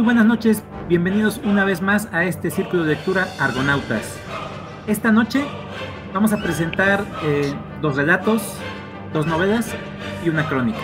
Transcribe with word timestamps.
Muy 0.00 0.06
buenas 0.06 0.24
noches. 0.24 0.62
Bienvenidos 0.88 1.42
una 1.44 1.66
vez 1.66 1.82
más 1.82 2.08
a 2.10 2.24
este 2.24 2.50
círculo 2.50 2.84
de 2.84 2.94
lectura 2.94 3.28
Argonautas. 3.38 4.18
Esta 4.86 5.12
noche 5.12 5.44
vamos 6.14 6.32
a 6.32 6.38
presentar 6.38 7.04
eh, 7.22 7.52
dos 7.82 7.96
relatos, 7.96 8.40
dos 9.12 9.26
novelas 9.26 9.74
y 10.24 10.30
una 10.30 10.48
crónica. 10.48 10.78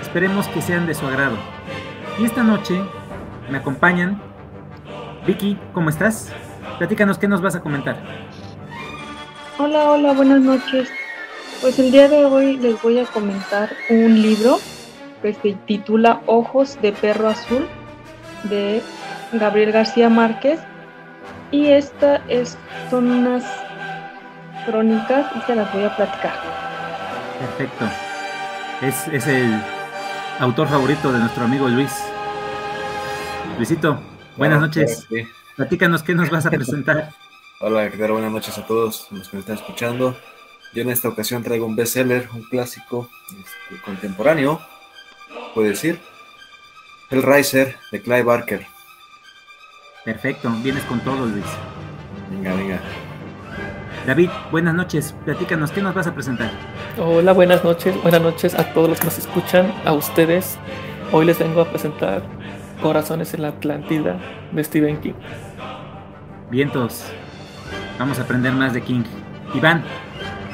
Esperemos 0.00 0.48
que 0.48 0.62
sean 0.62 0.86
de 0.86 0.94
su 0.94 1.06
agrado. 1.06 1.36
Y 2.18 2.24
esta 2.24 2.42
noche 2.42 2.80
me 3.50 3.58
acompañan. 3.58 4.22
Vicky, 5.26 5.58
¿cómo 5.74 5.90
estás? 5.90 6.32
Platícanos 6.78 7.18
qué 7.18 7.28
nos 7.28 7.42
vas 7.42 7.56
a 7.56 7.60
comentar. 7.60 7.98
Hola, 9.58 9.90
hola, 9.90 10.14
buenas 10.14 10.40
noches. 10.40 10.88
Pues 11.60 11.78
el 11.78 11.92
día 11.92 12.08
de 12.08 12.24
hoy 12.24 12.56
les 12.56 12.80
voy 12.80 13.00
a 13.00 13.04
comentar 13.04 13.68
un 13.90 14.22
libro 14.22 14.56
que 15.20 15.34
se 15.34 15.52
titula 15.66 16.22
Ojos 16.24 16.80
de 16.80 16.92
Perro 16.92 17.28
Azul 17.28 17.68
de 18.44 18.82
Gabriel 19.32 19.72
García 19.72 20.08
Márquez. 20.08 20.60
Y 21.50 21.66
esta 21.68 22.16
es, 22.28 22.58
son 22.90 23.10
unas 23.10 23.44
crónicas 24.66 25.26
y 25.36 25.40
se 25.46 25.54
las 25.54 25.72
voy 25.72 25.84
a 25.84 25.96
platicar. 25.96 26.34
Perfecto. 27.38 27.84
Es, 28.82 29.08
es 29.08 29.26
el 29.26 29.60
autor 30.38 30.68
favorito 30.68 31.12
de 31.12 31.18
nuestro 31.18 31.44
amigo 31.44 31.68
Luis. 31.68 31.92
Luisito, 33.56 34.00
buenas 34.36 34.60
noches. 34.60 35.06
Platícanos 35.56 36.02
qué 36.02 36.14
nos 36.14 36.30
vas 36.30 36.46
a 36.46 36.50
presentar. 36.50 37.10
Hola, 37.60 37.90
¿qué 37.90 37.96
tal? 37.96 38.12
Buenas 38.12 38.30
noches 38.30 38.56
a 38.56 38.64
todos 38.64 39.08
los 39.10 39.28
que 39.28 39.36
me 39.36 39.40
están 39.40 39.56
escuchando. 39.56 40.16
Yo 40.74 40.82
en 40.82 40.90
esta 40.90 41.08
ocasión 41.08 41.42
traigo 41.42 41.66
un 41.66 41.74
bestseller, 41.74 42.28
un 42.32 42.42
clásico 42.42 43.08
este, 43.30 43.82
contemporáneo, 43.82 44.60
puede 45.54 45.70
decir. 45.70 45.98
El 47.10 47.22
Riser 47.22 47.74
de 47.90 48.02
Clive 48.02 48.22
Barker. 48.22 48.66
Perfecto, 50.04 50.50
vienes 50.62 50.84
con 50.84 51.00
todo, 51.00 51.24
Luis. 51.24 51.44
Venga, 52.30 52.54
venga. 52.54 52.80
David, 54.06 54.28
buenas 54.50 54.74
noches. 54.74 55.14
Platícanos, 55.24 55.70
¿qué 55.70 55.80
nos 55.80 55.94
vas 55.94 56.06
a 56.06 56.14
presentar? 56.14 56.50
Hola, 56.98 57.32
buenas 57.32 57.64
noches. 57.64 58.00
Buenas 58.02 58.20
noches 58.20 58.54
a 58.54 58.74
todos 58.74 58.90
los 58.90 58.98
que 58.98 59.06
nos 59.06 59.18
escuchan, 59.18 59.72
a 59.86 59.94
ustedes. 59.94 60.58
Hoy 61.10 61.24
les 61.24 61.38
vengo 61.38 61.62
a 61.62 61.70
presentar 61.70 62.22
Corazones 62.82 63.32
en 63.32 63.40
la 63.40 63.48
Atlántida 63.48 64.20
de 64.52 64.62
Stephen 64.62 65.00
King. 65.00 65.14
Vientos. 66.50 67.06
Vamos 67.98 68.18
a 68.18 68.22
aprender 68.22 68.52
más 68.52 68.74
de 68.74 68.82
King. 68.82 69.04
Iván, 69.54 69.82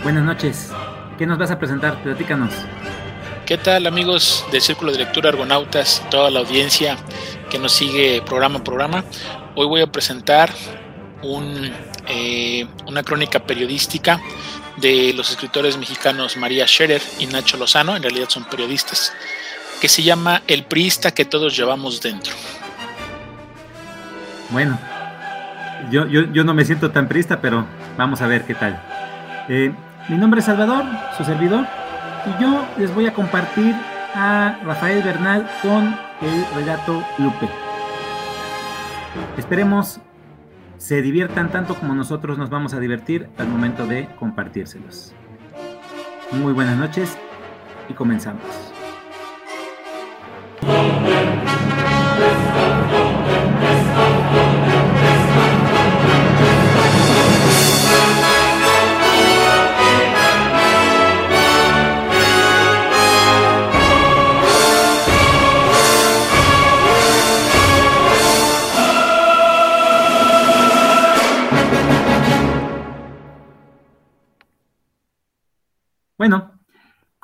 buenas 0.04 0.22
noches. 0.22 0.72
¿Qué 1.18 1.26
nos 1.26 1.36
vas 1.36 1.50
a 1.50 1.58
presentar? 1.58 2.00
Platícanos. 2.04 2.54
¿Qué 3.46 3.58
tal 3.58 3.86
amigos 3.86 4.42
del 4.50 4.62
Círculo 4.62 4.90
de 4.90 4.96
Lectura 4.96 5.28
Argonautas, 5.28 6.02
toda 6.10 6.30
la 6.30 6.40
audiencia 6.40 6.96
que 7.50 7.58
nos 7.58 7.72
sigue 7.72 8.22
programa 8.24 8.60
a 8.60 8.64
programa? 8.64 9.04
Hoy 9.54 9.66
voy 9.66 9.80
a 9.82 9.86
presentar 9.86 10.48
eh, 12.08 12.66
una 12.86 13.02
crónica 13.02 13.40
periodística 13.40 14.18
de 14.78 15.12
los 15.12 15.30
escritores 15.30 15.76
mexicanos 15.76 16.38
María 16.38 16.66
Scherer 16.66 17.02
y 17.18 17.26
Nacho 17.26 17.58
Lozano, 17.58 17.94
en 17.94 18.02
realidad 18.02 18.30
son 18.30 18.44
periodistas, 18.44 19.12
que 19.78 19.90
se 19.90 20.02
llama 20.02 20.40
El 20.46 20.64
priista 20.64 21.10
que 21.10 21.26
todos 21.26 21.54
llevamos 21.54 22.00
dentro. 22.00 22.32
Bueno, 24.48 24.78
yo, 25.90 26.06
yo, 26.06 26.32
yo 26.32 26.44
no 26.44 26.54
me 26.54 26.64
siento 26.64 26.90
tan 26.92 27.08
priista, 27.08 27.42
pero 27.42 27.66
vamos 27.98 28.22
a 28.22 28.26
ver 28.26 28.46
qué 28.46 28.54
tal. 28.54 28.82
Eh, 29.50 29.70
mi 30.08 30.16
nombre 30.16 30.40
es 30.40 30.46
Salvador, 30.46 30.86
su 31.18 31.24
servidor, 31.24 31.66
y 32.26 32.42
yo 32.42 32.64
les 32.78 32.94
voy 32.94 33.06
a 33.06 33.14
compartir 33.14 33.74
a 34.14 34.58
Rafael 34.64 35.02
Bernal 35.02 35.48
con 35.62 35.96
el 36.22 36.44
relato 36.54 37.04
Lupe. 37.18 37.48
Esperemos 39.36 40.00
se 40.78 41.02
diviertan 41.02 41.50
tanto 41.50 41.74
como 41.74 41.94
nosotros 41.94 42.36
nos 42.36 42.50
vamos 42.50 42.74
a 42.74 42.80
divertir 42.80 43.28
al 43.38 43.48
momento 43.48 43.86
de 43.86 44.08
compartírselos. 44.18 45.14
Muy 46.32 46.52
buenas 46.52 46.76
noches 46.76 47.16
y 47.88 47.94
comenzamos. 47.94 48.42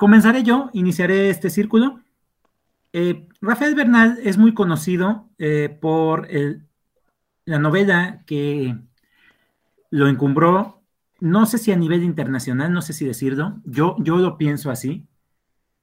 Comenzaré 0.01 0.41
yo, 0.41 0.71
iniciaré 0.73 1.29
este 1.29 1.51
círculo. 1.51 1.99
Eh, 2.91 3.27
Rafael 3.39 3.75
Bernal 3.75 4.17
es 4.23 4.35
muy 4.35 4.55
conocido 4.55 5.29
eh, 5.37 5.77
por 5.79 6.27
la 7.45 7.59
novela 7.59 8.23
que 8.25 8.75
lo 9.91 10.07
encumbró, 10.07 10.81
no 11.19 11.45
sé 11.45 11.59
si 11.59 11.71
a 11.71 11.75
nivel 11.75 12.01
internacional, 12.01 12.73
no 12.73 12.81
sé 12.81 12.93
si 12.93 13.05
decirlo, 13.05 13.61
yo, 13.63 13.95
yo 13.99 14.17
lo 14.17 14.39
pienso 14.39 14.71
así, 14.71 15.05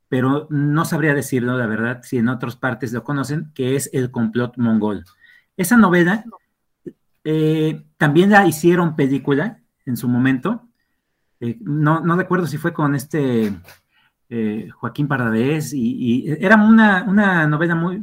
pero 0.08 0.48
no 0.50 0.84
sabría 0.84 1.14
decirlo, 1.14 1.56
la 1.56 1.66
verdad, 1.66 2.00
si 2.02 2.16
en 2.18 2.28
otras 2.28 2.56
partes 2.56 2.92
lo 2.92 3.04
conocen, 3.04 3.52
que 3.54 3.76
es 3.76 3.88
El 3.92 4.10
complot 4.10 4.56
mongol. 4.56 5.04
Esa 5.56 5.76
novela 5.76 6.24
eh, 7.22 7.84
también 7.96 8.30
la 8.30 8.44
hicieron 8.48 8.96
película 8.96 9.60
en 9.86 9.96
su 9.96 10.08
momento, 10.08 10.64
no, 11.60 12.00
no 12.00 12.16
recuerdo 12.16 12.48
si 12.48 12.58
fue 12.58 12.72
con 12.72 12.96
este 12.96 13.54
eh, 14.30 14.68
Joaquín 14.74 15.08
Paradés, 15.08 15.72
y, 15.72 16.26
era 16.40 16.56
una, 16.56 17.46
novela 17.46 17.74
muy, 17.74 17.96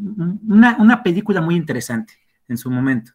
una, 0.47 0.77
una, 0.79 1.03
película 1.03 1.41
muy 1.41 1.55
interesante 1.55 2.13
en 2.47 2.57
su 2.57 2.71
momento. 2.71 3.11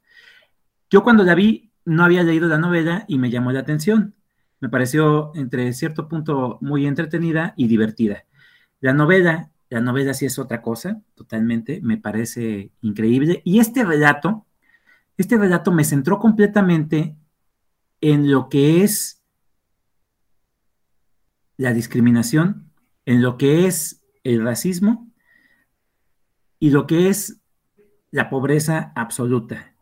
Yo 0.88 1.02
cuando 1.02 1.24
la 1.24 1.34
vi 1.34 1.70
no 1.84 2.04
había 2.04 2.22
leído 2.22 2.48
la 2.48 2.58
novela 2.58 3.04
y 3.08 3.18
me 3.18 3.30
llamó 3.30 3.52
la 3.52 3.60
atención. 3.60 4.14
Me 4.60 4.68
pareció 4.68 5.32
entre 5.34 5.72
cierto 5.72 6.08
punto 6.08 6.58
muy 6.60 6.86
entretenida 6.86 7.54
y 7.56 7.66
divertida. 7.66 8.26
La 8.80 8.92
novela, 8.92 9.50
la 9.70 9.80
novela 9.80 10.14
sí 10.14 10.26
es 10.26 10.38
otra 10.38 10.62
cosa, 10.62 11.00
totalmente, 11.14 11.80
me 11.82 11.96
parece 11.96 12.70
increíble. 12.82 13.42
Y 13.44 13.58
este 13.58 13.84
relato, 13.84 14.46
este 15.16 15.36
relato 15.38 15.72
me 15.72 15.84
centró 15.84 16.18
completamente 16.18 17.16
en 18.00 18.30
lo 18.30 18.48
que 18.48 18.82
es 18.84 19.22
la 21.56 21.72
discriminación, 21.72 22.69
en 23.10 23.22
lo 23.22 23.36
que 23.36 23.66
es 23.66 24.04
el 24.22 24.44
racismo 24.44 25.10
y 26.60 26.70
lo 26.70 26.86
que 26.86 27.08
es 27.08 27.40
la 28.12 28.30
pobreza 28.30 28.92
absoluta 28.94 29.74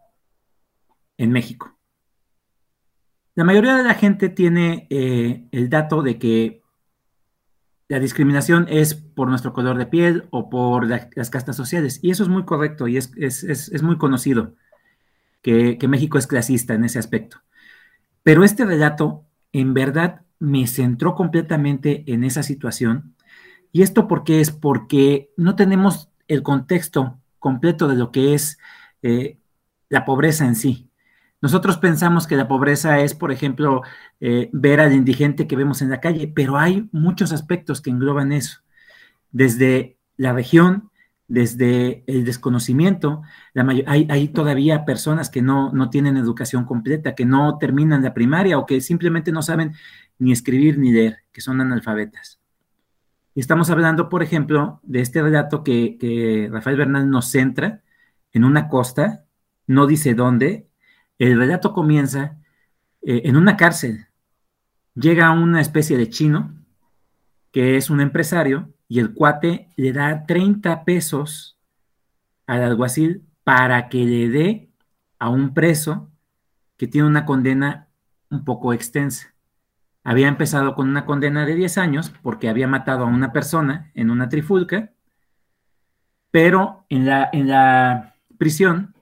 en 1.19 1.31
México. 1.31 1.79
La 3.35 3.45
mayoría 3.45 3.77
de 3.77 3.83
la 3.83 3.93
gente 3.93 4.31
tiene 4.31 4.87
eh, 4.89 5.47
el 5.53 5.69
dato 5.69 6.01
de 6.01 6.19
que 6.19 6.63
la 7.87 8.01
discriminación 8.01 8.65
es 8.71 8.95
por 8.95 9.29
nuestro 9.29 9.53
color 9.53 9.77
de 9.77 9.85
piel 9.85 10.27
o 10.31 10.49
por 10.49 10.87
las 10.87 11.29
castas 11.29 11.55
sociales, 11.55 12.01
y 12.03 12.11
eso 12.11 12.23
es 12.23 12.31
muy 12.31 12.47
correcto 12.47 12.89
y 12.89 12.97
es, 12.97 13.83
muy 13.83 13.99
conocido 13.99 14.55
que 15.43 15.79
México 15.87 16.17
es 16.17 16.27
clasista 16.27 16.73
en 16.73 16.85
ese 16.85 16.99
aspecto. 16.99 17.43
Pero 18.23 18.43
este 18.43 18.65
relato 18.65 19.27
en 19.53 19.75
verdad 19.75 20.23
me 20.39 20.67
centró 20.67 21.15
completamente 21.15 22.05
en 22.07 22.25
esa 22.25 22.43
situación. 22.43 23.15
¿Y 23.73 23.83
esto 23.83 24.09
por 24.09 24.25
qué 24.25 24.41
es? 24.41 24.51
Porque 24.51 25.31
no 25.37 25.57
tenemos 25.57 26.11
el 26.27 26.43
contexto 26.43 27.19
completo 27.39 27.89
de 27.89 27.97
lo 27.97 28.13
que 28.13 28.35
es 28.35 28.59
eh, 29.03 29.39
la 29.89 30.05
pobreza 30.05 30.47
en 30.47 30.55
sí. 30.55 30.89
Nosotros 31.41 31.79
pensamos 31.79 32.27
que 32.27 32.37
la 32.37 32.49
pobreza 32.49 32.99
es, 33.01 33.15
por 33.15 33.31
ejemplo, 33.31 33.83
eh, 34.21 34.51
ver 34.53 34.81
al 34.81 34.93
indigente 34.93 35.47
que 35.47 35.57
vemos 35.57 35.83
en 35.83 35.91
la 35.91 36.01
calle, 36.01 36.33
pero 36.35 36.59
hay 36.59 36.89
muchos 36.91 37.33
aspectos 37.33 37.81
que 37.81 37.91
engloban 37.91 38.33
eso. 38.33 38.61
Desde 39.31 39.99
la 40.17 40.33
región, 40.33 40.91
desde 41.29 42.03
el 42.07 42.25
desconocimiento, 42.25 43.23
hay, 43.87 44.29
todavía 44.29 44.85
personas 44.85 45.31
que 45.31 45.43
no, 45.43 45.71
no 45.73 45.91
tienen 45.91 46.17
educación 46.17 46.65
completa, 46.65 47.15
que 47.15 47.27
no 47.27 47.59
terminan 47.59 48.03
la 48.03 48.15
primaria 48.15 48.59
o 48.59 48.67
que 48.67 48.81
simplemente 48.81 49.31
no 49.31 49.43
saben 49.43 49.75
ni 50.19 50.33
escribir 50.33 50.79
ni 50.79 50.91
leer, 50.91 51.19
que 51.31 51.41
son 51.41 51.61
analfabetas. 51.61 52.38
Estamos 53.41 53.71
hablando, 53.71 54.09
por 54.09 54.25
ejemplo, 54.25 54.81
de 54.83 55.01
este 55.01 55.23
relato 55.23 55.63
que, 55.63 56.49
Rafael 56.51 56.77
Bernal 56.77 57.09
nos 57.09 57.31
centra 57.31 57.83
en 58.33 58.43
una 58.43 58.67
costa, 58.67 59.27
no 59.69 59.87
dice 59.87 60.15
dónde. 60.15 60.67
El 61.21 61.39
relato 61.39 61.73
comienza 61.73 62.37
eh, 63.01 63.23
en 63.27 63.37
una 63.37 63.57
cárcel. 63.57 64.09
Llega 64.97 65.31
una 65.31 65.61
especie 65.61 65.97
de 65.97 66.11
chino, 66.11 66.53
que 67.53 67.77
es 67.77 67.91
un 67.91 68.01
empresario, 68.01 68.75
y 68.89 68.99
el 68.99 69.15
cuate 69.15 69.71
le 69.77 69.93
da 69.93 70.27
30 70.27 70.85
pesos 70.85 71.61
al 72.45 72.65
alguacil 72.65 73.23
para 73.45 73.89
que 73.89 73.99
le 73.99 74.29
dé 74.31 74.71
a 75.21 75.29
un 75.29 75.55
preso 75.55 76.11
que 76.77 76.89
tiene 76.89 77.07
una 77.07 77.25
condena 77.25 77.87
un 78.31 78.45
poco 78.45 78.73
extensa. 78.73 79.33
Había 80.09 80.29
empezado 80.29 80.75
con 80.75 80.89
una 80.89 81.05
condena 81.05 81.45
de 81.45 81.55
10 81.55 81.77
años 81.77 82.15
porque 82.23 82.49
había 82.49 82.67
matado 82.67 83.05
a 83.05 83.09
una 83.09 83.31
persona 83.31 83.91
en 83.93 84.09
una 84.09 84.31
trifulca, 84.31 84.91
pero 86.31 86.87
en 86.89 87.05
la, 87.05 87.29
en 87.31 87.47
la 87.47 88.15
prisión, 88.39 88.95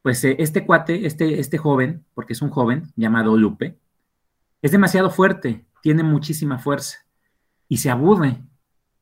pues 0.00 0.24
eh, 0.24 0.34
este 0.38 0.64
cuate, 0.64 1.04
este, 1.04 1.40
este 1.40 1.58
joven, 1.58 2.06
porque 2.14 2.32
es 2.32 2.40
un 2.40 2.48
joven 2.48 2.84
llamado 2.96 3.36
Lupe, 3.36 3.78
es 4.62 4.70
demasiado 4.70 5.10
fuerte, 5.10 5.66
tiene 5.82 6.02
muchísima 6.02 6.58
fuerza 6.58 7.04
y 7.68 7.76
se 7.76 7.90
aburre. 7.90 8.38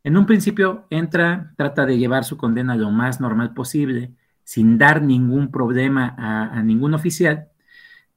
En 0.02 0.16
un 0.16 0.26
principio 0.26 0.88
entra, 0.90 1.54
trata 1.56 1.86
de 1.86 1.98
llevar 1.98 2.24
su 2.24 2.36
condena 2.36 2.74
lo 2.74 2.90
más 2.90 3.20
normal 3.20 3.54
posible, 3.54 4.12
sin 4.42 4.76
dar 4.76 5.02
ningún 5.02 5.52
problema 5.52 6.16
a, 6.18 6.60
ningún 6.64 6.94
oficial, 6.94 7.46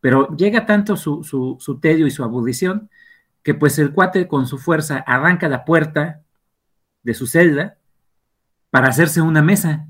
pero 0.02 0.36
llega 0.36 0.66
tanto 0.66 0.98
su, 0.98 1.24
su, 1.24 1.80
tedio 1.80 2.08
y 2.08 2.12
su 2.12 2.24
aburrición 2.24 2.90
que 3.44 3.54
pues 3.54 3.80
el 3.80 3.94
cuate 3.94 4.28
con 4.28 4.48
su 4.48 4.58
fuerza 4.58 4.98
arranca 5.08 5.48
la 5.48 5.66
puerta 5.66 6.24
de 7.04 7.14
su 7.14 7.28
celda 7.28 7.78
para 8.70 8.90
hacerse 8.90 9.22
una 9.22 9.42
mesa, 9.42 9.88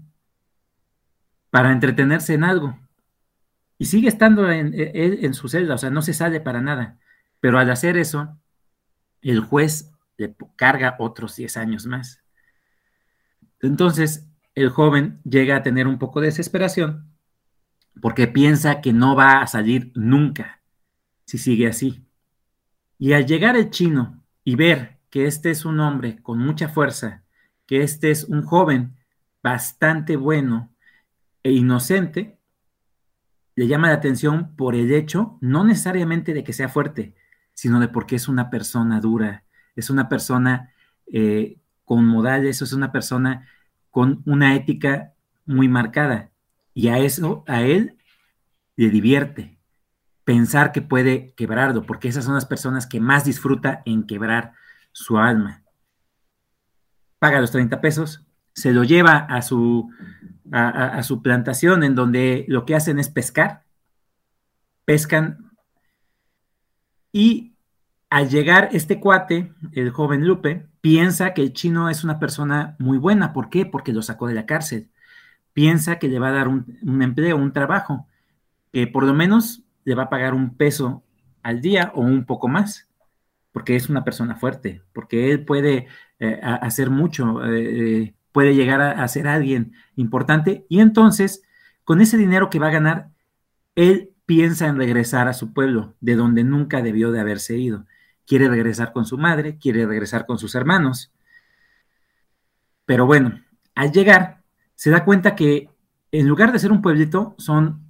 para 1.49 1.71
entretenerse 1.71 2.33
en 2.33 2.44
algo. 2.44 2.77
Y 3.79 3.85
sigue 3.85 4.07
estando 4.07 4.49
en, 4.51 4.73
en 4.75 5.33
su 5.33 5.49
celda, 5.49 5.75
o 5.75 5.77
sea, 5.77 5.89
no 5.89 6.01
se 6.01 6.13
sale 6.13 6.39
para 6.39 6.61
nada. 6.61 6.97
Pero 7.39 7.59
al 7.59 7.69
hacer 7.69 7.97
eso, 7.97 8.38
el 9.21 9.39
juez 9.39 9.91
le 10.17 10.35
carga 10.55 10.95
otros 10.99 11.35
10 11.35 11.57
años 11.57 11.85
más. 11.85 12.21
Entonces, 13.61 14.27
el 14.55 14.69
joven 14.69 15.21
llega 15.23 15.57
a 15.57 15.63
tener 15.63 15.88
un 15.88 15.99
poco 15.99 16.21
de 16.21 16.27
desesperación 16.27 17.17
porque 18.01 18.27
piensa 18.27 18.81
que 18.81 18.94
no 18.94 19.15
va 19.15 19.41
a 19.41 19.47
salir 19.47 19.91
nunca 19.95 20.61
si 21.25 21.38
sigue 21.38 21.67
así. 21.67 22.06
Y 22.99 23.13
al 23.13 23.25
llegar 23.25 23.55
el 23.55 23.69
chino 23.69 24.23
y 24.44 24.55
ver 24.55 24.97
que 25.09 25.25
este 25.25 25.51
es 25.51 25.65
un 25.65 25.79
hombre 25.79 26.21
con 26.21 26.39
mucha 26.39 26.69
fuerza, 26.69 27.23
que 27.65 27.81
este 27.81 28.11
es 28.11 28.23
un 28.25 28.44
joven 28.44 28.95
bastante 29.44 30.15
bueno 30.15 30.73
e 31.44 31.51
inocente, 31.51 32.38
le 33.55 33.67
llama 33.67 33.88
la 33.88 33.95
atención 33.95 34.55
por 34.55 34.75
el 34.75 34.94
hecho, 34.94 35.38
no 35.41 35.63
necesariamente 35.63 36.33
de 36.33 36.44
que 36.44 36.53
sea 36.53 36.69
fuerte, 36.69 37.15
sino 37.53 37.79
de 37.79 37.88
porque 37.88 38.15
es 38.15 38.27
una 38.27 38.49
persona 38.49 38.99
dura, 38.99 39.44
es 39.75 39.89
una 39.89 40.09
persona 40.09 40.73
eh, 41.11 41.57
con 41.85 42.05
modales, 42.05 42.61
es 42.61 42.73
una 42.73 42.91
persona 42.91 43.47
con 43.89 44.21
una 44.25 44.55
ética 44.55 45.13
muy 45.45 45.67
marcada. 45.67 46.31
Y 46.73 46.89
a 46.89 46.99
eso, 46.99 47.44
a 47.47 47.63
él 47.63 47.97
le 48.75 48.89
divierte 48.89 49.56
pensar 50.27 50.74
que 50.74 50.81
puede 50.81 51.33
quebrarlo, 51.38 51.83
porque 51.83 52.09
esas 52.09 52.25
son 52.25 52.33
las 52.33 52.45
personas 52.45 52.85
que 52.85 53.00
más 53.00 53.24
disfruta 53.24 53.81
en 53.85 54.03
quebrar 54.03 54.51
su 54.91 55.18
alma. 55.18 55.63
Paga 57.18 57.39
los 57.39 57.51
30 57.51 57.79
pesos, 57.79 58.25
se 58.53 58.74
lo 58.74 58.83
lleva 58.83 59.19
a 59.19 59.41
su, 59.41 59.89
a 60.51 61.01
su 61.03 61.21
plantación 61.21 61.81
en 61.85 61.95
donde 61.95 62.44
lo 62.50 62.65
que 62.65 62.75
hacen 62.75 63.00
es 63.00 63.07
pescar, 63.07 63.63
pescan 64.83 65.47
y 67.13 67.56
al 68.09 68.30
llegar 68.30 68.68
este 68.73 69.00
cuate, 69.00 69.53
el 69.71 69.91
joven 69.91 70.27
Lupe, 70.27 70.68
piensa 70.81 71.33
que 71.33 71.41
el 71.41 71.53
chino 71.53 71.89
es 71.89 72.03
una 72.03 72.19
persona 72.19 72.75
muy 72.80 72.97
buena. 72.97 73.31
¿Por 73.31 73.50
qué? 73.50 73.65
Porque 73.65 73.94
lo 73.94 74.01
sacó 74.01 74.27
de 74.27 74.33
la 74.33 74.45
cárcel. 74.45 74.89
Piensa 75.53 76.00
que 76.00 76.09
le 76.09 76.19
va 76.19 76.27
a 76.27 76.33
dar 76.33 76.50
un, 76.50 77.01
empleo, 77.01 77.38
un 77.38 77.53
trabajo, 77.53 78.07
que 78.73 78.88
por 78.88 79.03
lo 79.03 79.13
menos 79.13 79.63
le 79.87 79.95
va 79.95 80.03
a 80.03 80.09
pagar 80.09 80.33
un 80.33 80.57
peso 80.57 81.01
al 81.41 81.61
día 81.61 81.93
o 81.95 82.01
un 82.01 82.25
poco 82.25 82.47
más, 82.47 82.89
porque 83.53 83.75
es 83.75 83.89
una 83.89 84.03
persona 84.03 84.35
fuerte, 84.35 84.83
porque 84.93 85.31
él 85.31 85.45
puede 85.45 85.87
eh, 86.19 86.39
hacer 86.41 86.89
mucho, 86.89 87.43
eh, 87.45 88.01
eh, 88.03 88.13
puede 88.31 88.53
llegar 88.53 88.81
a, 88.81 89.03
a 89.03 89.07
ser 89.07 89.27
alguien 89.27 89.71
importante 89.95 90.65
y 90.69 90.81
entonces 90.81 91.41
con 91.85 92.01
ese 92.01 92.17
dinero 92.17 92.49
que 92.49 92.59
va 92.59 92.67
a 92.67 92.71
ganar, 92.71 93.09
él 93.75 94.11
piensa 94.25 94.67
en 94.67 94.75
regresar 94.75 95.29
a 95.29 95.33
su 95.33 95.53
pueblo, 95.53 95.95
de 96.01 96.15
donde 96.15 96.43
nunca 96.43 96.81
debió 96.81 97.11
de 97.11 97.21
haberse 97.21 97.57
ido 97.57 97.85
quiere 98.27 98.49
regresar 98.49 98.91
con 98.91 99.05
su 99.05 99.17
madre, 99.17 99.57
quiere 99.57 99.87
regresar 99.87 100.25
con 100.25 100.37
sus 100.37 100.53
hermanos. 100.53 101.11
Pero 102.85 103.05
bueno, 103.05 103.41
al 103.73 103.91
llegar, 103.91 104.43
se 104.75 104.91
da 104.91 105.05
cuenta 105.05 105.33
que 105.35 105.69
en 106.11 106.27
lugar 106.27 106.51
de 106.51 106.59
ser 106.59 106.71
un 106.71 106.81
pueblito, 106.81 107.35
son 107.37 107.86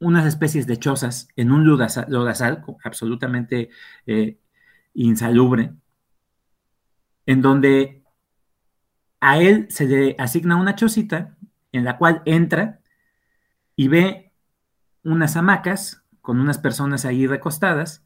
unas 0.00 0.26
especies 0.26 0.66
de 0.66 0.78
chozas 0.78 1.28
en 1.36 1.50
un 1.50 1.66
lodazal, 1.66 2.64
absolutamente 2.84 3.70
eh, 4.06 4.38
insalubre, 4.94 5.72
en 7.26 7.42
donde 7.42 8.04
a 9.20 9.38
él 9.38 9.66
se 9.70 9.86
le 9.86 10.16
asigna 10.18 10.56
una 10.56 10.76
chocita 10.76 11.36
en 11.72 11.84
la 11.84 11.98
cual 11.98 12.22
entra 12.24 12.80
y 13.76 13.88
ve 13.88 14.32
unas 15.02 15.36
hamacas 15.36 16.04
con 16.20 16.40
unas 16.40 16.58
personas 16.58 17.04
ahí 17.04 17.26
recostadas 17.26 18.04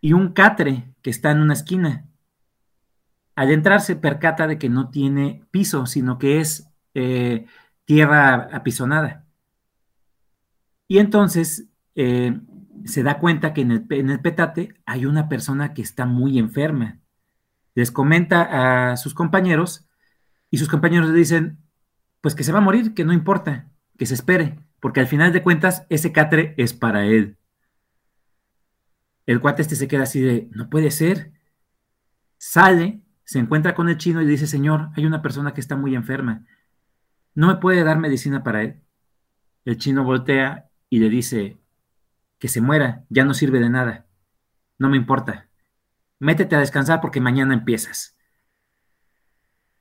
y 0.00 0.12
un 0.12 0.32
catre 0.32 0.94
que 1.02 1.10
está 1.10 1.30
en 1.30 1.40
una 1.40 1.54
esquina. 1.54 2.06
Al 3.34 3.50
entrar 3.50 3.80
se 3.80 3.96
percata 3.96 4.46
de 4.46 4.58
que 4.58 4.68
no 4.68 4.90
tiene 4.90 5.44
piso, 5.50 5.86
sino 5.86 6.18
que 6.18 6.40
es 6.40 6.68
eh, 6.94 7.46
tierra 7.84 8.48
apisonada. 8.52 9.23
Y 10.86 10.98
entonces 10.98 11.68
eh, 11.94 12.40
se 12.84 13.02
da 13.02 13.18
cuenta 13.18 13.54
que 13.54 13.62
en 13.62 13.70
el, 13.70 13.86
en 13.90 14.10
el 14.10 14.20
petate 14.20 14.74
hay 14.86 15.06
una 15.06 15.28
persona 15.28 15.74
que 15.74 15.82
está 15.82 16.06
muy 16.06 16.38
enferma. 16.38 17.00
Les 17.74 17.90
comenta 17.90 18.92
a 18.92 18.96
sus 18.96 19.14
compañeros 19.14 19.88
y 20.50 20.58
sus 20.58 20.68
compañeros 20.68 21.10
le 21.10 21.18
dicen, 21.18 21.58
pues 22.20 22.34
que 22.34 22.44
se 22.44 22.52
va 22.52 22.58
a 22.58 22.62
morir, 22.62 22.94
que 22.94 23.04
no 23.04 23.12
importa, 23.12 23.70
que 23.98 24.06
se 24.06 24.14
espere, 24.14 24.58
porque 24.80 25.00
al 25.00 25.06
final 25.06 25.32
de 25.32 25.42
cuentas 25.42 25.86
ese 25.88 26.12
catre 26.12 26.54
es 26.56 26.72
para 26.72 27.04
él. 27.06 27.36
El 29.26 29.40
cuate 29.40 29.62
este 29.62 29.76
se 29.76 29.88
queda 29.88 30.02
así 30.02 30.20
de, 30.20 30.48
no 30.52 30.68
puede 30.68 30.90
ser. 30.90 31.32
Sale, 32.36 33.02
se 33.24 33.38
encuentra 33.38 33.74
con 33.74 33.88
el 33.88 33.96
chino 33.96 34.20
y 34.20 34.26
le 34.26 34.32
dice, 34.32 34.46
señor, 34.46 34.90
hay 34.94 35.06
una 35.06 35.22
persona 35.22 35.54
que 35.54 35.60
está 35.60 35.76
muy 35.76 35.94
enferma. 35.94 36.44
¿No 37.34 37.48
me 37.48 37.56
puede 37.56 37.82
dar 37.82 37.98
medicina 37.98 38.42
para 38.42 38.62
él? 38.62 38.82
El 39.64 39.78
chino 39.78 40.04
voltea 40.04 40.68
y 40.94 40.98
le 40.98 41.08
dice, 41.08 41.58
que 42.38 42.48
se 42.48 42.60
muera, 42.60 43.04
ya 43.08 43.24
no 43.24 43.34
sirve 43.34 43.60
de 43.60 43.70
nada. 43.70 44.06
No 44.78 44.88
me 44.88 44.96
importa. 44.96 45.48
Métete 46.18 46.56
a 46.56 46.60
descansar 46.60 47.00
porque 47.00 47.20
mañana 47.20 47.54
empiezas. 47.54 48.16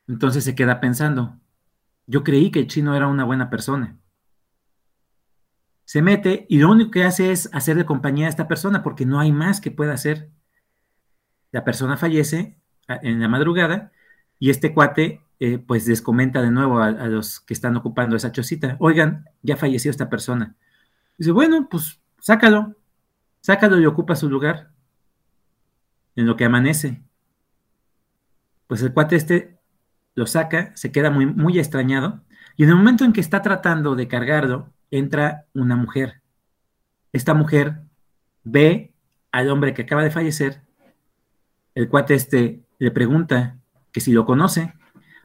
Entonces 0.08 0.44
se 0.44 0.56
queda 0.56 0.80
pensando, 0.80 1.40
yo 2.08 2.24
creí 2.24 2.52
que 2.52 2.60
el 2.60 2.68
chino 2.68 2.96
era 2.96 3.08
una 3.08 3.24
buena 3.24 3.50
persona 3.50 3.98
se 5.86 6.02
mete 6.02 6.46
y 6.50 6.58
lo 6.58 6.72
único 6.72 6.92
que 6.92 7.04
hace 7.04 7.32
es 7.32 7.50
hacer 7.54 7.76
de 7.76 7.86
compañía 7.86 8.28
a 8.28 8.30
esta 8.30 8.48
persona 8.48 8.84
porque 8.84 9.06
no 9.06 9.20
hay 9.20 9.32
más 9.32 9.62
que 9.62 9.72
pueda 9.72 9.94
hacer. 9.94 10.30
La 11.52 11.64
persona 11.64 11.98
fallece 11.98 12.58
en 12.88 13.20
la 13.20 13.28
madrugada 13.28 13.92
y 14.40 14.50
este 14.50 14.74
cuate 14.74 15.22
eh, 15.40 15.60
pues 15.60 15.88
les 15.88 16.02
comenta 16.02 16.42
de 16.42 16.52
nuevo 16.52 16.80
a, 16.80 16.92
los 16.92 17.42
que 17.42 17.54
están 17.54 17.76
ocupando 17.76 18.16
esa 18.16 18.32
chocita, 18.32 18.78
oigan, 18.80 19.26
ya 19.42 19.58
falleció 19.58 19.92
esta 19.92 20.10
persona. 20.10 20.56
Dice, 21.18 21.32
bueno, 21.32 21.68
pues 21.70 22.00
sácalo, 22.20 22.76
sácalo 23.42 23.80
y 23.80 23.86
ocupa 23.86 24.16
su 24.16 24.30
lugar 24.30 24.72
en 26.16 26.26
lo 26.26 26.36
que 26.36 26.46
amanece. 26.46 27.02
Pues 28.68 28.82
el 28.82 28.94
cuate 28.94 29.16
este 29.16 29.60
lo 30.16 30.28
saca, 30.28 30.76
se 30.76 30.92
queda 30.92 31.10
muy, 31.10 31.26
muy 31.26 31.60
extrañado 31.60 32.24
y 32.56 32.64
en 32.64 32.70
el 32.70 32.76
momento 32.76 33.04
en 33.04 33.14
que 33.14 33.22
está 33.22 33.42
tratando 33.42 33.96
de 33.96 34.08
cargarlo, 34.08 34.72
entra 34.92 35.48
una 35.54 35.76
mujer. 35.76 36.22
Esta 37.12 37.34
mujer 37.34 37.82
ve 38.44 38.94
al 39.32 39.50
hombre 39.50 39.74
que 39.74 39.84
acaba 39.84 40.04
de 40.04 40.12
fallecer. 40.12 40.62
El 41.74 41.90
cuate 41.90 42.14
este 42.14 42.64
le 42.78 42.92
pregunta 42.92 43.58
que 43.92 44.02
si 44.02 44.12
lo 44.12 44.26
conoce 44.26 44.74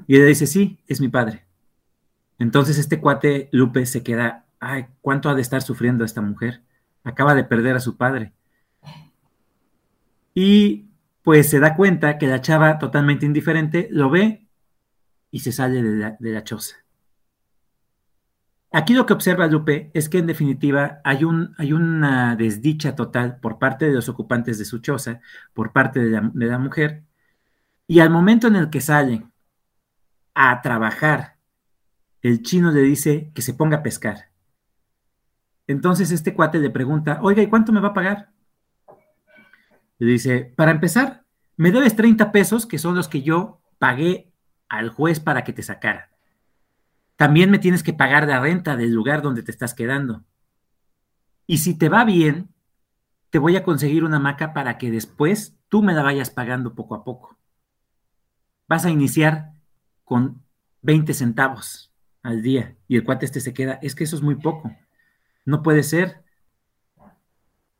y 0.07 0.17
ella 0.17 0.27
dice, 0.27 0.47
sí, 0.47 0.79
es 0.87 1.01
mi 1.01 1.09
padre. 1.09 1.47
Entonces 2.39 2.79
este 2.79 3.01
cuate 3.01 3.49
Lupe 3.53 3.85
se 3.85 4.03
queda, 4.03 4.47
ay, 4.61 4.87
¿cuánto 5.01 5.29
ha 5.29 5.35
de 5.35 5.43
estar 5.43 5.63
sufriendo 5.63 6.05
esta 6.05 6.21
mujer? 6.21 6.63
Acaba 7.05 7.35
de 7.35 7.45
perder 7.45 7.77
a 7.77 7.81
su 7.81 7.97
padre. 7.97 8.33
Y 10.35 10.89
pues 11.23 11.51
se 11.51 11.61
da 11.61 11.77
cuenta 11.77 12.19
que 12.19 12.27
la 12.27 12.41
chava 12.41 12.79
totalmente 12.79 13.27
indiferente 13.27 13.89
lo 13.91 14.11
ve 14.11 14.49
y 15.31 15.41
se 15.41 15.53
sale 15.53 15.83
de 15.83 15.97
la, 15.97 16.17
de 16.19 16.33
la 16.33 16.45
choza. 16.45 16.77
Aquí 18.71 18.93
lo 18.93 19.07
que 19.07 19.15
observa 19.15 19.47
Lupe 19.47 19.91
es 19.95 20.09
que 20.11 20.19
en 20.19 20.27
definitiva 20.27 21.01
hay, 21.03 21.25
un, 21.25 21.55
hay 21.57 21.73
una 21.73 22.37
desdicha 22.37 22.95
total 22.95 23.41
por 23.41 23.59
parte 23.59 23.87
de 23.87 23.95
los 23.95 24.11
ocupantes 24.11 24.59
de 24.59 24.67
su 24.67 24.81
choza, 24.81 25.21
por 25.55 25.73
parte 25.73 26.01
de 26.01 26.11
la, 26.11 26.59
mujer, 26.59 27.05
y 27.87 28.01
al 28.01 28.11
momento 28.11 28.47
en 28.47 28.57
el 28.57 28.69
que 28.69 28.83
salen 28.83 29.33
a 30.35 30.61
trabajar 30.61 31.39
el 32.21 32.43
chino 32.43 32.71
le 32.71 32.83
dice 32.83 33.31
que 33.35 33.43
se 33.43 33.55
ponga 33.55 33.79
a 33.79 33.83
pescar. 33.83 34.28
Entonces 35.69 36.11
este 36.11 36.35
cuate 36.35 36.59
le 36.59 36.71
pregunta, 36.71 37.21
oiga, 37.23 37.43
¿y 37.43 37.47
cuánto 37.47 37.73
me 37.73 37.81
va 37.81 37.89
a 37.89 37.95
pagar? 37.95 38.31
Le 39.99 40.13
dice, 40.13 40.53
para 40.57 40.71
empezar, 40.71 41.25
me 41.57 41.71
debes 41.71 41.95
30 41.95 42.33
pesos, 42.33 42.67
que 42.67 42.79
son 42.79 42.97
los 42.97 43.07
que 43.07 43.23
yo 43.23 43.61
pagué 43.79 44.33
al 44.69 44.89
juez 44.89 45.21
para 45.21 45.45
que 45.45 45.53
te 45.53 45.63
sacara. 45.63 46.11
También 47.17 47.51
me 47.51 47.59
tienes 47.59 47.83
que 47.83 47.93
pagar 47.93 48.27
la 48.27 48.41
renta 48.41 48.77
del 48.77 48.93
lugar 48.93 49.23
donde 49.23 49.43
te 49.43 49.51
estás 49.51 49.75
quedando. 49.75 50.25
Y 51.47 51.59
si 51.59 51.77
te 51.77 51.89
va 51.89 52.05
bien, 52.05 52.49
te 53.31 53.39
voy 53.39 53.57
a 53.57 53.63
conseguir 53.63 54.05
una 54.05 54.19
maca 54.19 54.55
para 54.55 54.79
que 54.79 54.91
después 54.91 55.59
tú 55.69 55.83
me 55.83 55.93
la 55.93 56.03
vayas 56.03 56.31
pagando 56.31 56.75
poco 56.75 56.95
a 56.95 57.05
poco. 57.05 57.37
Vas 58.69 58.87
a 58.87 58.91
iniciar 58.91 59.53
con 60.05 60.43
20 60.81 61.13
centavos 61.13 61.93
al 62.23 62.41
día 62.41 62.77
y 62.87 62.97
el 62.97 63.05
cuate 63.05 63.27
este 63.27 63.41
se 63.41 63.53
queda, 63.53 63.79
es 63.83 63.95
que 63.95 64.05
eso 64.05 64.17
es 64.17 64.23
muy 64.23 64.37
poco, 64.37 64.75
no 65.49 65.63
puede 65.63 65.83
ser. 65.83 66.23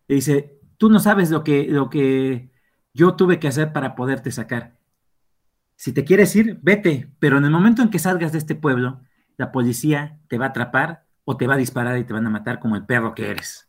Le 0.09 0.15
dice, 0.15 0.59
tú 0.79 0.89
no 0.89 1.01
sabes 1.01 1.31
lo 1.31 1.45
que, 1.45 1.67
lo 1.69 1.91
que 1.91 2.51
yo 2.95 3.15
tuve 3.15 3.39
que 3.39 3.49
hacer 3.49 3.75
para 3.75 3.95
poderte 3.95 4.31
sacar. 4.31 4.79
Si 5.77 5.93
te 5.93 6.03
quieres 6.05 6.35
ir, 6.35 6.59
vete, 6.63 7.13
pero 7.19 7.37
en 7.37 7.45
el 7.45 7.51
momento 7.51 7.83
en 7.83 7.91
que 7.91 7.99
salgas 7.99 8.33
de 8.33 8.39
este 8.39 8.55
pueblo, 8.55 9.03
la 9.37 9.53
policía 9.53 10.19
te 10.29 10.39
va 10.39 10.47
a 10.47 10.49
atrapar 10.49 11.05
o 11.25 11.37
te 11.37 11.47
va 11.47 11.55
a 11.55 11.59
disparar 11.59 11.99
y 11.99 12.05
te 12.05 12.15
van 12.15 12.27
a 12.27 12.31
matar 12.31 12.59
como 12.59 12.75
el 12.75 12.87
perro 12.87 13.15
que 13.15 13.31
eres. 13.31 13.69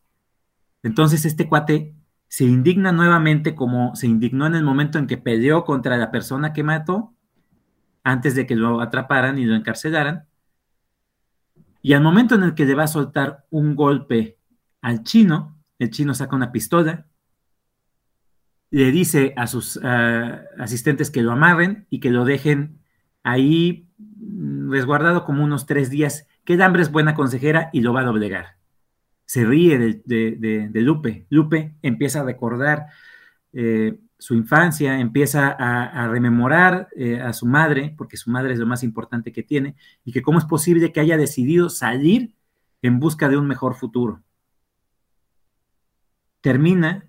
Entonces 0.81 1.25
este 1.25 1.49
cuate 1.49 1.93
se 2.29 2.45
indigna 2.45 2.93
nuevamente 2.93 3.53
como 3.53 3.97
se 3.97 4.07
indignó 4.07 4.47
en 4.47 4.55
el 4.55 4.63
momento 4.63 4.97
en 4.97 5.07
que 5.07 5.17
peleó 5.17 5.65
contra 5.65 5.97
la 5.97 6.09
persona 6.09 6.53
que 6.53 6.63
mató 6.63 7.13
antes 8.03 8.33
de 8.33 8.47
que 8.47 8.55
lo 8.55 8.79
atraparan 8.79 9.37
y 9.37 9.43
lo 9.43 9.55
encarcelaran. 9.55 10.28
Y 11.89 11.93
al 11.93 12.03
momento 12.03 12.35
en 12.35 12.43
el 12.43 12.53
que 12.53 12.65
le 12.65 12.75
va 12.75 12.83
a 12.83 12.87
soltar 12.87 13.47
un 13.49 13.75
golpe 13.75 14.37
al 14.79 15.01
chino, 15.01 15.59
el 15.79 15.89
chino 15.89 16.13
saca 16.13 16.35
una 16.35 16.51
pistola, 16.51 17.07
le 18.69 18.91
dice 18.91 19.33
a 19.35 19.47
sus 19.47 19.79
asistentes 20.59 21.09
que 21.09 21.23
lo 21.23 21.31
amarren 21.31 21.87
y 21.89 21.99
que 21.99 22.11
lo 22.11 22.25
dejen 22.25 22.77
ahí 23.23 23.89
resguardado 24.67 25.25
como 25.25 25.43
unos 25.43 25.65
tres 25.65 25.89
días, 25.89 26.27
que 26.43 26.53
el 26.53 26.61
hambre 26.61 26.83
es 26.83 26.91
buena 26.91 27.15
consejera 27.15 27.71
y 27.73 27.81
lo 27.81 27.91
va 27.91 28.01
a 28.01 28.05
doblegar. 28.05 28.57
Se 29.25 29.43
ríe 29.43 29.79
de, 30.05 30.69
Lupe. 30.75 31.25
Lupe 31.31 31.73
empieza 31.81 32.19
a 32.19 32.23
recordar 32.23 32.85
eh, 33.53 33.97
su 34.19 34.35
infancia, 34.35 34.99
empieza 34.99 35.47
a, 35.47 36.07
rememorar 36.09 36.89
eh, 36.95 37.21
a 37.21 37.31
su 37.31 37.45
madre, 37.45 37.95
porque 37.97 38.17
su 38.17 38.29
madre 38.29 38.53
es 38.53 38.59
lo 38.59 38.65
más 38.65 38.83
importante 38.83 39.31
que 39.31 39.43
tiene, 39.43 39.75
y 40.03 40.11
que 40.11 40.21
cómo 40.21 40.39
es 40.39 40.45
posible 40.45 40.91
que 40.91 40.99
haya 40.99 41.15
decidido 41.15 41.69
salir 41.69 42.35
en 42.81 42.99
busca 42.99 43.29
de 43.29 43.37
un 43.37 43.47
mejor 43.47 43.75
futuro. 43.75 44.21
Termina 46.41 47.07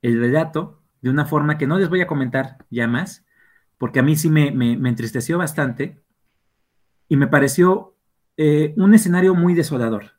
el 0.00 0.20
relato 0.20 0.80
de 1.00 1.10
una 1.10 1.26
forma 1.26 1.58
que 1.58 1.66
no 1.66 1.78
les 1.78 1.88
voy 1.88 2.00
a 2.00 2.06
comentar 2.06 2.64
ya 2.70 2.86
más, 2.86 3.26
porque 3.76 3.98
a 3.98 4.02
mí 4.04 4.14
sí 4.14 4.30
me, 4.30 4.48
entristeció 4.88 5.38
bastante 5.38 6.04
y 7.08 7.16
me 7.16 7.26
pareció 7.26 7.96
eh, 8.36 8.74
un 8.76 8.94
escenario 8.94 9.34
muy 9.34 9.54
desolador. 9.54 10.12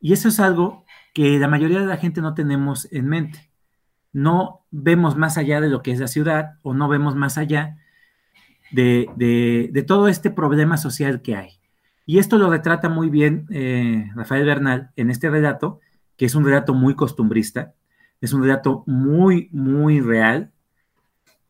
Y 0.00 0.12
eso 0.12 0.28
es 0.28 0.38
algo 0.38 0.84
que 1.14 1.38
la 1.38 1.48
mayoría 1.48 1.80
de 1.80 1.86
la 1.86 1.96
gente 1.96 2.20
no 2.20 2.34
tenemos 2.34 2.92
en 2.92 3.08
mente 3.08 3.55
no 4.16 4.64
vemos 4.70 5.14
más 5.14 5.36
allá 5.36 5.60
de 5.60 5.68
lo 5.68 5.82
que 5.82 5.90
es 5.90 6.00
la 6.00 6.08
ciudad 6.08 6.54
o 6.62 6.72
no 6.72 6.88
vemos 6.88 7.14
más 7.14 7.36
allá 7.36 7.76
de, 8.72 9.84
todo 9.86 10.08
este 10.08 10.30
problema 10.30 10.78
social 10.78 11.20
que 11.20 11.36
hay. 11.36 11.50
Y 12.06 12.18
esto 12.18 12.38
lo 12.38 12.48
retrata 12.48 12.88
muy 12.88 13.10
bien 13.10 13.46
eh, 13.50 14.10
Rafael 14.14 14.46
Bernal 14.46 14.90
en 14.96 15.10
este 15.10 15.28
relato, 15.28 15.80
que 16.16 16.24
es 16.24 16.34
un 16.34 16.46
relato 16.46 16.72
muy 16.72 16.94
costumbrista, 16.94 17.74
es 18.22 18.32
un 18.32 18.42
relato 18.42 18.84
muy, 18.86 19.50
muy 19.52 20.00
real, 20.00 20.50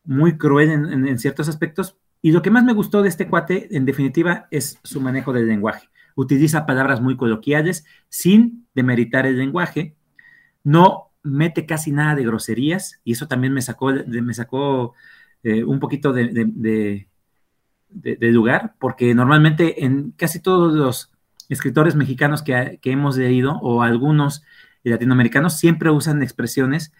muy 0.03 0.37
cruel 0.37 0.69
en, 0.69 1.07
en 1.07 1.19
ciertos 1.19 1.47
aspectos. 1.47 1.95
Y 2.21 2.33
lo 2.33 2.41
que 2.41 2.51
más 2.51 2.65
me 2.65 2.73
gustó 2.73 3.01
de 3.01 3.07
este 3.07 3.29
cuate, 3.29 3.77
en 3.77 3.85
definitiva, 3.85 4.49
es 4.51 4.77
su 4.83 4.99
manejo 4.99 5.31
del 5.31 5.47
lenguaje. 5.47 5.87
Utiliza 6.15 6.65
palabras 6.65 6.99
muy 6.99 7.15
coloquiales 7.15 7.85
sin 8.09 8.67
demeritar 8.75 9.25
el 9.25 9.37
lenguaje. 9.37 9.95
No 10.65 11.06
mete 11.27 11.65
casi 11.65 11.91
nada 11.91 12.15
de 12.15 12.23
groserías 12.23 12.99
y 13.03 13.13
eso 13.13 13.27
también 13.27 13.53
me 13.53 13.61
sacó, 13.61 13.91
me 13.91 14.33
sacó 14.33 14.93
eh, 15.43 15.63
un 15.63 15.79
poquito 15.79 16.13
de, 16.13 17.07
lugar, 18.19 18.75
porque 18.79 19.13
normalmente 19.13 19.85
en 19.85 20.11
casi 20.11 20.39
todos 20.39 20.73
los 20.73 21.11
escritores 21.49 21.95
mexicanos 21.95 22.43
que, 22.43 22.79
hemos 22.83 23.17
leído 23.17 23.57
o 23.61 23.81
algunos 23.81 24.43
latinoamericanos 24.83 25.57
siempre 25.57 25.91
usan 25.91 26.23
expresiones 26.23 26.91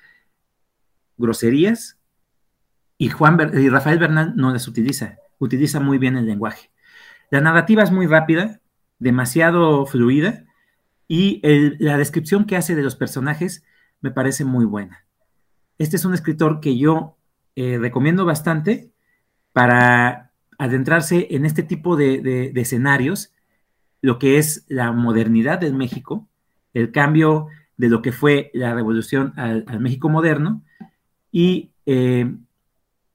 groserías 1.18 1.98
y, 2.98 3.10
Juan 3.10 3.52
y 3.54 3.70
Rafael 3.70 4.00
Bernal 4.00 4.34
no 4.36 4.52
las 4.52 4.68
utiliza, 4.68 5.18
utiliza 5.40 5.80
muy 5.80 5.98
bien 5.98 6.18
el 6.18 6.26
lenguaje. 6.26 6.72
La 7.32 7.42
narrativa 7.42 7.84
es 7.84 7.92
muy 7.92 8.08
rápida, 8.08 8.62
demasiado 9.00 9.86
fluida 9.86 10.46
y 11.08 11.42
la 11.80 11.98
descripción 11.98 12.46
que 12.46 12.58
hace 12.58 12.76
de 12.76 12.84
los 12.84 12.96
personajes 12.96 13.64
me 14.02 14.12
parece 14.12 14.46
muy 14.46 14.66
buena. 14.66 15.06
Este 15.78 15.96
es 15.96 16.06
un 16.06 16.14
escritor 16.14 16.60
que 16.60 16.78
yo 16.78 17.18
eh, 17.56 17.78
recomiendo 17.80 18.26
bastante 18.26 18.92
para 19.54 20.32
adentrarse 20.58 21.28
en 21.32 21.46
este 21.46 21.64
tipo 21.64 21.96
de, 21.96 22.52
escenarios, 22.56 23.32
lo 24.02 24.20
que 24.20 24.38
es 24.38 24.66
la 24.68 24.92
modernidad 24.92 25.60
del 25.60 25.74
México, 25.74 26.28
el 26.74 26.92
cambio 26.92 27.48
de 27.78 27.90
lo 27.90 28.02
que 28.02 28.12
fue 28.12 28.52
la 28.54 28.74
revolución 28.74 29.34
al, 29.38 29.66
México 29.80 30.10
moderno 30.10 30.64
y 31.32 31.72
eh, 31.86 32.36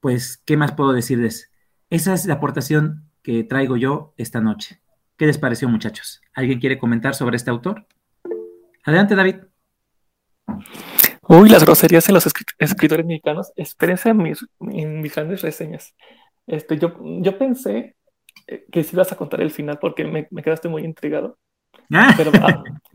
pues, 0.00 0.42
¿qué 0.44 0.56
más 0.56 0.72
puedo 0.72 0.92
decirles? 0.92 1.50
Esa 1.90 2.14
es 2.14 2.26
la 2.26 2.34
aportación 2.34 3.04
que 3.22 3.44
traigo 3.44 3.76
yo 3.76 4.14
esta 4.16 4.40
noche. 4.40 4.80
¿Qué 5.16 5.26
les 5.26 5.38
pareció, 5.38 5.68
muchachos? 5.68 6.20
¿Alguien 6.34 6.58
quiere 6.58 6.78
comentar 6.78 7.14
sobre 7.14 7.36
este 7.36 7.50
autor? 7.50 7.86
Adelante, 8.84 9.14
David. 9.14 9.36
Uy, 11.28 11.49
las 11.49 11.64
groserías 11.64 12.09
en 12.09 12.14
los 12.14 12.26
escritores 12.59 13.06
mexicanos. 13.06 13.52
Espérense 13.56 14.11
en 14.11 14.18
mis, 14.18 15.14
grandes 15.14 15.42
reseñas. 15.42 15.94
Este, 16.47 16.78
yo, 16.78 16.94
yo 17.21 17.38
pensé 17.38 17.97
eh, 18.49 18.64
que 18.71 18.82
si 18.82 18.97
ibas 18.97 19.12
a 19.12 19.16
contar 19.16 19.40
el 19.40 19.50
final 19.50 19.78
porque 19.78 20.04
me, 20.04 20.26
quedaste 20.42 20.68
muy 20.68 20.85
intrigado. 20.85 21.38
Ah. 21.92 22.12
Pero, 22.16 22.32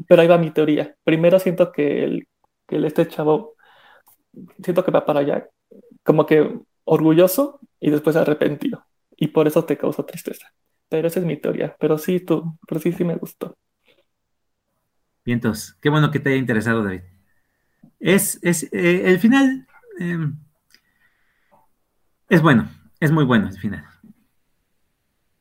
pero, 0.07 0.21
ahí 0.21 0.27
va 0.27 0.37
mi 0.37 0.51
teoría. 0.51 0.95
Primero 1.03 1.39
siento 1.39 1.71
que, 1.71 2.03
el, 2.03 2.27
que 2.67 2.85
este 2.85 3.07
chavo, 3.07 3.55
siento 4.61 4.83
que 4.83 4.91
va 4.91 5.05
para 5.05 5.21
allá 5.21 5.47
como 6.03 6.25
que 6.25 6.59
orgulloso 6.83 7.59
y 7.79 7.89
después 7.89 8.15
arrepentido. 8.15 8.85
Y 9.15 9.27
por 9.27 9.47
eso 9.47 9.65
te 9.65 9.77
causa 9.77 10.05
tristeza. 10.05 10.47
Pero 10.89 11.07
esa 11.07 11.19
es 11.19 11.25
mi 11.25 11.37
teoría. 11.37 11.75
Pero 11.79 11.97
sí, 11.97 12.19
tú, 12.19 12.57
pero 12.67 12.79
sí, 12.79 12.91
sí 12.91 13.03
me 13.03 13.15
gustó. 13.15 13.57
Bien, 15.25 15.37
entonces, 15.37 15.73
qué 15.81 15.89
bueno 15.89 16.11
que 16.11 16.19
te 16.19 16.29
haya 16.29 16.37
interesado, 16.37 16.83
David. 16.83 17.01
Es, 17.99 18.39
es 18.43 18.63
eh, 18.71 19.03
el 19.05 19.19
final 19.19 19.67
em, 19.99 20.37
es 22.29 22.41
bueno, 22.41 22.69
es 22.99 23.11
muy 23.11 23.23
bueno 23.23 23.47
el 23.47 23.57
final. 23.57 23.85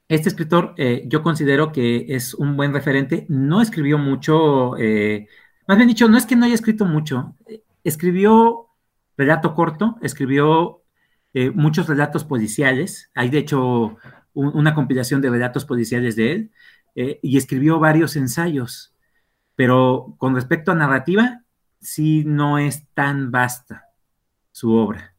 Este 0.08 0.28
escritor 0.28 0.74
eh, 0.76 1.04
yo 1.06 1.22
considero 1.22 1.72
que 1.72 2.06
es 2.08 2.32
un 2.34 2.56
buen 2.56 2.72
referente, 2.72 3.26
no 3.28 3.60
escribió 3.60 3.98
mucho, 3.98 4.76
eh, 4.78 5.26
más 5.66 5.76
bien 5.76 5.88
dicho, 5.88 6.08
no 6.08 6.16
es 6.16 6.26
que 6.26 6.36
no 6.36 6.44
haya 6.44 6.54
escrito 6.54 6.84
mucho, 6.84 7.34
escribió 7.82 8.68
relato 9.16 9.54
corto, 9.54 9.98
escribió 10.02 10.82
muchos 11.54 11.86
relatos 11.86 12.24
policiales, 12.24 13.10
hay 13.14 13.28
de 13.28 13.36
hecho 13.36 13.98
una 14.32 14.74
compilación 14.74 15.20
de 15.20 15.28
relatos 15.28 15.66
policiales 15.66 16.16
de 16.16 16.32
él, 16.32 16.50
y 16.94 17.36
escribió 17.36 17.78
varios 17.78 18.16
ensayos, 18.16 18.94
pero 19.54 20.14
con 20.16 20.34
respecto 20.34 20.72
a 20.72 20.76
narrativa, 20.76 21.42
sí 21.80 22.24
no 22.26 22.58
es 22.58 22.86
tan 22.94 23.30
vasta 23.30 23.84
su 24.52 24.72
obra. 24.74 25.14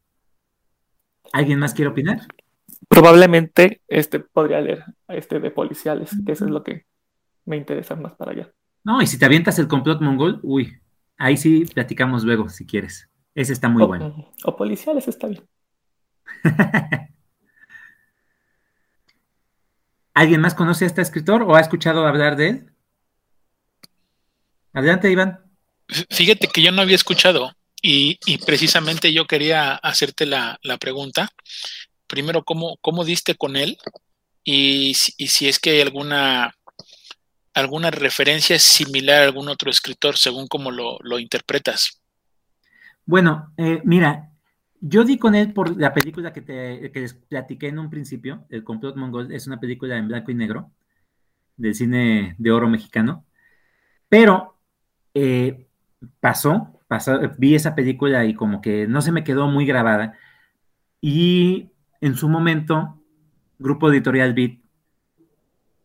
¿Alguien 1.33 1.59
más 1.59 1.73
quiere 1.73 1.91
opinar? 1.91 2.21
Probablemente 2.87 3.81
este 3.87 4.19
podría 4.19 4.61
leer 4.61 4.83
este 5.07 5.39
de 5.39 5.51
policiales, 5.51 6.11
que 6.25 6.31
eso 6.31 6.45
es 6.45 6.51
lo 6.51 6.63
que 6.63 6.85
me 7.45 7.57
interesa 7.57 7.95
más 7.95 8.13
para 8.13 8.31
allá. 8.31 8.51
No, 8.83 9.01
y 9.01 9.07
si 9.07 9.19
te 9.19 9.25
avientas 9.25 9.59
el 9.59 9.67
complot 9.67 10.01
mongol, 10.01 10.39
uy, 10.43 10.79
ahí 11.17 11.37
sí 11.37 11.65
platicamos 11.65 12.23
luego 12.23 12.49
si 12.49 12.65
quieres. 12.65 13.09
Ese 13.35 13.53
está 13.53 13.69
muy 13.69 13.85
bueno. 13.85 14.31
O 14.43 14.55
policiales 14.55 15.07
está 15.07 15.27
bien. 15.27 15.47
¿Alguien 20.13 20.41
más 20.41 20.55
conoce 20.55 20.85
a 20.85 20.87
este 20.87 21.01
escritor 21.01 21.43
o 21.43 21.55
ha 21.55 21.59
escuchado 21.59 22.07
hablar 22.07 22.35
de 22.35 22.49
él? 22.49 22.71
Adelante, 24.73 25.11
Iván. 25.11 25.46
Fíjate 26.09 26.47
que 26.47 26.61
yo 26.61 26.71
no 26.71 26.81
había 26.81 26.95
escuchado 26.95 27.51
y, 27.81 28.19
precisamente 28.45 29.13
yo 29.13 29.25
quería 29.25 29.75
hacerte 29.75 30.25
la, 30.25 30.59
pregunta. 30.79 31.29
Primero, 32.07 32.43
¿cómo, 32.43 32.77
¿cómo, 32.81 33.05
diste 33.05 33.35
con 33.35 33.55
él? 33.55 33.77
y, 34.49 34.93
si 34.93 35.47
es 35.47 35.59
que 35.59 35.71
hay 35.71 35.81
alguna, 35.81 36.53
alguna 37.53 37.91
referencia 37.91 38.57
similar 38.59 39.21
a 39.21 39.25
algún 39.25 39.49
otro 39.49 39.69
escritor, 39.69 40.17
según 40.17 40.47
como 40.47 40.71
lo, 40.71 41.19
interpretas. 41.19 42.01
Bueno, 43.05 43.53
eh, 43.57 43.81
mira, 43.83 44.31
yo 44.79 45.03
di 45.03 45.17
con 45.17 45.35
él 45.35 45.53
por 45.53 45.77
la 45.77 45.93
película 45.93 46.31
que, 46.31 46.41
te, 46.41 46.91
que 46.91 46.99
les 47.01 47.13
platiqué 47.13 47.67
en 47.67 47.79
un 47.79 47.89
principio, 47.89 48.45
El 48.49 48.63
complot 48.63 48.95
mongol, 48.95 49.33
es 49.33 49.47
una 49.47 49.59
película 49.59 49.97
en 49.97 50.07
blanco 50.07 50.31
y 50.31 50.35
negro 50.35 50.71
del 51.57 51.75
cine 51.75 52.35
de 52.37 52.51
oro 52.51 52.69
mexicano, 52.69 53.25
pero 54.07 54.59
eh, 55.13 55.66
pasó, 56.19 56.79
vi 57.37 57.55
esa 57.55 57.75
película 57.75 58.25
y 58.25 58.33
como 58.33 58.61
que 58.61 58.87
no 58.87 59.01
se 59.01 59.11
me 59.11 59.23
quedó 59.23 59.47
muy 59.47 59.65
grabada 59.65 60.13
y 61.01 61.71
en 62.01 62.15
su 62.15 62.29
momento, 62.29 63.01
Grupo 63.59 63.91
Editorial 63.91 64.33
Beat 64.33 64.59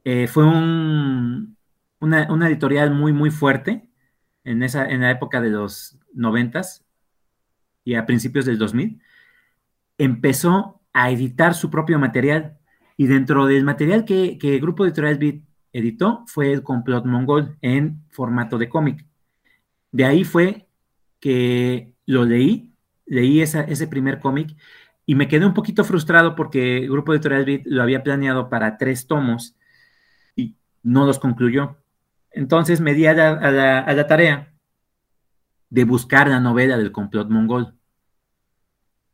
eh, 0.04 0.26
fue 0.26 0.44
un, 0.44 1.56
una, 2.00 2.48
editorial 2.48 2.90
muy, 2.92 3.12
muy 3.12 3.30
fuerte 3.30 3.88
en, 4.44 4.62
esa, 4.62 4.86
en 4.88 5.02
la 5.02 5.10
época 5.10 5.40
de 5.40 5.50
los 5.50 5.98
noventas 6.12 6.84
y 7.84 7.94
a 7.94 8.06
principios 8.06 8.44
del 8.44 8.58
2000, 8.58 9.00
empezó 9.98 10.80
a 10.92 11.10
editar 11.10 11.54
su 11.54 11.70
propio 11.70 11.98
material. 11.98 12.58
Y 12.96 13.06
dentro 13.06 13.46
del 13.46 13.64
material 13.64 14.04
que, 14.04 14.38
que 14.38 14.58
Grupo 14.58 14.84
Editorial 14.84 15.18
Beat 15.18 15.42
editó 15.72 16.24
fue 16.26 16.52
el 16.52 16.62
complot 16.62 17.06
mongol 17.06 17.56
en 17.62 18.04
formato 18.10 18.58
de 18.58 18.68
cómic. 18.68 19.06
De 19.92 20.04
ahí 20.04 20.24
fue 20.24 20.66
que 21.20 21.92
lo 22.06 22.24
leí, 22.24 22.74
leí 23.06 23.40
ese 23.42 23.86
primer 23.86 24.18
cómic 24.18 24.56
y 25.06 25.14
me 25.14 25.28
quedé 25.28 25.46
un 25.46 25.54
poquito 25.54 25.84
frustrado 25.84 26.34
porque 26.34 26.78
el 26.78 26.90
Grupo 26.90 27.12
Editorial 27.12 27.44
Beat 27.44 27.62
lo 27.66 27.82
había 27.82 28.02
planeado 28.02 28.48
para 28.48 28.78
tres 28.78 29.06
tomos 29.06 29.56
y 30.36 30.56
no 30.82 31.06
los 31.06 31.18
concluyó. 31.18 31.76
Entonces 32.30 32.80
me 32.80 32.94
di 32.94 33.06
a 33.06 33.14
la, 33.14 34.06
tarea 34.06 34.54
de 35.70 35.84
buscar 35.84 36.28
la 36.28 36.40
novela 36.40 36.78
del 36.78 36.92
complot 36.92 37.28
mongol. 37.28 37.74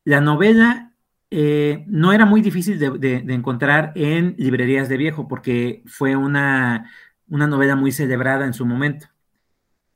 La 0.05 0.21
novela 0.21 0.95
eh, 1.31 1.85
no 1.89 2.13
era 2.13 2.25
muy 2.27 2.43
difícil 2.43 2.79
de, 2.79 3.17
encontrar 3.29 3.93
en 3.95 4.35
librerías 4.39 4.89
de 4.89 4.97
viejo 4.97 5.27
porque 5.29 5.83
fue 5.87 6.17
una, 6.17 6.91
novela 7.27 7.77
muy 7.77 7.93
celebrada 7.93 8.47
en 8.47 8.55
su 8.55 8.67
momento. 8.67 9.09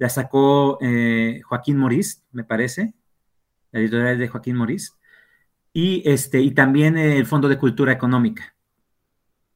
La 0.02 0.08
sacó 0.08 0.78
eh, 0.80 1.42
Joaquín 1.44 1.76
Morís, 1.76 2.24
me 2.32 2.42
parece, 2.42 2.92
la 3.70 3.78
editorial 3.78 4.18
de 4.18 4.26
Joaquín 4.26 4.56
Morís, 4.56 4.98
y, 5.72 6.02
este, 6.04 6.40
y 6.40 6.50
también 6.50 6.98
el 6.98 7.24
Fondo 7.24 7.48
de 7.48 7.56
Cultura 7.56 7.92
Económica. 7.92 8.56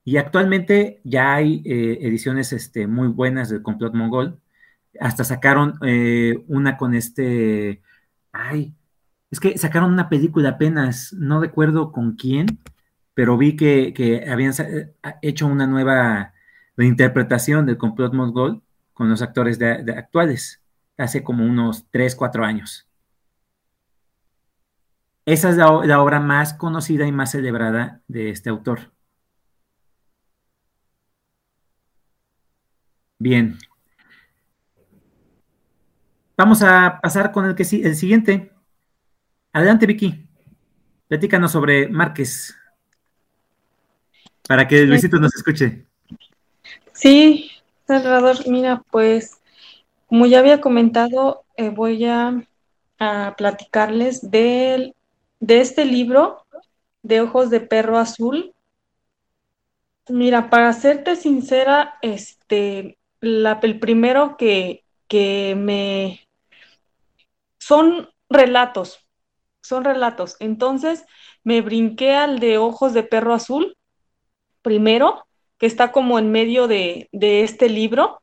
Y 0.05 0.19
actualmente 0.19 1.00
ya 1.03 1.35
hay 1.35 1.62
eh, 1.65 1.99
ediciones 2.00 2.53
este, 2.53 2.87
muy 2.87 3.09
buenas 3.09 3.49
del 3.49 3.61
complot 3.61 3.95
mongol. 3.95 4.41
Hasta 5.00 5.25
sacaron 5.25 5.81
eh, 5.83 6.44
una 6.47 6.77
con 6.77 6.94
este. 6.94 7.83
Ay, 8.31 8.73
es 9.33 9.40
que 9.40 9.59
sacaron 9.59 9.92
una 9.92 10.09
película 10.09 10.51
apenas, 10.51 11.12
no 11.12 11.40
recuerdo 11.40 11.90
con 11.90 12.14
quién, 12.14 12.61
pero 13.14 13.37
vi 13.37 13.57
que, 13.57 14.25
habían 14.31 14.53
eh, 14.61 14.94
hecho 15.23 15.49
una 15.49 15.66
nueva 15.66 16.35
interpretación 16.79 17.66
del 17.66 17.79
complot 17.79 18.14
mongol 18.14 18.62
con 18.96 19.11
los 19.11 19.20
actores 19.20 19.61
actuales, 19.94 20.62
hace 20.96 21.22
como 21.22 21.44
unos 21.44 21.85
3, 21.90 22.16
4 22.16 22.44
años. 22.46 22.88
Esa 25.26 25.50
es 25.50 25.56
la 25.56 26.00
obra 26.00 26.18
más 26.18 26.54
conocida 26.54 27.06
y 27.06 27.12
más 27.12 27.32
celebrada 27.32 28.00
de 28.09 28.30
este 28.30 28.48
autor. 28.48 28.90
Bien. 33.18 33.59
Vamos 36.38 36.62
a 36.62 36.98
pasar 37.02 37.32
con 37.32 37.44
el, 37.44 37.54
que, 37.54 37.64
el 37.64 37.96
siguiente. 37.96 38.50
Adelante, 39.52 39.85
Vicky. 39.85 40.26
Platícanos 41.06 41.52
sobre 41.52 41.87
Márquez. 41.88 42.56
Para 44.48 44.66
que 44.66 44.87
Luisito 44.87 45.18
nos 45.18 45.35
escuche. 45.35 45.85
Sí, 46.94 47.50
Salvador, 47.87 48.37
mira, 48.49 48.83
pues 48.90 49.40
como 50.07 50.27
ya 50.27 50.40
había 50.40 50.61
comentado, 50.61 51.44
eh, 51.57 51.70
voy 51.70 52.05
a, 52.07 52.46
platicarles 53.37 54.31
de 54.31 54.94
este 55.40 55.85
libro 55.85 56.46
de 57.03 57.20
Ojos 57.20 57.51
de 57.51 57.61
Perro 57.61 57.99
Azul. 57.99 58.55
Mira, 60.09 60.49
para 60.49 60.72
serte 60.72 61.16
sincera, 61.16 61.99
este, 62.01 62.96
el 63.20 63.79
primero 63.81 64.37
que, 64.37 64.85
que 65.09 65.55
me... 65.57 66.27
Son 67.59 68.09
relatos, 68.31 69.07
son 69.61 69.85
relatos. 69.85 70.37
Entonces 70.40 71.05
me 71.44 71.61
brinqué 71.61 72.14
al 72.14 72.38
de 72.38 72.59
ojos 72.59 72.94
de 72.94 73.03
perro 73.03 73.35
azul, 73.35 73.77
primero, 74.62 75.26
que 75.59 75.66
está 75.66 75.92
como 75.92 76.19
en 76.19 76.31
medio 76.31 76.69
de, 76.69 77.09
este 77.12 77.69
libro. 77.69 78.23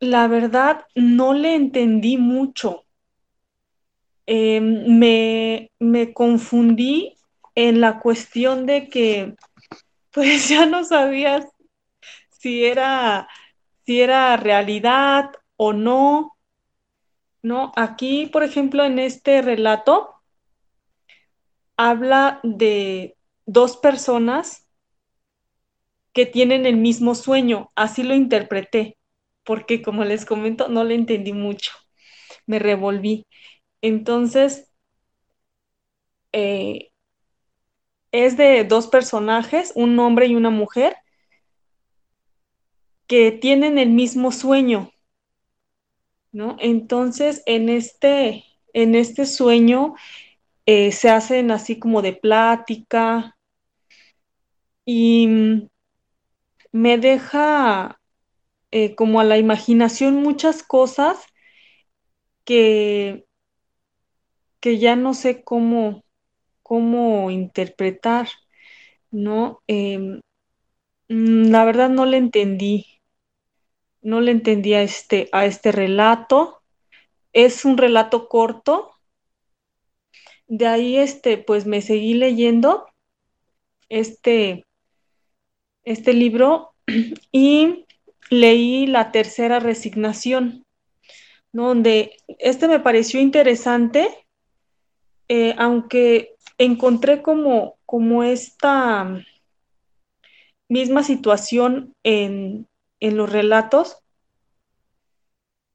La 0.00 0.28
verdad, 0.28 0.84
no 0.94 1.32
le 1.32 1.54
entendí 1.54 2.16
mucho. 2.16 2.84
Em, 4.26 4.98
me, 4.98 5.70
me 5.78 6.12
confundí 6.12 7.16
en 7.54 7.80
la 7.80 8.00
cuestión 8.00 8.66
de 8.66 8.88
que 8.88 9.36
pues 10.10 10.48
ya 10.48 10.66
no 10.66 10.84
sabías 10.84 11.46
si 12.30 12.64
era, 12.64 13.28
si 13.84 14.00
era 14.00 14.36
realidad 14.36 15.30
o 15.56 15.72
no. 15.72 16.32
¿No? 17.42 17.70
Aquí, 17.76 18.26
por 18.26 18.42
ejemplo, 18.42 18.84
en 18.84 18.98
este 18.98 19.40
relato, 19.40 20.16
habla 21.76 22.40
de 22.42 23.16
dos 23.46 23.76
personas 23.76 24.65
que 26.16 26.24
tienen 26.24 26.64
el 26.64 26.78
mismo 26.78 27.14
sueño. 27.14 27.70
Así 27.74 28.02
lo 28.02 28.14
interpreté, 28.14 28.96
porque 29.44 29.82
como 29.82 30.02
les 30.02 30.24
comento, 30.24 30.68
no 30.68 30.82
le 30.82 30.94
entendí 30.94 31.34
mucho. 31.34 31.72
Me 32.46 32.58
revolví. 32.58 33.26
Entonces, 33.82 34.72
eh, 36.32 36.90
es 38.12 38.38
de 38.38 38.64
dos 38.64 38.86
personajes, 38.86 39.72
un 39.74 39.98
hombre 39.98 40.24
y 40.26 40.36
una 40.36 40.48
mujer, 40.48 40.96
que 43.06 43.30
tienen 43.30 43.76
el 43.76 43.90
mismo 43.90 44.32
sueño, 44.32 44.90
¿no? 46.32 46.56
Entonces, 46.60 47.42
en 47.44 47.68
este, 47.68 48.46
en 48.72 48.94
este 48.94 49.26
sueño 49.26 49.96
eh, 50.64 50.92
se 50.92 51.10
hacen 51.10 51.50
así 51.50 51.78
como 51.78 52.00
de 52.00 52.14
plática 52.14 53.36
y 54.86 55.68
me 56.72 56.98
deja 56.98 58.00
eh, 58.72 58.94
como 58.94 59.20
a 59.20 59.24
la 59.24 59.38
imaginación 59.38 60.16
muchas 60.16 60.62
cosas 60.62 61.18
que, 62.44 63.26
que 64.60 64.78
ya 64.78 64.96
no 64.96 65.14
sé 65.14 65.42
cómo, 65.44 66.04
cómo 66.62 67.30
interpretar, 67.30 68.28
¿no? 69.10 69.62
Em, 69.66 70.20
mm, 71.08 71.50
la 71.50 71.64
verdad 71.64 71.90
no 71.90 72.06
le 72.06 72.18
entendí 72.18 72.86
no 74.06 74.20
le 74.20 74.30
entendía 74.30 74.82
este, 74.82 75.28
a 75.32 75.46
este 75.46 75.72
relato. 75.72 76.62
Es 77.32 77.64
un 77.64 77.76
relato 77.76 78.28
corto. 78.28 78.92
De 80.46 80.68
ahí, 80.68 80.96
este, 80.96 81.38
pues 81.38 81.66
me 81.66 81.82
seguí 81.82 82.14
leyendo 82.14 82.86
este, 83.88 84.65
este 85.86 86.12
libro 86.12 86.74
y 87.32 87.86
leí 88.28 88.86
la 88.86 89.12
tercera 89.12 89.60
resignación, 89.60 90.66
donde 91.52 92.18
este 92.38 92.68
me 92.68 92.80
pareció 92.80 93.20
interesante, 93.20 94.08
eh, 95.28 95.54
aunque 95.56 96.34
encontré 96.58 97.22
como, 97.22 97.78
como 97.86 98.22
esta 98.22 99.24
misma 100.68 101.02
situación 101.02 101.94
en, 102.02 102.68
en 103.00 103.16
los 103.16 103.30
relatos 103.30 103.98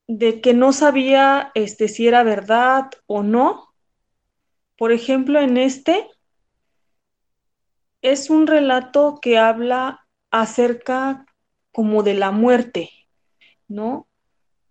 de 0.08 0.42
que 0.42 0.54
no 0.54 0.74
sabía 0.74 1.52
este, 1.56 1.88
si 1.88 2.08
era 2.08 2.24
verdad 2.24 2.90
o 3.08 3.24
no. 3.24 3.74
Por 4.78 4.92
ejemplo, 4.92 5.40
en 5.40 5.56
este 5.56 6.10
es 8.02 8.30
un 8.30 8.48
relato 8.48 9.20
que 9.22 9.38
habla 9.38 10.01
acerca 10.32 11.26
como 11.72 12.04
de 12.04 12.14
la 12.14 12.32
muerte, 12.32 12.90
¿no? 13.68 14.08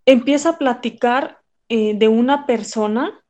Empieza 0.06 0.50
a 0.50 0.58
platicar 0.58 1.40
eh, 1.68 1.94
de 1.94 2.08
una 2.08 2.46
persona 2.46 3.22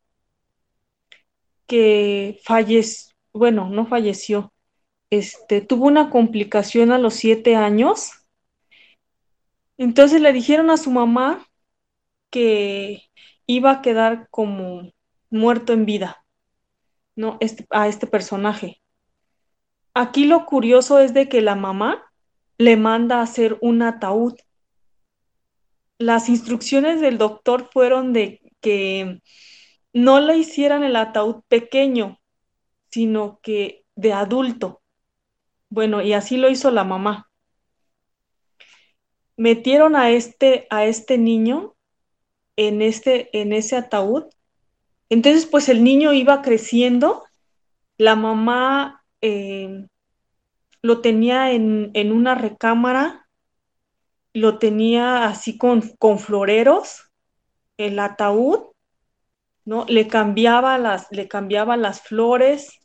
que 1.67 2.41
falleció, 2.45 3.15
bueno, 3.33 3.69
no 3.69 3.87
falleció, 3.87 4.53
este, 5.11 5.61
tuvo 5.61 5.87
una 5.87 6.11
complicación 6.11 6.93
a 6.93 6.99
los 6.99 7.15
siete 7.15 7.57
años. 7.57 8.13
Entonces 9.77 10.21
le 10.21 10.33
dijeron 10.33 10.71
a 10.71 10.77
su 10.77 10.91
mamá 10.91 11.47
que 12.31 13.03
iba 13.47 13.71
a 13.73 13.83
quedar 13.83 14.29
como 14.31 14.93
muerto 15.31 15.73
en 15.73 15.85
vida, 15.85 16.25
¿no? 17.17 17.37
Este, 17.41 17.67
a 17.71 17.89
este 17.89 18.07
personaje. 18.07 18.81
Aquí 19.95 20.25
lo 20.25 20.47
curioso 20.47 21.01
es 21.01 21.13
de 21.15 21.29
que 21.29 21.41
la 21.41 21.57
mamá 21.57 22.10
le 22.61 22.77
manda 22.77 23.21
a 23.21 23.23
hacer 23.23 23.57
un 23.63 23.81
ataúd. 23.81 24.35
Las 25.97 26.29
instrucciones 26.29 27.01
del 27.01 27.17
doctor 27.17 27.71
fueron 27.73 28.13
de 28.13 28.53
que 28.61 29.23
no 29.95 30.21
le 30.21 30.37
hicieran 30.37 30.85
el 30.85 30.97
ataúd 30.97 31.37
pequeño, 31.49 32.21
sino 32.91 33.41
que 33.43 33.87
de 33.97 34.13
adulto. 34.13 34.83
Bueno, 35.71 36.03
y 36.03 36.13
así 36.13 36.37
lo 36.37 36.51
hizo 36.51 36.71
la 36.71 36.85
mamá. 36.85 37.31
Metieron 39.39 39.97
a 39.97 40.11
este, 40.11 40.67
a 40.69 40.85
este 40.85 41.17
niño 41.17 41.77
en, 42.57 42.83
este, 42.83 43.41
en 43.41 43.55
ese 43.55 43.77
ataúd. 43.77 44.25
Entonces, 45.09 45.47
pues 45.47 45.71
el 45.71 45.83
niño 45.83 46.13
iba 46.13 46.43
creciendo. 46.43 47.25
La 47.97 48.17
mamá 48.17 49.03
eh, 49.23 49.87
lo 50.83 51.01
tenía 51.01 51.53
en, 51.53 51.91
en, 51.95 52.13
una 52.13 52.35
recámara, 52.35 53.29
lo 54.33 54.59
tenía 54.59 55.27
así 55.27 55.59
con, 55.59 55.83
con 55.99 56.19
floreros, 56.19 57.11
el 57.77 57.99
ataúd, 57.99 58.61
¿no? 59.65 59.85
Le 59.87 60.09
cambiaba 60.09 60.79
las, 60.79 61.07
le 61.11 61.29
cambiaba 61.29 61.77
las 61.77 62.03
flores. 62.03 62.79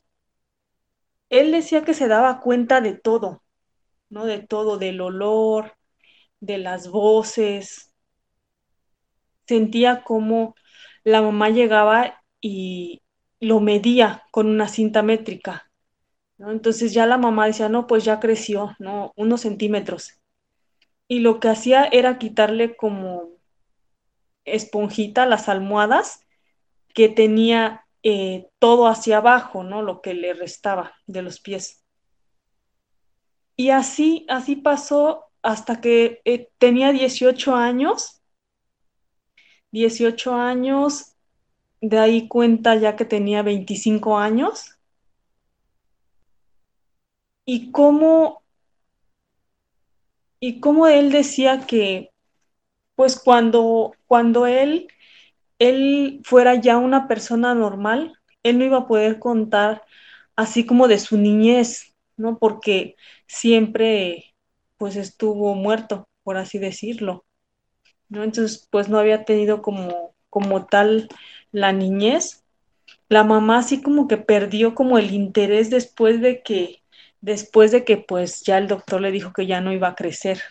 Él 1.30 1.52
decía 1.52 1.84
que 1.84 1.94
se 1.94 2.08
daba 2.08 2.40
cuenta 2.42 2.82
de 2.82 2.94
todo, 2.94 3.44
¿no? 4.10 4.26
De 4.26 4.40
todo, 4.40 4.78
del 4.78 5.02
olor, 5.02 5.74
de 6.40 6.58
las 6.58 6.90
voces. 6.90 7.92
Sentía 9.48 10.04
como 10.04 10.56
la 11.04 11.22
mamá 11.22 11.50
llegaba 11.50 12.24
y 12.42 13.02
lo 13.40 13.60
medía 13.60 14.24
con 14.32 14.48
una 14.48 14.68
cinta 14.68 15.04
métrica. 15.04 15.65
Entonces 16.38 16.94
ya 16.94 17.06
la 17.06 17.18
mamá 17.18 17.48
decía, 17.48 17.70
no, 17.70 17.88
pues 17.88 18.04
ya 18.04 18.20
creció, 18.20 18.76
¿no? 18.80 19.14
Unos 19.16 19.42
centímetros. 19.42 20.20
Y 21.08 21.20
lo 21.20 21.40
que 21.40 21.50
hacía 21.50 21.86
era 21.86 22.18
quitarle 22.18 22.76
como 22.76 23.30
esponjita 24.44 25.26
las 25.26 25.50
almohadas 25.50 26.26
que 26.94 27.10
tenía 27.10 27.86
eh, 28.04 28.48
todo 28.60 28.88
hacia 28.88 29.18
abajo, 29.18 29.64
¿no? 29.64 29.82
Lo 29.82 30.02
que 30.02 30.14
le 30.14 30.34
restaba 30.34 30.94
de 31.08 31.22
los 31.22 31.40
pies. 31.40 31.84
Y 33.56 33.70
así, 33.70 34.26
así 34.30 34.56
pasó 34.56 35.26
hasta 35.42 35.80
que 35.80 36.22
eh, 36.26 36.50
tenía 36.58 36.92
18 36.92 37.56
años. 37.56 38.22
18 39.72 40.34
años, 40.36 41.16
de 41.82 42.00
ahí 42.00 42.28
cuenta 42.28 42.76
ya 42.76 42.96
que 42.96 43.06
tenía 43.06 43.42
25 43.42 44.18
años. 44.18 44.75
Y 47.46 47.72
cómo, 47.72 48.42
y 50.40 50.60
cómo 50.60 50.88
él 50.88 51.12
decía 51.12 51.66
que, 51.66 52.12
pues 52.96 53.20
cuando, 53.20 53.94
cuando 54.08 54.48
él 54.48 54.88
él 55.60 56.22
fuera 56.24 56.56
ya 56.56 56.78
una 56.78 57.08
persona 57.08 57.54
normal, 57.56 58.20
él 58.44 58.60
no 58.60 58.66
iba 58.66 58.80
a 58.80 58.88
poder 58.88 59.20
contar 59.20 59.84
así 60.36 60.66
como 60.66 60.88
de 60.88 61.00
su 61.00 61.18
niñez, 61.18 61.96
¿no? 62.18 62.38
Porque 62.38 62.96
siempre 63.28 64.36
pues 64.78 64.98
estuvo 64.98 65.56
muerto, 65.56 66.10
por 66.24 66.38
así 66.38 66.58
decirlo, 66.60 67.26
¿no? 68.10 68.24
Entonces 68.24 68.68
pues 68.70 68.90
no 68.90 69.00
había 69.00 69.24
tenido 69.26 69.62
como, 69.62 70.14
como 70.30 70.66
tal 70.66 71.08
la 71.52 71.72
niñez. 71.72 72.44
La 73.10 73.24
mamá 73.24 73.60
así 73.60 73.82
como 73.82 74.08
que 74.08 74.18
perdió 74.18 74.76
como 74.76 74.98
el 74.98 75.12
interés 75.14 75.70
después 75.70 76.22
de 76.22 76.42
que, 76.44 76.82
después 77.22 77.72
de 77.72 77.84
que 77.84 77.98
pues 77.98 78.42
ya 78.42 78.58
el 78.58 78.68
doctor 78.68 79.02
le 79.02 79.12
dijo 79.12 79.34
que 79.34 79.48
ya 79.48 79.62
no 79.62 79.74
iba 79.74 79.90
a 79.90 79.96
crecer, 79.96 80.42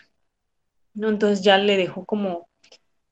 ¿no? 0.93 1.09
Entonces 1.09 1.43
ya 1.43 1.57
le 1.57 1.77
dejó 1.77 2.05
como 2.05 2.47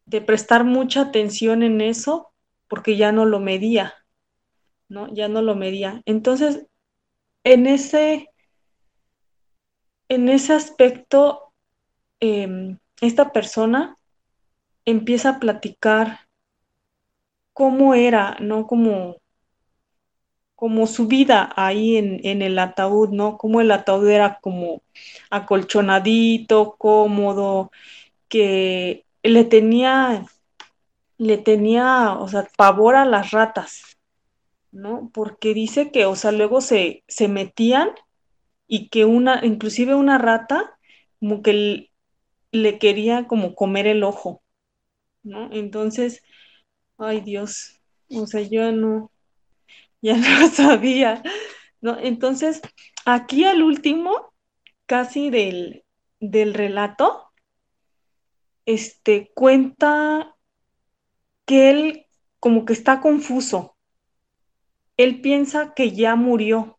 de 0.05 0.21
prestar 0.21 0.63
mucha 0.63 1.01
atención 1.01 1.63
en 1.63 1.81
eso 1.81 2.31
porque 2.67 2.97
ya 2.97 3.11
no 3.11 3.25
lo 3.25 3.39
medía, 3.39 3.93
¿no? 4.89 5.13
Ya 5.13 5.27
no 5.27 5.41
lo 5.41 5.55
medía. 5.55 6.01
Entonces, 6.05 6.65
en 7.43 7.67
ese, 7.67 8.29
en 10.09 10.29
ese 10.29 10.53
aspecto, 10.53 11.53
em, 12.19 12.79
esta 13.01 13.31
persona 13.31 13.97
empieza 14.85 15.29
a 15.29 15.39
platicar 15.39 16.19
cómo 17.53 17.93
era, 17.93 18.37
¿no? 18.39 18.67
Como, 18.67 19.17
como 20.63 20.87
su 20.87 21.07
vida 21.07 21.51
ahí 21.57 21.97
en, 21.97 22.21
en 22.23 22.41
el 22.41 22.57
ataúd, 22.57 23.09
¿no? 23.09 23.37
Como 23.37 23.59
el 23.59 23.69
ataúd 23.69 24.07
era 24.07 24.39
como 24.39 24.81
acolchonadito, 25.29 26.77
cómodo, 26.77 27.69
que 28.29 29.03
le 29.23 29.43
tenía, 29.43 30.25
le 31.17 31.37
tenía, 31.37 32.13
o 32.13 32.29
sea, 32.29 32.47
pavor 32.55 32.95
a 32.95 33.03
las 33.03 33.31
ratas, 33.31 33.97
¿no? 34.71 35.11
Porque 35.13 35.53
dice 35.53 35.91
que, 35.91 36.05
o 36.05 36.15
sea, 36.15 36.31
luego 36.31 36.61
se, 36.61 37.03
se 37.09 37.27
metían 37.27 37.89
y 38.65 38.87
que 38.87 39.03
una, 39.03 39.45
inclusive 39.45 39.95
una 39.95 40.17
rata, 40.17 40.79
como 41.19 41.41
que 41.41 41.91
le 42.53 42.79
quería 42.79 43.27
como 43.27 43.53
comer 43.53 43.85
el 43.85 44.01
ojo, 44.05 44.41
¿no? 45.23 45.49
Entonces, 45.51 46.23
ay 46.97 47.19
Dios, 47.19 47.81
o 48.15 48.27
sea, 48.27 48.39
yo 48.43 48.71
no, 48.71 49.11
ya 50.03 50.17
no 50.17 50.49
sabía, 50.49 51.23
¿no? 51.81 51.97
Entonces, 51.97 52.61
aquí 53.05 53.45
al 53.45 53.63
último, 53.63 54.33
casi 54.85 55.29
del, 55.29 55.85
del 56.19 56.53
relato, 56.53 57.31
este, 58.65 59.31
cuenta 59.33 60.35
que 61.45 61.69
él 61.69 62.05
como 62.39 62.65
que 62.65 62.73
está 62.73 62.99
confuso. 62.99 63.77
Él 64.97 65.21
piensa 65.21 65.73
que 65.73 65.91
ya 65.91 66.15
murió, 66.15 66.77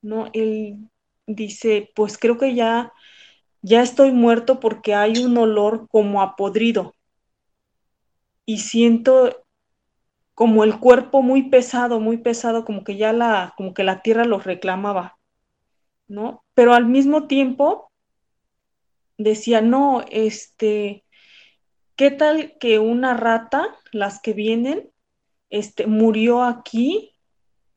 ¿no? 0.00 0.30
Él 0.32 0.90
dice, 1.26 1.92
pues 1.94 2.18
creo 2.18 2.38
que 2.38 2.54
ya, 2.54 2.92
ya 3.62 3.82
estoy 3.82 4.12
muerto 4.12 4.60
porque 4.60 4.94
hay 4.94 5.18
un 5.18 5.36
olor 5.36 5.86
como 5.88 6.22
a 6.22 6.34
podrido. 6.36 6.94
Y 8.46 8.58
siento 8.58 9.43
como 10.34 10.64
el 10.64 10.78
cuerpo 10.80 11.22
muy 11.22 11.48
pesado, 11.48 12.00
muy 12.00 12.18
pesado, 12.18 12.64
como 12.64 12.84
que 12.84 12.96
ya 12.96 13.12
la, 13.12 13.54
como 13.56 13.72
que 13.72 13.84
la 13.84 14.02
tierra 14.02 14.24
lo 14.24 14.38
reclamaba, 14.38 15.18
¿no? 16.08 16.44
Pero 16.54 16.74
al 16.74 16.86
mismo 16.86 17.26
tiempo 17.26 17.90
decía, 19.16 19.60
no, 19.60 20.04
este, 20.10 21.04
¿qué 21.96 22.10
tal 22.10 22.56
que 22.58 22.80
una 22.80 23.14
rata, 23.14 23.76
las 23.92 24.20
que 24.20 24.32
vienen, 24.32 24.90
este, 25.50 25.86
murió 25.86 26.42
aquí 26.42 27.12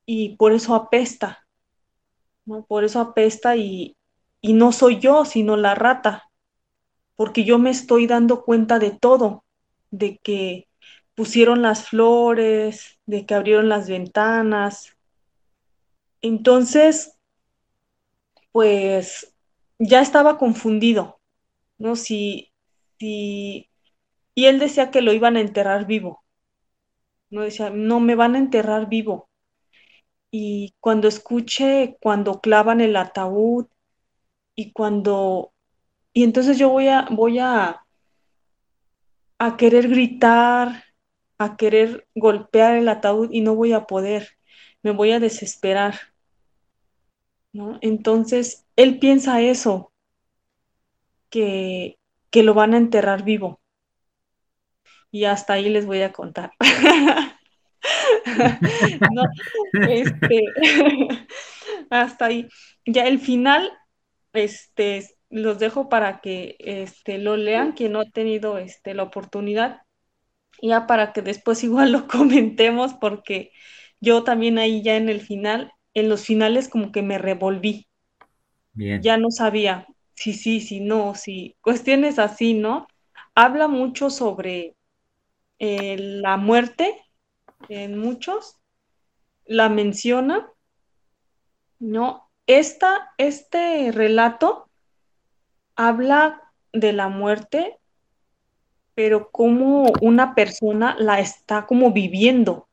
y 0.05 0.35
por 0.37 0.51
eso 0.51 0.73
apesta, 0.73 1.45
¿no? 2.45 2.65
Por 2.65 2.83
eso 2.83 2.99
apesta 2.99 3.55
y, 3.55 3.97
y 4.41 4.53
no 4.53 4.71
soy 4.71 4.99
yo, 4.99 5.25
sino 5.25 5.57
la 5.57 5.75
rata, 5.75 6.31
porque 7.15 7.43
yo 7.43 7.59
me 7.59 7.69
estoy 7.69 8.07
dando 8.07 8.43
cuenta 8.43 8.79
de 8.79 8.91
todo, 8.91 9.43
de 9.91 10.17
que 10.17 10.67
pusieron 11.17 11.63
las 11.63 11.89
flores, 11.89 12.99
de 13.07 13.25
que 13.25 13.33
abrieron 13.33 13.69
las 13.69 13.89
ventanas. 13.89 14.95
Entonces, 16.21 17.17
pues 18.51 19.33
ya 19.79 20.01
estaba 20.01 20.37
confundido, 20.37 21.19
¿no? 21.79 21.95
Si, 21.95 22.53
y 22.99 23.67
él 24.35 24.59
decía 24.59 24.91
que 24.91 25.01
lo 25.01 25.11
iban 25.11 25.37
a 25.37 25.41
enterrar 25.41 25.87
vivo, 25.87 26.23
¿no? 27.31 27.41
Decía, 27.41 27.71
no, 27.71 27.99
me 27.99 28.13
van 28.13 28.35
a 28.35 28.37
enterrar 28.37 28.87
vivo. 28.87 29.27
Y 30.29 30.75
cuando 30.79 31.07
escuche, 31.07 31.97
cuando 31.99 32.41
clavan 32.41 32.79
el 32.79 32.95
ataúd 32.95 33.65
y 34.53 34.71
cuando, 34.71 35.51
y 36.13 36.23
entonces 36.23 36.59
yo 36.59 36.69
voy 36.69 36.89
a, 36.89 37.07
voy 37.09 37.39
a, 37.39 37.83
a 39.39 39.57
querer 39.57 39.87
gritar, 39.87 40.83
a 41.37 41.57
querer 41.57 42.07
golpear 42.15 42.75
el 42.75 42.89
ataúd 42.89 43.29
y 43.31 43.41
no 43.41 43.55
voy 43.55 43.73
a 43.73 43.85
poder, 43.85 44.37
me 44.81 44.91
voy 44.91 45.11
a 45.11 45.19
desesperar. 45.19 45.95
¿no? 47.53 47.77
Entonces, 47.81 48.65
él 48.75 48.99
piensa 48.99 49.41
eso, 49.41 49.91
que, 51.29 51.97
que 52.29 52.43
lo 52.43 52.53
van 52.53 52.73
a 52.73 52.77
enterrar 52.77 53.23
vivo. 53.23 53.61
Y 55.11 55.25
hasta 55.25 55.53
ahí 55.53 55.69
les 55.69 55.85
voy 55.85 56.01
a 56.01 56.11
contar. 56.11 56.51
este, 59.89 60.43
hasta 61.89 62.25
ahí. 62.25 62.47
ya 62.85 63.07
el 63.07 63.19
final, 63.19 63.71
este, 64.33 65.07
los 65.29 65.59
dejo 65.59 65.89
para 65.89 66.21
que 66.21 66.55
este, 66.59 67.17
lo 67.17 67.37
lean, 67.37 67.71
quien 67.73 67.93
no 67.93 68.01
ha 68.01 68.09
tenido 68.09 68.57
este, 68.57 68.93
la 68.93 69.03
oportunidad, 69.03 69.81
ya 70.61 70.87
para 70.87 71.13
que 71.13 71.21
después 71.21 71.63
igual 71.63 71.91
lo 71.91 72.07
comentemos, 72.07 72.93
porque 72.93 73.51
yo 73.99 74.23
también 74.23 74.57
ahí 74.57 74.81
ya 74.81 74.95
en 74.95 75.09
el 75.09 75.21
final, 75.21 75.71
en 75.93 76.09
los 76.09 76.23
finales 76.23 76.69
como 76.69 76.91
que 76.91 77.01
me 77.01 77.17
revolví. 77.17 77.87
Bien. 78.73 79.01
Ya 79.01 79.17
no 79.17 79.31
sabía 79.31 79.87
si 80.17 80.33
sí, 80.33 80.61
si 80.61 80.79
no, 80.79 81.13
si 81.13 81.55
cuestiones 81.61 82.17
así, 82.17 82.55
¿no? 82.55 82.87
Habla 83.35 83.67
mucho 83.67 84.09
sobre 84.09 84.75
eh, 85.59 85.95
la 85.97 86.37
muerte 86.37 87.05
en 87.69 87.97
muchos, 87.97 88.57
la 89.45 89.69
menciona, 89.69 90.51
¿no? 91.79 92.29
Esta, 92.47 93.11
este 93.17 93.91
relato 93.91 94.69
habla 95.75 96.41
de 96.73 96.93
la 96.93 97.09
muerte, 97.09 97.77
pero 98.97 99.29
como 99.29 99.93
una 100.01 100.33
persona 100.33 100.95
la 100.97 101.19
está 101.19 101.67
como 101.67 101.91
viviendo, 101.91 102.67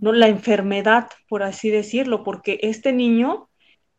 ¿no? 0.00 0.12
La 0.12 0.28
enfermedad, 0.28 1.08
por 1.28 1.42
así 1.42 1.70
decirlo, 1.70 2.22
porque 2.22 2.60
este 2.62 2.92
niño 2.92 3.48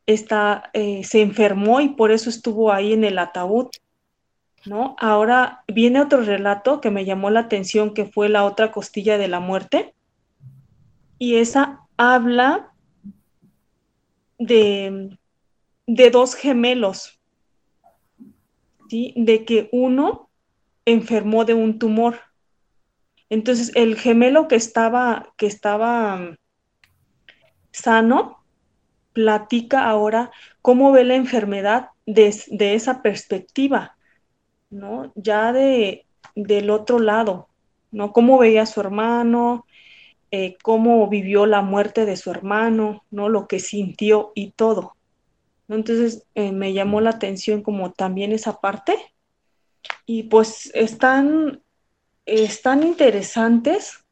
está, 0.05 0.69
eh, 0.71 1.03
se 1.03 1.21
enfermó 1.21 1.81
y 1.81 1.89
por 1.89 2.13
eso 2.13 2.29
estuvo 2.29 2.71
ahí 2.71 2.93
en 2.93 3.03
el 3.03 3.19
ataúd, 3.19 3.67
¿no? 4.65 4.95
Ahora 4.97 5.65
viene 5.67 5.99
otro 5.99 6.21
relato 6.21 6.79
que 6.79 6.89
me 6.89 7.03
llamó 7.03 7.29
la 7.29 7.41
atención, 7.41 7.93
que 7.93 8.05
fue 8.05 8.29
la 8.29 8.45
otra 8.45 8.71
costilla 8.71 9.17
de 9.17 9.27
la 9.27 9.41
muerte, 9.41 9.93
y 11.19 11.35
esa 11.35 11.81
habla 11.97 12.71
de, 14.39 15.17
de 15.85 16.11
dos 16.11 16.33
gemelos, 16.33 17.19
¿sí? 18.87 19.13
De 19.17 19.43
que 19.43 19.67
uno 19.73 20.30
enfermó 20.91 21.45
de 21.45 21.53
un 21.53 21.79
tumor. 21.79 22.19
Entonces, 23.29 23.71
el 23.75 23.97
gemelo 23.97 24.47
que 24.47 24.55
estaba, 24.55 25.33
que 25.37 25.47
estaba 25.47 26.17
mm, 26.17 26.35
sano, 27.71 28.43
platica 29.13 29.89
ahora 29.89 30.31
cómo 30.61 30.91
ve 30.91 31.03
la 31.03 31.15
enfermedad 31.15 31.89
desde 32.05 32.75
esa 32.75 33.01
perspectiva, 33.01 33.97
¿no? 34.69 35.11
Ya 35.15 35.53
de, 35.53 36.05
del 36.35 36.69
otro 36.69 36.99
lado, 36.99 37.49
¿no? 37.91 38.13
Cómo 38.13 38.37
veía 38.37 38.63
a 38.63 38.65
su 38.65 38.79
hermano, 38.79 39.65
eh, 40.31 40.57
cómo 40.63 41.07
vivió 41.09 41.45
la 41.45 41.61
muerte 41.61 42.05
de 42.05 42.17
su 42.17 42.31
hermano, 42.31 43.03
¿no? 43.11 43.29
Lo 43.29 43.47
que 43.47 43.59
sintió 43.59 44.31
y 44.35 44.51
todo. 44.51 44.95
Entonces 45.67 46.25
eh, 46.35 46.51
me 46.51 46.73
llamó 46.73 47.01
la 47.01 47.11
atención 47.11 47.61
como 47.61 47.91
también 47.91 48.31
esa 48.31 48.59
parte. 48.59 49.10
Y 50.05 50.23
pues 50.23 50.71
están, 50.73 51.61
están 52.25 52.83
interesantes. 52.83 54.03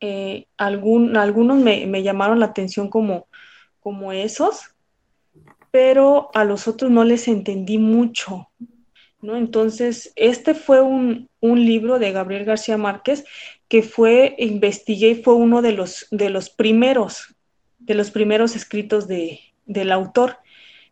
Eh, 0.00 0.46
algunos 0.56 1.58
me, 1.58 1.86
me, 1.86 2.02
llamaron 2.02 2.40
la 2.40 2.46
atención 2.46 2.88
como, 2.88 3.28
como 3.80 4.12
esos, 4.12 4.74
pero 5.70 6.30
a 6.34 6.44
los 6.44 6.68
otros 6.68 6.90
no 6.90 7.04
les 7.04 7.28
entendí 7.28 7.78
mucho. 7.78 8.48
¿no? 9.22 9.36
Entonces, 9.36 10.12
este 10.16 10.54
fue 10.54 10.80
un, 10.80 11.28
libro 11.40 11.98
de 11.98 12.12
Gabriel 12.12 12.44
García 12.44 12.76
Márquez 12.76 13.24
que 13.68 13.82
fue, 13.82 14.34
investigué 14.38 15.10
y 15.10 15.22
fue 15.22 15.34
uno 15.34 15.62
de 15.62 15.72
los, 15.72 16.06
de 16.10 16.30
los 16.30 16.50
primeros, 16.50 17.34
de 17.78 17.94
los 17.94 18.10
primeros 18.10 18.56
escritos 18.56 19.06
de, 19.06 19.40
del 19.66 19.92
autor. 19.92 20.38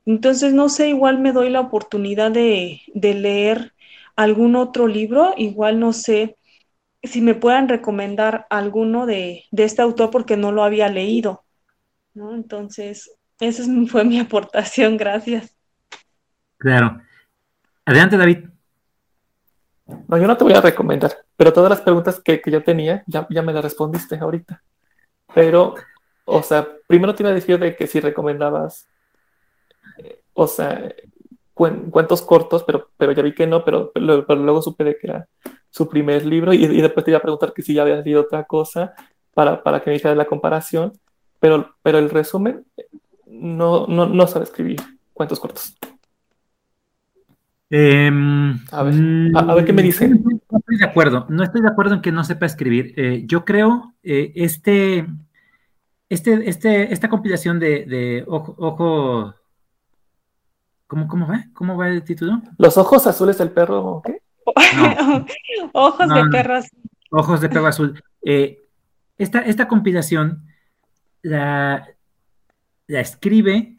Entonces, 0.08 0.54
no 0.54 0.70
sé, 0.70 0.88
igual 0.88 1.18
me 1.18 1.32
doy 1.32 1.50
la 1.50 1.60
oportunidad 1.60 2.30
de, 2.30 2.80
leer 2.94 3.74
algún 4.16 4.56
otro 4.56 4.86
libro, 4.86 5.34
igual 5.36 5.78
no 5.78 5.92
sé 5.92 6.38
si 7.02 7.20
me 7.20 7.34
puedan 7.34 7.68
recomendar 7.68 8.46
alguno 8.48 9.04
de, 9.04 9.44
de 9.50 9.64
este 9.64 9.82
autor 9.82 10.10
porque 10.10 10.38
no 10.38 10.50
lo 10.50 10.64
había 10.64 10.88
leído. 10.88 11.44
¿no? 12.14 12.34
Entonces, 12.34 13.18
esa 13.38 13.64
fue 13.86 14.02
mi 14.06 14.18
aportación, 14.20 14.96
gracias. 14.96 15.54
Claro. 16.56 17.02
Adelante, 17.84 18.16
David. 18.16 18.48
No, 20.08 20.16
yo 20.16 20.26
no 20.26 20.38
te 20.38 20.44
voy 20.44 20.54
a 20.54 20.62
recomendar, 20.62 21.18
pero 21.36 21.52
todas 21.52 21.68
las 21.68 21.82
preguntas 21.82 22.18
que, 22.18 22.40
yo 22.46 22.64
tenía 22.64 23.04
ya, 23.06 23.26
ya, 23.28 23.42
me 23.42 23.52
las 23.52 23.62
respondiste 23.62 24.16
ahorita. 24.16 24.62
Pero, 25.34 25.74
o 26.24 26.42
sea, 26.42 26.66
primero 26.86 27.14
te 27.14 27.24
iba 27.24 27.30
a 27.30 27.34
decir 27.34 27.58
de 27.58 27.76
que 27.76 27.86
si 27.86 28.00
recomendabas, 28.00 28.88
o 30.34 30.46
sea, 30.46 30.92
cuentos 31.54 32.22
cortos, 32.22 32.62
pero, 32.64 32.90
pero 32.96 33.12
ya 33.12 33.22
vi 33.22 33.34
que 33.34 33.46
no, 33.46 33.64
pero, 33.64 33.90
luego 33.94 34.62
supe 34.62 34.84
de 34.84 34.96
que 34.96 35.08
era 35.08 35.28
su 35.70 35.88
primer 35.88 36.24
libro 36.24 36.52
y, 36.52 36.66
después 36.66 37.04
te 37.04 37.10
iba 37.10 37.18
a 37.18 37.22
preguntar 37.22 37.52
que 37.52 37.62
si 37.62 37.74
ya 37.74 37.82
había 37.82 38.00
leído 38.00 38.22
otra 38.22 38.44
cosa 38.44 38.94
para, 39.34 39.62
para 39.62 39.80
que 39.80 39.90
me 39.90 39.96
hicieras 39.96 40.16
la 40.16 40.26
comparación, 40.26 40.92
pero, 41.40 41.74
pero 41.82 41.98
el 41.98 42.10
resumen 42.10 42.64
no, 43.26 43.86
no, 43.86 44.06
no 44.06 44.26
sabe 44.26 44.44
escribir 44.44 44.80
cuentos 45.12 45.40
cortos. 45.40 45.76
Em, 47.70 48.58
a, 48.72 48.82
ver, 48.82 49.64
qué 49.66 49.72
me 49.74 49.82
dicen. 49.82 50.24
No 50.50 50.58
estoy 50.58 50.78
de 50.78 50.86
acuerdo, 50.86 51.26
no 51.28 51.42
estoy 51.42 51.60
de 51.60 51.68
acuerdo 51.68 51.94
en 51.94 52.00
que 52.00 52.12
no 52.12 52.24
sepa 52.24 52.46
escribir. 52.46 52.94
Eh, 52.96 53.24
yo 53.26 53.44
creo 53.44 53.94
eh, 54.02 54.32
este, 54.36 55.06
este, 56.08 56.48
este, 56.48 56.92
esta 56.92 57.10
compilación 57.10 57.58
de, 57.58 58.24
ojo, 58.26 58.54
ojo 58.58 59.34
¿cómo, 60.88 61.06
¿cómo, 61.06 61.28
va? 61.28 61.44
¿Cómo 61.52 61.76
va 61.76 61.88
el 61.88 62.02
título? 62.02 62.42
Los 62.58 62.76
ojos 62.76 63.06
azules 63.06 63.38
del 63.38 63.52
perro, 63.52 64.02
¿qué? 64.04 64.20
ojos 65.72 66.08
de 66.08 66.24
perro 66.32 66.56
azul. 66.56 66.78
Ojos 67.10 67.40
de 67.40 67.48
perro 67.48 67.66
azul. 67.68 68.02
Eh, 68.22 68.58
esta, 69.16 69.42
esta 69.42 69.68
compilación 69.68 70.42
la, 71.22 71.86
la 72.88 73.00
escribe 73.00 73.78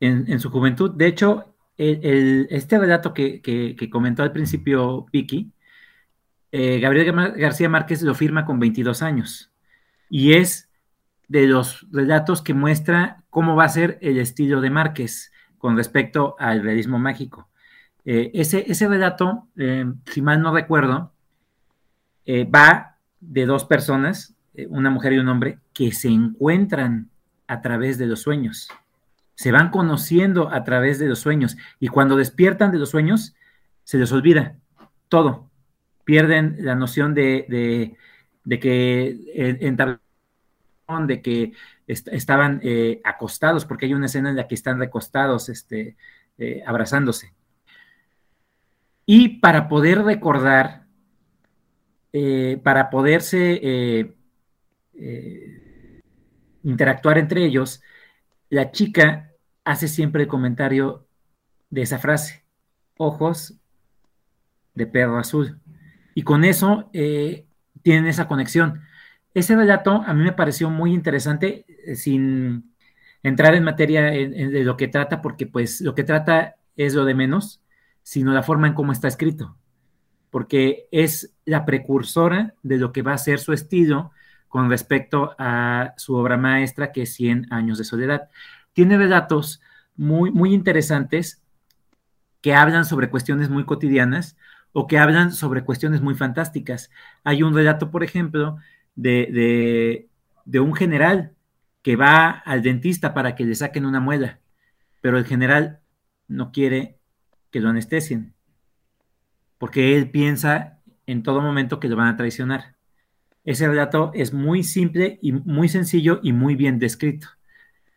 en, 0.00 0.24
en, 0.26 0.40
su 0.40 0.50
juventud. 0.50 0.90
De 0.96 1.06
hecho, 1.06 1.52
este 1.76 2.78
relato 2.78 3.12
que, 3.14 3.88
comentó 3.90 4.22
al 4.22 4.32
principio 4.32 5.06
Vicky, 5.12 5.52
eh, 6.52 6.80
Gabriel 6.80 7.12
García 7.36 7.68
Márquez 7.68 8.02
lo 8.02 8.14
firma 8.14 8.44
con 8.44 8.58
22 8.58 9.02
años 9.02 9.52
y 10.10 10.34
es 10.34 10.68
de 11.28 11.46
los 11.46 11.86
relatos 11.90 12.42
que 12.42 12.52
muestra 12.52 13.24
cómo 13.30 13.56
va 13.56 13.64
a 13.64 13.70
ser 13.70 13.98
el 14.02 14.18
estilo 14.18 14.60
de 14.60 14.68
Márquez 14.68 15.32
con 15.62 15.76
respecto 15.76 16.34
al 16.40 16.60
realismo 16.60 16.98
mágico. 16.98 17.48
Eh, 18.04 18.32
ese, 18.34 18.64
ese, 18.68 18.88
relato, 18.88 19.46
eh, 19.56 19.86
si 20.06 20.20
mal 20.20 20.42
no 20.42 20.52
recuerdo, 20.52 21.12
va 22.26 22.96
de 23.20 23.46
dos 23.46 23.64
personas, 23.64 24.34
una 24.68 24.90
mujer 24.90 25.12
y 25.12 25.18
un 25.18 25.28
hombre, 25.28 25.60
que 25.72 25.92
se 25.92 26.08
encuentran 26.08 27.10
a 27.46 27.62
través 27.62 27.98
de 27.98 28.06
los 28.06 28.20
sueños 28.22 28.68
se 29.34 29.50
van 29.50 29.70
conociendo 29.70 30.52
a 30.52 30.62
través 30.64 30.98
de 30.98 31.08
los 31.08 31.18
sueños 31.18 31.56
y 31.80 31.88
cuando 31.88 32.16
despiertan 32.16 32.70
de 32.70 32.78
los 32.78 32.90
sueños, 32.90 33.34
se 33.84 33.98
les 33.98 34.12
olvida 34.12 34.56
todo. 35.08 35.50
Pierden 36.04 36.56
la 36.60 36.74
noción 36.74 37.12
de, 37.12 37.96
que 38.48 39.18
en, 39.34 39.76
de 41.06 41.22
que 41.22 41.52
estaban 41.92 42.60
eh, 42.62 43.00
acostados, 43.04 43.64
porque 43.64 43.86
hay 43.86 43.94
una 43.94 44.06
escena 44.06 44.30
en 44.30 44.36
la 44.36 44.48
que 44.48 44.54
están 44.54 44.78
recostados, 44.78 45.48
este, 45.48 45.96
eh, 46.38 46.62
abrazándose. 46.66 47.32
Y 49.06 49.40
para 49.40 49.68
poder 49.68 50.02
recordar, 50.02 50.86
eh, 52.12 52.60
para 52.62 52.90
poderse 52.90 54.12
interactuar 56.62 57.18
entre 57.18 57.44
ellos, 57.44 57.82
la 58.48 58.70
chica 58.70 59.32
hace 59.64 59.88
siempre 59.88 60.22
el 60.22 60.28
comentario 60.28 61.06
de 61.70 61.82
esa 61.82 61.98
frase, 61.98 62.44
ojos 62.96 63.54
de 64.74 64.86
perro 64.86 65.18
azul. 65.18 65.58
Y 66.14 66.22
con 66.22 66.44
eso 66.44 66.90
tienen 66.92 68.06
esa 68.06 68.28
conexión. 68.28 68.82
Ese 69.34 69.56
relato 69.56 70.02
a 70.06 70.12
mí 70.12 70.22
me 70.22 70.32
pareció 70.32 70.68
muy 70.68 70.92
interesante, 70.92 71.64
sin 71.94 72.74
entrar 73.22 73.54
en 73.54 73.64
materia 73.64 74.02
de 74.02 74.64
lo 74.64 74.76
que 74.76 74.88
trata, 74.88 75.22
porque 75.22 75.46
pues 75.46 75.80
lo 75.80 75.94
que 75.94 76.04
trata 76.04 76.56
es 76.76 76.94
lo 76.94 77.04
de 77.04 77.14
menos, 77.14 77.60
sino 78.02 78.32
la 78.32 78.42
forma 78.42 78.66
en 78.66 78.74
cómo 78.74 78.92
está 78.92 79.08
escrito, 79.08 79.56
porque 80.30 80.88
es 80.90 81.34
la 81.44 81.64
precursora 81.64 82.54
de 82.62 82.78
lo 82.78 82.92
que 82.92 83.02
va 83.02 83.12
a 83.12 83.18
ser 83.18 83.38
su 83.38 83.52
estilo 83.52 84.10
con 84.48 84.68
respecto 84.68 85.34
a 85.38 85.94
su 85.96 86.14
obra 86.14 86.36
maestra, 86.36 86.92
que 86.92 87.02
es 87.02 87.14
100 87.14 87.46
años 87.52 87.78
de 87.78 87.84
soledad 87.84 88.28
tiene 88.72 88.96
relatos 88.96 89.60
muy, 89.96 90.30
muy 90.30 90.52
interesantes 90.54 91.42
que 92.40 92.54
hablan 92.54 92.84
sobre 92.84 93.10
cuestiones 93.10 93.50
muy 93.50 93.64
cotidianas 93.64 94.36
o 94.72 94.86
que 94.86 94.98
hablan 94.98 95.32
sobre 95.32 95.64
cuestiones 95.64 96.00
muy 96.00 96.14
fantásticas. 96.14 96.90
Hay 97.24 97.42
un 97.42 97.54
relato, 97.54 97.90
por 97.90 98.02
ejemplo, 98.02 98.56
de, 98.94 100.08
un 100.54 100.74
general 100.74 101.34
que 101.82 101.96
va 101.96 102.30
al 102.30 102.62
dentista 102.62 103.12
para 103.14 103.34
que 103.34 103.44
le 103.44 103.54
saquen 103.54 103.86
una 103.86 104.00
muela, 104.00 104.40
pero 105.00 105.18
el 105.18 105.24
general 105.24 105.80
no 106.28 106.52
quiere 106.52 106.98
que 107.50 107.60
lo 107.60 107.68
anestesien, 107.68 108.34
porque 109.58 109.96
él 109.96 110.10
piensa 110.10 110.80
en 111.06 111.22
todo 111.22 111.40
momento 111.40 111.80
que 111.80 111.88
lo 111.88 111.96
van 111.96 112.08
a 112.08 112.16
traicionar. 112.16 112.76
Ese 113.44 113.66
relato 113.66 114.12
es 114.14 114.32
muy 114.32 114.62
simple 114.62 115.18
y 115.20 115.32
muy 115.32 115.68
sencillo 115.68 116.20
y 116.22 116.32
muy 116.32 116.54
bien 116.54 116.78
descrito. 116.78 117.28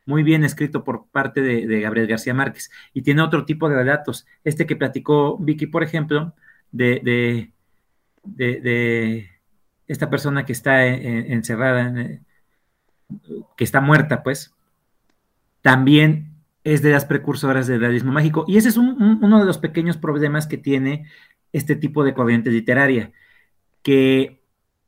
Muy 0.06 0.24
bien 0.24 0.44
escrito 0.44 0.84
por 0.84 1.08
parte 1.10 1.42
de, 1.42 1.82
Gabriel 1.82 2.08
García 2.08 2.34
Márquez. 2.34 2.70
Y 2.94 3.02
tiene 3.02 3.22
otro 3.22 3.46
tipo 3.46 3.70
de 3.70 3.76
relatos. 3.76 4.28
Este 4.44 4.66
que 4.66 4.76
platicó 4.76 5.38
Vicky, 5.38 5.68
por 5.68 5.84
ejemplo, 5.84 6.36
de, 6.72 7.52
de, 8.24 9.30
esta 9.88 10.10
persona 10.10 10.46
que 10.46 10.54
está 10.54 10.86
encerrada, 10.86 11.94
que 13.56 13.64
está 13.64 13.82
muerta, 13.82 14.24
pues, 14.24 14.54
también 15.62 16.36
es 16.64 16.82
de 16.82 16.92
las 16.92 17.06
precursoras 17.06 17.68
del 17.68 17.80
realismo 17.80 18.12
mágico. 18.12 18.46
Y 18.48 18.58
ese 18.58 18.70
es 18.70 18.78
uno 18.78 19.40
de 19.40 19.46
los 19.46 19.58
pequeños 19.58 19.98
problemas 19.98 20.48
que 20.48 20.58
tiene 20.58 21.08
este 21.54 21.76
tipo 21.76 22.04
de 22.04 22.14
corriente 22.14 22.50
literaria, 22.50 23.12
que 23.82 24.42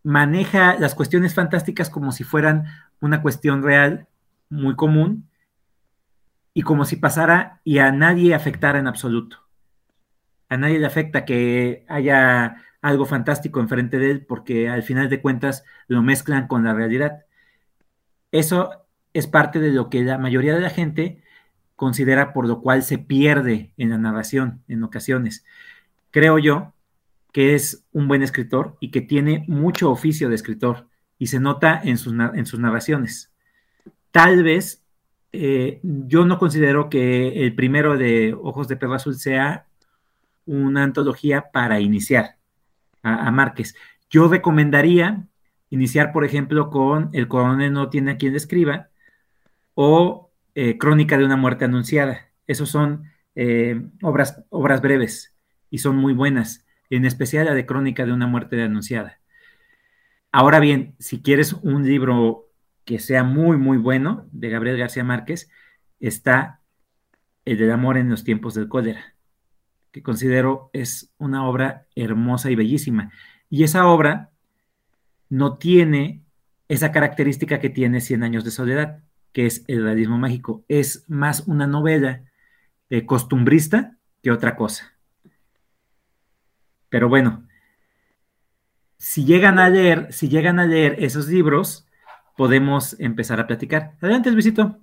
maneja 0.04 0.76
las 0.80 0.96
cuestiones 0.96 1.34
fantásticas 1.34 1.90
como 1.90 2.12
si 2.12 2.24
fueran 2.24 2.66
una 3.00 3.22
cuestión 3.22 3.64
real 3.64 4.08
muy 4.50 4.76
común 4.76 5.30
y 6.54 6.64
como 6.64 6.86
si 6.86 6.96
pasara 6.96 7.62
y 7.64 7.78
a 7.78 7.92
nadie 7.92 8.34
afectara 8.34 8.80
en 8.80 8.88
absoluto. 8.88 9.48
A 10.50 10.58
nadie 10.58 10.80
le 10.80 10.88
afecta 10.88 11.26
que 11.26 11.86
haya 11.88 12.64
algo 12.82 13.06
fantástico 13.06 13.60
enfrente 13.60 14.00
de 14.00 14.12
él 14.12 14.26
porque 14.26 14.70
al 14.70 14.82
final 14.82 15.10
de 15.10 15.22
cuentas 15.22 15.64
lo 15.88 16.02
mezclan 16.02 16.48
con 16.48 16.64
la 16.64 16.74
realidad. 16.74 17.26
Eso 18.32 18.86
es 19.14 19.28
parte 19.28 19.60
de 19.60 19.72
lo 19.72 19.90
que 19.90 20.04
la 20.04 20.18
mayoría 20.18 20.54
de 20.54 20.62
la 20.62 20.70
gente 20.70 21.24
considera 21.76 22.34
por 22.34 22.48
lo 22.48 22.62
cual 22.62 22.84
se 22.84 22.98
pierde 22.98 23.72
en 23.78 23.90
la 23.92 23.98
narración 23.98 24.64
en 24.68 24.84
ocasiones. 24.84 25.46
Creo 26.12 26.40
yo 26.40 26.74
que 27.32 27.56
es 27.56 27.86
un 27.92 28.08
buen 28.08 28.24
escritor 28.24 28.78
y 28.80 28.92
que 28.92 29.02
tiene 29.02 29.46
mucho 29.48 29.92
oficio 29.92 30.30
de 30.30 30.36
escritor 30.36 30.88
y 31.20 31.28
se 31.28 31.40
nota 31.40 31.80
en 31.84 31.98
sus, 31.98 32.14
en 32.14 32.46
sus 32.46 32.60
narraciones. 32.60 33.32
Tal 34.12 34.44
vez 34.44 34.84
eh, 35.32 35.80
yo 35.84 36.26
no 36.26 36.40
considero 36.40 36.90
que 36.90 37.46
el 37.46 37.54
primero 37.54 37.98
de 37.98 38.34
Ojos 38.34 38.68
de 38.68 38.76
Perro 38.76 38.96
Azul 38.96 39.16
sea 39.16 39.68
una 40.46 40.84
antología 40.84 41.52
para 41.52 41.80
iniciar 41.80 42.38
a, 43.04 43.30
Márquez. 43.32 43.76
Yo 44.10 44.28
recomendaría 44.28 45.28
iniciar, 45.70 46.12
por 46.12 46.26
ejemplo, 46.26 46.70
con 46.70 47.10
El 47.14 47.28
coronel 47.28 47.74
no 47.74 47.90
tiene 47.90 48.12
a 48.12 48.18
quien 48.18 48.36
escriba 48.36 48.90
o 49.74 50.32
eh, 50.56 50.78
Crónica 50.78 51.18
de 51.18 51.26
una 51.26 51.36
muerte 51.36 51.66
anunciada. 51.66 52.30
Esos 52.48 52.70
son 52.70 53.04
eh, 53.36 53.82
obras, 54.02 54.44
obras 54.50 54.82
breves 54.82 55.36
y 55.70 55.80
son 55.80 55.98
muy 55.98 56.14
buenas 56.14 56.66
en 56.90 57.06
especial 57.06 57.46
la 57.46 57.54
de 57.54 57.66
Crónica 57.66 58.06
de 58.06 58.14
una 58.14 58.28
muerte 58.28 58.62
anunciada. 58.62 59.20
Ahora 60.32 60.60
bien, 60.60 60.96
si 61.00 61.22
quieres 61.22 61.54
un 61.54 61.86
libro 61.86 62.50
que 62.86 63.00
sea 63.00 63.24
muy, 63.24 63.58
muy 63.58 63.78
bueno, 63.78 64.28
de 64.32 64.50
Gabriel 64.50 64.78
García 64.78 65.04
Márquez, 65.04 65.50
está 66.00 66.62
El 67.46 67.58
del 67.58 67.72
amor 67.72 67.98
en 67.98 68.10
los 68.10 68.24
tiempos 68.24 68.54
del 68.54 68.70
cólera, 68.70 69.16
que 69.92 70.04
considero 70.04 70.70
es 70.74 71.14
una 71.18 71.46
obra 71.46 71.88
hermosa 71.96 72.52
y 72.52 72.56
bellísima. 72.56 73.12
Y 73.50 73.64
esa 73.64 73.88
obra 73.88 74.32
no 75.30 75.58
tiene 75.58 76.24
esa 76.68 76.92
característica 76.92 77.60
que 77.60 77.70
tiene 77.70 78.02
Cien 78.02 78.24
años 78.24 78.44
de 78.44 78.52
soledad, 78.52 79.00
que 79.34 79.46
es 79.46 79.64
el 79.68 79.84
realismo 79.84 80.18
mágico. 80.18 80.64
Es 80.68 81.06
más 81.08 81.48
una 81.48 81.68
novela 81.68 82.24
eh, 82.90 83.06
costumbrista 83.06 83.96
que 84.22 84.32
otra 84.32 84.56
cosa. 84.56 84.94
Pero 86.90 87.10
bueno, 87.10 87.44
si 88.98 89.26
llegan 89.26 89.60
a 89.60 89.70
leer, 89.70 90.12
si 90.12 90.30
llegan 90.30 90.60
a 90.60 90.66
leer 90.66 91.04
esos 91.04 91.28
libros, 91.28 91.86
podemos 92.36 93.00
empezar 93.00 93.40
a 93.40 93.48
platicar. 93.48 93.94
Adelante, 94.02 94.32
Luisito. 94.32 94.78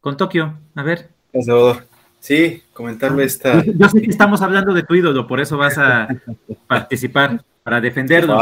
Con 0.00 0.16
Tokio, 0.16 0.58
a 0.74 0.82
ver. 0.82 1.10
Sí, 2.20 2.62
comentarme 2.72 3.24
esta. 3.24 3.64
Yo 3.64 3.88
sé 3.88 4.00
que 4.00 4.10
estamos 4.10 4.40
hablando 4.40 4.72
de 4.72 4.82
tu 4.82 4.94
ídolo, 4.94 5.26
por 5.26 5.40
eso 5.40 5.56
vas 5.56 5.76
a 5.78 6.08
participar 6.66 7.44
para 7.64 7.80
defenderlo. 7.80 8.38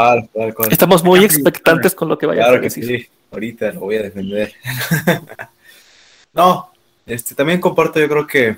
Estamos 0.69 1.03
muy 1.03 1.23
expectantes 1.23 1.95
con 1.95 2.09
lo 2.09 2.17
que 2.17 2.25
vaya 2.25 2.45
a 2.45 2.59
decir. 2.59 2.87
que 2.87 2.97
sí, 2.99 3.07
ahorita 3.31 3.71
lo 3.71 3.79
voy 3.79 3.95
a 3.95 4.03
defender. 4.03 4.53
no, 6.33 6.69
este 7.05 7.33
también 7.33 7.61
comparto, 7.61 8.01
yo 8.01 8.09
creo 8.09 8.27
que 8.27 8.57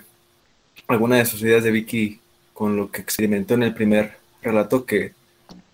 alguna 0.87 1.17
de 1.17 1.25
sus 1.25 1.41
ideas 1.43 1.63
de 1.63 1.71
Vicky 1.71 2.19
con 2.51 2.75
lo 2.75 2.89
que 2.89 3.01
experimentó 3.01 3.53
en 3.53 3.63
el 3.63 3.75
primer 3.75 4.17
relato 4.41 4.85
que 4.85 5.13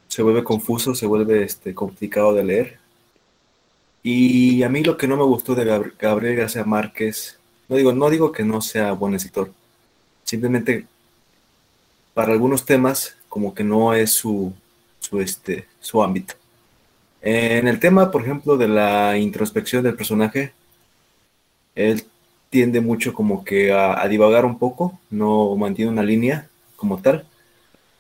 se 0.09 0.23
vuelve 0.23 0.43
confuso, 0.43 0.93
se 0.93 1.05
vuelve 1.05 1.43
este, 1.43 1.73
complicado 1.73 2.33
de 2.33 2.43
leer. 2.43 2.77
Y 4.03 4.61
a 4.63 4.69
mí 4.69 4.83
lo 4.83 4.97
que 4.97 5.07
no 5.07 5.15
me 5.15 5.23
gustó 5.23 5.55
de 5.55 5.63
Gabriel 5.97 6.35
García 6.35 6.65
Márquez, 6.65 7.39
no 7.69 7.77
digo, 7.77 7.93
no 7.93 8.09
digo 8.09 8.33
que 8.33 8.43
no 8.43 8.59
sea 8.59 8.91
buen 8.91 9.13
escritor, 9.13 9.53
simplemente 10.25 10.85
para 12.13 12.33
algunos 12.33 12.65
temas 12.65 13.15
como 13.29 13.53
que 13.53 13.63
no 13.63 13.93
es 13.93 14.11
su, 14.11 14.53
su, 15.01 15.19
este, 15.19 15.67
su 15.79 16.01
ámbito. 16.01 16.35
En 17.21 17.67
el 17.67 17.79
tema, 17.79 18.11
por 18.11 18.21
ejemplo, 18.21 18.57
de 18.57 18.67
la 18.67 19.17
introspección 19.17 19.83
del 19.83 19.95
personaje, 19.95 20.53
él 21.75 22.03
tiende 22.49 22.81
mucho 22.81 23.13
como 23.13 23.43
que 23.43 23.71
a, 23.73 24.07
divagar 24.07 24.45
un 24.45 24.57
poco, 24.57 24.99
no 25.09 25.55
mantiene 25.55 25.91
una 25.91 26.03
línea, 26.03 26.49
como 26.75 27.01
tal. 27.01 27.25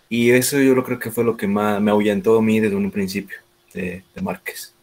Y 0.09 0.31
eso 0.31 0.59
yo 0.59 0.75
lo 0.75 0.83
creo 0.83 0.99
que 0.99 1.11
fue 1.11 1.23
lo 1.23 1.37
que 1.37 1.47
más 1.47 1.81
me 1.81 1.91
ahuyentó 1.91 2.37
a 2.37 2.41
mí 2.41 2.59
desde 2.59 2.75
un 2.75 2.91
principio 2.91 3.37
de, 3.73 4.03
Márquez. 4.21 4.73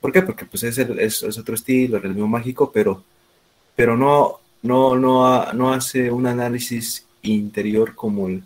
¿Por 0.00 0.12
qué? 0.12 0.22
Porque 0.22 0.44
pues 0.46 0.64
es, 0.64 0.78
es, 0.78 1.38
otro 1.38 1.54
estilo, 1.54 1.96
el 1.96 2.02
realismo 2.02 2.28
mágico, 2.28 2.72
pero, 2.72 3.04
pero 3.76 3.96
no, 3.96 4.40
no, 4.62 4.96
no, 4.96 5.52
no 5.52 5.72
hace 5.72 6.10
un 6.10 6.26
análisis 6.26 7.06
interior 7.22 7.94
como 7.94 8.26
el, 8.28 8.42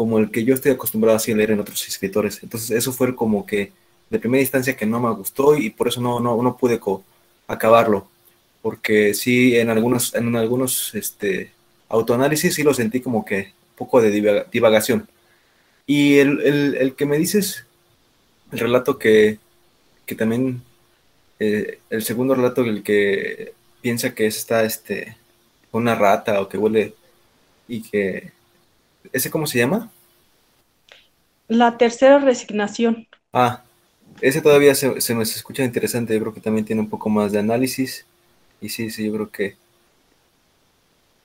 como 0.00 0.18
el 0.18 0.30
que 0.30 0.44
yo 0.44 0.54
estoy 0.54 0.72
acostumbrado 0.72 1.18
a 1.18 1.34
leer 1.34 1.50
en 1.50 1.60
otros 1.60 1.86
escritores. 1.86 2.42
Entonces 2.42 2.70
eso 2.70 2.90
fue 2.90 3.14
como 3.14 3.44
que 3.44 3.70
de 4.08 4.18
primera 4.18 4.40
instancia 4.40 4.74
que 4.74 4.86
no 4.86 4.98
me 4.98 5.10
gustó 5.10 5.54
y 5.54 5.68
por 5.68 5.88
eso 5.88 6.00
no, 6.00 6.20
no, 6.20 6.42
no 6.42 6.56
pude 6.56 6.80
acabarlo. 7.46 8.08
Porque 8.62 9.12
sí, 9.12 9.58
en 9.58 9.68
algunos, 9.68 10.14
en 10.14 10.34
algunos 10.36 10.94
este, 10.94 11.52
autoanálisis 11.90 12.54
sí 12.54 12.62
lo 12.62 12.72
sentí 12.72 13.02
como 13.02 13.26
que 13.26 13.52
poco 13.76 14.00
de 14.00 14.46
divagación. 14.50 15.06
Y 15.86 16.16
el, 16.16 16.94
que 16.96 17.04
me 17.04 17.18
dices, 17.18 17.66
el 18.52 18.58
relato 18.58 18.98
que, 18.98 19.38
que 20.06 20.14
también, 20.14 20.62
eh, 21.40 21.78
el 21.90 22.02
segundo 22.04 22.34
relato, 22.34 22.62
el 22.62 22.82
que 22.82 23.52
piensa 23.82 24.14
que 24.14 24.24
está 24.24 24.64
este, 24.64 25.18
una 25.72 25.94
rata 25.94 26.40
o 26.40 26.48
que 26.48 26.56
huele 26.56 26.94
y 27.68 27.82
que, 27.82 28.39
¿ese 29.12 29.30
cómo 29.30 29.46
se 29.46 29.58
llama? 29.58 29.90
La 31.48 31.76
tercera 31.78 32.18
resignación. 32.18 33.06
Ah, 33.32 33.62
ese 34.20 34.40
todavía 34.40 34.74
se, 34.74 35.00
se 35.00 35.14
me 35.14 35.22
escucha 35.22 35.64
interesante, 35.64 36.14
yo 36.14 36.20
creo 36.20 36.34
que 36.34 36.40
también 36.40 36.64
tiene 36.64 36.82
un 36.82 36.88
poco 36.88 37.08
más 37.08 37.32
de 37.32 37.38
análisis. 37.38 38.06
Y 38.60 38.68
sí, 38.68 38.90
sí, 38.90 39.06
yo 39.06 39.12
creo 39.12 39.30
que 39.30 39.56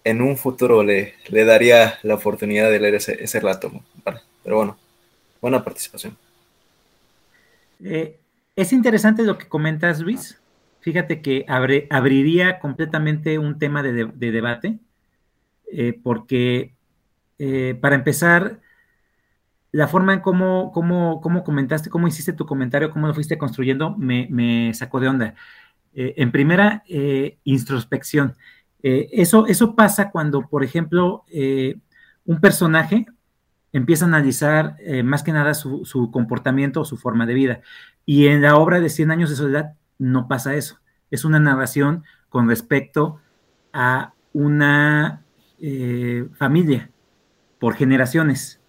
en 0.06 0.22
un 0.22 0.38
futuro 0.38 0.84
le, 0.84 1.16
le 1.30 1.46
daría 1.46 2.00
la 2.04 2.16
oportunidad 2.16 2.70
de 2.70 2.80
leer 2.80 2.96
ese, 2.96 3.22
ese 3.22 3.40
relato. 3.40 3.72
Pero 4.44 4.56
bueno, 4.56 4.78
buena 5.42 5.64
participación. 5.64 6.16
Eh, 7.84 8.18
es 8.56 8.72
interesante 8.72 9.24
lo 9.24 9.38
que 9.38 9.48
comentas, 9.48 10.00
Luis. 10.00 10.40
Fíjate 10.80 11.22
que 11.22 11.46
abriría 11.48 12.60
completamente 12.60 13.40
un 13.40 13.58
tema 13.58 13.82
de, 13.82 14.06
debate, 14.32 14.78
eh, 15.72 16.00
porque 16.04 16.75
eh, 17.40 17.78
para 17.80 17.96
empezar, 17.96 18.62
la 19.72 19.88
forma 19.88 20.14
en 20.14 20.22
cómo, 20.22 20.72
cómo, 20.74 21.20
cómo, 21.22 21.44
comentaste, 21.44 21.90
cómo 21.90 22.08
hiciste 22.08 22.34
tu 22.34 22.46
comentario, 22.46 22.92
cómo 22.92 23.08
lo 23.08 23.14
fuiste 23.14 23.38
construyendo, 23.38 23.96
me, 23.98 24.74
sacó 24.74 25.00
de 25.00 25.10
onda. 25.10 25.36
en 25.94 26.32
primera, 26.32 26.84
introspección. 27.44 28.36
Eh, 28.88 29.10
eso, 29.20 29.48
eso 29.48 29.76
pasa 29.76 30.12
cuando, 30.12 30.48
por 30.48 30.64
ejemplo, 30.64 31.26
eh, 31.32 31.80
un 32.24 32.40
personaje 32.40 33.08
empieza 33.74 34.06
a 34.06 34.10
analizar 34.10 34.76
eh, 34.80 35.02
más 35.02 35.24
que 35.24 35.32
nada 35.32 35.56
su, 35.56 36.12
comportamiento 36.14 36.82
o 36.82 36.86
su 36.86 36.96
forma 36.96 37.26
de 37.26 37.34
vida. 37.34 37.62
Y 38.06 38.28
en 38.28 38.44
la 38.44 38.58
obra 38.58 38.80
de 38.80 38.90
100 38.90 39.10
años 39.10 39.32
de 39.32 39.38
soledad 39.38 39.74
no 39.98 40.28
pasa 40.28 40.54
eso. 40.54 40.82
Es 41.10 41.26
una 41.26 41.40
narración 41.40 42.04
con 42.30 42.48
respecto 42.48 43.20
a 43.74 44.14
una 44.34 45.24
familia 46.38 46.92
por 47.60 47.76
generaciones. 47.76 48.60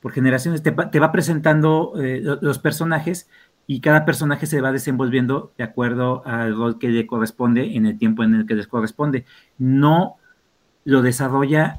Por 0.00 0.12
generaciones 0.12 0.62
te, 0.62 0.70
va 0.70 1.12
presentando 1.12 1.92
los 2.40 2.58
personajes 2.58 3.28
y 3.66 3.80
cada 3.80 4.04
personaje 4.04 4.46
se 4.46 4.60
va 4.60 4.72
desenvolviendo 4.72 5.52
de 5.56 5.62
acuerdo 5.62 6.26
al 6.26 6.56
rol 6.56 6.78
que 6.78 6.88
le 6.88 7.06
corresponde 7.06 7.76
en 7.76 7.86
el 7.86 7.98
tiempo 7.98 8.24
en 8.24 8.34
el 8.34 8.46
que 8.46 8.56
les 8.56 8.66
corresponde. 8.66 9.24
No 9.58 10.16
lo 10.84 11.02
desarrolla 11.02 11.76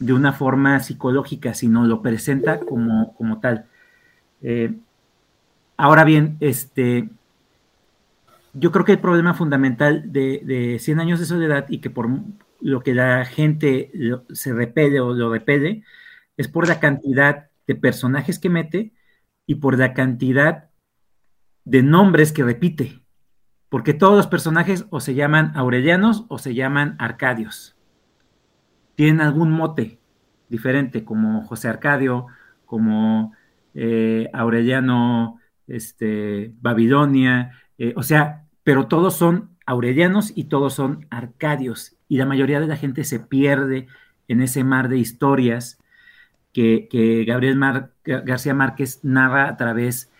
de 0.00 0.12
una 0.12 0.32
forma 0.32 0.80
psicológica, 0.80 1.54
sino 1.54 1.86
lo 1.86 2.02
presenta 2.02 2.58
como, 2.58 3.14
como 3.14 3.38
tal. 3.38 3.66
Eh, 4.42 4.74
ahora 5.76 6.04
bien, 6.04 6.36
este, 6.40 7.08
yo 8.52 8.72
creo 8.72 8.84
que 8.84 8.92
el 8.92 8.98
problema 8.98 9.34
fundamental 9.34 10.10
de, 10.12 10.40
de 10.44 10.78
100 10.78 11.00
años 11.00 11.20
de 11.20 11.26
soledad 11.26 11.66
y 11.68 11.78
que 11.78 11.90
por 11.90 12.08
lo 12.64 12.80
que 12.80 12.94
la 12.94 13.26
gente 13.26 13.92
se 14.32 14.54
repele 14.54 14.98
o 14.98 15.12
lo 15.12 15.30
repele 15.30 15.84
es 16.38 16.48
por 16.48 16.66
la 16.66 16.80
cantidad 16.80 17.50
de 17.66 17.74
personajes 17.74 18.38
que 18.38 18.48
mete 18.48 18.94
y 19.46 19.56
por 19.56 19.78
la 19.78 19.92
cantidad 19.92 20.70
de 21.66 21.82
nombres 21.82 22.32
que 22.32 22.42
repite. 22.42 23.02
Porque 23.68 23.92
todos 23.92 24.16
los 24.16 24.28
personajes 24.28 24.86
o 24.88 25.00
se 25.00 25.14
llaman 25.14 25.52
Aurelianos 25.54 26.24
o 26.28 26.38
se 26.38 26.54
llaman 26.54 26.96
Arcadios. 26.98 27.76
Tienen 28.94 29.20
algún 29.20 29.50
mote 29.50 29.98
diferente, 30.48 31.04
como 31.04 31.44
José 31.44 31.68
Arcadio, 31.68 32.28
como 32.64 33.34
eh, 33.74 34.30
Aureliano 34.32 35.38
este, 35.66 36.54
Babilonia, 36.62 37.52
eh, 37.76 37.92
o 37.94 38.02
sea, 38.02 38.46
pero 38.62 38.86
todos 38.86 39.16
son 39.16 39.50
aurelianos 39.66 40.32
y 40.34 40.44
todos 40.44 40.72
son 40.72 41.06
arcadios. 41.10 41.96
Y 42.14 42.16
la 42.16 42.26
mayoría 42.26 42.60
de 42.60 42.68
la 42.68 42.76
gente 42.76 43.02
se 43.02 43.18
pierde 43.18 43.88
en 44.28 44.40
ese 44.40 44.62
mar 44.62 44.88
de 44.88 44.98
historias 44.98 45.80
que, 46.52 47.24
Gabriel 47.26 47.58
García 48.04 48.54
Márquez 48.54 49.00
narra 49.02 49.48
a 49.48 49.56
través 49.56 50.12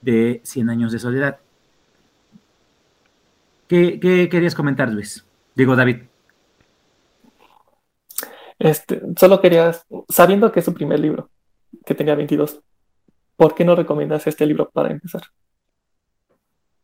de 0.00 0.40
Cien 0.42 0.68
años 0.68 0.90
de 0.90 0.98
soledad. 0.98 1.38
¿Qué, 3.68 4.00
querías 4.00 4.56
comentar, 4.56 4.90
Luis? 4.90 5.24
Digo, 5.54 5.76
David. 5.76 5.98
Este, 8.58 9.00
solo 9.16 9.40
querías, 9.40 9.86
sabiendo 10.08 10.50
que 10.50 10.58
es 10.58 10.64
su 10.64 10.74
primer 10.74 10.98
libro, 10.98 11.30
que 11.86 11.94
tenía 11.94 12.16
22, 12.16 12.60
¿por 13.36 13.54
qué 13.54 13.64
no 13.64 13.76
recomiendas 13.76 14.26
este 14.26 14.44
libro 14.44 14.70
para 14.70 14.90
empezar? 14.90 15.22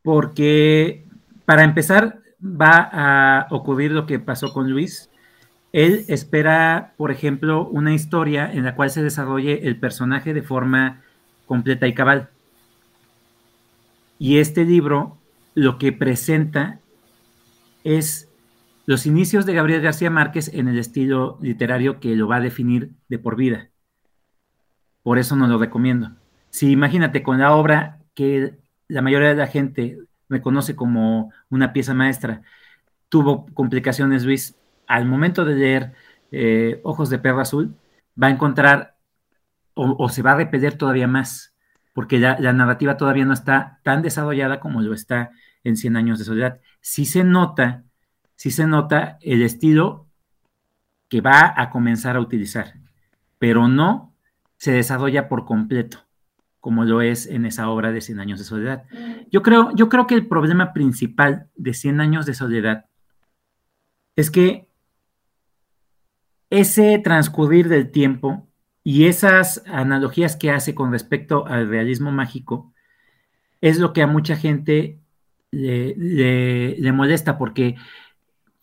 Porque 0.00 1.08
para 1.44 1.64
empezar 1.64 2.20
va 2.42 2.88
a 2.92 3.46
ocurrir 3.50 3.92
lo 3.92 4.06
que 4.06 4.18
pasó 4.18 4.52
con 4.52 4.70
Luis. 4.70 5.10
Él 5.72 6.04
espera, 6.08 6.94
por 6.96 7.10
ejemplo, 7.10 7.66
una 7.68 7.94
historia 7.94 8.50
en 8.52 8.64
la 8.64 8.74
cual 8.74 8.90
se 8.90 9.02
desarrolle 9.02 9.66
el 9.66 9.78
personaje 9.78 10.34
de 10.34 10.42
forma 10.42 11.02
completa 11.46 11.86
y 11.86 11.94
cabal. 11.94 12.30
Y 14.18 14.38
este 14.38 14.64
libro 14.64 15.18
lo 15.54 15.78
que 15.78 15.92
presenta 15.92 16.80
es 17.84 18.28
los 18.86 19.06
inicios 19.06 19.44
de 19.44 19.54
Gabriel 19.54 19.82
García 19.82 20.10
Márquez 20.10 20.50
en 20.54 20.68
el 20.68 20.78
estilo 20.78 21.38
literario 21.40 22.00
que 22.00 22.16
lo 22.16 22.26
va 22.26 22.36
a 22.36 22.40
definir 22.40 22.92
de 23.08 23.18
por 23.18 23.36
vida. 23.36 23.70
Por 25.02 25.18
eso 25.18 25.36
no 25.36 25.46
lo 25.46 25.58
recomiendo. 25.58 26.12
Si 26.50 26.70
imagínate 26.70 27.22
con 27.22 27.38
la 27.38 27.54
obra 27.54 27.98
que 28.14 28.56
la 28.88 29.02
mayoría 29.02 29.28
de 29.28 29.34
la 29.34 29.46
gente 29.46 29.98
reconoce 30.28 30.76
como 30.76 31.32
una 31.50 31.72
pieza 31.72 31.94
maestra, 31.94 32.42
tuvo 33.08 33.46
complicaciones, 33.54 34.24
Luis, 34.24 34.56
al 34.86 35.06
momento 35.06 35.44
de 35.44 35.54
leer 35.54 35.92
eh, 36.30 36.80
Ojos 36.84 37.10
de 37.10 37.18
Perro 37.18 37.40
Azul, 37.40 37.74
va 38.20 38.28
a 38.28 38.30
encontrar 38.30 38.96
o, 39.80 40.08
se 40.08 40.22
va 40.22 40.32
a 40.32 40.36
repeler 40.36 40.76
todavía 40.76 41.06
más, 41.06 41.54
porque 41.92 42.18
la, 42.18 42.52
narrativa 42.52 42.96
todavía 42.96 43.24
no 43.24 43.32
está 43.32 43.78
tan 43.84 44.02
desarrollada 44.02 44.58
como 44.58 44.82
lo 44.82 44.92
está 44.92 45.30
en 45.62 45.76
Cien 45.76 45.96
años 45.96 46.18
de 46.18 46.24
soledad. 46.24 46.60
Sí 46.80 47.04
se 47.04 47.22
nota, 47.22 47.84
sí 48.34 48.50
se 48.50 48.66
nota 48.66 49.18
el 49.20 49.42
estilo 49.42 50.08
que 51.08 51.20
va 51.20 51.54
a 51.56 51.70
comenzar 51.70 52.16
a 52.16 52.20
utilizar, 52.20 52.74
pero 53.38 53.68
no 53.68 54.14
se 54.56 54.72
desarrolla 54.72 55.28
por 55.28 55.44
completo 55.44 56.07
como 56.60 56.84
lo 56.84 57.02
es 57.02 57.26
en 57.26 57.46
esa 57.46 57.70
obra 57.70 57.92
de 57.92 58.00
Cien 58.00 58.20
años 58.20 58.38
de 58.38 58.44
soledad. 58.44 58.84
Yo 59.30 59.42
creo, 59.42 59.74
yo 59.74 59.88
creo 59.88 60.06
que 60.06 60.14
el 60.14 60.26
problema 60.26 60.72
principal 60.72 61.48
de 61.54 61.74
Cien 61.74 62.00
años 62.00 62.26
de 62.26 62.34
soledad 62.34 62.86
es 64.16 64.30
que 64.30 64.68
ese 66.50 66.98
transcurrir 66.98 67.68
del 67.68 67.90
tiempo 67.90 68.48
y 68.82 69.06
esas 69.06 69.62
analogías 69.66 70.36
que 70.36 70.50
hace 70.50 70.74
con 70.74 70.92
respecto 70.92 71.46
al 71.46 71.68
realismo 71.68 72.10
mágico 72.10 72.72
es 73.60 73.78
lo 73.78 73.92
que 73.92 74.02
a 74.02 74.06
mucha 74.06 74.36
gente 74.36 74.98
le, 75.50 76.92
molesta 76.92 77.38
porque 77.38 77.76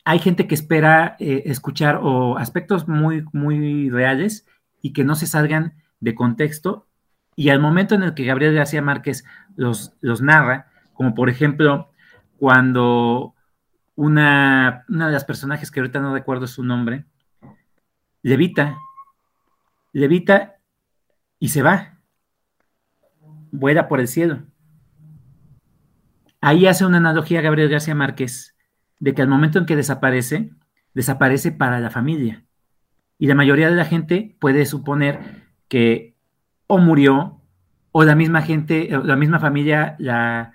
hay 0.04 0.20
gente 0.20 0.48
que 0.48 0.56
espera 0.56 1.16
eh, 1.20 1.43
escuchar 1.46 2.00
o 2.02 2.38
aspectos 2.38 2.88
muy, 2.88 3.26
muy 3.34 3.89
reales 3.89 4.48
y 4.82 4.93
que 4.93 5.04
no 5.04 5.16
se 5.16 5.28
salgan 5.28 5.74
de 6.00 6.16
contexto 6.16 6.88
y 7.36 7.49
al 7.49 7.59
momento 7.59 7.95
en 7.95 8.03
el 8.03 8.13
que 8.13 8.25
Gabriel 8.25 8.53
García 8.53 8.81
Márquez 8.81 9.25
los, 9.55 9.93
los 10.01 10.21
narra, 10.21 10.67
como 10.93 11.13
por 11.13 11.29
ejemplo 11.29 11.91
cuando 12.38 13.36
una, 13.95 14.86
una 14.89 15.07
de 15.07 15.13
las 15.13 15.25
personajes 15.25 15.71
que 15.71 15.79
ahorita 15.79 15.99
no 15.99 16.13
recuerdo 16.13 16.47
su 16.47 16.63
nombre, 16.63 17.05
levita, 18.21 18.77
levita 19.91 20.55
y 21.39 21.49
se 21.49 21.61
va, 21.61 21.99
vuela 23.51 23.88
por 23.88 23.99
el 23.99 24.07
cielo. 24.07 24.43
Ahí 26.41 26.67
hace 26.67 26.86
una 26.86 26.97
analogía 26.97 27.41
Gabriel 27.41 27.69
García 27.69 27.95
Márquez 27.95 28.55
de 28.99 29.13
que 29.13 29.21
al 29.21 29.27
momento 29.27 29.59
en 29.59 29.65
que 29.65 29.75
desaparece, 29.75 30.51
desaparece 30.93 31.51
para 31.51 31.79
la 31.79 31.89
familia. 31.89 32.45
Y 33.17 33.27
la 33.27 33.36
mayoría 33.36 33.69
de 33.69 33.75
la 33.75 33.86
gente 33.86 34.36
puede 34.39 34.65
suponer 34.65 35.45
que 35.67 36.14
o 36.68 36.78
murió, 36.78 37.41
o 37.91 38.03
la 38.03 38.16
misma 38.16 38.41
gente, 38.41 38.89
la 39.03 39.16
misma 39.16 39.39
familia 39.39 39.95
la, 39.99 40.53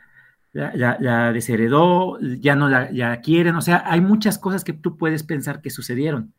la, 0.52 1.32
desheredó, 1.32 2.18
ya 2.20 2.56
no 2.56 2.68
la, 2.68 3.20
quieren, 3.20 3.56
o 3.56 3.62
sea, 3.62 3.82
hay 3.86 4.00
muchas 4.00 4.38
cosas 4.38 4.64
que 4.64 4.72
tú 4.72 4.96
puedes 4.96 5.22
pensar 5.22 5.61
que 5.62 5.70
sucedieron. 5.70 6.34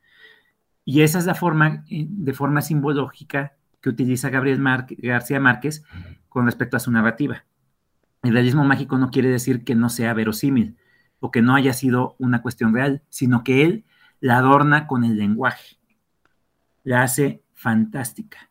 Y 0.84 1.01
esa 1.01 1.19
es 1.19 1.26
la 1.26 1.36
forma, 1.36 1.86
eh, 1.89 2.05
de 2.09 2.34
forma 2.34 2.61
simbológica 2.61 3.53
que 3.82 3.89
utiliza 3.89 4.30
Gabriel 4.30 4.61
García 4.97 5.39
Márquez 5.39 5.84
con 6.30 6.45
respecto 6.45 6.78
a 6.78 6.80
su 6.80 6.91
narrativa. 6.91 7.45
El 8.24 8.34
realismo 8.34 8.63
mágico 8.63 8.97
no 8.97 9.09
quiere 9.09 9.30
decir 9.30 9.63
que 9.63 9.76
no 9.76 9.89
sea 9.89 10.13
verosímil 10.13 10.78
o 11.19 11.32
que 11.32 11.41
no 11.41 11.55
haya 11.55 11.74
sido 11.74 12.15
una 12.19 12.41
cuestión 12.41 12.74
real, 12.74 13.01
sino 13.09 13.43
que 13.43 13.63
él 13.63 13.86
la 14.19 14.38
adorna 14.38 14.86
con 14.86 15.03
el 15.03 15.17
lenguaje, 15.17 15.78
la 16.84 17.01
hace 17.01 17.43
fantástica. 17.53 18.51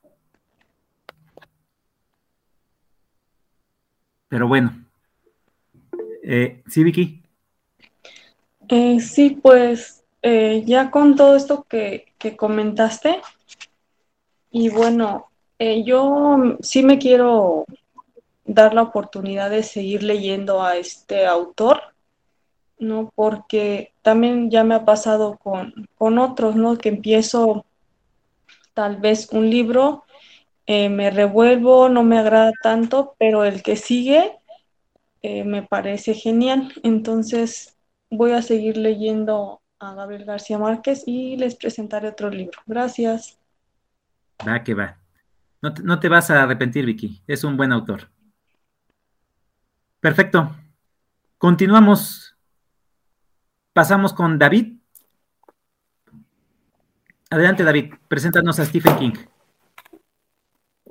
Pero 4.30 4.46
bueno. 4.46 4.72
Eh, 6.22 6.62
¿Sí, 6.68 6.84
Vicky? 6.84 7.20
Eh, 8.68 9.00
sí, 9.00 9.30
pues 9.42 10.04
eh, 10.22 10.62
ya 10.64 10.92
con 10.92 11.16
todo 11.16 11.34
esto 11.34 11.66
que, 11.68 12.06
comentaste, 12.36 13.20
y 14.52 14.68
bueno, 14.68 15.30
yo 15.58 16.56
sí 16.60 16.82
me 16.84 16.98
quiero 16.98 17.64
dar 18.44 18.72
la 18.72 18.82
oportunidad 18.82 19.50
de 19.50 19.64
seguir 19.64 20.04
leyendo 20.04 20.62
a 20.62 20.76
este 20.76 21.26
autor, 21.26 21.80
¿no? 22.78 23.10
Porque 23.14 23.92
también 24.02 24.50
ya 24.50 24.62
me 24.62 24.76
ha 24.76 24.84
pasado 24.84 25.38
con, 25.38 25.88
con 25.96 26.18
otros, 26.18 26.54
¿no? 26.54 26.76
Que 26.78 26.90
empiezo 26.90 27.64
tal 28.74 28.98
vez 28.98 29.28
un 29.32 29.50
libro 29.50 30.04
eh, 30.72 30.88
me 30.88 31.10
revuelvo, 31.10 31.88
no 31.88 32.04
me 32.04 32.16
agrada 32.16 32.52
tanto, 32.62 33.16
pero 33.18 33.42
el 33.42 33.60
que 33.60 33.74
sigue 33.74 34.38
eh, 35.20 35.42
me 35.42 35.64
parece 35.64 36.14
genial. 36.14 36.72
Entonces 36.84 37.76
voy 38.08 38.30
a 38.30 38.42
seguir 38.42 38.76
leyendo 38.76 39.62
a 39.80 39.94
Gabriel 39.94 40.24
García 40.24 40.58
Márquez 40.58 41.02
y 41.06 41.36
les 41.36 41.56
presentaré 41.56 42.06
otro 42.06 42.30
libro. 42.30 42.60
Gracias. 42.66 43.36
Va 44.46 44.62
que 44.62 44.74
va. 44.74 44.96
No 45.60 45.74
te, 45.74 45.82
no 45.82 45.98
te 45.98 46.08
vas 46.08 46.30
a 46.30 46.40
arrepentir, 46.40 46.86
Vicky. 46.86 47.20
Es 47.26 47.42
un 47.42 47.56
buen 47.56 47.72
autor. 47.72 48.08
Perfecto. 49.98 50.54
Continuamos. 51.36 52.36
Pasamos 53.72 54.12
con 54.12 54.38
David. 54.38 54.76
Adelante, 57.28 57.64
David. 57.64 57.94
Preséntanos 58.06 58.60
a 58.60 58.64
Stephen 58.64 58.96
King. 58.96 59.14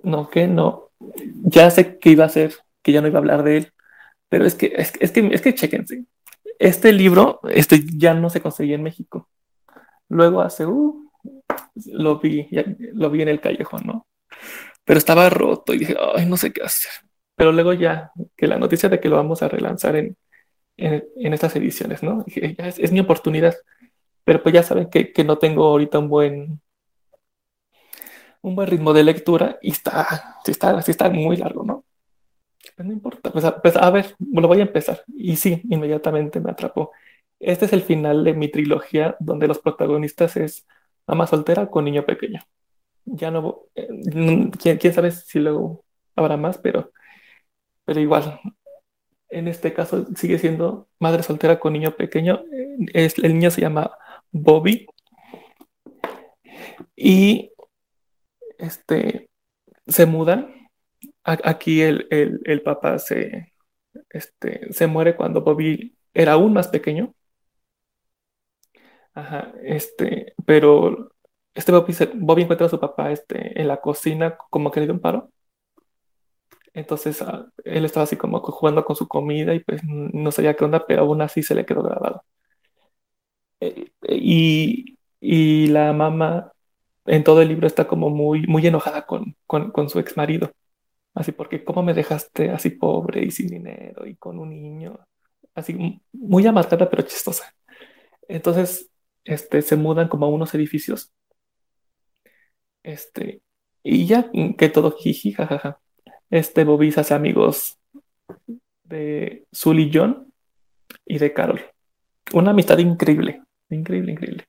No, 0.03 0.29
que 0.29 0.47
no. 0.47 0.91
Ya 1.43 1.69
sé 1.71 1.99
que 1.99 2.11
iba 2.11 2.25
a 2.25 2.29
ser, 2.29 2.53
que 2.81 2.91
ya 2.91 3.01
no 3.01 3.07
iba 3.07 3.17
a 3.17 3.21
hablar 3.21 3.43
de 3.43 3.57
él, 3.57 3.73
pero 4.27 4.45
es 4.45 4.55
que, 4.55 4.73
es, 4.75 4.91
que, 4.91 5.29
es 5.31 5.41
que 5.41 5.55
chequense. 5.55 6.05
Este 6.59 6.91
libro 6.91 7.39
este 7.49 7.81
ya 7.95 8.13
no 8.13 8.29
se 8.29 8.41
conseguía 8.41 8.75
en 8.75 8.83
México. 8.83 9.29
Luego 10.09 10.41
hace, 10.41 10.65
uh, 10.65 11.09
lo 11.93 12.19
vi, 12.19 12.47
lo 12.93 13.09
vi 13.09 13.21
en 13.21 13.29
el 13.29 13.41
callejón, 13.41 13.83
¿no? 13.85 14.07
Pero 14.83 14.97
estaba 14.97 15.29
roto 15.29 15.73
y 15.73 15.79
dije, 15.79 15.95
ay, 16.15 16.25
no 16.25 16.37
sé 16.37 16.51
qué 16.51 16.63
hacer. 16.63 16.91
pero 17.35 17.51
luego 17.51 17.73
ya, 17.73 18.11
que 18.35 18.47
la 18.47 18.57
noticia 18.57 18.89
de 18.89 18.99
que 18.99 19.09
lo 19.09 19.15
vamos 19.15 19.41
a 19.41 19.47
relanzar 19.47 19.95
en, 19.95 20.17
en, 20.77 21.33
estas 21.33 21.55
ediciones, 21.55 22.03
¿no? 22.03 22.25
es, 22.27 22.91
mi 22.91 22.99
oportunidad, 22.99 23.55
pero 24.23 24.41
pues 24.43 24.53
ya 24.53 24.63
saben 24.63 24.89
que, 24.89 25.11
que, 25.11 25.23
no 25.23 25.37
tengo 25.37 25.65
ahorita 25.67 25.99
un 25.99 26.09
buen 26.09 26.61
un 28.41 28.55
buen 28.55 28.67
ritmo 28.67 28.93
de 28.93 29.03
lectura 29.03 29.59
y 29.61 29.71
está, 29.71 30.39
está, 30.45 30.79
está 30.79 31.09
muy 31.09 31.37
largo, 31.37 31.63
¿no? 31.63 31.85
No 32.77 32.93
importa, 32.93 33.31
pues 33.31 33.43
a, 33.43 33.61
pues 33.61 33.75
a, 33.75 33.89
ver, 33.89 34.15
lo 34.19 34.47
voy 34.47 34.59
a 34.59 34.63
empezar. 34.63 35.03
Y 35.07 35.35
sí, 35.35 35.61
inmediatamente 35.69 36.39
me 36.39 36.51
atrapó. 36.51 36.91
Este 37.39 37.65
es 37.65 37.73
el 37.73 37.81
final 37.81 38.23
de 38.23 38.33
mi 38.33 38.49
trilogía 38.49 39.15
donde 39.19 39.47
los 39.47 39.59
protagonistas 39.59 40.37
es 40.37 40.65
ama 41.07 41.27
soltera 41.27 41.67
con 41.67 41.85
niño 41.85 42.05
pequeño. 42.05 42.41
Ya 43.05 43.31
no, 43.31 43.63
eh, 43.75 43.89
¿quién, 44.61 44.77
quién 44.77 44.93
sabe 44.93 45.11
si 45.11 45.39
luego 45.39 45.83
habrá 46.15 46.37
más, 46.37 46.57
pero, 46.57 46.91
pero 47.85 47.99
igual, 47.99 48.39
en 49.29 49.47
este 49.47 49.73
caso 49.73 50.07
sigue 50.15 50.39
siendo 50.39 50.87
madre 50.99 51.23
soltera 51.23 51.59
con 51.59 51.73
niño 51.73 51.95
pequeño. 51.95 52.43
Es, 52.93 53.17
el 53.19 53.33
niño 53.33 53.51
se 53.51 53.61
llama 53.61 53.91
Bobby. 54.31 54.87
Y 56.95 57.51
este, 58.59 59.29
se 59.87 60.05
mudan. 60.05 60.55
Aquí 61.23 61.81
el, 61.81 62.07
el, 62.11 62.61
papá 62.63 62.99
se, 62.99 63.53
este, 64.09 64.73
se 64.73 64.87
muere 64.87 65.15
cuando 65.15 65.41
Bobby 65.43 65.97
era 66.13 66.33
aún 66.33 66.53
más 66.53 66.67
pequeño. 66.69 67.13
Ajá, 69.13 69.53
este, 69.63 70.33
pero 70.45 71.11
este 71.53 71.71
Bobby, 71.71 71.93
Bobby 72.15 72.41
encuentra 72.43 72.67
a 72.67 72.69
su 72.69 72.79
papá 72.79 73.11
este, 73.11 73.59
en 73.59 73.67
la 73.67 73.81
cocina 73.81 74.37
como 74.49 74.71
que 74.71 74.79
le 74.79 74.85
dio 74.87 74.93
un 74.95 75.01
paro. 75.01 75.31
Entonces 76.73 77.21
ah, 77.21 77.45
él 77.63 77.85
estaba 77.85 78.03
así 78.05 78.15
como 78.15 78.39
jugando 78.41 78.85
con 78.85 78.95
su 78.95 79.07
comida 79.07 79.53
y 79.55 79.59
pues 79.59 79.81
no 79.85 80.31
sabía 80.31 80.55
qué 80.55 80.65
onda, 80.65 80.85
pero 80.87 81.01
aún 81.03 81.21
así 81.21 81.43
se 81.43 81.55
le 81.55 81.65
quedó 81.65 81.83
grabado. 81.83 82.23
Eh, 83.61 83.91
y, 84.07 84.97
y 85.19 85.67
la 85.67 85.93
mamá 85.93 86.51
en 87.09 87.23
todo 87.23 87.41
el 87.41 87.47
libro 87.49 87.65
está 87.65 87.87
como 87.87 88.11
muy, 88.11 88.45
muy 88.45 88.65
enojada 88.67 89.05
con, 89.07 89.35
con, 89.47 89.89
su 89.89 89.99
ex 89.99 90.15
marido. 90.15 90.51
Así 91.15 91.31
porque, 91.31 91.63
¿cómo 91.63 91.81
me 91.81 91.95
dejaste 91.95 92.51
así 92.51 92.69
pobre 92.69 93.25
y 93.25 93.31
sin 93.31 93.47
dinero 93.47 94.05
y 94.05 94.15
con 94.15 94.37
un 94.37 94.49
niño? 94.49 94.99
Así 95.55 96.01
muy 96.13 96.45
amargada 96.45 96.87
pero 96.89 97.03
chistosa. 97.03 97.55
Entonces, 98.27 98.91
este, 99.23 99.63
se 99.63 99.75
mudan 99.75 100.07
como 100.07 100.27
a 100.27 100.29
unos 100.29 100.53
edificios. 100.53 101.11
Este, 102.83 103.41
y 103.83 104.05
ya 104.05 104.29
que 104.57 104.69
todo 104.69 104.91
jiji, 104.91 105.33
jajaja. 105.33 105.79
Este 106.29 106.63
Bobby 106.63 106.91
se 106.91 107.01
hace 107.01 107.15
amigos 107.15 107.79
de 108.83 109.47
Sully 109.51 109.89
John 109.91 110.31
y 111.05 111.17
de 111.17 111.33
Carol. 111.33 111.61
Una 112.33 112.51
amistad 112.51 112.77
increíble, 112.77 113.41
increíble, 113.69 114.11
increíble. 114.11 114.48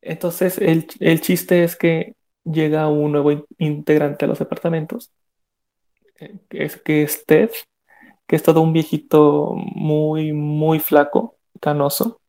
Entonces, 0.00 0.58
el, 0.58 0.86
chiste 1.20 1.64
es 1.64 1.76
que 1.76 2.14
llega 2.44 2.88
un 2.88 3.12
nuevo 3.12 3.46
integrante 3.58 4.24
a 4.24 4.28
los 4.28 4.38
departamentos, 4.38 5.12
eh, 6.20 6.38
que 6.48 6.64
es, 6.64 6.76
que 6.76 7.02
es 7.02 7.26
Ted, 7.26 7.50
que 8.26 8.36
es 8.36 8.42
todo 8.42 8.60
un 8.60 8.72
viejito 8.72 9.54
muy, 9.56 10.32
muy 10.32 10.80
flaco, 10.80 11.36
canoso, 11.60 12.20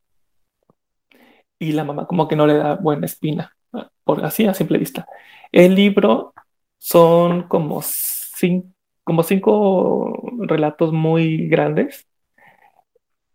y 1.59 1.73
la 1.73 1.83
mamá 1.83 2.07
como 2.07 2.27
que 2.27 2.35
no 2.35 2.47
le 2.47 2.55
da 2.55 2.75
buena 2.75 3.05
espina, 3.05 3.55
por 4.03 4.25
así 4.25 4.45
a 4.47 4.53
simple 4.53 4.77
vista. 4.77 5.07
El 5.51 5.75
libro 5.75 6.33
son 6.77 7.47
como 7.47 7.81
cinco, 7.83 8.69
como 9.03 9.23
cinco 9.23 10.21
relatos 10.47 10.93
muy 10.93 11.47
grandes 11.49 12.08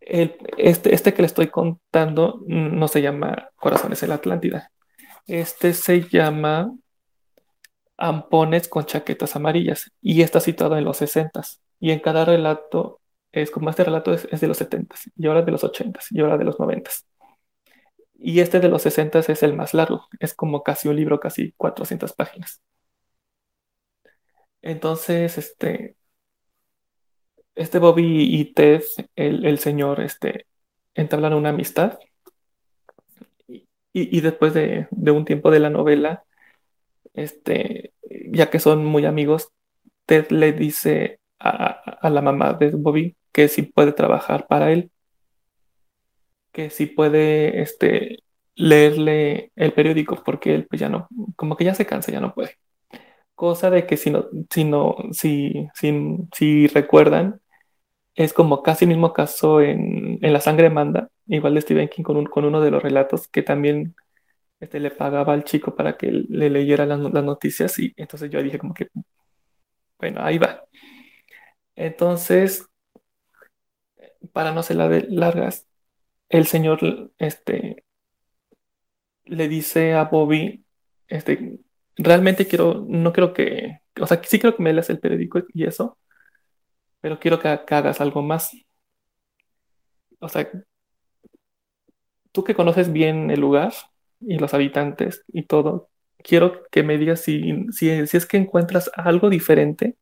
este, 0.07 0.95
este 0.95 1.15
que 1.15 1.23
le 1.23 1.27
estoy 1.27 1.49
contando 1.49 2.41
no 2.47 2.89
se 2.89 3.03
llama 3.03 3.51
Corazones 3.57 4.03
en 4.03 4.11
la 4.11 4.17
Atlántida. 4.17 4.71
Este 5.27 5.73
se 5.75 6.03
llama 6.09 6.73
Ampones 7.97 8.69
con 8.69 8.85
chaquetas 8.87 9.37
amarillas 9.37 9.91
y 10.01 10.23
está 10.23 10.41
situado 10.41 10.77
en 10.77 10.85
los 10.85 10.99
60 10.99 11.41
y 11.81 11.93
en 11.93 12.01
cada 12.01 12.25
relato 12.25 13.01
es 13.33 13.51
como 13.51 13.71
este 13.71 13.85
relato 13.85 14.13
es, 14.13 14.41
de 14.41 14.47
los 14.49 14.59
70 14.59 14.97
y 15.17 15.27
ahora 15.27 15.43
de 15.43 15.53
los 15.53 15.65
80 15.65 16.01
y 16.11 16.21
ahora 16.21 16.37
de 16.39 16.45
los 16.45 16.59
90 16.59 16.91
y 18.19 18.41
este 18.41 18.61
de 18.61 18.69
los 18.69 18.83
60 18.83 19.21
es 19.21 19.43
el 19.43 19.55
más 19.55 19.75
largo 19.75 20.09
es 20.19 20.35
como 20.35 20.63
casi 20.63 20.89
un 20.89 20.97
libro 20.97 21.21
casi 21.21 21.53
400 21.57 22.13
páginas 22.15 22.63
entonces 24.63 25.39
este 25.39 25.97
este 27.55 27.79
Bobby 27.79 28.35
y 28.35 28.53
Ted, 28.53 28.83
el, 29.17 29.59
señor, 29.59 30.01
este, 30.01 30.47
entablan 30.95 31.35
una 31.35 31.51
amistad. 31.51 31.99
Y, 33.97 34.21
después 34.23 34.53
de, 34.55 34.89
un 34.91 35.25
tiempo 35.25 35.53
de 35.53 35.61
la 35.61 35.71
novela, 35.71 36.25
este, 37.13 37.93
ya 38.33 38.51
que 38.51 38.59
son 38.59 38.85
muy 38.85 39.05
amigos, 39.07 39.51
Ted 40.05 40.31
le 40.31 40.53
dice 40.53 41.21
a, 41.39 42.11
la 42.11 42.21
mamá 42.21 42.55
de 42.55 42.71
Bobby 42.71 43.17
que 43.33 43.49
sí 43.49 43.63
puede 43.63 43.93
trabajar 43.93 44.47
para 44.49 44.73
él, 44.73 44.91
que 46.51 46.71
sí 46.71 46.87
puede 46.87 47.63
este, 47.63 48.25
leerle 48.57 49.53
el 49.55 49.73
periódico, 49.73 50.23
porque 50.25 50.55
él 50.55 50.67
pues 50.67 50.81
ya 50.81 50.89
no, 50.89 51.09
como 51.37 51.57
que 51.57 51.65
ya 51.65 51.75
se 51.75 51.87
cansa, 51.87 52.11
ya 52.11 52.21
no 52.21 52.35
puede. 52.35 52.59
Cosa 53.37 53.71
de 53.71 53.87
que 53.87 53.97
si 53.97 54.11
no, 54.11 54.27
si 54.51 54.65
no, 54.65 54.97
si, 55.13 55.69
si, 55.75 55.93
si 56.33 56.67
recuerdan, 56.69 57.41
es 58.15 58.33
como 58.33 58.63
casi 58.63 58.85
el 58.85 58.91
mismo 58.91 59.13
caso 59.13 59.61
en, 59.61 60.19
La 60.21 60.41
sangre 60.41 60.71
manda, 60.71 61.11
igual 61.27 61.55
de 61.55 61.61
Stephen 61.63 61.89
King 61.89 62.03
con, 62.03 62.25
con 62.27 62.45
uno 62.45 62.61
de 62.61 62.71
los 62.71 62.83
relatos 62.83 63.29
que 63.29 63.43
también 63.43 63.95
este, 64.61 64.81
le 64.81 64.91
pagaba 64.91 65.33
al 65.35 65.45
chico 65.45 65.75
para 65.75 65.97
que 65.97 66.11
le 66.11 66.51
leyera 66.51 66.87
las, 66.87 66.99
noticias 67.01 67.79
y 67.79 67.93
entonces 67.97 68.31
yo 68.31 68.43
dije 68.43 68.59
como 68.59 68.75
que, 68.75 68.89
bueno, 69.99 70.21
ahí 70.23 70.39
va. 70.39 70.65
Entonces, 71.77 72.67
para 74.33 74.53
no 74.53 74.63
ser 74.63 74.77
largas, 75.11 75.67
el 76.29 76.47
señor 76.47 77.13
este, 77.19 77.85
le 79.25 79.49
dice 79.49 79.95
a 79.95 80.05
Bobby, 80.05 80.65
este, 81.09 81.59
realmente 81.97 82.47
quiero, 82.47 82.85
no 82.89 83.13
quiero 83.13 83.33
que, 83.33 83.81
o 84.01 84.07
sea, 84.07 84.21
sí 84.25 84.39
quiero 84.39 84.57
que 84.57 84.63
me 84.63 84.73
leas 84.73 84.91
el 84.91 85.01
periódico 85.01 85.43
y 85.53 85.65
eso, 85.65 85.99
pero 87.05 87.21
quiero 87.21 87.39
que, 87.39 87.49
hagas 87.49 88.01
algo 88.01 88.23
más. 88.23 88.57
O 90.21 90.29
sea, 90.31 90.51
tú 92.33 92.45
que 92.45 92.55
conoces 92.55 92.91
bien 92.91 93.31
el 93.31 93.41
lugar 93.41 93.75
y 94.21 94.39
los 94.39 94.55
habitantes 94.55 95.23
y 95.29 95.43
todo, 95.43 95.91
quiero 96.23 96.63
que 96.71 96.83
me 96.83 96.97
digas 96.97 97.21
si, 97.21 97.67
si, 97.73 97.91
es 97.91 98.25
que 98.25 98.39
encuentras 98.39 98.91
algo 98.95 99.29
diferente, 99.29 99.99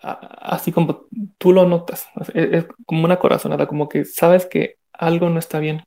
así 0.00 0.72
como 0.72 1.08
tú 1.36 1.52
lo 1.52 1.68
notas, 1.68 2.08
es, 2.32 2.66
como 2.86 3.04
una 3.04 3.18
corazonada, 3.18 3.66
como 3.66 3.90
que 3.90 4.06
sabes 4.06 4.46
que 4.46 4.78
algo 4.94 5.28
no 5.28 5.38
está 5.38 5.58
bien. 5.58 5.82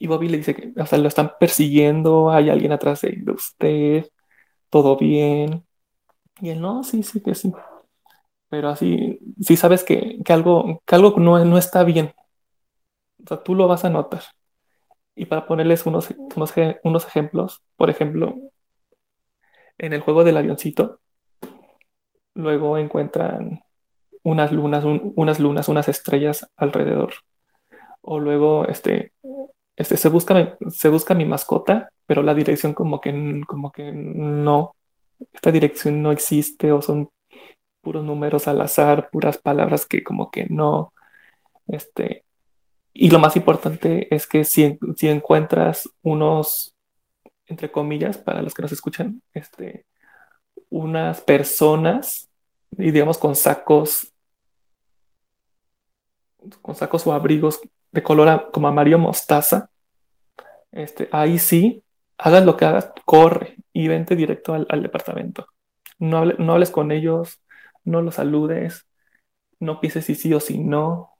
Y 0.00 0.08
Bobby 0.08 0.28
le 0.28 0.38
dice 0.38 0.56
que, 0.56 0.72
o 0.76 0.86
sea, 0.86 0.98
lo 0.98 1.06
están 1.06 1.34
persiguiendo, 1.38 2.32
hay 2.32 2.50
alguien 2.50 2.72
atrás 2.72 3.02
de 3.02 3.30
usted, 3.30 4.10
todo 4.70 4.96
bien. 4.96 5.64
Y 6.40 6.50
él, 6.50 6.60
no, 6.60 6.82
sí, 6.82 7.04
sí, 7.04 7.22
que 7.22 7.36
sí 7.36 7.52
pero 8.48 8.68
así, 8.68 9.18
si 9.40 9.56
sabes 9.56 9.84
que, 9.84 10.18
algo, 10.28 10.82
que 10.86 10.94
algo 10.94 11.14
no, 11.18 11.44
no 11.44 11.58
está 11.58 11.84
bien, 11.84 12.14
o 13.24 13.28
sea, 13.28 13.42
tú 13.42 13.54
lo 13.54 13.68
vas 13.68 13.84
a 13.84 13.90
notar. 13.90 14.22
Y 15.14 15.26
para 15.26 15.46
ponerles 15.46 15.86
unos, 15.86 16.08
unos, 16.36 16.52
unos 16.84 17.06
ejemplos, 17.06 17.62
por 17.76 17.90
ejemplo, 17.90 18.36
en 19.78 19.92
el 19.92 20.00
juego 20.00 20.24
del 20.24 20.36
avioncito, 20.36 21.00
luego 22.34 22.78
encuentran 22.78 23.60
unas 24.22 24.52
lunas, 24.52 24.84
unas 24.84 25.40
lunas, 25.40 25.68
unas 25.68 25.88
estrellas 25.88 26.50
alrededor. 26.56 27.14
O 28.02 28.20
luego 28.20 28.66
este, 28.66 29.12
este, 29.76 29.96
se, 29.96 30.08
busca, 30.08 30.56
se 30.68 30.88
busca 30.88 31.14
mi 31.14 31.24
mascota, 31.24 31.90
pero 32.06 32.22
la 32.22 32.34
dirección 32.34 32.74
como 32.74 33.00
que, 33.00 33.42
como 33.46 33.72
que 33.72 33.92
no, 33.92 34.74
esta 35.32 35.50
dirección 35.52 36.02
no 36.02 36.12
existe 36.12 36.72
o 36.72 36.82
son 36.82 37.08
puros 37.86 38.02
números 38.02 38.48
al 38.48 38.60
azar, 38.60 39.10
puras 39.12 39.38
palabras 39.38 39.86
que 39.86 40.02
como 40.02 40.32
que 40.32 40.46
no, 40.50 40.92
este, 41.68 42.24
y 42.92 43.10
lo 43.10 43.20
más 43.20 43.36
importante 43.36 44.12
es 44.12 44.26
que 44.26 44.42
si, 44.42 44.76
si 44.96 45.08
encuentras 45.08 45.88
unos, 46.02 46.74
entre 47.46 47.70
comillas, 47.70 48.18
para 48.18 48.42
los 48.42 48.54
que 48.54 48.62
nos 48.62 48.72
escuchan, 48.72 49.22
este, 49.34 49.86
unas 50.68 51.20
personas, 51.20 52.28
y 52.76 52.90
digamos 52.90 53.18
con 53.18 53.36
sacos, 53.36 54.12
con 56.60 56.74
sacos 56.74 57.06
o 57.06 57.12
abrigos 57.12 57.60
de 57.92 58.02
color 58.02 58.50
como 58.50 58.66
amarillo 58.66 58.98
mostaza, 58.98 59.70
este, 60.72 61.08
ahí 61.12 61.38
sí, 61.38 61.84
hagas 62.18 62.44
lo 62.44 62.56
que 62.56 62.64
hagas, 62.64 62.90
corre 63.04 63.58
y 63.72 63.86
vente 63.86 64.16
directo 64.16 64.54
al, 64.54 64.82
departamento. 64.82 65.46
No, 66.00 66.24
no 66.24 66.52
hables 66.54 66.72
con 66.72 66.90
ellos, 66.90 67.40
no 67.86 68.02
los 68.02 68.16
saludes, 68.16 68.86
no 69.60 69.80
pienses 69.80 70.04
si 70.04 70.14
sí 70.14 70.34
o 70.34 70.40
si 70.40 70.58
no, 70.58 71.16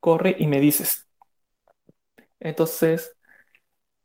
corre 0.00 0.36
y 0.38 0.48
me 0.48 0.60
dices. 0.60 1.08
Entonces, 2.40 3.16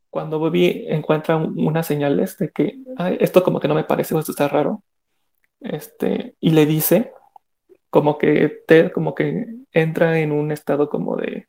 cuando 0.09 0.39
Bobby 0.39 0.85
encuentra 0.87 1.37
unas 1.37 1.87
señales 1.87 2.37
de 2.37 2.49
que 2.51 2.79
esto 3.19 3.43
como 3.43 3.59
que 3.59 3.67
no 3.67 3.75
me 3.75 3.83
parece 3.83 4.15
o 4.15 4.19
esto 4.19 4.31
está 4.31 4.47
raro, 4.47 4.83
este, 5.61 6.35
y 6.39 6.51
le 6.51 6.65
dice, 6.65 7.13
como 7.89 8.17
que 8.17 8.63
Ted 8.67 8.91
como 8.91 9.15
que 9.15 9.47
entra 9.71 10.19
en 10.19 10.31
un 10.31 10.51
estado 10.51 10.89
como 10.89 11.17
de, 11.17 11.47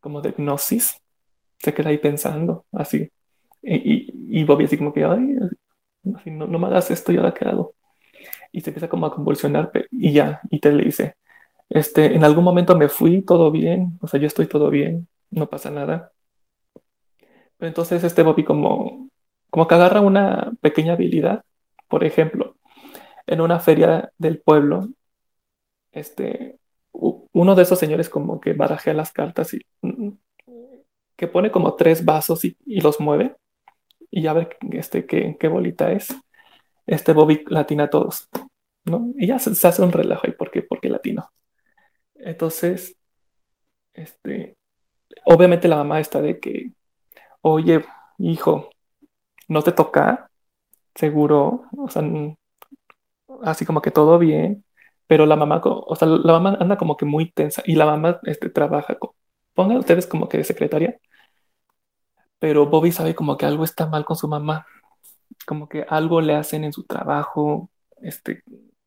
como 0.00 0.20
de 0.22 0.30
hipnosis, 0.30 1.00
se 1.58 1.74
queda 1.74 1.90
ahí 1.90 1.98
pensando, 1.98 2.66
así. 2.72 3.10
Y, 3.62 4.44
Bobby 4.44 4.64
así 4.64 4.78
como 4.78 4.92
que, 4.92 5.04
ay, 5.04 5.36
no, 6.02 6.46
no, 6.46 6.58
me 6.58 6.66
hagas 6.68 6.90
esto, 6.90 7.12
yo 7.12 7.22
la 7.22 7.30
hago. 7.30 7.74
Y 8.52 8.60
se 8.60 8.70
empieza 8.70 8.88
como 8.88 9.06
a 9.06 9.14
convulsionar 9.14 9.70
y 9.90 10.12
ya, 10.12 10.40
y 10.50 10.60
Ted 10.60 10.74
le 10.74 10.84
dice, 10.84 11.16
este, 11.68 12.14
en 12.14 12.24
algún 12.24 12.44
momento 12.44 12.76
me 12.76 12.88
fui, 12.88 13.22
todo 13.22 13.50
bien, 13.50 13.98
o 14.00 14.08
sea, 14.08 14.20
yo 14.20 14.26
estoy 14.26 14.46
todo 14.46 14.70
bien, 14.70 15.08
no 15.30 15.48
pasa 15.48 15.70
nada. 15.70 16.12
Entonces 17.60 18.04
este 18.04 18.22
Bobby 18.22 18.44
como, 18.44 19.10
como 19.50 19.66
que 19.66 19.74
agarra 19.74 20.00
una 20.00 20.52
pequeña 20.60 20.94
habilidad, 20.94 21.44
por 21.88 22.04
ejemplo, 22.04 22.56
en 23.26 23.40
una 23.40 23.60
feria 23.60 24.12
del 24.18 24.40
pueblo, 24.40 24.88
este, 25.92 26.58
uno 26.92 27.54
de 27.54 27.62
esos 27.62 27.78
señores 27.78 28.08
como 28.08 28.40
que 28.40 28.52
barajea 28.52 28.94
las 28.94 29.12
cartas 29.12 29.54
y 29.54 29.60
mm, 29.82 30.10
que 31.16 31.28
pone 31.28 31.50
como 31.50 31.74
tres 31.74 32.04
vasos 32.04 32.44
y, 32.44 32.56
los 32.80 33.00
mueve 33.00 33.36
y 34.10 34.22
ya 34.22 34.32
ver 34.32 34.56
este, 34.72 35.06
qué, 35.06 35.36
qué 35.38 35.48
bolita 35.48 35.92
es. 35.92 36.08
Este 36.88 37.12
Bobby 37.12 37.44
latina 37.48 37.84
a 37.84 37.90
todos, 37.90 38.28
¿no? 38.84 39.12
Y 39.16 39.28
ya 39.28 39.38
se, 39.38 39.50
hace 39.68 39.82
un 39.82 39.92
relajo 39.92 40.22
ahí 40.26 40.32
porque, 40.32 40.62
porque 40.62 40.88
latino. 40.88 41.30
Entonces, 42.16 42.96
este, 43.94 44.56
obviamente 45.24 45.68
la 45.68 45.76
mamá 45.76 46.00
está 46.00 46.20
de 46.22 46.40
que, 46.40 46.72
oye, 47.42 47.84
hijo, 48.18 48.70
no 49.48 49.62
te 49.62 49.72
toca, 49.72 50.30
seguro, 50.94 51.64
o 51.76 51.88
sea, 51.90 52.02
así 53.42 53.66
como 53.66 53.82
que 53.82 53.90
todo 53.90 54.18
bien, 54.18 54.64
pero 55.06 55.26
la 55.26 55.36
mamá, 55.36 55.60
o 55.64 55.96
sea, 55.96 56.08
la 56.08 56.32
mamá 56.34 56.56
anda 56.60 56.76
como 56.78 56.96
que 56.96 57.04
muy 57.06 57.30
tensa 57.30 57.62
y 57.66 57.74
la 57.76 57.86
mamá 57.86 58.20
este, 58.24 58.50
trabaja, 58.50 58.98
con, 58.98 59.10
pongan 59.54 59.78
ustedes 59.78 60.06
como 60.06 60.28
que 60.28 60.38
de 60.38 60.44
secretaria, 60.44 60.98
pero 62.38 62.66
Bobby 62.66 62.92
sabe 62.92 63.14
como 63.14 63.36
que 63.36 63.46
algo 63.46 63.64
está 63.64 63.86
mal 63.86 64.04
con 64.04 64.16
su 64.16 64.28
mamá, 64.28 64.66
como 65.46 65.68
que 65.68 65.84
algo 65.88 66.20
le 66.20 66.34
hacen 66.34 66.64
en 66.64 66.72
su 66.72 66.84
trabajo, 66.84 67.70
este, 68.02 68.42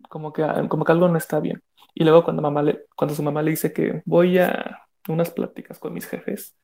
como 0.09 0.33
que, 0.33 0.43
como 0.69 0.85
que 0.85 0.91
algo 0.91 1.07
no 1.09 1.17
está 1.17 1.39
bien. 1.39 1.63
Y 1.93 2.03
luego 2.03 2.23
cuando, 2.23 2.41
mamá 2.41 2.63
le, 2.63 2.85
cuando 2.95 3.15
su 3.15 3.23
mamá 3.23 3.41
le 3.41 3.51
dice 3.51 3.73
que 3.73 4.01
voy 4.05 4.37
a 4.39 4.81
unas 5.09 5.31
pláticas 5.31 5.79
con 5.79 5.93
mis 5.93 6.07
jefes, 6.07 6.55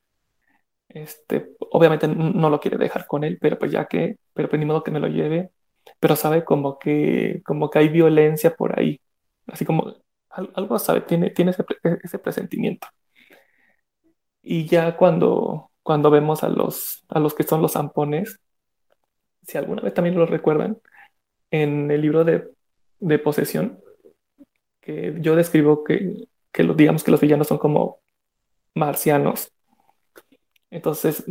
este, 0.89 1.51
obviamente 1.71 2.07
no 2.07 2.49
lo 2.49 2.59
quiere 2.59 2.77
dejar 2.77 3.07
con 3.07 3.23
él, 3.23 3.37
pero 3.41 3.59
pues 3.59 3.71
ya 3.71 3.85
que, 3.87 4.17
pero 4.33 4.49
pues 4.49 4.59
ni 4.59 4.65
modo 4.65 4.83
que 4.83 4.91
me 4.91 4.99
lo 4.99 5.07
lleve, 5.07 5.51
pero 5.99 6.15
sabe 6.15 6.43
como 6.45 6.79
que, 6.79 7.41
como 7.45 7.69
que 7.69 7.79
hay 7.79 7.89
violencia 7.89 8.55
por 8.55 8.79
ahí, 8.79 9.01
así 9.47 9.65
como 9.65 9.95
algo 10.29 10.79
sabe, 10.79 11.01
tiene, 11.01 11.31
tiene 11.31 11.51
ese, 11.51 11.65
ese 12.03 12.19
presentimiento. 12.19 12.87
Y 14.41 14.65
ya 14.67 14.95
cuando, 14.97 15.71
cuando 15.83 16.09
vemos 16.09 16.43
a 16.43 16.49
los, 16.49 17.03
a 17.09 17.19
los 17.19 17.33
que 17.33 17.43
son 17.43 17.61
los 17.61 17.73
zampones, 17.73 18.39
si 19.47 19.57
alguna 19.57 19.81
vez 19.81 19.93
también 19.93 20.15
lo 20.15 20.25
recuerdan, 20.25 20.77
en 21.51 21.89
el 21.89 22.01
libro 22.01 22.25
de, 22.25 22.49
de 22.99 23.19
posesión, 23.19 23.79
que 24.81 25.15
yo 25.19 25.35
describo 25.35 25.83
que, 25.83 26.27
que 26.51 26.63
digamos 26.75 27.03
que 27.03 27.11
los 27.11 27.21
villanos 27.21 27.47
son 27.47 27.57
como 27.57 27.99
marcianos. 28.75 29.51
Entonces, 30.69 31.23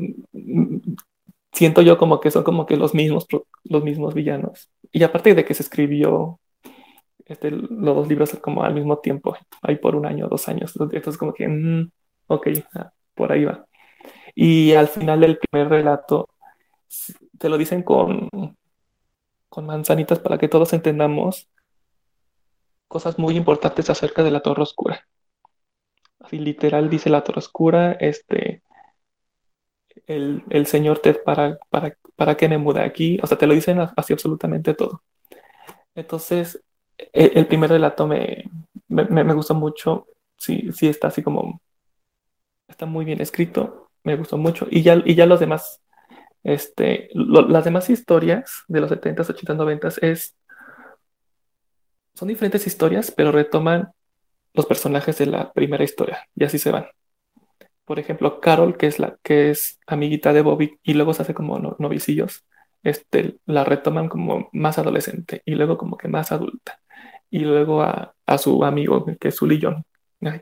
siento 1.52 1.82
yo 1.82 1.98
como 1.98 2.20
que 2.20 2.30
son 2.30 2.42
como 2.42 2.66
que 2.66 2.76
los 2.76 2.94
mismos, 2.94 3.26
los 3.64 3.84
mismos 3.84 4.14
villanos. 4.14 4.70
Y 4.92 5.02
aparte 5.02 5.34
de 5.34 5.44
que 5.44 5.54
se 5.54 5.62
escribió 5.62 6.40
este, 7.26 7.50
los 7.50 7.96
dos 7.96 8.08
libros 8.08 8.30
como 8.40 8.62
al 8.62 8.74
mismo 8.74 8.98
tiempo, 8.98 9.36
ahí 9.62 9.76
por 9.76 9.94
un 9.96 10.06
año, 10.06 10.28
dos 10.28 10.48
años. 10.48 10.72
Entonces, 10.78 11.18
como 11.18 11.34
que, 11.34 11.48
mm, 11.48 11.90
ok, 12.28 12.48
ah, 12.74 12.92
por 13.14 13.32
ahí 13.32 13.44
va. 13.44 13.66
Y 14.34 14.72
al 14.74 14.88
final 14.88 15.20
del 15.20 15.38
primer 15.38 15.68
relato, 15.68 16.28
te 17.38 17.48
lo 17.48 17.58
dicen 17.58 17.82
con, 17.82 18.28
con 19.48 19.66
manzanitas 19.66 20.18
para 20.18 20.38
que 20.38 20.48
todos 20.48 20.72
entendamos 20.72 21.48
cosas 22.88 23.18
muy 23.18 23.36
importantes 23.36 23.90
acerca 23.90 24.22
de 24.22 24.30
la 24.30 24.40
Torre 24.40 24.62
Oscura. 24.62 25.06
Así 26.20 26.38
literal 26.38 26.88
dice 26.90 27.10
la 27.10 27.22
Torre 27.22 27.38
Oscura, 27.38 27.92
este, 27.92 28.62
el, 30.06 30.66
Señor 30.66 30.98
te, 30.98 31.14
para, 31.14 31.58
para, 31.70 31.96
para 32.16 32.36
que 32.36 32.48
me 32.48 32.58
mude 32.58 32.80
aquí, 32.80 33.18
o 33.22 33.26
sea, 33.26 33.38
te 33.38 33.46
lo 33.46 33.54
dicen 33.54 33.80
así 33.96 34.12
absolutamente 34.12 34.74
todo. 34.74 35.02
Entonces, 35.94 36.62
e, 36.98 37.32
el, 37.34 37.46
primer 37.46 37.70
relato 37.70 38.06
me, 38.06 38.44
me, 38.88 39.32
gustó 39.34 39.54
mucho, 39.54 40.06
sí, 40.36 40.70
sí 40.72 40.88
está 40.88 41.08
así 41.08 41.22
como, 41.22 41.60
está 42.68 42.86
muy 42.86 43.04
bien 43.04 43.20
escrito, 43.20 43.90
me 44.04 44.16
gustó 44.16 44.38
mucho, 44.38 44.66
y 44.70 44.82
ya, 44.82 45.02
y 45.04 45.14
ya 45.14 45.26
los 45.26 45.40
demás, 45.40 45.80
este, 46.46 47.10
las 47.12 47.64
demás 47.64 47.90
historias 47.90 48.62
de 48.68 48.80
los 48.80 48.90
70s, 48.90 49.28
80s, 49.28 49.56
90s 49.56 49.98
es 50.00 50.36
son 52.14 52.28
diferentes 52.28 52.66
historias, 52.66 53.10
pero 53.10 53.32
retoman 53.32 53.90
los 54.54 54.64
personajes 54.64 55.18
de 55.18 55.26
la 55.26 55.52
primera 55.52 55.84
historia 55.84 56.26
y 56.36 56.44
así 56.44 56.58
se 56.58 56.70
van. 56.70 56.86
Por 57.84 57.98
ejemplo, 57.98 58.40
Carol, 58.40 58.76
que 58.76 58.86
es 58.86 58.98
la 59.00 59.16
que 59.22 59.50
es 59.50 59.80
amiguita 59.88 60.32
de 60.32 60.42
Bobby 60.42 60.78
y 60.84 60.94
luego 60.94 61.14
se 61.14 61.22
hace 61.22 61.34
como 61.34 61.58
novicillos, 61.78 62.44
este, 62.84 63.38
la 63.44 63.64
retoman 63.64 64.08
como 64.08 64.48
más 64.52 64.78
adolescente 64.78 65.42
y 65.44 65.56
luego 65.56 65.76
como 65.76 65.96
que 65.96 66.08
más 66.08 66.30
adulta. 66.30 66.80
Y 67.28 67.40
luego 67.40 67.82
a, 67.82 68.14
su 68.38 68.64
amigo, 68.64 69.04
que 69.20 69.28
es 69.28 69.34
su 69.34 69.46
Lillón, 69.46 69.84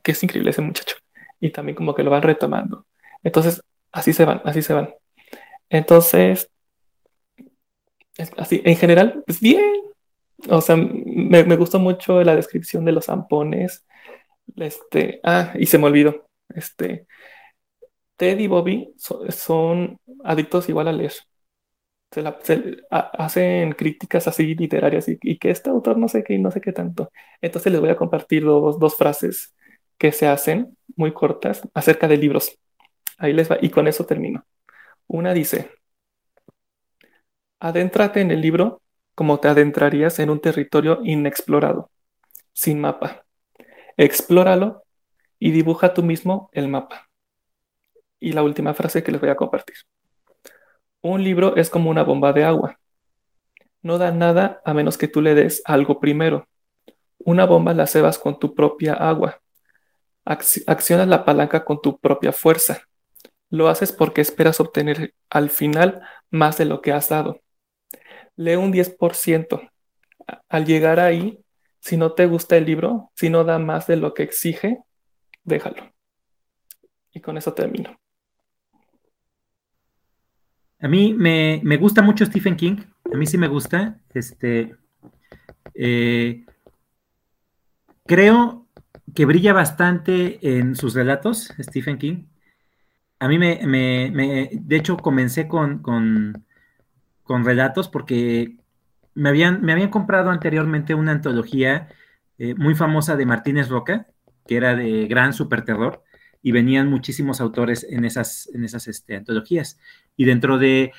que 0.03 0.13
es 0.13 0.23
increíble 0.23 0.51
ese 0.51 0.63
muchacho. 0.63 0.97
Y 1.41 1.51
también 1.51 1.77
como 1.77 1.95
que 1.95 2.03
lo 2.03 2.11
van 2.11 2.23
retomando. 2.23 2.87
Entonces, 3.23 3.63
así 3.91 4.13
se 4.13 4.27
van, 4.27 4.43
así 4.45 4.63
se 4.63 4.75
van. 4.75 4.95
Entonces, 5.69 6.51
así, 8.37 8.63
en 8.65 8.77
general, 8.77 9.23
pues 9.27 9.41
bien, 9.41 9.63
o 10.49 10.61
sea, 10.61 10.77
me, 10.77 11.57
gustó 11.57 11.79
mucho 11.79 12.23
la 12.23 12.37
descripción 12.37 12.85
de 12.85 12.93
los 12.93 13.07
zampones. 13.07 13.85
Este, 14.57 15.21
ah, 15.25 15.55
y 15.59 15.67
se 15.67 15.79
me 15.79 15.87
olvidó. 15.87 16.27
Este, 16.55 17.07
Ted 18.17 18.39
y 18.39 18.47
Bobby 18.47 18.95
son 18.97 19.99
adictos 20.25 20.69
igual 20.69 20.89
a 20.89 20.93
leer. 20.93 21.13
Se, 22.43 22.77
hacen 22.91 23.73
críticas 23.73 24.29
así 24.29 24.55
literarias 24.55 25.09
y, 25.09 25.39
que 25.39 25.51
este 25.51 25.71
autor 25.71 25.99
no 25.99 26.07
sé 26.09 26.23
qué 26.23 26.35
y 26.35 26.39
no 26.39 26.51
sé 26.51 26.61
qué 26.61 26.73
tanto. 26.73 27.11
Entonces 27.41 27.73
les 27.73 27.81
voy 27.81 27.91
a 27.91 27.97
compartir 27.97 28.45
dos, 28.45 28.79
dos 28.79 28.97
frases 28.97 29.55
que 29.99 30.13
se 30.13 30.29
hacen 30.29 30.77
muy 30.97 31.13
cortas 31.13 31.63
acerca 31.75 32.07
de 32.07 32.17
libros. 32.17 32.57
Ahí 33.19 33.33
les 33.33 33.51
va, 33.51 33.59
y 33.61 33.71
con 33.71 33.89
eso 33.89 34.07
termino. 34.07 34.45
Una 35.07 35.33
dice, 35.33 35.71
adéntrate 37.61 38.21
en 38.21 38.31
el 38.31 38.41
libro 38.41 38.83
como 39.15 39.39
te 39.39 39.49
adentrarías 39.49 40.19
en 40.19 40.31
un 40.31 40.41
territorio 40.41 41.01
inexplorado, 41.05 41.91
sin 42.53 42.81
mapa. 42.81 43.25
Explóralo 43.97 44.85
y 45.39 45.53
dibuja 45.53 45.95
tú 45.95 46.03
mismo 46.03 46.51
el 46.53 46.69
mapa. 46.69 47.09
Y 48.19 48.33
la 48.33 48.43
última 48.43 48.75
frase 48.75 49.03
que 49.03 49.13
les 49.13 49.21
voy 49.21 49.31
a 49.31 49.37
compartir. 49.37 49.77
Un 51.01 51.23
libro 51.23 51.57
es 51.57 51.71
como 51.71 51.91
una 51.91 52.03
bomba 52.03 52.33
de 52.33 52.45
agua. 52.45 52.79
No 53.83 53.99
da 53.99 54.11
nada 54.11 54.63
a 54.65 54.73
menos 54.73 54.97
que 54.97 55.09
tú 55.09 55.21
le 55.21 55.35
des 55.35 55.63
algo 55.67 56.01
primero. 56.01 56.49
Una 57.19 57.45
bomba 57.45 57.75
la 57.75 57.87
cebas 57.87 58.19
con 58.19 58.39
tu 58.39 58.55
propia 58.55 58.95
agua. 58.95 59.41
accionas 60.25 61.07
la 61.07 61.25
palanca 61.25 61.65
con 61.65 61.81
tu 61.83 61.99
propia 61.99 62.33
fuerza. 62.33 62.83
Lo 63.55 63.69
haces 63.69 63.93
porque 63.93 64.21
esperas 64.21 64.59
obtener 64.61 65.15
al 65.31 65.49
final 65.49 66.03
más 66.31 66.59
de 66.59 66.65
lo 66.65 66.81
que 66.81 66.93
has 66.93 67.09
dado 67.09 67.41
lee 68.37 68.57
un 68.57 68.73
10%. 68.73 69.61
Al 70.49 70.65
llegar 70.65 71.01
ahí, 71.01 71.39
si 71.81 71.97
no 71.97 72.13
te 72.13 72.27
gusta 72.27 72.57
el 72.57 72.65
libro, 72.65 73.11
si 73.15 73.31
no 73.31 73.45
da 73.45 73.59
más 73.59 73.87
de 73.87 73.97
lo 73.97 74.15
que 74.15 74.23
exige, 74.23 74.79
déjalo. 75.45 75.93
Y 77.13 77.21
con 77.21 77.37
eso 77.37 77.53
termino. 77.53 77.97
A 80.81 80.89
mí 80.89 81.15
me, 81.15 81.77
gusta 81.77 82.03
mucho 82.03 82.27
Stephen 82.27 82.57
King. 82.57 82.77
A 83.13 83.17
mí 83.17 83.27
sí 83.27 83.39
me 83.39 83.49
gusta. 83.49 84.01
Este, 84.13 84.75
eh, 85.75 86.45
creo 88.07 88.67
que 89.15 89.25
brilla 89.25 89.53
bastante 89.53 90.39
en 90.59 90.75
sus 90.75 90.95
relatos, 90.95 91.53
Stephen 91.61 91.99
King. 91.99 92.25
A 93.25 93.29
mí 93.29 93.39
me, 93.39 94.51
de 94.53 94.77
hecho, 94.77 94.97
comencé 94.97 95.49
con, 95.49 95.79
con 95.79 96.45
con 97.25 97.45
relatos 97.45 97.89
porque 97.89 98.57
me 99.15 99.31
habían, 99.31 99.63
me 99.63 99.73
habían 99.73 99.91
comprado 99.91 100.31
anteriormente 100.31 100.95
una 100.95 101.13
antología 101.13 101.89
eh, 102.39 102.55
muy 102.55 102.75
famosa 102.75 103.17
de 103.17 103.27
Martínez 103.27 103.69
Roca, 103.69 104.07
que 104.47 104.57
era 104.57 104.77
de 104.77 105.07
gran 105.07 105.33
super 105.33 105.65
terror, 105.65 106.05
y 106.43 106.53
venían 106.53 106.89
muchísimos 106.89 107.41
autores 107.41 107.87
en 107.89 108.05
esas, 108.05 108.51
en 108.55 108.65
esas 108.65 108.87
este, 108.87 109.17
antologías. 109.17 109.79
Y 110.17 110.27
dentro 110.27 110.59
de 110.59 110.93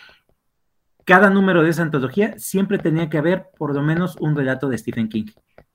cada 1.05 1.29
número 1.29 1.61
de 1.61 1.69
esa 1.69 1.83
antología 1.83 2.33
siempre 2.39 2.79
tenía 2.79 3.09
que 3.09 3.19
haber 3.19 3.49
por 3.57 3.75
lo 3.75 3.83
menos 3.83 4.15
un 4.19 4.35
relato 4.35 4.67
de 4.69 4.77
Stephen 4.79 5.07
King. 5.07 5.27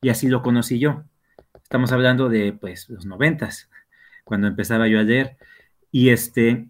Y 0.03 0.09
así 0.09 0.29
lo 0.29 0.43
conocí 0.43 0.81
yo. 0.81 1.05
Estamos 1.63 1.93
hablando 1.93 2.29
de 2.29 2.53
pues 2.53 2.89
los 2.89 3.07
noventas, 3.07 3.71
cuando 4.25 4.49
empezaba 4.49 4.89
yo 4.89 4.99
a 4.99 5.05
leer. 5.05 5.37
Y 5.91 6.11
este 6.11 6.69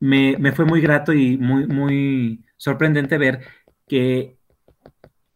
me, 0.00 0.36
me, 0.38 0.52
fue 0.52 0.64
muy 0.64 0.80
grato 0.80 1.12
y 1.12 1.36
muy, 1.38 1.66
muy 1.66 2.44
sorprendente 2.56 3.18
ver 3.18 3.40
que 3.86 4.38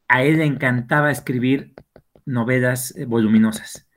a 0.09 0.23
él 0.23 0.39
le 0.39 0.45
encantaba 0.45 1.11
escribir 1.11 1.75
novelas 2.27 2.95
eh, 2.97 3.07
voluminosas, 3.07 3.89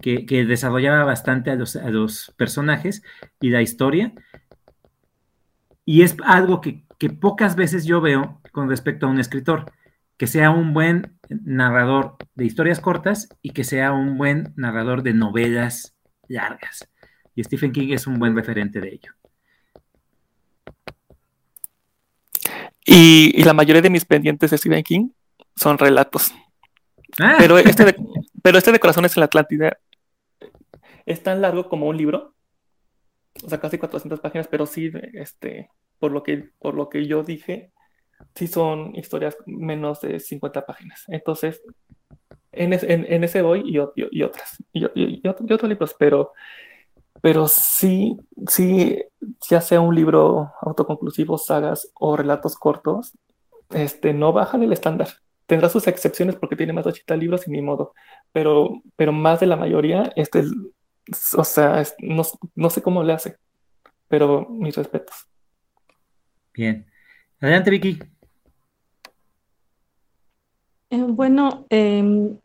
que, 0.00 0.24
desarrollaba 0.46 1.04
bastante 1.04 1.50
a 1.50 1.56
los, 1.56 1.76
a 1.76 1.90
los, 1.90 2.32
personajes 2.36 3.02
y 3.40 3.50
la 3.50 3.62
historia. 3.62 4.12
Y 5.84 6.02
es 6.02 6.16
algo 6.24 6.60
que, 6.60 6.84
que 6.98 7.10
pocas 7.10 7.56
veces 7.56 7.84
yo 7.84 8.00
veo 8.00 8.40
con 8.52 8.68
respecto 8.68 9.06
a 9.06 9.10
un 9.10 9.18
escritor, 9.18 9.72
que 10.16 10.26
sea 10.26 10.50
un 10.50 10.72
buen 10.72 11.18
narrador 11.28 12.16
de 12.34 12.44
historias 12.44 12.80
cortas 12.80 13.28
y 13.42 13.50
que 13.50 13.64
sea 13.64 13.92
un 13.92 14.18
buen 14.18 14.52
narrador 14.56 15.02
de 15.02 15.14
novelas 15.14 15.96
largas. 16.28 16.88
Y 17.40 17.44
Stephen 17.44 17.72
King 17.72 17.94
es 17.94 18.06
un 18.06 18.18
buen 18.18 18.36
referente 18.36 18.82
de 18.82 18.88
ello. 18.90 19.12
Y, 22.84 23.42
la 23.44 23.54
mayoría 23.54 23.80
de 23.80 23.88
mis 23.88 24.04
pendientes 24.04 24.50
de 24.50 24.58
Stephen 24.58 24.82
King 24.82 25.08
son 25.56 25.78
relatos. 25.78 26.34
Ah. 27.18 27.36
Pero, 27.38 27.56
este 27.56 27.86
de, 27.86 27.96
pero 28.42 28.58
este 28.58 28.72
de 28.72 28.78
Corazones 28.78 29.16
en 29.16 29.20
la 29.22 29.24
Atlántida 29.24 29.78
es 31.06 31.22
tan 31.22 31.40
largo 31.40 31.66
como 31.70 31.88
un 31.88 31.96
libro. 31.96 32.34
O 33.42 33.48
sea, 33.48 33.58
casi 33.58 33.78
400 33.78 34.20
páginas, 34.20 34.46
pero 34.48 34.66
sí, 34.66 34.92
este, 35.14 35.70
por 35.98 36.12
lo 36.12 36.22
que, 36.22 36.50
por 36.58 36.74
lo 36.74 36.90
que 36.90 37.06
yo 37.06 37.22
dije, 37.22 37.72
sí 38.34 38.48
son 38.48 38.94
historias 38.96 39.38
menos 39.46 40.02
de 40.02 40.20
50 40.20 40.66
páginas. 40.66 41.04
Entonces, 41.08 41.62
en, 42.52 42.74
en, 42.74 43.24
ese 43.24 43.40
voy 43.40 43.62
y, 43.64 43.76
y, 43.76 44.22
otras, 44.24 44.62
y, 44.74 44.84
y, 44.94 45.26
otros 45.26 45.70
libros, 45.70 45.96
pero 45.98 46.32
pero 47.22 47.48
sí, 47.48 48.16
sí, 48.48 49.02
ya 49.48 49.60
sea 49.60 49.80
un 49.80 49.94
libro 49.94 50.52
autoconclusivo, 50.60 51.38
sagas 51.38 51.90
o 51.94 52.16
relatos 52.16 52.56
cortos, 52.56 53.12
este, 53.70 54.14
no 54.14 54.32
bajan 54.32 54.62
el 54.62 54.72
estándar. 54.72 55.08
Tendrá 55.46 55.68
sus 55.68 55.86
excepciones 55.86 56.36
porque 56.36 56.56
tiene 56.56 56.72
más 56.72 56.84
de 56.84 56.90
80 56.90 57.16
libros 57.16 57.46
y 57.46 57.50
ni 57.50 57.60
modo, 57.60 57.94
pero, 58.32 58.82
pero 58.96 59.12
más 59.12 59.40
de 59.40 59.46
la 59.46 59.56
mayoría, 59.56 60.12
este, 60.16 60.44
o 61.36 61.44
sea, 61.44 61.82
no, 61.98 62.22
no 62.54 62.70
sé 62.70 62.82
cómo 62.82 63.02
le 63.02 63.12
hace, 63.12 63.36
pero 64.08 64.46
mis 64.48 64.76
respetos. 64.76 65.26
Bien. 66.54 66.86
Adelante, 67.40 67.70
Vicky. 67.70 67.98
Eh, 70.90 71.02
bueno, 71.08 71.66
em, 71.70 72.36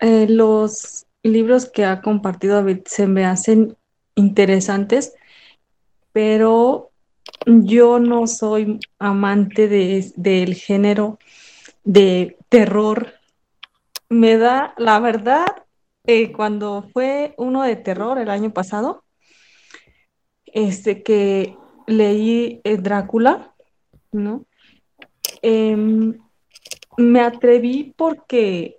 eh, 0.00 0.26
los 0.28 1.06
libros 1.22 1.70
que 1.70 1.84
ha 1.84 2.00
compartido 2.00 2.56
David 2.56 2.80
se 2.86 3.06
me 3.06 3.24
hacen 3.24 3.76
interesantes, 4.20 5.14
pero 6.12 6.90
yo 7.46 7.98
no 7.98 8.26
soy 8.26 8.78
amante 8.98 9.68
de, 9.68 10.12
del 10.16 10.54
género 10.54 11.18
de 11.84 12.36
terror. 12.48 13.14
Me 14.08 14.36
da, 14.36 14.74
la 14.76 15.00
verdad, 15.00 15.46
eh, 16.06 16.32
cuando 16.32 16.88
fue 16.92 17.34
uno 17.38 17.62
de 17.62 17.76
terror 17.76 18.18
el 18.18 18.30
año 18.30 18.52
pasado, 18.52 19.04
este 20.46 21.02
que 21.02 21.56
leí 21.86 22.60
eh, 22.64 22.76
Drácula, 22.76 23.54
¿no? 24.12 24.44
Em, 25.42 26.18
me 26.96 27.20
atreví 27.20 27.94
porque 27.96 28.78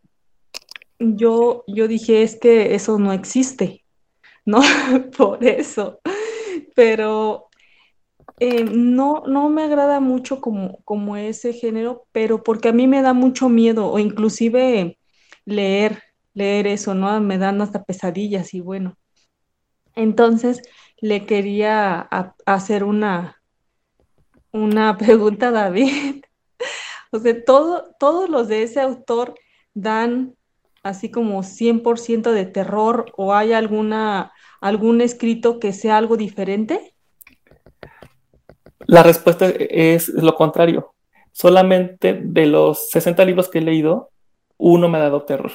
yo, 0.99 1.63
yo 1.67 1.87
dije, 1.87 2.21
es 2.23 2.37
que 2.39 2.75
eso 2.75 2.99
no 2.99 3.13
existe. 3.13 3.80
¿No? 4.45 4.61
Por 5.17 5.43
eso. 5.43 5.99
Pero 6.75 7.49
eh, 8.39 8.63
no, 8.63 9.23
no 9.27 9.49
me 9.49 9.63
agrada 9.63 9.99
mucho 9.99 10.41
como, 10.41 10.79
como 10.83 11.17
ese 11.17 11.53
género, 11.53 12.07
pero 12.11 12.43
porque 12.43 12.69
a 12.69 12.73
mí 12.73 12.87
me 12.87 13.01
da 13.01 13.13
mucho 13.13 13.49
miedo, 13.49 13.87
o 13.91 13.99
inclusive 13.99 14.97
leer, 15.45 16.01
leer 16.33 16.67
eso, 16.67 16.95
¿no? 16.95 17.19
Me 17.21 17.37
dan 17.37 17.61
hasta 17.61 17.83
pesadillas 17.83 18.53
y 18.53 18.61
bueno. 18.61 18.97
Entonces 19.95 20.61
le 20.97 21.25
quería 21.25 22.07
hacer 22.45 22.83
una, 22.83 23.41
una 24.51 24.97
pregunta 24.97 25.49
a 25.49 25.51
David. 25.51 26.23
o 27.11 27.19
sea, 27.19 27.43
todo, 27.45 27.95
todos 27.99 28.29
los 28.29 28.47
de 28.47 28.63
ese 28.63 28.81
autor 28.81 29.35
dan 29.73 30.35
así 30.83 31.11
como 31.11 31.43
100% 31.43 32.31
de 32.31 32.45
terror 32.45 33.11
o 33.15 33.33
hay 33.33 33.53
alguna 33.53 34.31
algún 34.59 35.01
escrito 35.01 35.59
que 35.59 35.73
sea 35.73 35.97
algo 35.97 36.17
diferente? 36.17 36.93
La 38.87 39.03
respuesta 39.03 39.47
es 39.47 40.09
lo 40.09 40.35
contrario. 40.35 40.93
Solamente 41.31 42.19
de 42.23 42.45
los 42.45 42.89
60 42.89 43.25
libros 43.25 43.49
que 43.49 43.59
he 43.59 43.61
leído, 43.61 44.11
uno 44.57 44.89
me 44.89 44.97
ha 44.97 45.01
dado 45.01 45.23
terror. 45.23 45.51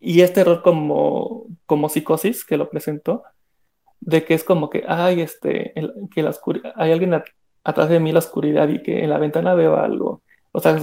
Y 0.00 0.22
es 0.22 0.32
terror 0.32 0.62
como, 0.62 1.46
como 1.66 1.88
psicosis, 1.88 2.44
que 2.44 2.56
lo 2.56 2.70
presento, 2.70 3.22
de 4.00 4.24
que 4.24 4.34
es 4.34 4.44
como 4.44 4.68
que, 4.70 4.84
ay, 4.86 5.20
este, 5.20 5.74
que 6.12 6.22
la 6.22 6.34
hay 6.76 6.92
alguien 6.92 7.22
atrás 7.64 7.88
de 7.88 8.00
mí 8.00 8.12
la 8.12 8.18
oscuridad 8.18 8.68
y 8.68 8.82
que 8.82 9.04
en 9.04 9.10
la 9.10 9.18
ventana 9.18 9.54
veo 9.54 9.76
algo. 9.76 10.22
O 10.52 10.60
sea, 10.60 10.78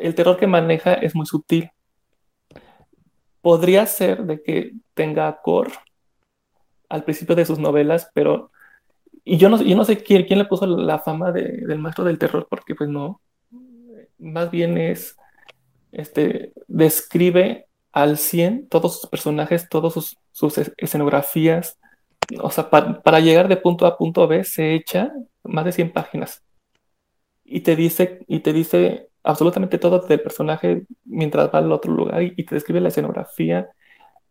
el 0.00 0.14
terror 0.14 0.36
que 0.36 0.46
maneja 0.46 0.94
es 0.94 1.14
muy 1.14 1.26
sutil 1.26 1.70
podría 3.40 3.86
ser 3.86 4.24
de 4.24 4.42
que 4.42 4.72
tenga 4.94 5.40
core 5.42 5.72
al 6.88 7.04
principio 7.04 7.34
de 7.34 7.44
sus 7.44 7.58
novelas, 7.58 8.10
pero 8.14 8.50
y 9.24 9.36
yo 9.36 9.50
no, 9.50 9.60
yo 9.60 9.76
no 9.76 9.84
sé 9.84 10.02
quién, 10.02 10.24
quién 10.24 10.38
le 10.38 10.46
puso 10.46 10.66
la 10.66 11.00
fama 11.00 11.32
del 11.32 11.78
maestro 11.78 12.04
del 12.04 12.18
terror, 12.18 12.46
porque 12.48 12.74
pues 12.74 12.88
no, 12.88 13.20
más 14.18 14.50
bien 14.50 14.78
es, 14.78 15.16
este, 15.92 16.54
describe 16.66 17.66
al 17.92 18.16
100 18.16 18.68
todos 18.68 19.00
sus 19.00 19.10
personajes, 19.10 19.68
todas 19.68 19.92
sus, 19.92 20.16
sus, 20.32 20.58
escenografías, 20.78 21.78
o 22.40 22.50
sea, 22.50 22.70
para 22.70 23.20
llegar 23.20 23.48
de 23.48 23.58
punto 23.58 23.84
A 23.84 23.90
a 23.90 23.96
punto 23.98 24.26
B 24.26 24.44
se 24.44 24.74
echa 24.74 25.12
más 25.42 25.64
de 25.66 25.72
100 25.72 25.92
páginas. 25.92 26.42
Y 27.44 27.60
te 27.60 27.76
dice, 27.76 28.24
y 28.28 28.40
te 28.40 28.52
dice 28.52 29.07
absolutamente 29.28 29.76
todo 29.76 29.98
del 29.98 30.22
personaje 30.22 30.86
mientras 31.04 31.50
va 31.54 31.58
al 31.58 31.70
otro 31.70 31.92
lugar 31.92 32.22
y, 32.22 32.44
te 32.46 32.54
describe 32.54 32.80
la 32.80 32.88
escenografía, 32.88 33.68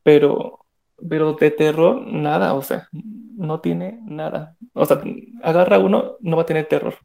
pero, 0.02 0.66
pero 1.08 1.34
de 1.34 1.52
terror, 1.52 2.02
nada, 2.08 2.56
o 2.56 2.64
sea, 2.64 2.90
no 2.92 3.60
tiene 3.60 4.00
nada. 4.08 4.56
O 4.74 4.88
sea, 4.88 5.00
agarra 5.44 5.78
uno, 5.78 6.16
no 6.20 6.36
va 6.36 6.42
a 6.42 6.46
tener 6.48 6.66
terror. 6.66 6.96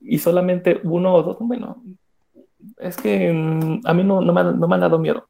Y 0.00 0.18
solamente 0.18 0.80
uno 0.82 1.12
o 1.12 1.22
dos, 1.22 1.36
bueno, 1.40 1.82
es 2.78 2.96
que 2.96 3.30
mm, 3.30 3.82
a 3.84 3.92
mí 3.92 4.02
no, 4.02 4.22
no, 4.22 4.32
me, 4.32 4.44
no 4.44 4.66
me 4.66 4.74
han 4.74 4.80
dado 4.80 4.98
miedo. 4.98 5.28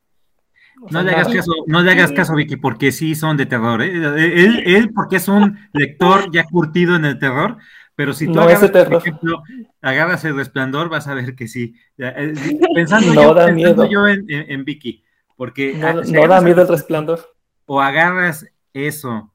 no, 0.91 1.03
le 1.03 1.11
hagas 1.11 1.27
caso, 1.27 1.53
no 1.67 1.83
le 1.83 1.91
hagas 1.91 2.13
caso, 2.13 2.37
Vicky, 2.37 2.55
porque 2.55 2.93
sí 2.93 3.17
son 3.17 3.37
de 3.37 3.47
terror. 3.47 3.83
¿eh? 3.83 3.91
Él, 3.93 4.63
él, 4.65 4.93
porque 4.95 5.17
es 5.17 5.27
un 5.27 5.59
lector 5.73 6.31
ya 6.31 6.45
curtido 6.45 6.95
en 6.95 7.05
el 7.05 7.19
terror, 7.19 7.59
pero 8.03 8.15
si 8.15 8.27
tú 8.27 8.41
agarras, 8.41 8.69
por 8.73 8.95
ejemplo, 8.97 9.43
agarras 9.81 10.25
el 10.25 10.35
resplandor, 10.35 10.89
vas 10.89 11.07
a 11.07 11.15
ver 11.15 11.37
que 11.37 11.47
sí. 11.47 11.77
Eh, 11.99 12.35
pensando 12.75 13.15
yo, 13.15 13.33
da 13.33 13.53
miedo. 13.53 13.89
yo 13.89 14.09
en, 14.09 14.65
Vicky, 14.65 15.05
porque 15.37 15.75
no, 15.75 16.27
da 16.27 16.41
miedo 16.41 16.63
el 16.63 16.69
resplandor. 16.69 17.33
O 17.65 17.81
agarras 17.81 18.45
eso, 18.73 19.33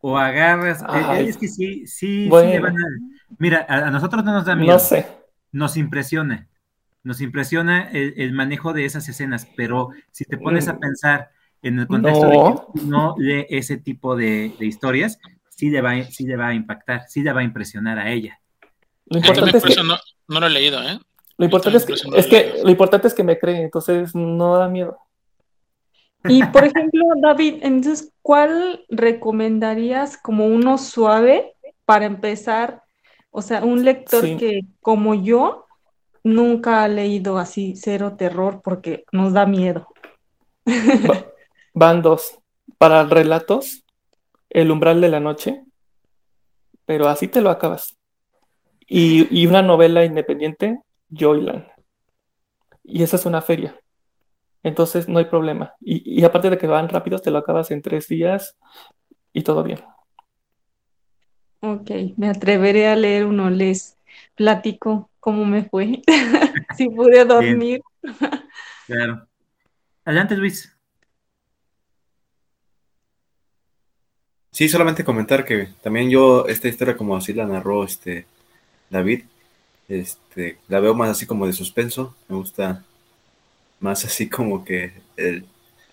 o 0.00 0.16
agarras. 0.16 0.82
Eh, 0.82 1.26
es 1.28 1.36
que 1.36 1.46
sí, 1.46 1.86
sí, 1.86 2.30
sí 2.30 2.58
Mira, 3.36 3.66
a, 3.68 3.90
nosotros 3.90 4.24
no 4.24 4.32
nos 4.32 4.46
da 4.46 4.56
miedo. 4.56 4.72
No 4.72 4.78
sé. 4.78 5.06
Nos 5.52 5.76
impresiona. 5.76 6.48
Nos 7.02 7.20
impresiona 7.20 7.90
el, 7.90 8.32
manejo 8.32 8.72
de 8.72 8.86
esas 8.86 9.06
escenas, 9.10 9.46
pero 9.58 9.90
si 10.10 10.24
te 10.24 10.38
pones 10.38 10.68
a 10.68 10.72
mm. 10.72 10.80
pensar 10.80 11.30
en 11.60 11.80
el 11.80 11.86
contexto 11.86 12.28
de 12.28 12.80
que 12.80 12.86
no 12.86 13.14
lee 13.18 13.44
ese 13.50 13.76
tipo 13.76 14.16
de, 14.16 14.54
de 14.58 14.64
historias, 14.64 15.18
sí 15.56 15.70
le, 15.70 15.80
va, 15.80 16.00
sí 16.04 16.26
le 16.26 16.36
va 16.36 16.48
a 16.48 16.54
impactar, 16.54 17.08
sí 17.08 17.22
le 17.22 17.32
va 17.32 17.40
a 17.40 17.44
impresionar 17.44 17.98
a 17.98 18.12
ella. 18.12 18.38
Lo 19.06 19.18
importante 19.18 19.56
es 19.56 19.64
que, 19.64 19.82
no, 19.82 19.96
no, 20.28 20.40
lo 20.40 20.46
he 20.46 20.50
leído, 20.50 20.82
¿eh? 20.82 20.98
Lo 21.38 21.44
importante, 21.44 21.78
es 21.78 21.84
que, 21.84 21.92
es 21.92 22.26
que, 22.26 22.60
lo 22.62 22.70
importante 22.70 23.08
es 23.08 23.14
que 23.14 23.24
me 23.24 23.38
cree, 23.38 23.62
entonces 23.62 24.14
no 24.14 24.56
da 24.56 24.68
miedo. 24.68 24.98
Y 26.28 26.44
por 26.44 26.64
ejemplo, 26.64 27.04
David, 27.20 27.58
entonces, 27.62 28.12
¿cuál 28.22 28.84
recomendarías 28.88 30.16
como 30.16 30.46
uno 30.46 30.78
suave 30.78 31.54
para 31.84 32.06
empezar? 32.06 32.82
O 33.30 33.42
sea, 33.42 33.64
un 33.64 33.84
lector 33.84 34.22
que, 34.36 34.62
como 34.80 35.14
yo, 35.14 35.66
nunca 36.24 36.82
ha 36.82 36.88
leído 36.88 37.38
así 37.38 37.74
cero 37.76 38.16
terror 38.16 38.60
porque 38.64 39.04
nos 39.12 39.32
da 39.32 39.46
miedo. 39.46 39.86
van 41.74 42.02
dos. 42.02 42.38
Para 42.78 43.04
relatos, 43.04 43.84
El 44.56 44.70
umbral 44.70 45.02
de 45.02 45.10
la 45.10 45.20
noche, 45.20 45.66
pero 46.86 47.08
así 47.08 47.28
te 47.28 47.42
lo 47.42 47.50
acabas. 47.50 47.94
Y, 48.86 49.28
y 49.38 49.46
una 49.46 49.60
novela 49.60 50.02
independiente, 50.02 50.80
Joyland. 51.10 51.66
Y 52.82 53.02
esa 53.02 53.16
es 53.16 53.26
una 53.26 53.42
feria. 53.42 53.78
Entonces 54.62 55.10
no 55.10 55.18
hay 55.18 55.26
problema. 55.26 55.74
Y, 55.78 56.20
y 56.20 56.24
aparte 56.24 56.48
de 56.48 56.56
que 56.56 56.66
van 56.66 56.88
rápidos, 56.88 57.20
te 57.20 57.30
lo 57.30 57.36
acabas 57.36 57.70
en 57.70 57.82
tres 57.82 58.08
días 58.08 58.56
y 59.34 59.42
todo 59.42 59.62
bien. 59.62 59.80
Ok, 61.60 61.90
me 62.16 62.30
atreveré 62.30 62.86
a 62.88 62.96
leer 62.96 63.26
uno. 63.26 63.50
Les 63.50 63.98
platico 64.36 65.10
cómo 65.20 65.44
me 65.44 65.64
fue. 65.64 66.00
si 66.78 66.88
pude 66.88 67.26
dormir. 67.26 67.82
Claro. 68.86 69.26
Adelante, 70.04 70.36
Luis. 70.36 70.75
Sí, 74.56 74.70
solamente 74.70 75.04
comentar 75.04 75.44
que 75.44 75.68
también 75.82 76.08
yo 76.08 76.46
esta 76.48 76.66
historia 76.68 76.96
como 76.96 77.14
así 77.14 77.34
la 77.34 77.44
narró 77.44 77.84
este 77.84 78.24
David, 78.88 79.24
este, 79.86 80.56
la 80.68 80.80
veo 80.80 80.94
más 80.94 81.10
así 81.10 81.26
como 81.26 81.46
de 81.46 81.52
suspenso, 81.52 82.14
me 82.26 82.36
gusta 82.36 82.82
más 83.80 84.06
así 84.06 84.30
como 84.30 84.64
que 84.64 84.92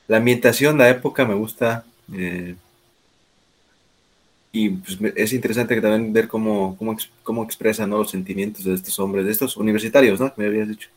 la 0.07 0.16
ambientación, 0.18 0.78
la 0.78 0.89
época 0.89 1.26
me 1.26 1.34
gusta 1.34 1.84
eh, 2.14 2.55
y 4.53 4.70
pues, 4.70 4.97
es 5.14 5.34
interesante 5.34 5.82
también 5.82 6.14
ver 6.14 6.30
cómo, 6.30 6.78
cómo, 6.78 6.95
cómo 7.24 7.43
expresan 7.43 7.89
los 7.89 8.11
sentimientos 8.11 8.64
de 8.64 8.76
estos 8.76 8.97
hombres, 8.97 9.26
de 9.26 9.34
estos 9.34 9.57
universitarios, 9.57 10.22
¿no? 10.22 10.32
Me 10.38 10.45
habías 10.45 10.70
dicho. 10.70 10.89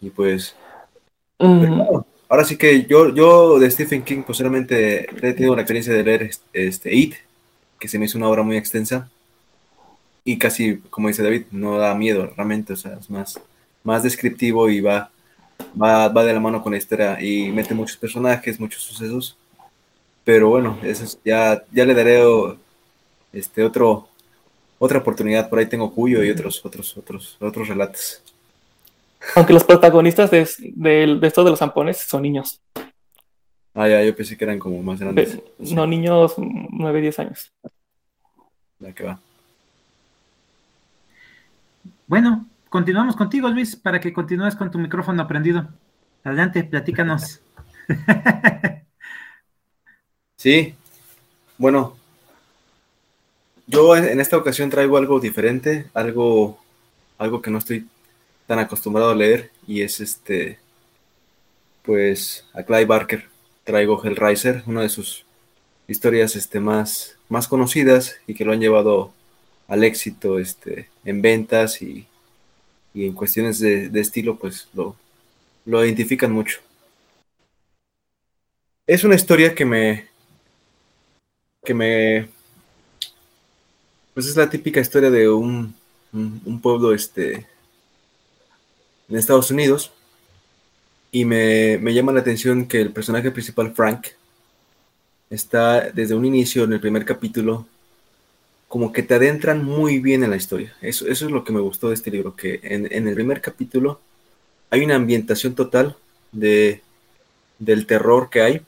Y 0.00 0.10
pues, 0.10 0.54
ahora 2.30 2.44
sí 2.44 2.56
que 2.56 2.86
yo, 2.86 3.14
yo 3.14 3.58
de 3.58 3.70
Stephen 3.70 4.02
King 4.02 4.22
posiblemente 4.22 5.06
he 5.14 5.34
tenido 5.34 5.54
la 5.54 5.60
experiencia 5.60 5.92
de 5.92 6.02
leer 6.02 6.30
este 6.54 6.94
It, 6.94 7.16
que 7.78 7.88
se 7.88 7.98
me 7.98 8.06
hizo 8.06 8.16
una 8.16 8.28
obra 8.28 8.42
muy 8.42 8.56
extensa 8.56 9.10
y 10.24 10.38
casi, 10.38 10.78
como 10.88 11.08
dice 11.08 11.22
David, 11.22 11.44
no 11.50 11.76
da 11.76 11.94
miedo 11.94 12.32
realmente, 12.34 12.72
o 12.72 12.76
sea, 12.76 12.94
es 12.98 13.10
más, 13.10 13.38
más 13.84 14.02
descriptivo 14.02 14.70
y 14.70 14.80
va, 14.80 15.10
va, 15.80 16.08
va 16.08 16.24
de 16.24 16.32
la 16.32 16.40
mano 16.40 16.62
con 16.62 16.72
la 16.72 16.78
historia 16.78 17.22
y 17.22 17.52
mete 17.52 17.74
muchos 17.74 17.98
personajes, 17.98 18.58
muchos 18.58 18.82
sucesos 18.82 19.36
pero 20.24 20.48
bueno, 20.48 20.78
eso 20.82 21.18
ya, 21.24 21.64
ya 21.72 21.84
le 21.84 21.94
daré 21.94 22.22
este 23.32 23.64
otro 23.64 24.08
otra 24.78 24.98
oportunidad. 24.98 25.48
Por 25.48 25.58
ahí 25.58 25.66
tengo 25.66 25.92
Cuyo 25.92 26.22
y 26.22 26.30
otros, 26.30 26.64
otros, 26.64 26.96
otros, 26.96 27.36
otros 27.40 27.68
relatos. 27.68 28.22
Aunque 29.34 29.52
los 29.52 29.64
protagonistas 29.64 30.30
de, 30.30 30.48
de, 30.58 31.26
esto 31.26 31.44
de 31.44 31.50
los 31.50 31.58
zampones 31.58 31.98
son 31.98 32.22
niños. 32.22 32.60
Ah, 33.74 33.88
ya, 33.88 34.02
yo 34.02 34.14
pensé 34.16 34.36
que 34.36 34.44
eran 34.44 34.58
como 34.58 34.82
más 34.82 34.98
grandes. 34.98 35.40
no, 35.58 35.86
niños 35.86 36.34
9, 36.36 37.00
10 37.00 37.18
años. 37.18 37.52
Ya 38.78 38.92
que 38.92 39.04
va. 39.04 39.20
Bueno, 42.06 42.46
continuamos 42.68 43.14
contigo, 43.14 43.48
Luis, 43.48 43.76
para 43.76 44.00
que 44.00 44.12
continúes 44.12 44.56
con 44.56 44.70
tu 44.70 44.78
micrófono 44.78 45.26
prendido. 45.28 45.68
Adelante, 46.24 46.64
platícanos. 46.64 47.40
Sí, 50.40 50.74
bueno, 51.58 51.98
yo 53.66 53.94
en 53.94 54.20
esta 54.20 54.38
ocasión 54.38 54.70
traigo 54.70 54.96
algo 54.96 55.20
diferente, 55.20 55.90
algo, 55.92 56.58
algo 57.18 57.42
que 57.42 57.50
no 57.50 57.58
estoy 57.58 57.86
tan 58.50 58.58
acostumbrado 58.58 59.10
a 59.10 59.14
leer 59.14 59.52
y 59.64 59.82
es 59.82 60.00
este, 60.00 60.58
pues 61.84 62.44
a 62.52 62.64
Clive 62.64 62.84
Barker. 62.84 63.28
Traigo 63.62 64.02
Hellraiser, 64.02 64.64
una 64.66 64.82
de 64.82 64.88
sus 64.88 65.24
historias 65.86 66.34
este, 66.34 66.58
más, 66.58 67.16
más 67.28 67.46
conocidas 67.46 68.16
y 68.26 68.34
que 68.34 68.44
lo 68.44 68.52
han 68.52 68.58
llevado 68.58 69.12
al 69.68 69.84
éxito 69.84 70.40
este, 70.40 70.88
en 71.04 71.22
ventas 71.22 71.80
y, 71.80 72.08
en 72.92 73.12
cuestiones 73.12 73.60
de, 73.60 73.88
de, 73.88 74.00
estilo, 74.00 74.36
pues 74.36 74.66
lo, 74.74 74.96
lo 75.64 75.84
identifican 75.84 76.32
mucho. 76.32 76.58
Es 78.84 79.04
una 79.04 79.14
historia 79.14 79.54
que 79.54 79.64
me, 79.64 80.08
que 81.64 81.72
me... 81.72 82.28
Pues 84.12 84.26
es 84.26 84.34
la 84.34 84.50
típica 84.50 84.80
historia 84.80 85.08
de 85.08 85.28
un, 85.28 85.72
un, 86.12 86.60
pueblo 86.60 86.92
este, 86.92 87.46
en 89.10 89.16
Estados 89.16 89.50
Unidos. 89.50 89.92
Y 91.12 91.24
me, 91.24 91.78
me, 91.78 91.92
llama 91.92 92.12
la 92.12 92.20
atención 92.20 92.66
que 92.66 92.80
el 92.80 92.92
personaje 92.92 93.30
principal, 93.30 93.74
Frank, 93.74 94.06
está 95.28 95.90
desde 95.90 96.14
un 96.14 96.24
inicio, 96.24 96.64
en 96.64 96.72
el 96.72 96.80
primer 96.80 97.04
capítulo, 97.04 97.66
como 98.68 98.92
que 98.92 99.02
te 99.02 99.14
adentran 99.14 99.64
muy 99.64 99.98
bien 99.98 100.22
en 100.22 100.30
la 100.30 100.36
historia. 100.36 100.76
Eso, 100.80 101.08
eso 101.08 101.26
es 101.26 101.32
lo 101.32 101.42
que 101.44 101.52
me 101.52 101.60
gustó 101.60 101.88
de 101.88 101.94
este 101.94 102.10
libro, 102.10 102.36
que 102.36 102.60
en, 102.62 102.92
en 102.92 103.08
el 103.08 103.14
primer 103.14 103.40
capítulo 103.40 104.00
hay 104.70 104.84
una 104.84 104.94
ambientación 104.94 105.54
total 105.54 105.96
de, 106.30 106.82
del 107.58 107.86
terror 107.86 108.30
que 108.30 108.42
hay 108.42 108.62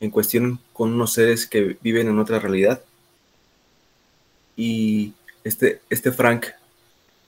en 0.00 0.10
cuestión 0.10 0.58
con 0.72 0.92
unos 0.94 1.12
seres 1.12 1.46
que 1.46 1.76
viven 1.82 2.08
en 2.08 2.18
otra 2.18 2.38
realidad. 2.38 2.82
Y 4.56 5.12
este, 5.44 5.80
este 5.90 6.10
Frank, 6.10 6.46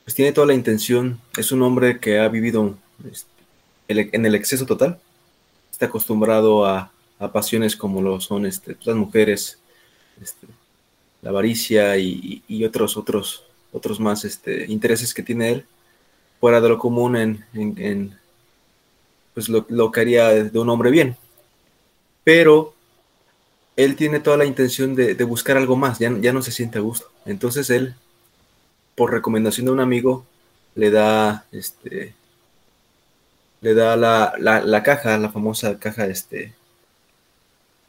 pues 0.04 0.14
tiene 0.14 0.32
toda 0.32 0.46
la 0.46 0.54
intención, 0.54 1.20
es 1.36 1.52
un 1.52 1.62
hombre 1.62 2.00
que 2.00 2.18
ha 2.18 2.28
vivido 2.28 2.76
este, 3.10 3.28
en 4.16 4.26
el 4.26 4.34
exceso 4.34 4.66
total, 4.66 4.98
está 5.70 5.86
acostumbrado 5.86 6.66
a, 6.66 6.90
pasiones 7.32 7.76
como 7.76 8.02
lo 8.02 8.20
son 8.20 8.46
este, 8.46 8.76
las 8.82 8.96
mujeres, 8.96 9.60
este, 10.20 10.48
la 11.20 11.30
avaricia 11.30 11.96
y, 11.96 12.64
otros, 12.64 12.96
otros, 12.96 13.44
otros 13.70 14.00
más 14.00 14.26
intereses 14.66 15.14
que 15.14 15.22
tiene 15.22 15.50
él, 15.50 15.66
fuera 16.40 16.60
de 16.60 16.68
lo 16.68 16.78
común 16.80 17.14
en, 17.16 18.18
pues 19.34 19.48
lo, 19.48 19.64
lo 19.68 19.92
que 19.92 20.00
haría 20.00 20.30
de 20.30 20.58
un 20.58 20.68
hombre 20.68 20.90
bien 20.90 21.16
pero 22.24 22.74
él 23.76 23.96
tiene 23.96 24.20
toda 24.20 24.36
la 24.36 24.44
intención 24.44 24.94
de, 24.94 25.14
buscar 25.24 25.56
algo 25.56 25.76
más, 25.76 25.98
ya, 25.98 26.12
ya, 26.20 26.32
no 26.32 26.42
se 26.42 26.52
siente 26.52 26.78
a 26.78 26.82
gusto. 26.82 27.10
Entonces 27.24 27.70
él, 27.70 27.94
por 28.94 29.12
recomendación 29.12 29.66
de 29.66 29.72
un 29.72 29.80
amigo, 29.80 30.24
le 30.74 30.90
da 30.90 31.46
este 31.52 32.14
le 33.60 33.74
da 33.74 33.96
la, 33.96 34.34
la, 34.38 34.82
caja, 34.82 35.16
la 35.18 35.30
famosa 35.30 35.78
caja 35.78 36.06
este 36.06 36.52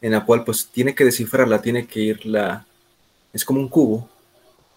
en 0.01 0.11
la 0.11 0.25
cual 0.25 0.43
pues 0.43 0.67
tiene 0.67 0.93
que 0.93 1.05
descifrarla, 1.05 1.61
tiene 1.61 1.87
que 1.87 2.01
irla, 2.01 2.65
es 3.31 3.45
como 3.45 3.59
un 3.59 3.69
cubo, 3.69 4.09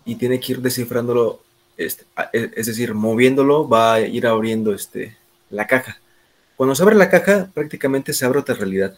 y 0.05 0.15
tiene 0.15 0.39
que 0.41 0.53
ir 0.53 0.61
descifrándolo, 0.63 1.43
este, 1.77 2.05
e, 2.33 2.53
es 2.55 2.67
decir, 2.67 2.95
moviéndolo, 2.95 3.69
va 3.69 3.95
a 3.95 4.01
ir 4.01 4.27
abriendo 4.27 4.73
este, 4.73 5.17
la 5.51 5.67
caja. 5.67 5.99
Cuando 6.57 6.75
se 6.77 6.83
abre 6.83 6.95
la 6.95 7.11
caja, 7.11 7.51
prácticamente 7.53 8.13
se 8.13 8.25
abre 8.25 8.39
otra 8.39 8.55
realidad 8.55 8.97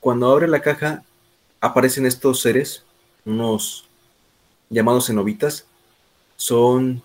cuando 0.00 0.32
abre 0.32 0.48
la 0.48 0.60
caja, 0.60 1.04
aparecen 1.60 2.06
estos 2.06 2.40
seres, 2.40 2.84
unos 3.24 3.86
llamados 4.70 5.06
cenobitas. 5.06 5.66
Son. 6.40 7.02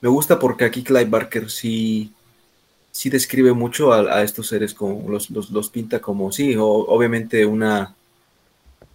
Me 0.00 0.08
gusta 0.08 0.40
porque 0.40 0.64
aquí 0.64 0.82
Clive 0.82 1.04
Barker 1.04 1.48
sí, 1.48 2.12
sí 2.90 3.10
describe 3.10 3.52
mucho 3.52 3.92
a, 3.92 4.22
estos 4.24 4.48
seres, 4.48 4.74
como 4.74 5.08
los, 5.08 5.30
los, 5.30 5.70
pinta 5.70 6.00
como, 6.00 6.32
sí, 6.32 6.56
obviamente 6.58 7.46
una 7.46 7.94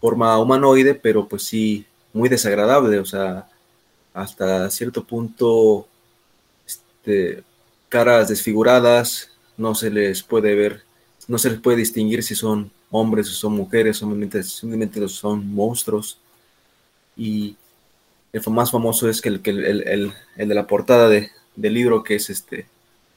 forma 0.01 0.37
humanoide, 0.37 0.93
pero 0.95 1.25
pues 1.27 1.43
sí, 1.43 1.85
muy 2.11 2.27
desagradable, 2.27 2.99
o 2.99 3.05
sea, 3.05 3.47
hasta 4.13 4.69
cierto 4.69 5.05
punto, 5.05 5.87
este, 6.65 7.43
caras 7.87 8.27
desfiguradas, 8.27 9.31
no 9.57 9.73
se 9.75 9.89
les 9.89 10.21
puede 10.23 10.55
ver 10.55 10.83
no 11.27 11.37
se 11.37 11.49
les 11.49 11.59
puede 11.61 11.77
distinguir 11.77 12.23
si 12.23 12.35
son 12.35 12.69
hombres 12.91 13.29
o 13.29 13.31
son 13.31 13.53
mujeres, 13.53 13.97
simplemente, 13.97 14.43
simplemente 14.43 15.07
son 15.07 15.47
monstruos. 15.47 16.19
Y 17.15 17.55
el 18.33 18.41
más 18.51 18.71
famoso 18.71 19.07
es 19.07 19.21
que 19.21 19.29
el, 19.29 19.41
el, 19.45 20.13
el, 20.37 20.47
de 20.47 20.55
la 20.55 20.65
portada 20.65 21.07
de, 21.07 21.29
del 21.55 21.75
libro, 21.75 22.03
que 22.03 22.15
es 22.15 22.31
este, 22.31 22.65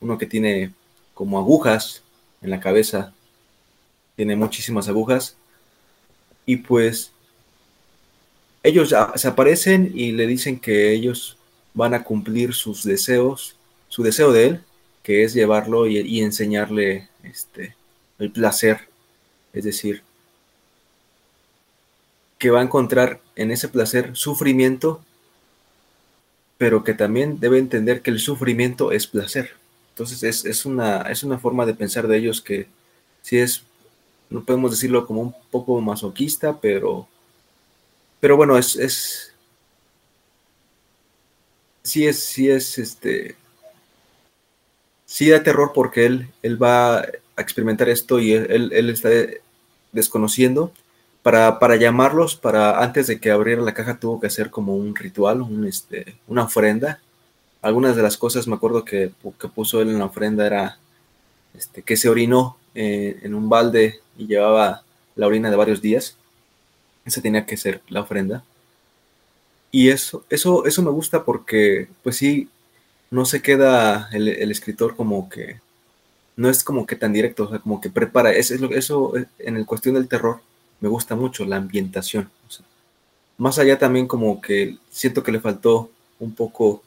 uno 0.00 0.18
que 0.18 0.26
tiene 0.26 0.72
como 1.14 1.38
agujas 1.38 2.02
en 2.42 2.50
la 2.50 2.60
cabeza, 2.60 3.14
tiene 4.14 4.36
muchísimas 4.36 4.88
agujas. 4.88 5.36
Y 6.44 6.58
pues 6.58 7.12
ellos 8.62 8.94
se 9.14 9.28
aparecen 9.28 9.90
y 9.94 10.12
le 10.12 10.26
dicen 10.26 10.60
que 10.60 10.92
ellos 10.92 11.38
van 11.72 11.94
a 11.94 12.04
cumplir 12.04 12.52
sus 12.52 12.84
deseos, 12.84 13.56
su 13.88 14.02
deseo 14.02 14.32
de 14.32 14.46
él, 14.46 14.60
que 15.02 15.24
es 15.24 15.32
llevarlo 15.32 15.86
y, 15.86 15.98
y 15.98 16.20
enseñarle 16.20 17.08
este, 17.22 17.74
el 18.18 18.30
placer, 18.30 18.80
es 19.54 19.64
decir, 19.64 20.02
que 22.38 22.50
va 22.50 22.60
a 22.60 22.64
encontrar 22.64 23.20
en 23.34 23.50
ese 23.50 23.68
placer 23.68 24.10
sufrimiento 24.14 25.02
pero 26.58 26.84
que 26.84 26.94
también 26.94 27.38
debe 27.38 27.58
entender 27.58 28.02
que 28.02 28.10
el 28.10 28.20
sufrimiento 28.20 28.92
es 28.92 29.06
placer. 29.06 29.52
Entonces 29.90 30.44
es, 30.44 30.66
una, 30.66 31.02
es 31.02 31.22
una 31.22 31.38
forma 31.38 31.66
de 31.66 31.74
pensar 31.74 32.06
de 32.06 32.18
ellos 32.18 32.40
que 32.40 32.66
sí 33.22 33.38
es, 33.38 33.62
no 34.30 34.44
podemos 34.44 34.70
decirlo 34.70 35.06
como 35.06 35.22
un 35.22 35.34
poco 35.50 35.80
masoquista, 35.80 36.60
pero, 36.60 37.08
pero 38.20 38.36
bueno, 38.36 38.58
es, 38.58 38.76
es 38.76 39.32
sí 41.82 42.06
es, 42.06 42.18
sí 42.18 42.50
es, 42.50 42.78
este, 42.78 43.36
sí 45.06 45.30
da 45.30 45.42
terror 45.42 45.72
porque 45.74 46.06
él, 46.06 46.28
él 46.42 46.62
va 46.62 46.98
a 46.98 47.08
experimentar 47.38 47.88
esto 47.88 48.18
y 48.20 48.32
él, 48.32 48.70
él 48.72 48.90
está 48.90 49.08
desconociendo. 49.92 50.72
Para, 51.26 51.58
para, 51.58 51.74
llamarlos, 51.74 52.36
para 52.36 52.80
antes 52.80 53.08
de 53.08 53.18
que 53.18 53.32
abriera 53.32 53.60
la 53.60 53.74
caja 53.74 53.98
tuvo 53.98 54.20
que 54.20 54.28
hacer 54.28 54.48
como 54.48 54.76
un 54.76 54.94
ritual, 54.94 55.42
un, 55.42 55.66
este, 55.66 56.14
una 56.28 56.44
ofrenda. 56.44 57.00
Algunas 57.60 57.96
de 57.96 58.02
las 58.02 58.16
cosas 58.16 58.46
me 58.46 58.54
acuerdo 58.54 58.84
que, 58.84 59.10
que 59.40 59.48
puso 59.48 59.82
él 59.82 59.88
en 59.88 59.98
la 59.98 60.04
ofrenda 60.04 60.46
era 60.46 60.78
este, 61.52 61.82
que 61.82 61.96
se 61.96 62.08
orinó 62.08 62.58
eh, 62.76 63.18
en 63.24 63.34
un 63.34 63.48
balde 63.48 63.98
y 64.16 64.28
llevaba 64.28 64.84
la 65.16 65.26
orina 65.26 65.50
de 65.50 65.56
varios 65.56 65.82
días. 65.82 66.16
Esa 67.04 67.20
tenía 67.20 67.44
que 67.44 67.56
ser 67.56 67.82
la 67.88 68.02
ofrenda. 68.02 68.44
Y 69.72 69.88
eso, 69.88 70.24
eso, 70.30 70.64
eso 70.64 70.80
me 70.82 70.92
gusta 70.92 71.24
porque, 71.24 71.88
pues 72.04 72.18
sí, 72.18 72.48
no 73.10 73.24
se 73.24 73.42
queda 73.42 74.10
el, 74.12 74.28
el 74.28 74.52
escritor 74.52 74.94
como 74.94 75.28
que 75.28 75.60
no 76.36 76.48
es 76.48 76.62
como 76.62 76.86
que 76.86 76.94
tan 76.94 77.12
directo, 77.12 77.46
o 77.46 77.50
sea, 77.50 77.58
como 77.58 77.80
que 77.80 77.90
prepara. 77.90 78.30
Eso, 78.30 78.54
eso 78.70 79.16
eh, 79.16 79.26
en 79.40 79.56
el 79.56 79.66
cuestión 79.66 79.96
del 79.96 80.06
terror 80.06 80.45
me 80.80 80.88
gusta 80.88 81.14
mucho, 81.14 81.44
la 81.44 81.56
ambientación. 81.56 82.30
más 83.38 83.58
allá 83.58 83.78
también 83.78 84.06
como 84.06 84.40
que 84.40 84.78
siento 84.90 85.22
que 85.22 85.32
le 85.32 85.40
faltó 85.40 85.90
un 86.18 86.34
poco 86.34 86.82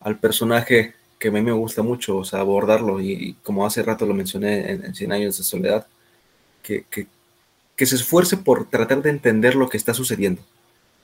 al 0.00 0.18
personaje 0.18 0.94
que 1.18 1.28
a 1.28 1.30
mí 1.30 1.40
me 1.40 1.52
gusta 1.52 1.82
mucho, 1.82 2.16
o 2.18 2.24
sea, 2.24 2.40
abordarlo, 2.40 3.00
y, 3.00 3.36
como 3.44 3.64
hace 3.64 3.82
rato 3.82 4.06
lo 4.06 4.14
mencioné 4.14 4.72
en, 4.72 4.84
en 4.86 4.94
100 4.94 5.12
años 5.12 5.38
de 5.38 5.44
soledad, 5.44 5.86
que, 6.62 6.84
que, 6.90 7.06
que, 7.76 7.86
se 7.86 7.94
esfuerce 7.94 8.36
por 8.36 8.68
tratar 8.68 9.02
de 9.02 9.10
entender 9.10 9.54
lo 9.54 9.68
que 9.68 9.76
está 9.76 9.94
sucediendo. 9.94 10.42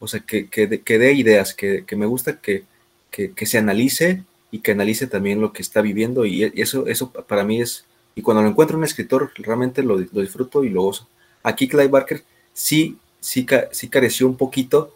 O 0.01 0.07
sea, 0.07 0.21
que, 0.21 0.49
que, 0.49 0.67
dé 0.67 1.13
ideas, 1.13 1.55
que, 1.55 1.85
me 1.97 2.07
gusta 2.07 2.41
que, 2.41 2.65
se 3.13 3.59
analice 3.59 4.25
y 4.51 4.61
que 4.61 4.73
analice 4.73 5.07
también 5.07 5.41
lo 5.41 5.53
que 5.53 5.63
está 5.63 5.83
viviendo 5.83 6.25
y 6.25 6.45
eso, 6.61 6.87
eso 6.87 7.11
para 7.13 7.45
mí 7.45 7.61
es, 7.61 7.85
y 8.15 8.23
cuando 8.23 8.43
lo 8.43 8.49
encuentro 8.49 8.79
un 8.79 8.85
escritor 8.85 9.33
realmente 9.37 9.83
lo, 9.83 9.99
disfruto 9.99 10.65
y 10.65 10.71
lo 10.71 10.83
gozo. 10.83 11.09
Aquí 11.43 11.69
Clive 11.69 11.89
Barker 11.89 12.25
sí, 12.53 12.99
sí, 13.21 13.47
sí 13.71 13.89
careció 13.89 14.27
un 14.27 14.37
poquito, 14.37 14.95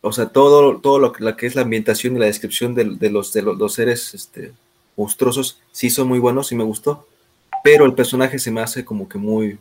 o 0.00 0.12
sea, 0.12 0.26
todo, 0.26 0.78
todo 0.78 0.98
lo, 0.98 1.12
que 1.12 1.46
es 1.46 1.54
la 1.54 1.62
ambientación 1.62 2.16
y 2.16 2.20
la 2.20 2.26
descripción 2.26 2.74
de, 2.74 2.84
los, 3.10 3.32
de 3.32 3.42
los, 3.42 3.72
seres 3.74 4.14
este, 4.14 4.52
monstruosos 4.96 5.60
sí 5.72 5.90
son 5.90 6.08
muy 6.08 6.18
buenos 6.18 6.52
y 6.52 6.54
me 6.54 6.64
gustó, 6.64 7.06
pero 7.64 7.84
el 7.84 7.94
personaje 7.94 8.38
se 8.38 8.50
me 8.50 8.60
hace 8.60 8.84
como 8.84 9.08
que 9.08 9.18
muy, 9.18 9.58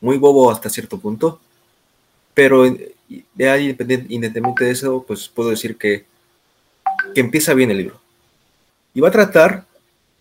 muy 0.00 0.16
bobo 0.16 0.50
hasta 0.50 0.70
cierto 0.70 0.98
punto, 0.98 1.40
pero 2.34 2.64
de 3.34 3.50
ahí, 3.50 3.76
independientemente 4.08 4.64
de 4.64 4.70
eso, 4.70 5.04
pues 5.06 5.28
puedo 5.28 5.50
decir 5.50 5.76
que, 5.76 6.04
que 7.14 7.20
empieza 7.20 7.54
bien 7.54 7.70
el 7.70 7.78
libro. 7.78 8.00
Y 8.94 9.00
va 9.00 9.08
a 9.08 9.12
tratar, 9.12 9.66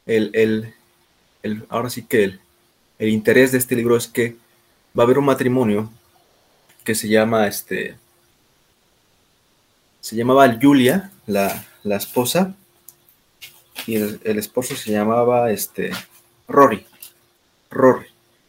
el, 0.05 0.31
el, 0.33 0.73
el 1.43 1.65
ahora 1.69 1.89
sí 1.89 2.03
que 2.03 2.23
el, 2.23 2.39
el, 2.97 3.09
interés 3.09 3.51
de 3.51 3.57
este 3.57 3.75
libro 3.75 3.95
es 3.95 4.07
que 4.07 4.35
va 4.97 5.03
a 5.03 5.05
haber 5.05 5.19
un 5.19 5.25
matrimonio 5.25 5.89
que 6.83 6.95
se 6.95 7.07
llama, 7.07 7.47
este, 7.47 7.95
se 10.01 10.15
llamaba 10.15 10.57
Julia, 10.61 11.11
la, 11.27 11.65
la 11.83 11.95
esposa, 11.95 12.55
y 13.85 13.95
el, 13.95 14.39
esposo 14.39 14.75
se 14.75 14.91
llamaba, 14.91 15.51
este, 15.51 15.91
Rory, 16.47 16.85
Rory. 17.69 18.07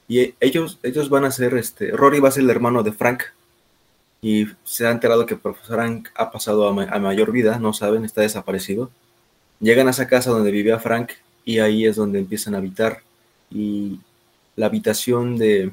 Y 0.08 0.34
ellos, 0.40 0.78
ellos 0.82 1.08
van 1.08 1.24
a 1.24 1.30
ser, 1.30 1.54
este, 1.54 1.90
Rory 1.92 2.20
va 2.20 2.28
a 2.28 2.32
ser 2.32 2.42
el 2.44 2.50
hermano 2.50 2.82
de 2.82 2.92
Frank, 2.92 3.22
y 4.22 4.46
se 4.64 4.86
ha 4.86 4.90
enterado 4.90 5.24
que 5.24 5.36
profesor 5.36 5.76
Frank 5.76 6.08
ha 6.14 6.30
pasado 6.30 6.68
a, 6.68 6.82
a 6.82 6.98
mayor 6.98 7.32
vida, 7.32 7.58
no 7.58 7.72
saben, 7.72 8.04
está 8.04 8.20
desaparecido 8.20 8.90
Llegan 9.60 9.88
a 9.88 9.90
esa 9.90 10.08
casa 10.08 10.30
donde 10.30 10.50
vivía 10.50 10.78
Frank 10.78 11.12
y 11.44 11.58
ahí 11.58 11.84
es 11.84 11.96
donde 11.96 12.18
empiezan 12.18 12.54
a 12.54 12.58
habitar. 12.58 13.02
Y 13.50 14.00
la 14.56 14.66
habitación 14.66 15.36
de, 15.36 15.70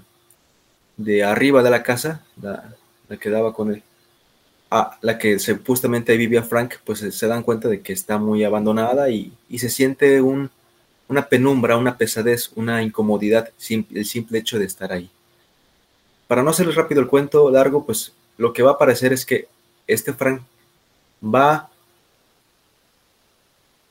de 0.98 1.24
arriba 1.24 1.64
de 1.64 1.70
la 1.70 1.84
casa, 1.84 2.24
la, 2.42 2.76
que 3.20 3.30
daba 3.30 3.54
con 3.54 3.74
él, 3.74 3.84
a 4.70 4.98
la 5.02 5.18
que 5.18 5.40
supuestamente 5.40 6.18
vivía 6.18 6.44
Frank, 6.44 6.76
pues 6.84 7.00
se 7.00 7.28
dan 7.28 7.44
cuenta 7.44 7.70
de 7.70 7.82
que 7.82 7.94
está 7.94 8.18
muy 8.18 8.44
abandonada 8.44 9.10
y, 9.10 9.32
se 9.58 9.70
siente 9.70 10.22
un, 10.22 10.50
una 11.08 11.30
penumbra, 11.30 11.78
una 11.78 11.98
pesadez, 11.98 12.52
una 12.56 12.84
incomodidad, 12.84 13.50
el 13.70 14.06
simple 14.06 14.40
hecho 14.40 14.60
de 14.60 14.66
estar 14.66 14.92
ahí. 14.92 15.10
Para 16.28 16.44
no 16.44 16.50
hacerles 16.50 16.76
rápido 16.76 17.00
el 17.00 17.08
cuento 17.08 17.50
largo, 17.50 17.86
pues 17.86 18.14
lo 18.38 18.52
que 18.52 18.64
va 18.64 18.72
a 18.72 18.74
aparecer 18.74 19.14
es 19.14 19.26
que 19.26 19.48
este 19.88 20.12
Frank 20.14 20.42
va 21.24 21.70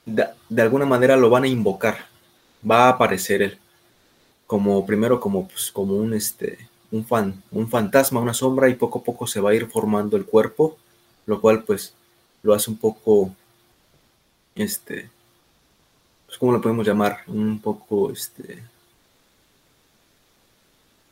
de, 0.07 0.63
alguna 0.63 0.87
manera 0.87 1.17
lo 1.17 1.29
van 1.29 1.45
a 1.45 1.49
invocar, 1.49 2.07
va 2.69 2.87
a 2.87 2.91
aparecer 2.91 3.43
él, 3.43 3.59
como 4.47 4.87
primero 4.87 5.21
como, 5.21 5.49
pues, 5.49 5.71
como 5.73 5.97
un, 5.97 6.15
este, 6.15 6.69
un, 6.91 7.05
fan, 7.05 7.43
un 7.51 7.69
fantasma, 7.69 8.21
una 8.21 8.35
sombra, 8.35 8.69
y 8.69 8.75
poco 8.75 9.01
a 9.01 9.03
poco 9.03 9.27
se 9.27 9.41
va 9.41 9.51
a 9.51 9.55
ir 9.55 9.67
formando 9.67 10.17
el 10.17 10.25
cuerpo, 10.25 10.77
lo 11.27 11.41
cual 11.41 11.63
pues 11.65 11.95
lo 12.43 12.55
hace 12.55 12.71
un 12.71 12.77
poco, 12.77 13.35
este, 14.55 15.11
pues, 16.27 16.39
¿cómo 16.39 16.53
lo 16.53 16.61
podemos 16.61 16.87
llamar? 16.87 17.19
Un 17.27 17.61
poco, 17.61 18.11
este, 18.11 18.63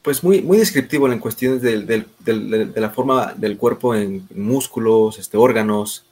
pues 0.03 0.23
muy, 0.23 0.43
muy 0.43 0.59
descriptivo 0.59 1.11
en 1.11 1.19
cuestiones 1.19 1.63
de 1.63 2.75
la 2.77 2.91
forma 2.91 3.33
del 3.35 3.57
cuerpo 3.57 3.95
en 3.95 4.29
músculos, 4.35 5.19
este, 5.19 5.37
órganos, 5.37 6.05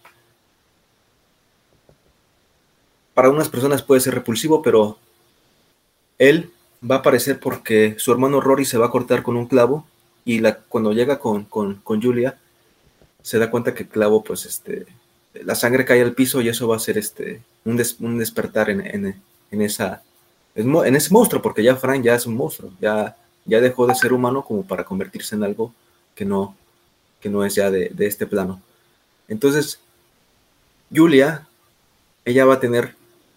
para 3.15 3.31
unas 3.31 3.49
personas 3.49 3.83
puede 3.83 4.01
ser 4.01 4.15
repulsivo, 4.15 4.63
pero 4.63 4.99
él 6.19 6.51
va 6.89 6.97
a 6.97 6.99
aparecer 6.99 7.39
porque 7.39 7.97
su 7.99 8.13
hermano 8.13 8.41
Rory 8.41 8.65
se 8.65 8.79
va 8.79 8.87
a 8.87 8.91
cortar 8.91 9.23
con 9.23 9.37
un 9.37 9.47
clavo 9.47 9.87
y 10.25 10.41
la, 10.41 10.59
cuando 10.59 10.93
llega 10.93 11.19
con, 11.19 11.47
Julia 11.85 12.39
se 13.23 13.39
da 13.39 13.51
cuenta 13.51 13.75
que 13.75 13.85
el 13.85 13.89
clavo, 13.89 14.23
pues, 14.25 14.47
este, 14.47 14.87
la 15.45 15.55
sangre 15.55 15.85
cae 15.85 16.03
al 16.03 16.15
piso 16.15 16.41
y 16.41 16.49
eso 16.49 16.67
va 16.67 16.77
a 16.77 16.81
ser 16.81 16.99
este, 16.99 17.43
un, 17.65 17.77
despertar 18.19 18.71
en, 18.71 19.15
en, 19.51 19.63
esa, 19.63 20.03
en 20.55 20.97
ese 20.97 21.13
monstruo, 21.13 21.41
porque 21.41 21.63
ya 21.63 21.77
Frank 21.77 22.03
ya 22.03 22.15
es 22.15 22.27
un 22.27 22.37
monstruo, 22.37 22.73
ya, 22.81 23.17
ya 23.45 23.61
dejó 23.61 23.87
de 23.87 23.95
ser 23.95 24.13
humano 24.13 24.45
como 24.45 24.65
para 24.65 24.85
convertirse 24.85 25.37
en 25.37 25.45
algo 25.45 25.73
que 26.15 26.25
no, 26.25 26.57
que 27.21 27.29
no 27.29 27.45
es 27.45 27.55
ya 27.55 27.71
de, 27.71 27.91
de 27.91 28.07
este 28.07 28.27
plano. 28.27 28.61
Entonces, 29.29 29.81
Julia, 30.95 31.47
ella 32.25 32.45
va 32.45 32.55
a 32.55 32.61
tener 32.61 32.95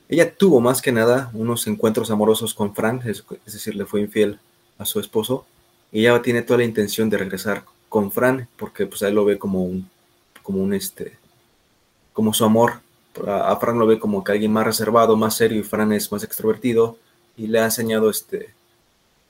ella 0.07 0.35
tuvo 0.35 0.61
más 0.61 0.81
que 0.81 0.91
nada 0.91 1.31
unos 1.33 1.65
encuentros 1.67 2.11
amorosos 2.11 2.53
con 2.53 2.75
Frank, 2.75 3.05
es, 3.05 3.23
decir, 3.45 3.75
le 3.75 3.85
fue 3.85 4.01
infiel 4.01 4.39
a 4.77 4.85
su 4.85 4.99
esposo, 4.99 5.45
y 5.91 6.01
ella 6.01 6.21
tiene 6.21 6.41
toda 6.41 6.59
la 6.59 6.65
intención 6.65 7.09
de 7.09 7.17
regresar 7.17 7.63
con 7.89 8.11
Frank, 8.11 8.47
porque 8.57 8.85
pues 8.85 9.01
a 9.03 9.07
él 9.07 9.15
lo 9.15 9.25
ve 9.25 9.37
como 9.37 9.63
un, 9.63 9.89
como 10.43 10.61
un 10.61 10.73
este, 10.73 11.17
como 12.13 12.33
su 12.33 12.45
amor. 12.45 12.81
A, 13.25 13.55
Frank 13.57 13.77
lo 13.77 13.87
ve 13.87 13.97
como 13.97 14.23
que 14.23 14.33
alguien 14.33 14.51
más 14.51 14.65
reservado, 14.65 15.15
más 15.15 15.35
serio, 15.35 15.59
y 15.59 15.63
Fran 15.63 15.91
es 15.93 16.11
más 16.11 16.23
extrovertido, 16.23 16.97
y 17.37 17.47
le 17.47 17.59
ha 17.59 17.65
enseñado 17.65 18.09
este, 18.09 18.53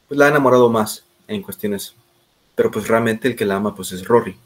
pues 0.07 0.17
la 0.17 0.25
ha 0.25 0.29
enamorado 0.29 0.69
más 0.69 1.05
en 1.27 1.41
cuestiones, 1.41 1.95
pero 2.55 2.69
pues 2.71 2.87
realmente 2.87 3.27
el 3.27 3.35
que 3.35 3.45
la 3.45 3.55
ama 3.55 3.75
pues 3.75 3.91
es 3.91 4.05
Rory. 4.05 4.37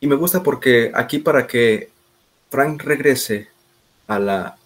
Y 0.00 0.06
me 0.06 0.14
gusta 0.14 0.42
porque 0.42 0.92
aquí 0.94 1.18
para 1.18 1.46
que 1.46 1.90
Frank 2.50 2.82
regrese 2.82 3.48
a 4.06 4.18
la, 4.18 4.57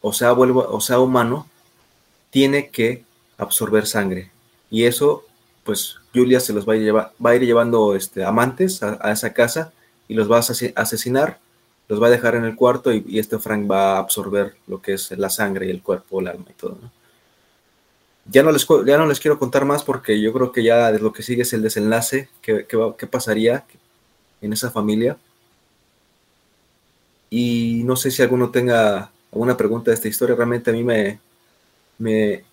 o 0.00 0.12
sea, 0.12 0.32
vuelva, 0.32 0.66
o 0.68 0.80
sea, 0.80 0.98
humano, 0.98 1.46
tiene 2.30 2.70
que 2.70 3.04
absorber 3.38 3.86
sangre. 3.86 4.30
Y 4.70 4.84
eso, 4.84 5.24
pues 5.64 5.96
Julia 6.14 6.40
se 6.40 6.52
los 6.52 6.68
va 6.68 6.74
a, 6.74 6.76
llevar, 6.76 7.12
va 7.24 7.30
a 7.30 7.36
ir 7.36 7.42
llevando 7.42 7.94
este, 7.94 8.24
amantes 8.24 8.82
a, 8.82 9.12
esa 9.12 9.32
casa 9.32 9.72
y 10.08 10.14
los 10.14 10.30
va 10.30 10.38
a 10.38 10.82
asesinar, 10.82 11.38
los 11.88 12.02
va 12.02 12.08
a 12.08 12.10
dejar 12.10 12.34
en 12.34 12.44
el 12.44 12.56
cuarto 12.56 12.92
y, 12.92 13.18
este 13.18 13.38
Frank 13.38 13.70
va 13.70 13.96
a 13.96 13.98
absorber 13.98 14.56
lo 14.66 14.80
que 14.80 14.94
es 14.94 15.10
la 15.12 15.30
sangre 15.30 15.66
y 15.66 15.70
el 15.70 15.82
cuerpo, 15.82 16.20
el 16.20 16.28
alma 16.28 16.46
y 16.48 16.54
todo. 16.54 16.78
Ya, 18.26 18.42
no 18.42 18.52
les, 18.52 18.66
ya 18.86 18.98
no 18.98 19.06
les 19.06 19.20
quiero 19.20 19.38
contar 19.38 19.64
más 19.64 19.82
porque 19.82 20.20
yo 20.20 20.32
creo 20.32 20.52
que 20.52 20.62
ya 20.62 20.90
lo 20.92 21.12
que 21.12 21.22
sigue 21.22 21.42
es 21.42 21.52
el 21.52 21.62
desenlace, 21.62 22.28
qué, 22.40 22.66
qué 22.66 23.06
pasaría 23.06 23.64
en 24.40 24.52
esa 24.52 24.70
familia. 24.70 25.16
Y 27.34 27.80
no 27.86 27.96
sé 27.96 28.10
si 28.10 28.20
alguno 28.20 28.50
tenga 28.50 29.10
alguna 29.32 29.56
pregunta 29.56 29.90
de 29.90 29.94
esta 29.94 30.06
historia. 30.06 30.36
Realmente 30.36 30.68
a 30.68 30.74
mí 30.74 30.84
me, 30.84 31.18
me... 31.96 32.44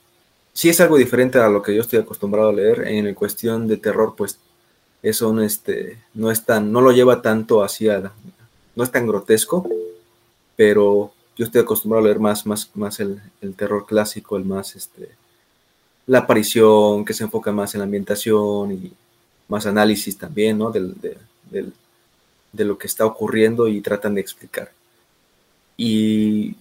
Sí 0.54 0.70
es 0.70 0.80
algo 0.80 0.96
diferente 0.96 1.38
a 1.38 1.50
lo 1.50 1.62
que 1.62 1.76
yo 1.76 1.82
estoy 1.82 2.00
acostumbrado 2.00 2.48
a 2.48 2.54
leer. 2.54 2.88
En 2.88 3.06
el 3.06 3.14
cuestión 3.14 3.68
de 3.68 3.76
terror, 3.76 4.14
pues 4.16 4.40
eso 5.04 5.34
no, 5.34 5.42
este, 5.42 5.98
no 6.14 6.32
es 6.32 6.46
tan... 6.46 6.72
No 6.72 6.80
lo 6.80 6.94
lleva 6.94 7.22
tanto 7.22 7.62
hacia... 7.62 8.14
no 8.74 8.84
es 8.86 8.90
tan 8.90 9.06
grotesco, 9.06 9.70
pero 10.56 11.12
yo 11.36 11.44
estoy 11.44 11.60
acostumbrado 11.60 12.06
a 12.06 12.08
leer 12.08 12.22
más, 12.22 12.46
más, 12.46 12.72
más 12.74 13.02
el, 13.02 13.20
terror 13.58 13.86
clásico, 13.86 14.38
el 14.38 14.46
más, 14.46 14.78
este, 14.78 15.10
la 16.08 16.20
aparición, 16.20 17.04
que 17.04 17.14
se 17.14 17.26
enfoca 17.26 17.52
más 17.52 17.76
en 17.76 17.80
la 17.80 17.86
ambientación 17.86 18.72
y 18.72 18.94
más 19.50 19.66
análisis 19.66 20.18
también, 20.18 20.58
¿no? 20.58 20.72
Del, 20.72 20.96
de 21.02 21.66
lo 22.54 22.78
que 22.78 22.88
está 22.88 23.06
ocurriendo 23.06 23.68
y 23.68 23.82
tratan 23.82 24.16
de 24.16 24.22
explicar. 24.22 24.72
Y 25.78 26.56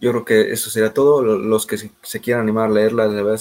yo 0.00 0.10
creo 0.10 0.24
que 0.24 0.52
eso 0.52 0.70
será 0.70 0.92
todo. 0.92 1.22
Los 1.22 1.66
que 1.66 1.78
se, 1.78 2.20
quieran 2.20 2.42
animar 2.42 2.70
a 2.70 2.72
leerla, 2.72 3.08
de 3.08 3.14
verdad, 3.22 3.40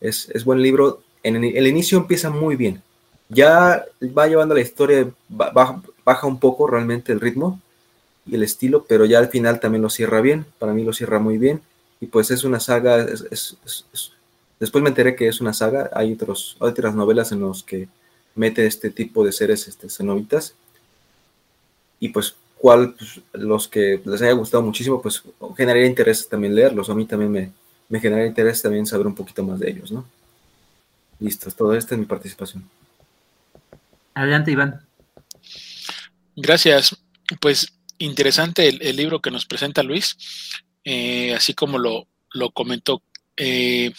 es, 0.00 0.28
es, 0.30 0.44
buen 0.44 0.62
libro. 0.62 1.02
En 1.22 1.36
el, 1.36 1.66
inicio 1.66 1.98
empieza 1.98 2.30
muy 2.30 2.56
bien. 2.56 2.82
Ya 3.28 3.84
va 4.16 4.26
llevando 4.28 4.54
la 4.54 4.60
historia, 4.60 5.10
baja, 5.28 6.26
un 6.26 6.38
poco 6.38 6.66
realmente 6.66 7.12
el 7.12 7.20
ritmo 7.20 7.60
y 8.24 8.36
el 8.36 8.42
estilo, 8.42 8.84
pero 8.84 9.04
ya 9.04 9.18
al 9.18 9.28
final 9.28 9.58
también 9.58 9.82
lo 9.82 9.90
cierra 9.90 10.20
bien. 10.20 10.46
Para 10.58 10.72
mí 10.72 10.84
lo 10.84 10.92
cierra 10.92 11.18
muy 11.18 11.38
bien. 11.38 11.60
Y 12.00 12.06
pues 12.06 12.30
es 12.30 12.44
una 12.44 12.60
saga. 12.60 13.04
después 14.60 14.82
me 14.82 14.88
enteré 14.90 15.16
que 15.16 15.28
es 15.28 15.40
una 15.40 15.52
saga. 15.52 15.90
Hay 15.94 16.12
otros, 16.12 16.56
otras 16.58 16.94
novelas 16.94 17.32
en 17.32 17.40
los 17.40 17.62
que 17.62 17.88
mete 18.34 18.66
este 18.66 18.90
tipo 18.90 19.24
de 19.24 19.32
seres 19.32 19.66
este, 19.66 19.88
cenobitas. 19.88 20.54
Y 22.00 22.08
pues 22.10 22.34
cual 22.58 22.94
pues, 22.94 23.20
los 23.32 23.68
que 23.68 24.00
les 24.04 24.22
haya 24.22 24.32
gustado 24.32 24.62
muchísimo, 24.62 25.00
pues 25.00 25.22
generaría 25.56 25.86
interés 25.86 26.28
también 26.28 26.54
leerlos. 26.54 26.90
A 26.90 26.94
mí 26.94 27.04
también 27.04 27.30
me, 27.30 27.52
me 27.88 28.00
generaría 28.00 28.28
interés 28.28 28.62
también 28.62 28.86
saber 28.86 29.06
un 29.06 29.14
poquito 29.14 29.42
más 29.42 29.58
de 29.58 29.70
ellos, 29.70 29.92
¿no? 29.92 30.06
Listo, 31.18 31.50
todo 31.50 31.74
esto 31.74 31.94
es 31.94 32.00
mi 32.00 32.06
participación. 32.06 32.68
Adelante, 34.14 34.50
Iván. 34.50 34.86
Gracias. 36.34 36.96
Pues 37.40 37.72
interesante 37.98 38.68
el, 38.68 38.96
libro 38.96 39.20
que 39.20 39.30
nos 39.30 39.46
presenta 39.46 39.82
Luis, 39.82 40.16
eh, 40.84 41.34
así 41.34 41.54
como 41.54 41.78
lo, 41.78 42.06
lo 42.32 42.50
comentó. 42.50 43.02
Eh, 43.36 43.92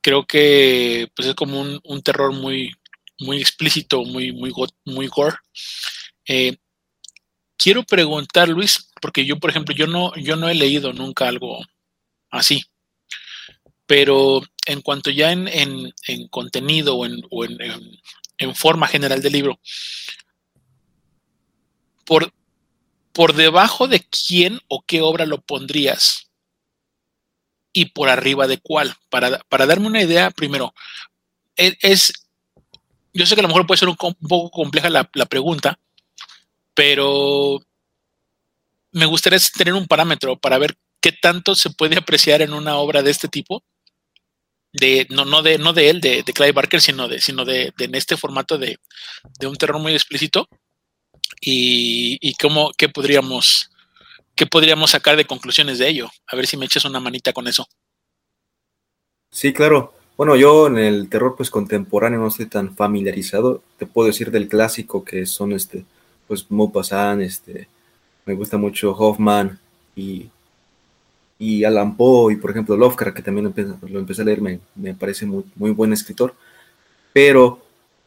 creo 0.00 0.26
que 0.26 1.08
pues 1.14 1.28
es 1.28 1.34
como 1.34 1.60
un, 1.60 2.02
terror 2.02 2.32
muy, 2.32 2.72
muy 3.20 3.40
explícito, 3.40 4.04
muy, 4.04 4.32
muy, 4.32 4.52
muy 4.84 5.06
gore. 5.08 5.36
Eh, 6.26 6.56
quiero 7.58 7.82
preguntar, 7.82 8.48
Luis, 8.48 8.88
porque 9.02 9.26
yo, 9.26 9.38
por 9.38 9.50
ejemplo, 9.50 9.74
yo 9.74 9.86
no, 9.86 10.14
yo 10.14 10.36
no 10.36 10.48
he 10.48 10.54
leído 10.54 10.92
nunca 10.92 11.28
algo 11.28 11.58
así. 12.30 12.64
Pero 13.86 14.42
en 14.66 14.80
cuanto 14.80 15.10
ya 15.10 15.32
en, 15.32 15.92
contenido 16.30 16.96
o, 16.96 17.04
en, 17.06 18.54
forma 18.54 18.86
general 18.86 19.20
del 19.20 19.32
libro, 19.32 19.58
por, 22.04 22.32
por 23.12 23.34
debajo 23.34 23.88
de 23.88 24.00
quién 24.00 24.60
o 24.68 24.82
qué 24.82 25.02
obra 25.02 25.26
lo 25.26 25.40
pondrías 25.40 26.30
y 27.72 27.86
por 27.86 28.08
arriba 28.08 28.46
de 28.46 28.58
cuál. 28.58 28.94
Para, 29.08 29.66
darme 29.66 29.86
una 29.86 30.02
idea, 30.02 30.30
primero, 30.30 30.74
e, 31.56 31.76
es, 31.80 32.12
yo 33.14 33.26
sé 33.26 33.34
que 33.34 33.40
a 33.40 33.42
lo 33.42 33.48
mejor 33.48 33.66
puede 33.66 33.78
ser 33.78 33.88
un, 33.88 33.96
poco 33.96 34.50
compleja 34.50 34.90
la 34.90 35.04
pregunta, 35.04 35.78
pero 36.78 37.60
me 38.92 39.06
gustaría 39.06 39.40
tener 39.56 39.74
un 39.74 39.88
parámetro 39.88 40.38
para 40.38 40.58
ver 40.58 40.76
qué 41.00 41.10
tanto 41.10 41.56
se 41.56 41.70
puede 41.70 41.98
apreciar 41.98 42.40
en 42.40 42.52
una 42.52 42.76
obra 42.76 43.02
de 43.02 43.10
este 43.10 43.26
tipo. 43.26 43.64
De, 44.72 45.04
no, 45.10 45.24
no, 45.24 45.42
de, 45.42 45.58
no 45.58 45.72
de 45.72 45.90
él, 45.90 46.00
de, 46.00 46.22
de 46.22 46.32
Clive 46.32 46.52
Barker, 46.52 46.80
sino 46.80 47.08
de, 47.08 47.20
sino 47.20 47.44
de, 47.44 47.72
en 47.80 47.96
este 47.96 48.16
formato 48.16 48.58
de, 48.58 48.78
un 49.44 49.56
terror 49.56 49.80
muy 49.80 49.92
explícito. 49.92 50.46
Y, 51.40 52.32
cómo, 52.40 52.70
qué 52.78 52.88
podríamos, 52.88 53.72
qué 54.36 54.46
podríamos 54.46 54.92
sacar 54.92 55.16
de 55.16 55.26
conclusiones 55.26 55.78
de 55.78 55.88
ello. 55.88 56.08
A 56.28 56.36
ver 56.36 56.46
si 56.46 56.56
me 56.56 56.66
echas 56.66 56.84
una 56.84 57.00
manita 57.00 57.32
con 57.32 57.48
eso. 57.48 57.66
Sí, 59.32 59.52
claro. 59.52 59.94
Bueno, 60.16 60.36
yo 60.36 60.68
en 60.68 60.78
el 60.78 61.08
terror 61.08 61.34
pues 61.36 61.50
contemporáneo 61.50 62.20
no 62.20 62.28
estoy 62.28 62.46
tan 62.46 62.76
familiarizado. 62.76 63.64
Te 63.78 63.86
puedo 63.86 64.06
decir 64.06 64.30
del 64.30 64.46
clásico 64.46 65.04
que 65.04 65.26
son 65.26 65.52
este 65.52 65.84
pues 66.28 66.48
Maupassant, 66.50 67.22
este, 67.22 67.66
me 68.26 68.34
gusta 68.34 68.58
mucho 68.58 68.92
Hoffman 68.92 69.58
y, 69.96 70.28
y 71.38 71.64
Alan 71.64 71.96
Poe 71.96 72.34
y 72.34 72.36
por 72.36 72.50
ejemplo 72.50 72.76
Lovecraft, 72.76 73.16
que 73.16 73.22
también 73.22 73.44
lo 73.44 73.98
empecé, 73.98 74.22
a 74.22 74.24
leer, 74.24 74.40
me, 74.42 74.94
parece 74.94 75.24
muy, 75.24 75.44
muy 75.56 75.70
buen 75.70 75.92
escritor, 75.94 76.34
pero 77.12 77.60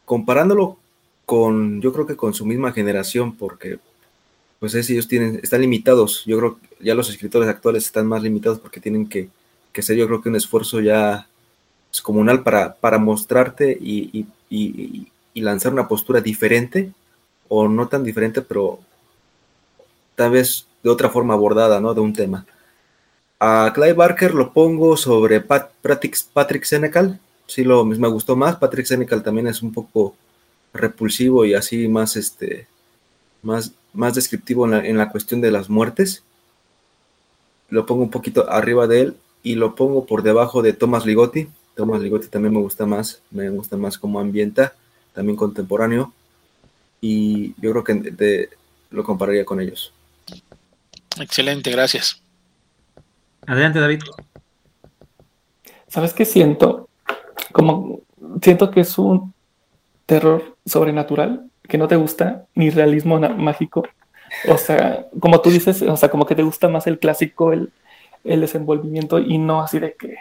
comparándolo 0.06 0.78
con, 1.26 1.82
yo 1.82 1.92
creo 1.92 2.06
que 2.06 2.16
con 2.16 2.34
su 2.34 2.46
misma 2.46 2.72
generación, 2.72 3.36
porque 3.36 3.80
pues 4.60 4.76
es, 4.76 4.88
ellos 4.92 5.08
tienen, 5.08 5.40
están 5.42 5.62
limitados, 5.62 6.24
yo 6.26 6.38
creo 6.38 6.60
que 6.60 6.86
ya 6.86 6.94
los 6.94 7.10
escritores 7.10 7.50
actuales 7.50 7.86
están 7.86 8.06
más 8.06 8.22
limitados 8.22 8.60
porque 8.60 8.80
tienen 8.80 9.10
que, 9.10 9.30
que 9.74 9.82
ser 9.82 9.98
yo 9.98 10.06
creo 10.06 10.22
que 10.22 10.30
un 10.30 10.36
esfuerzo 10.36 10.80
ya 10.82 11.28
comunal 12.04 12.44
para, 12.44 12.76
para 12.76 13.00
mostrarte 13.00 13.78
y, 13.82 14.28
y, 14.50 15.08
y 15.34 15.42
lanzar 15.42 15.74
una 15.74 15.88
postura 15.88 16.22
diferente 16.22 16.92
o 17.54 17.68
no 17.68 17.90
tan 17.90 18.06
diferente, 18.06 18.42
pero 18.42 18.80
tal 20.16 20.32
vez 20.32 20.68
de 20.82 20.90
otra 20.90 21.10
forma 21.10 21.34
abordada, 21.34 21.82
¿no? 21.82 21.94
De 21.94 22.00
un 22.00 22.14
tema. 22.14 22.46
A 23.42 23.74
Clive 23.76 23.92
Barker 23.92 24.34
lo 24.34 24.54
pongo 24.54 24.96
sobre 24.96 25.42
Patrick, 25.42 26.16
Patrick 26.32 26.64
Senecal, 26.64 27.20
sí 27.48 27.66
lo, 27.66 27.84
me 27.84 28.08
gustó 28.08 28.38
más. 28.38 28.56
Patrick 28.56 28.86
Senecal 28.86 29.22
también 29.22 29.48
es 29.48 29.62
un 29.62 29.74
poco 29.74 30.16
repulsivo 30.74 31.44
y 31.44 31.54
así 31.54 31.90
más, 31.90 32.16
este, 32.16 32.68
más, 33.42 33.74
más 33.92 34.16
descriptivo 34.16 34.64
en 34.64 34.72
la, 34.72 34.88
en 34.88 34.98
la 34.98 35.12
cuestión 35.12 35.42
de 35.42 35.52
las 35.52 35.70
muertes. 35.70 36.24
Lo 37.68 37.86
pongo 37.86 38.04
un 38.04 38.12
poquito 38.12 38.50
arriba 38.50 38.88
de 38.88 39.02
él 39.02 39.18
y 39.44 39.56
lo 39.56 39.76
pongo 39.76 40.06
por 40.06 40.24
debajo 40.24 40.62
de 40.62 40.72
Thomas 40.72 41.06
Ligotti. 41.06 41.50
Thomas 41.76 42.02
Ligotti 42.02 42.28
también 42.28 42.54
me 42.54 42.62
gusta 42.62 42.86
más, 42.86 43.22
me 43.30 43.50
gusta 43.50 43.76
más 43.76 43.98
como 43.98 44.22
ambienta, 44.22 44.74
también 45.14 45.36
contemporáneo 45.36 46.14
y 47.02 47.56
yo 47.60 47.72
creo 47.72 47.84
que 47.84 48.50
lo 48.92 49.04
compararía 49.04 49.44
con 49.44 49.60
ellos. 49.60 49.92
Excelente, 51.20 51.72
gracias. 51.72 52.22
Adelante, 53.48 53.80
David. 53.80 54.02
¿Sabes 55.88 56.14
qué 56.14 56.24
siento? 56.24 56.88
Como 57.52 58.02
siento 58.42 58.72
que 58.72 58.82
es 58.82 58.98
un 58.98 59.34
terror 60.06 60.56
sobrenatural 60.66 61.50
que 61.68 61.78
no 61.78 61.88
te 61.88 61.96
gusta 61.96 62.46
ni 62.54 62.70
realismo 62.70 63.20
mágico. 63.20 63.84
O 64.48 64.58
sea, 64.58 65.08
como 65.20 65.42
tú 65.42 65.50
dices, 65.50 65.82
o 65.82 65.98
sea, 65.98 66.10
como 66.10 66.26
que 66.26 66.36
te 66.36 66.44
gusta 66.44 66.70
más 66.70 66.88
el 66.88 67.00
clásico, 67.00 67.52
el, 67.52 67.72
el 68.24 68.42
desenvolvimiento 68.42 69.20
y 69.20 69.38
no 69.38 69.62
así 69.62 69.80
de 69.80 69.96
que 69.96 70.16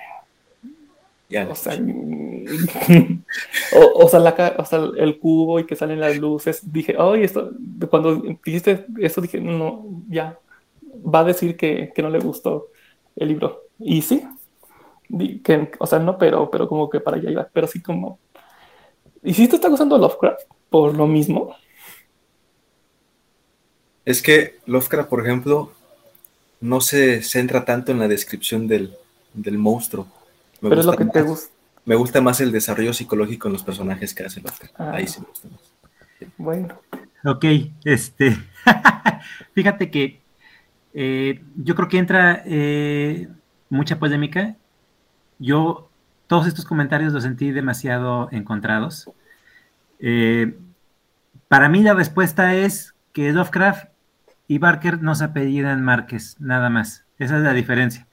o, 1.48 1.54
sea, 1.54 1.74
o, 4.58 4.64
sea, 4.64 4.80
el 4.96 5.18
cubo 5.18 5.60
y 5.60 5.66
que 5.66 5.76
salen 5.76 6.00
las 6.00 6.16
luces. 6.16 6.72
Dije, 6.72 6.96
ay, 6.98 7.22
esto, 7.22 7.52
cuando 7.88 8.16
dijiste 8.44 8.86
eso, 8.98 9.20
dije, 9.20 9.40
no, 9.40 10.02
ya, 10.08 10.38
va 10.82 11.20
a 11.20 11.24
decir 11.24 11.56
que, 11.56 11.92
no 11.98 12.10
le 12.10 12.18
gustó 12.18 12.68
el 13.16 13.28
libro. 13.28 13.62
Y 13.78 14.02
sí, 14.02 14.24
que, 15.44 15.70
o 15.78 15.86
sea, 15.86 16.00
no, 16.00 16.18
pero, 16.18 16.50
pero 16.50 16.68
como 16.68 16.90
que 16.90 17.00
para 17.00 17.16
allá 17.16 17.30
iba, 17.30 17.48
pero 17.52 17.66
sí 17.66 17.80
como... 17.80 18.18
¿Y 19.22 19.34
si 19.34 19.48
te 19.48 19.56
está 19.56 19.68
gustando 19.68 19.98
Lovecraft 19.98 20.46
por 20.68 20.96
lo 20.96 21.06
mismo? 21.06 21.54
Es 24.04 24.22
que 24.22 24.58
Lovecraft, 24.66 25.08
por 25.08 25.24
ejemplo, 25.24 25.72
no 26.60 26.80
se 26.80 27.22
centra 27.22 27.64
tanto 27.64 27.92
en 27.92 27.98
la 27.98 28.08
descripción 28.08 28.66
del, 28.66 28.96
del 29.34 29.58
monstruo 29.58 30.08
pero 30.60 30.80
es 30.80 30.86
lo 30.86 30.96
que 30.96 31.04
te 31.04 31.22
gusta. 31.22 31.54
Me 31.84 31.94
gusta 31.94 32.20
más 32.20 32.40
el 32.40 32.52
desarrollo 32.52 32.92
psicológico 32.92 33.48
en 33.48 33.54
los 33.54 33.62
personajes 33.62 34.14
que 34.14 34.24
hace 34.24 34.40
Lovecraft. 34.40 34.74
Ah. 34.78 34.92
Ahí 34.94 35.06
sí 35.06 35.20
me 35.20 35.26
gusta 35.26 35.48
más. 35.48 35.60
Bueno. 36.36 36.80
Ok, 37.24 37.44
este. 37.84 38.36
Fíjate 39.54 39.90
que 39.90 40.20
eh, 40.94 41.42
yo 41.56 41.74
creo 41.74 41.88
que 41.88 41.98
entra 41.98 42.42
eh, 42.44 43.28
mucha 43.68 43.98
polémica. 43.98 44.56
Yo 45.38 45.88
todos 46.26 46.46
estos 46.46 46.64
comentarios 46.64 47.12
los 47.12 47.22
sentí 47.22 47.50
demasiado 47.50 48.28
encontrados. 48.30 49.10
Eh, 49.98 50.56
para 51.48 51.68
mí 51.68 51.82
la 51.82 51.94
respuesta 51.94 52.54
es 52.54 52.94
que 53.12 53.32
Lovecraft 53.32 53.88
y 54.46 54.58
Barker 54.58 55.02
no 55.02 55.14
se 55.14 55.24
apellidan 55.24 55.82
Márquez, 55.82 56.36
nada 56.40 56.70
más. 56.70 57.04
Esa 57.18 57.36
es 57.36 57.42
la 57.42 57.52
diferencia 57.52 58.06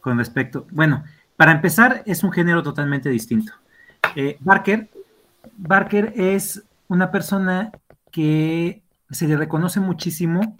con 0.00 0.18
respecto. 0.18 0.66
Bueno, 0.70 1.04
para 1.36 1.52
empezar, 1.52 2.02
es 2.06 2.22
un 2.22 2.32
género 2.32 2.62
totalmente 2.62 3.08
distinto. 3.08 3.52
Eh, 4.16 4.36
Barker, 4.40 4.90
Barker 5.56 6.12
es 6.16 6.62
una 6.88 7.10
persona 7.10 7.72
que 8.10 8.82
se 9.10 9.26
le 9.26 9.36
reconoce 9.36 9.80
muchísimo 9.80 10.56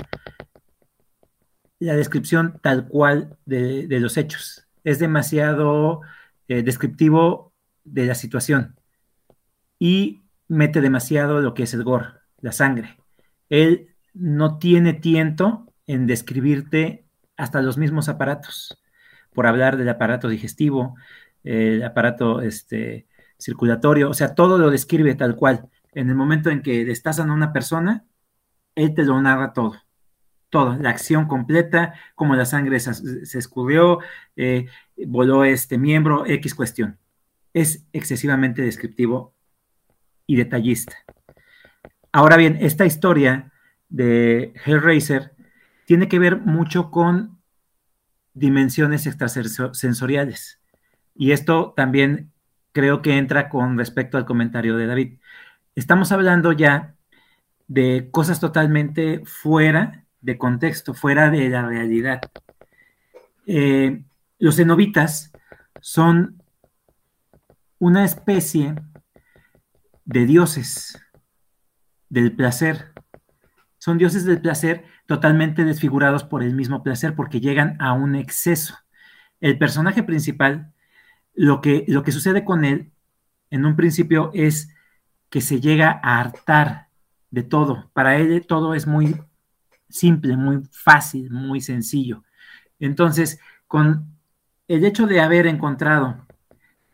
la 1.79 1.95
descripción 1.95 2.59
tal 2.63 2.87
cual 2.87 3.37
de, 3.45 3.87
los 4.01 4.17
hechos. 4.17 4.67
Es 4.85 4.99
demasiado 4.99 6.01
eh, 6.49 6.63
descriptivo 6.63 7.53
de 7.85 8.07
la 8.07 8.15
situación 8.15 8.77
y 9.79 10.23
mete 10.49 10.81
demasiado 10.81 11.41
lo 11.41 11.55
que 11.55 11.65
es 11.65 11.75
el 11.75 11.83
gore, 11.83 12.07
la 12.41 12.53
sangre. 12.53 12.99
Él 13.49 13.89
no 14.15 14.59
tiene 14.59 14.93
tiento 14.93 15.67
en 15.87 16.07
describirte 16.07 17.05
hasta 17.37 17.63
los 17.63 17.79
mismos 17.79 18.09
aparatos, 18.09 18.79
por 19.35 19.47
hablar 19.47 19.77
del 19.77 19.89
aparato 19.89 20.29
digestivo, 20.29 20.97
el 21.45 21.83
aparato 21.83 22.41
este, 22.41 23.07
circulatorio, 23.39 24.11
o 24.11 24.15
sea, 24.15 24.35
todo 24.35 24.59
lo 24.59 24.71
describe 24.71 25.15
tal 25.15 25.37
cual. 25.37 25.69
En 25.93 26.09
el 26.09 26.15
momento 26.15 26.51
en 26.51 26.63
que 26.63 26.85
destazan 26.85 27.31
a 27.31 27.35
una 27.35 27.53
persona, 27.53 28.05
él 28.75 28.95
te 28.95 29.05
lo 29.05 29.21
narra 29.21 29.53
todo, 29.53 29.77
todo, 30.49 30.77
la 30.77 30.91
acción 30.91 31.27
completa, 31.27 31.95
cómo 32.15 32.35
la 32.37 32.47
sangre 32.47 32.81
se, 32.81 33.39
escurrió, 33.39 33.99
eh, 34.37 34.67
voló 35.07 35.45
este 35.45 35.79
miembro, 35.79 36.25
X 36.27 36.55
cuestión. 36.55 36.99
Es 37.53 37.87
excesivamente 37.93 38.63
descriptivo 38.63 39.35
y 40.27 40.37
detallista. 40.37 40.97
Ahora 42.13 42.37
bien, 42.37 42.59
esta 42.61 42.87
historia 42.87 43.53
de 43.89 44.55
Hellraiser 44.65 45.35
tiene 45.85 46.09
que 46.09 46.19
ver 46.19 46.39
mucho 46.39 46.91
con 46.91 47.32
dimensiones 48.35 49.07
extrasensoriales. 49.07 50.61
Y 51.15 51.33
esto 51.33 51.75
también 51.77 52.33
creo 52.73 53.03
que 53.03 53.19
entra 53.19 53.49
con 53.49 53.79
respecto 53.79 54.17
al 54.17 54.25
comentario 54.25 54.77
de 54.77 54.87
David. 54.87 55.19
Estamos 55.75 56.13
hablando 56.13 56.53
ya 56.53 56.95
de 57.69 58.09
cosas 58.11 58.41
totalmente 58.41 59.23
fuera 59.25 60.05
de 60.21 60.39
contexto, 60.39 60.95
fuera 60.95 61.31
de 61.31 61.49
la 61.49 61.67
realidad. 61.67 62.21
Eh, 63.47 64.03
los 64.39 64.57
cenobitas 64.57 65.33
son 65.81 66.43
una 67.79 68.05
especie 68.05 68.75
de 70.05 70.27
dioses 70.27 70.99
del 72.09 72.33
placer. 72.33 72.93
Son 73.83 73.99
dioses 73.99 74.25
del 74.25 74.41
placer 74.41 74.85
totalmente 75.07 75.65
desfigurados 75.65 76.23
por 76.23 76.45
el 76.45 76.55
mismo 76.55 76.85
placer 76.85 77.17
porque 77.17 77.41
llegan 77.41 77.75
a 77.81 77.95
un 77.95 78.15
exceso. 78.15 78.79
El 79.41 79.59
personaje 79.59 80.05
principal, 80.05 80.73
lo 81.35 81.61
que, 81.61 81.85
lo 81.89 82.05
que 82.05 82.13
sucede 82.13 82.45
con 82.45 82.65
él 82.65 82.93
en 83.51 83.67
un 83.67 83.75
principio 83.75 84.31
es 84.35 84.73
que 85.31 85.41
se 85.41 85.61
llega 85.61 85.99
a 86.01 86.21
hartar 86.21 86.91
de 87.33 87.43
todo. 87.43 87.91
Para 87.93 88.19
él 88.19 88.47
todo 88.47 88.77
es 88.77 88.87
muy 88.87 89.21
simple, 89.89 90.37
muy 90.37 90.63
fácil, 90.71 91.33
muy 91.33 91.61
sencillo. 91.61 92.23
Entonces, 92.79 93.41
con 93.67 94.17
el 94.69 94.85
hecho 94.85 95.09
de 95.09 95.21
haber 95.21 95.49
encontrado 95.49 96.25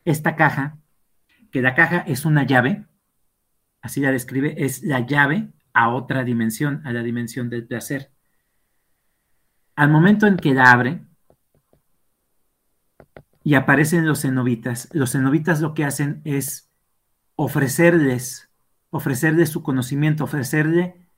esta 0.06 0.36
caja, 0.36 0.78
que 1.50 1.60
la 1.60 1.74
caja 1.74 1.98
es 1.98 2.24
una 2.24 2.44
llave, 2.44 2.86
así 3.82 4.00
la 4.00 4.10
describe, 4.10 4.54
es 4.64 4.82
la 4.82 5.00
llave 5.00 5.50
a 5.72 5.90
otra 5.90 6.24
dimensión, 6.24 6.82
a 6.84 6.92
la 6.92 7.02
dimensión 7.02 7.50
del 7.50 7.66
placer. 7.66 8.10
Al 9.76 9.90
momento 9.90 10.26
en 10.26 10.36
que 10.36 10.54
la 10.54 10.72
abre 10.72 11.04
y 13.44 13.54
aparecen 13.54 14.06
los 14.06 14.22
cenobitas, 14.22 14.88
los 14.92 15.12
cenobitas 15.12 15.60
lo 15.60 15.74
que 15.74 15.84
hacen 15.84 16.20
es 16.24 16.70
ofrecerles, 17.36 18.50
ofrecerles 18.90 19.50
su 19.50 19.62
conocimiento, 19.62 20.24
ofrecerle 20.24 21.08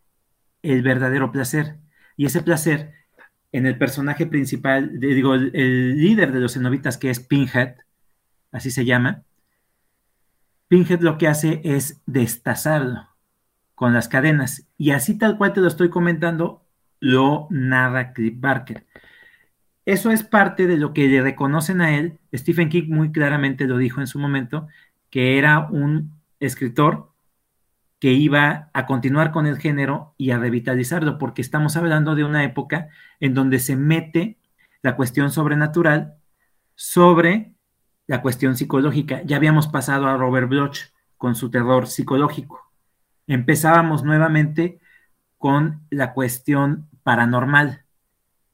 el 0.62 0.82
verdadero 0.82 1.32
placer. 1.32 1.78
Y 2.16 2.26
ese 2.26 2.42
placer 2.42 2.92
en 3.52 3.66
el 3.66 3.78
personaje 3.78 4.26
principal, 4.26 5.00
digo, 5.00 5.34
el, 5.34 5.50
el, 5.54 5.96
líder 5.96 6.32
de 6.32 6.40
los 6.40 6.54
cenobitas, 6.54 6.98
que 6.98 7.10
es 7.10 7.20
Pinhead, 7.20 7.76
así 8.52 8.70
se 8.70 8.84
llama, 8.84 9.24
Pinhead 10.68 11.00
lo 11.00 11.18
que 11.18 11.26
hace 11.26 11.60
es 11.64 12.00
destazarlo 12.06 13.09
con 13.80 13.94
las 13.94 14.08
cadenas. 14.08 14.68
Y 14.76 14.90
así 14.90 15.16
tal 15.16 15.38
cual 15.38 15.54
te 15.54 15.62
lo 15.62 15.66
estoy 15.66 15.88
comentando, 15.88 16.66
lo 16.98 17.46
narra 17.48 18.12
Cliff 18.12 18.38
Barker. 18.38 18.86
Eso 19.86 20.10
es 20.10 20.22
parte 20.22 20.66
de 20.66 20.76
lo 20.76 20.92
que 20.92 21.08
le 21.08 21.22
reconocen 21.22 21.80
a 21.80 21.96
él. 21.96 22.18
Stephen 22.34 22.68
King 22.68 22.90
muy 22.90 23.10
claramente 23.10 23.66
lo 23.66 23.78
dijo 23.78 24.02
en 24.02 24.06
su 24.06 24.18
momento, 24.18 24.68
que 25.08 25.38
era 25.38 25.60
un 25.70 26.12
escritor 26.40 27.14
que 28.00 28.12
iba 28.12 28.68
a 28.74 28.84
continuar 28.84 29.32
con 29.32 29.46
el 29.46 29.56
género 29.56 30.14
y 30.18 30.32
a 30.32 30.38
revitalizarlo, 30.38 31.16
porque 31.16 31.40
estamos 31.40 31.74
hablando 31.78 32.14
de 32.14 32.24
una 32.24 32.44
época 32.44 32.90
en 33.18 33.32
donde 33.32 33.60
se 33.60 33.76
mete 33.76 34.36
la 34.82 34.94
cuestión 34.94 35.30
sobrenatural 35.30 36.18
sobre 36.74 37.54
la 38.06 38.20
cuestión 38.20 38.58
psicológica. 38.58 39.22
Ya 39.22 39.36
habíamos 39.36 39.68
pasado 39.68 40.06
a 40.06 40.18
Robert 40.18 40.50
Bloch 40.50 40.80
con 41.16 41.34
su 41.34 41.50
terror 41.50 41.86
psicológico. 41.86 42.69
Empezábamos 43.30 44.02
nuevamente 44.02 44.80
con 45.38 45.86
la 45.88 46.14
cuestión 46.14 46.88
paranormal, 47.04 47.84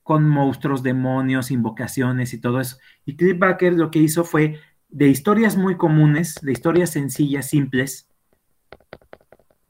con 0.03 0.29
monstruos, 0.29 0.83
demonios, 0.83 1.51
invocaciones 1.51 2.35
y 2.35 2.41
todo 2.43 2.61
eso. 2.61 2.77
Y 3.07 3.17
Cliff 3.17 3.39
Barker 3.39 3.73
lo 3.73 3.91
que 3.91 4.01
hizo 4.01 4.23
fue 4.23 4.61
de 4.91 5.09
historias 5.09 5.57
muy 5.57 5.79
comunes, 5.79 6.35
de 6.43 6.53
historias 6.53 6.91
sencillas, 6.91 7.49
simples, 7.49 8.11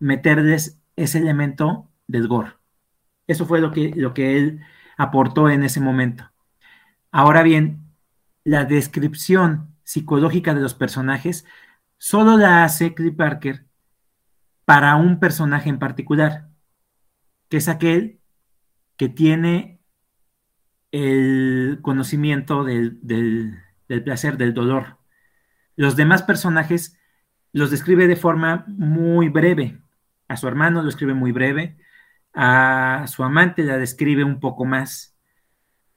meterles 0.00 0.82
ese 0.96 1.18
elemento 1.18 1.88
del 2.08 2.26
gore. 2.26 2.54
Eso 3.28 3.46
fue 3.46 3.60
lo 3.60 3.70
que, 3.70 3.92
lo 3.94 4.12
que 4.12 4.36
él 4.36 4.60
aportó 4.96 5.48
en 5.48 5.62
ese 5.62 5.78
momento. 5.78 6.32
Ahora 7.12 7.44
bien, 7.44 7.92
la 8.42 8.64
descripción 8.64 9.76
psicológica 9.84 10.52
de 10.52 10.62
los 10.62 10.74
personajes 10.74 11.46
solo 11.96 12.36
la 12.36 12.64
hace 12.64 12.92
Cliff 12.92 13.14
Parker 13.14 13.65
para 14.66 14.96
un 14.96 15.18
personaje 15.18 15.70
en 15.70 15.78
particular, 15.78 16.50
que 17.48 17.56
es 17.56 17.68
aquel 17.68 18.20
que 18.98 19.08
tiene 19.08 19.80
el 20.92 21.78
conocimiento 21.80 22.64
del, 22.64 22.98
del 23.00 24.04
placer, 24.04 24.36
del 24.36 24.52
dolor. 24.52 24.98
Los 25.74 25.96
demás 25.96 26.22
personajes 26.22 26.98
los 27.52 27.70
describe 27.70 28.06
de 28.06 28.16
forma 28.16 28.66
muy 28.68 29.30
breve. 29.30 29.80
A 30.28 30.36
su 30.36 30.48
hermano 30.48 30.82
lo 30.82 30.90
escribe 30.90 31.14
muy 31.14 31.32
breve, 31.32 31.78
a 32.34 33.06
su 33.06 33.24
amante 33.24 33.64
la 33.64 33.78
describe 33.78 34.24
un 34.24 34.40
poco 34.40 34.66
más, 34.66 35.16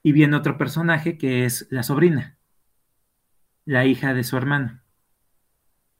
y 0.02 0.12
viene 0.12 0.36
otro 0.36 0.56
personaje 0.56 1.18
que 1.18 1.44
es 1.44 1.66
la 1.70 1.82
sobrina 1.82 2.38
la 3.70 3.86
hija 3.86 4.14
de 4.14 4.24
su 4.24 4.36
hermano. 4.36 4.80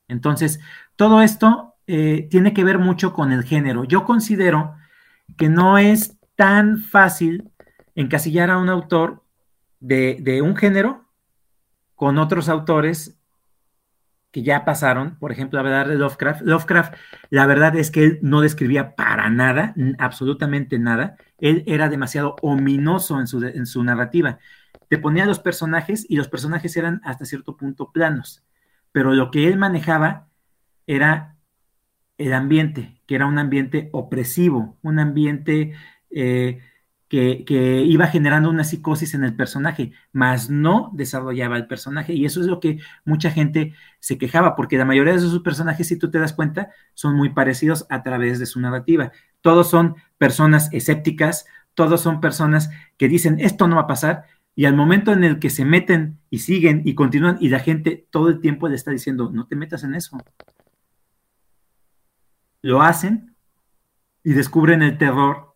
Entonces, 0.08 0.60
todo 0.96 1.22
esto 1.22 1.69
eh, 1.90 2.28
tiene 2.30 2.54
que 2.54 2.64
ver 2.64 2.78
mucho 2.78 3.12
con 3.12 3.32
el 3.32 3.44
género. 3.44 3.84
Yo 3.84 4.04
considero 4.04 4.74
que 5.36 5.48
no 5.48 5.78
es 5.78 6.18
tan 6.36 6.78
fácil 6.78 7.50
encasillar 7.94 8.50
a 8.50 8.58
un 8.58 8.68
autor 8.68 9.24
de, 9.80 10.40
un 10.42 10.56
género 10.56 11.06
con 11.94 12.18
otros 12.18 12.48
autores 12.48 13.16
que 14.30 14.42
ya 14.42 14.64
pasaron, 14.64 15.18
por 15.18 15.32
ejemplo, 15.32 15.58
hablar 15.58 15.88
de 15.88 15.96
Lovecraft. 15.96 16.42
Lovecraft, 16.42 16.94
la 17.30 17.46
verdad 17.46 17.74
es 17.76 17.90
que 17.90 18.04
él 18.04 18.18
no 18.22 18.40
describía 18.40 18.94
para 18.94 19.28
nada, 19.28 19.74
absolutamente 19.98 20.78
nada. 20.78 21.16
Él 21.38 21.64
era 21.66 21.88
demasiado 21.88 22.36
ominoso 22.42 23.18
en 23.18 23.26
su, 23.26 23.44
en 23.44 23.66
su 23.66 23.82
narrativa 23.82 24.38
te 24.90 24.98
ponía 24.98 25.24
los 25.24 25.38
personajes 25.38 26.04
y 26.08 26.16
los 26.16 26.26
personajes 26.26 26.76
eran 26.76 27.00
hasta 27.04 27.24
cierto 27.24 27.56
punto 27.56 27.92
planos, 27.92 28.42
pero 28.90 29.14
lo 29.14 29.30
que 29.30 29.46
él 29.46 29.56
manejaba 29.56 30.26
era 30.84 31.36
el 32.20 32.34
ambiente, 32.34 33.00
que 33.06 33.14
era 33.14 33.26
un 33.26 33.38
ambiente 33.38 33.88
opresivo, 33.92 34.76
un 34.82 34.98
ambiente 34.98 35.72
eh, 36.10 36.60
que, 37.08 37.44
que, 37.46 37.82
iba 37.82 38.06
generando 38.06 38.50
una 38.50 38.62
psicosis 38.62 39.14
en 39.14 39.24
el 39.24 39.34
personaje, 39.34 39.92
más 40.12 40.50
no 40.50 40.90
desarrollaba 40.92 41.56
el 41.56 41.66
personaje. 41.66 42.12
Y 42.12 42.26
eso 42.26 42.40
es 42.40 42.46
lo 42.46 42.60
que 42.60 42.78
mucha 43.04 43.30
gente 43.30 43.74
se 44.00 44.18
quejaba, 44.18 44.54
porque 44.54 44.76
la 44.76 44.84
mayoría 44.84 45.14
de 45.14 45.18
esos 45.18 45.40
personajes, 45.40 45.88
si 45.88 45.98
tú 45.98 46.10
te 46.10 46.18
das 46.18 46.34
cuenta, 46.34 46.70
son 46.94 47.16
muy 47.16 47.30
parecidos 47.30 47.86
a 47.88 48.02
través 48.02 48.38
de 48.38 48.46
su 48.46 48.60
narrativa. 48.60 49.12
Todos 49.40 49.70
son 49.70 49.96
personas 50.18 50.68
escépticas, 50.72 51.46
todos 51.74 52.02
son 52.02 52.20
personas 52.20 52.70
que 52.98 53.08
dicen, 53.08 53.40
esto 53.40 53.66
no 53.66 53.76
va 53.76 53.82
a 53.82 53.86
pasar, 53.86 54.26
y 54.54 54.66
al 54.66 54.76
momento 54.76 55.12
en 55.12 55.24
el 55.24 55.38
que 55.38 55.48
se 55.48 55.64
meten 55.64 56.18
y 56.28 56.40
siguen 56.40 56.82
y 56.84 56.94
continúan 56.94 57.38
y 57.40 57.48
la 57.48 57.60
gente 57.60 58.06
todo 58.10 58.28
el 58.28 58.40
tiempo 58.40 58.68
le 58.68 58.74
está 58.74 58.90
diciendo, 58.90 59.30
no 59.32 59.46
te 59.46 59.56
metas 59.56 59.84
en 59.84 59.94
eso. 59.94 60.18
Lo 62.62 62.82
hacen 62.82 63.36
y 64.22 64.32
descubren 64.32 64.82
el 64.82 64.98
terror 64.98 65.54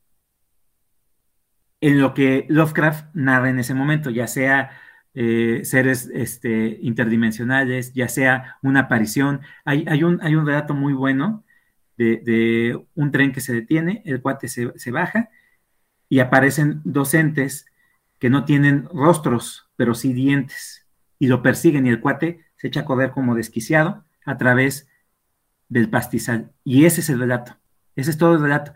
en 1.80 2.00
lo 2.00 2.14
que 2.14 2.46
Lovecraft 2.48 3.14
narra 3.14 3.50
en 3.50 3.58
ese 3.58 3.74
momento, 3.74 4.08
ya 4.10 4.26
sea 4.26 4.70
eh, 5.12 5.60
seres 5.64 6.10
este, 6.14 6.78
interdimensionales, 6.80 7.92
ya 7.92 8.08
sea 8.08 8.56
una 8.62 8.80
aparición. 8.80 9.42
Hay, 9.64 10.02
un, 10.02 10.18
hay 10.22 10.34
un 10.34 10.46
relato 10.46 10.74
muy 10.74 10.92
bueno 10.92 11.44
de, 11.96 12.80
un 12.94 13.12
tren 13.12 13.32
que 13.32 13.40
se 13.40 13.52
detiene, 13.52 14.02
el 14.06 14.20
cuate 14.20 14.48
se, 14.48 14.90
baja 14.90 15.30
y 16.08 16.20
aparecen 16.20 16.80
docentes 16.84 17.66
que 18.18 18.30
no 18.30 18.44
tienen 18.44 18.88
rostros, 18.92 19.70
pero 19.76 19.94
sí 19.94 20.12
dientes, 20.12 20.86
y 21.18 21.28
lo 21.28 21.42
persiguen 21.42 21.86
y 21.86 21.90
el 21.90 22.00
cuate 22.00 22.40
se 22.56 22.68
echa 22.68 22.80
a 22.80 22.84
correr 22.84 23.10
como 23.10 23.34
desquiciado 23.34 24.04
a 24.24 24.36
través 24.38 24.88
del 25.68 25.90
pastizal. 25.90 26.52
Y 26.64 26.84
ese 26.84 27.00
es 27.00 27.10
el 27.10 27.18
relato, 27.18 27.56
ese 27.96 28.10
es 28.10 28.18
todo 28.18 28.34
el 28.34 28.42
relato. 28.42 28.74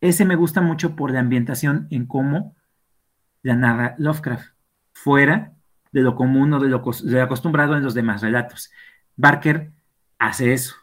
ese 0.00 0.24
me 0.24 0.36
gusta 0.36 0.60
mucho 0.60 0.96
por 0.96 1.10
la 1.10 1.20
ambientación 1.20 1.86
en 1.90 2.06
cómo 2.06 2.56
la 3.42 3.56
narra 3.56 3.94
Lovecraft, 3.98 4.52
fuera 4.92 5.52
de 5.92 6.00
lo 6.00 6.14
común 6.14 6.52
o 6.54 6.60
de 6.60 6.68
lo, 6.68 6.82
acostumbrado 7.22 7.76
en 7.76 7.82
los 7.82 7.94
demás 7.94 8.22
relatos. 8.22 8.70
Barker 9.16 9.72
hace 10.18 10.52
eso, 10.52 10.76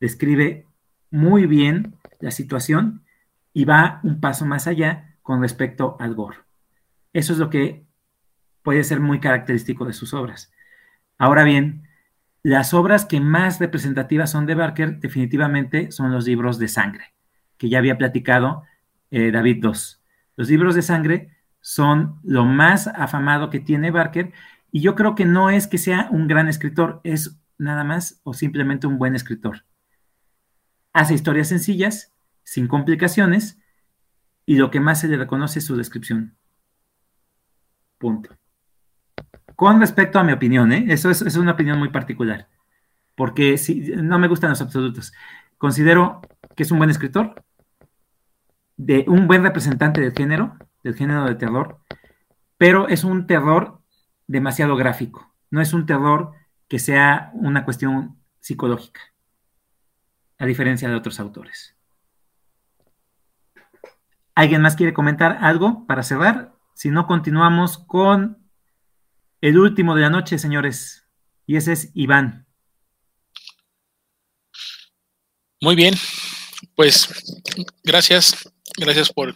describe 0.00 0.66
muy 1.10 1.46
bien 1.46 1.96
la 2.20 2.30
situación 2.30 3.04
y 3.52 3.64
va 3.64 4.00
un 4.02 4.20
paso 4.20 4.44
más 4.46 4.66
allá 4.66 5.16
con 5.22 5.40
respecto 5.40 5.96
al 5.98 6.14
gore. 6.14 6.38
Eso 7.12 7.32
es 7.32 7.38
lo 7.38 7.50
que 7.50 7.86
puede 8.62 8.84
ser 8.84 9.00
muy 9.00 9.20
característico 9.20 9.84
de 9.84 9.92
sus 9.92 10.12
obras. 10.12 10.52
Ahora 11.18 11.44
bien, 11.44 11.85
las 12.42 12.74
obras 12.74 13.04
que 13.04 13.20
más 13.20 13.58
representativas 13.58 14.30
son 14.30 14.46
de 14.46 14.54
Barker 14.54 14.98
definitivamente 15.00 15.90
son 15.90 16.12
los 16.12 16.26
libros 16.26 16.58
de 16.58 16.68
sangre, 16.68 17.14
que 17.58 17.68
ya 17.68 17.78
había 17.78 17.98
platicado 17.98 18.62
eh, 19.10 19.30
David 19.30 19.64
II. 19.64 19.72
Los 20.36 20.48
libros 20.48 20.74
de 20.74 20.82
sangre 20.82 21.30
son 21.60 22.20
lo 22.22 22.44
más 22.44 22.86
afamado 22.86 23.50
que 23.50 23.60
tiene 23.60 23.90
Barker 23.90 24.32
y 24.70 24.80
yo 24.80 24.94
creo 24.94 25.14
que 25.14 25.24
no 25.24 25.50
es 25.50 25.66
que 25.66 25.78
sea 25.78 26.08
un 26.10 26.28
gran 26.28 26.48
escritor, 26.48 27.00
es 27.02 27.40
nada 27.58 27.84
más 27.84 28.20
o 28.24 28.34
simplemente 28.34 28.86
un 28.86 28.98
buen 28.98 29.14
escritor. 29.14 29.64
Hace 30.92 31.14
historias 31.14 31.48
sencillas, 31.48 32.14
sin 32.42 32.68
complicaciones, 32.68 33.58
y 34.46 34.56
lo 34.56 34.70
que 34.70 34.80
más 34.80 35.00
se 35.00 35.08
le 35.08 35.16
reconoce 35.16 35.58
es 35.58 35.66
su 35.66 35.76
descripción. 35.76 36.36
Punto. 37.98 38.36
Con 39.56 39.80
respecto 39.80 40.18
a 40.18 40.22
mi 40.22 40.32
opinión, 40.32 40.70
¿eh? 40.72 40.84
eso 40.88 41.10
es, 41.10 41.36
una 41.36 41.52
opinión 41.52 41.78
muy 41.78 41.88
particular, 41.88 42.46
porque 43.14 43.58
no 43.96 44.18
me 44.18 44.28
gustan 44.28 44.50
los 44.50 44.60
absolutos. 44.60 45.14
Considero 45.56 46.20
que 46.54 46.62
es 46.62 46.70
un 46.70 46.78
buen 46.78 46.90
escritor, 46.90 47.42
de 48.76 49.06
un 49.08 49.26
buen 49.26 49.42
representante 49.42 50.02
del 50.02 50.12
género, 50.12 50.56
del 50.84 50.94
género 50.94 51.24
de 51.24 51.34
terror, 51.36 51.80
pero 52.58 52.88
es 52.88 53.02
un 53.02 53.26
terror 53.26 53.80
demasiado 54.26 54.76
gráfico, 54.76 55.32
no 55.50 55.62
es 55.62 55.72
un 55.72 55.86
terror 55.86 56.32
que 56.68 56.78
sea 56.78 57.30
una 57.32 57.64
cuestión 57.64 58.18
psicológica, 58.40 59.00
a 60.38 60.44
diferencia 60.44 60.90
de 60.90 60.96
otros 60.96 61.18
autores. 61.18 61.74
¿Alguien 64.34 64.60
más 64.60 64.76
quiere 64.76 64.92
comentar 64.92 65.38
algo 65.40 65.86
para 65.86 66.02
cerrar? 66.02 66.52
Si 66.74 66.90
no, 66.90 67.06
continuamos 67.06 67.78
con 67.78 68.45
el 69.40 69.58
último 69.58 69.94
de 69.94 70.02
la 70.02 70.10
noche, 70.10 70.38
señores, 70.38 71.06
y 71.46 71.56
ese 71.56 71.72
es 71.72 71.90
Iván. 71.94 72.46
Muy 75.60 75.74
bien, 75.74 75.94
pues 76.74 77.08
gracias, 77.82 78.50
gracias 78.76 79.12
por 79.12 79.34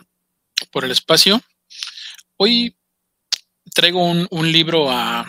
por 0.70 0.84
el 0.84 0.90
espacio. 0.90 1.42
Hoy 2.36 2.76
traigo 3.74 4.02
un, 4.02 4.52
libro 4.52 4.90
a, 4.90 5.26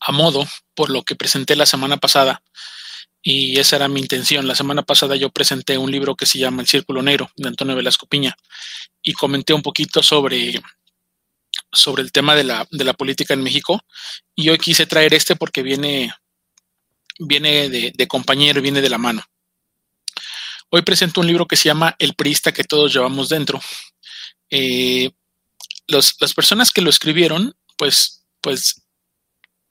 a, 0.00 0.12
modo 0.12 0.46
por 0.74 0.90
lo 0.90 1.02
que 1.02 1.16
presenté 1.16 1.56
la 1.56 1.66
semana 1.66 1.96
pasada 1.96 2.42
y 3.22 3.58
esa 3.58 3.76
era 3.76 3.88
mi 3.88 4.00
intención. 4.00 4.46
La 4.46 4.54
semana 4.54 4.82
pasada 4.82 5.16
yo 5.16 5.30
presenté 5.30 5.78
un 5.78 5.90
libro 5.90 6.14
que 6.14 6.26
se 6.26 6.38
llama 6.38 6.62
El 6.62 6.68
Círculo 6.68 7.02
Negro 7.02 7.30
de 7.36 7.48
Antonio 7.48 7.74
Velasco 7.74 8.06
Piña 8.06 8.36
y 9.02 9.12
comenté 9.14 9.52
un 9.54 9.62
poquito 9.62 10.02
sobre, 10.02 10.62
sobre 11.74 12.02
el 12.02 12.12
tema 12.12 12.34
de 12.34 12.44
la, 12.44 12.66
de 12.70 12.84
la 12.84 12.94
política 12.94 13.34
en 13.34 13.42
México 13.42 13.84
y 14.34 14.48
hoy 14.48 14.58
quise 14.58 14.86
traer 14.86 15.14
este 15.14 15.36
porque 15.36 15.62
viene, 15.62 16.12
viene 17.18 17.68
de, 17.68 18.08
compañero, 18.08 18.62
viene 18.62 18.80
de 18.80 18.90
la 18.90 18.98
mano. 18.98 19.22
Hoy 20.70 20.82
presento 20.82 21.20
un 21.20 21.26
libro 21.26 21.46
que 21.46 21.56
se 21.56 21.66
llama 21.66 21.94
El 21.98 22.14
Priista 22.14 22.52
que 22.52 22.64
todos 22.64 22.92
llevamos 22.92 23.28
dentro 23.28 23.60
eh, 24.50 25.10
las 25.86 26.34
personas 26.34 26.70
que 26.70 26.80
lo 26.80 26.90
escribieron, 26.90 27.54
pues, 27.76 28.24
pues 28.40 28.82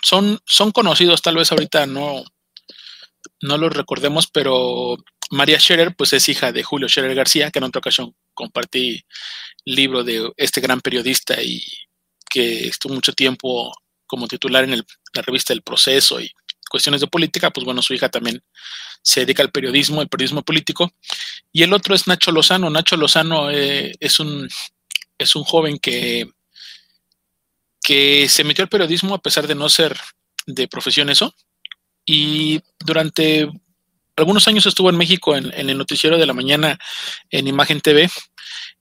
son, 0.04 0.40
son 0.46 0.72
conocidos, 0.72 1.22
tal 1.22 1.36
vez 1.36 1.52
ahorita 1.52 1.88
no, 1.88 2.24
no 3.42 3.58
los 3.58 3.74
recordemos, 3.74 4.28
pero 4.28 4.98
María 5.32 5.60
Scherer, 5.60 5.96
pues 5.96 6.14
es 6.14 6.30
hija 6.30 6.52
de 6.52 6.64
Julio 6.64 6.88
Scherer 6.88 7.16
García, 7.16 7.50
que 7.50 7.60
en 7.60 7.66
otra 7.66 7.80
ocasión 7.80 8.16
compartí 8.34 9.04
libro 9.66 10.04
de 10.04 10.32
este 10.38 10.62
gran 10.62 10.82
periodista 10.82 11.42
y 11.42 11.62
que 12.34 12.68
estuvo 12.68 12.96
mucho 12.96 13.14
tiempo 13.14 13.72
como 14.08 14.28
titular 14.28 14.64
en 14.64 14.84
la 15.14 15.22
revista 15.22 15.54
El 15.54 15.62
Proceso 15.62 16.20
y 16.20 16.32
cuestiones 16.68 17.02
de 17.02 17.08
política, 17.08 17.52
pues 17.52 17.66
bueno, 17.66 17.84
su 17.84 17.94
hija 17.94 18.10
también 18.10 18.44
se 19.04 19.20
dedica 19.20 19.44
al 19.44 19.52
periodismo, 19.52 20.02
el 20.02 20.10
periodismo 20.10 20.42
político. 20.42 20.92
Y 21.52 21.62
el 21.62 21.72
otro 21.72 21.94
es 21.94 22.08
Nacho 22.08 22.32
Lozano. 22.32 22.70
Nacho 22.72 22.98
Lozano 22.98 23.52
eh, 23.52 23.94
es, 24.00 24.20
un, 24.20 24.50
es 25.20 25.36
un 25.36 25.44
joven 25.44 25.78
que, 25.78 26.26
que 27.84 28.28
se 28.28 28.44
metió 28.44 28.64
al 28.64 28.70
periodismo 28.70 29.14
a 29.14 29.22
pesar 29.22 29.46
de 29.46 29.54
no 29.54 29.70
ser 29.70 29.96
de 30.48 30.68
profesión 30.68 31.12
eso. 31.12 31.36
Y 32.06 32.60
durante 32.80 33.48
algunos 34.16 34.48
años 34.48 34.66
estuvo 34.66 34.90
en 34.90 34.98
México 34.98 35.36
en, 35.36 35.52
el 35.54 35.78
noticiero 35.78 36.18
de 36.18 36.26
la 36.26 36.34
mañana 36.34 36.80
en 37.30 37.48
Imagen 37.48 37.82
TV. 37.82 38.10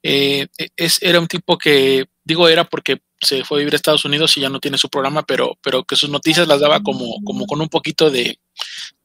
Eh, 0.03 0.47
es, 0.77 1.03
era 1.03 1.21
un 1.21 1.29
tipo 1.29 1.59
que, 1.59 2.07
digo, 2.25 2.49
era 2.49 2.65
porque 2.65 3.03
se 3.23 3.45
fue 3.45 3.59
a 3.59 3.61
vivir 3.61 3.75
a 3.75 3.77
Estados 3.77 4.05
Unidos 4.05 4.37
y 4.37 4.41
ya 4.41 4.49
no 4.49 4.61
tiene 4.61 4.79
su 4.79 4.89
programa, 4.89 5.23
pero, 5.23 5.57
pero 5.63 5.85
que 5.85 5.97
sus 5.97 6.11
noticias 6.11 6.49
las 6.49 6.61
daba 6.61 6.81
como, 6.81 7.23
como 7.25 7.47
con 7.47 7.61
un 7.61 7.69
poquito 7.69 8.11
de, 8.11 8.39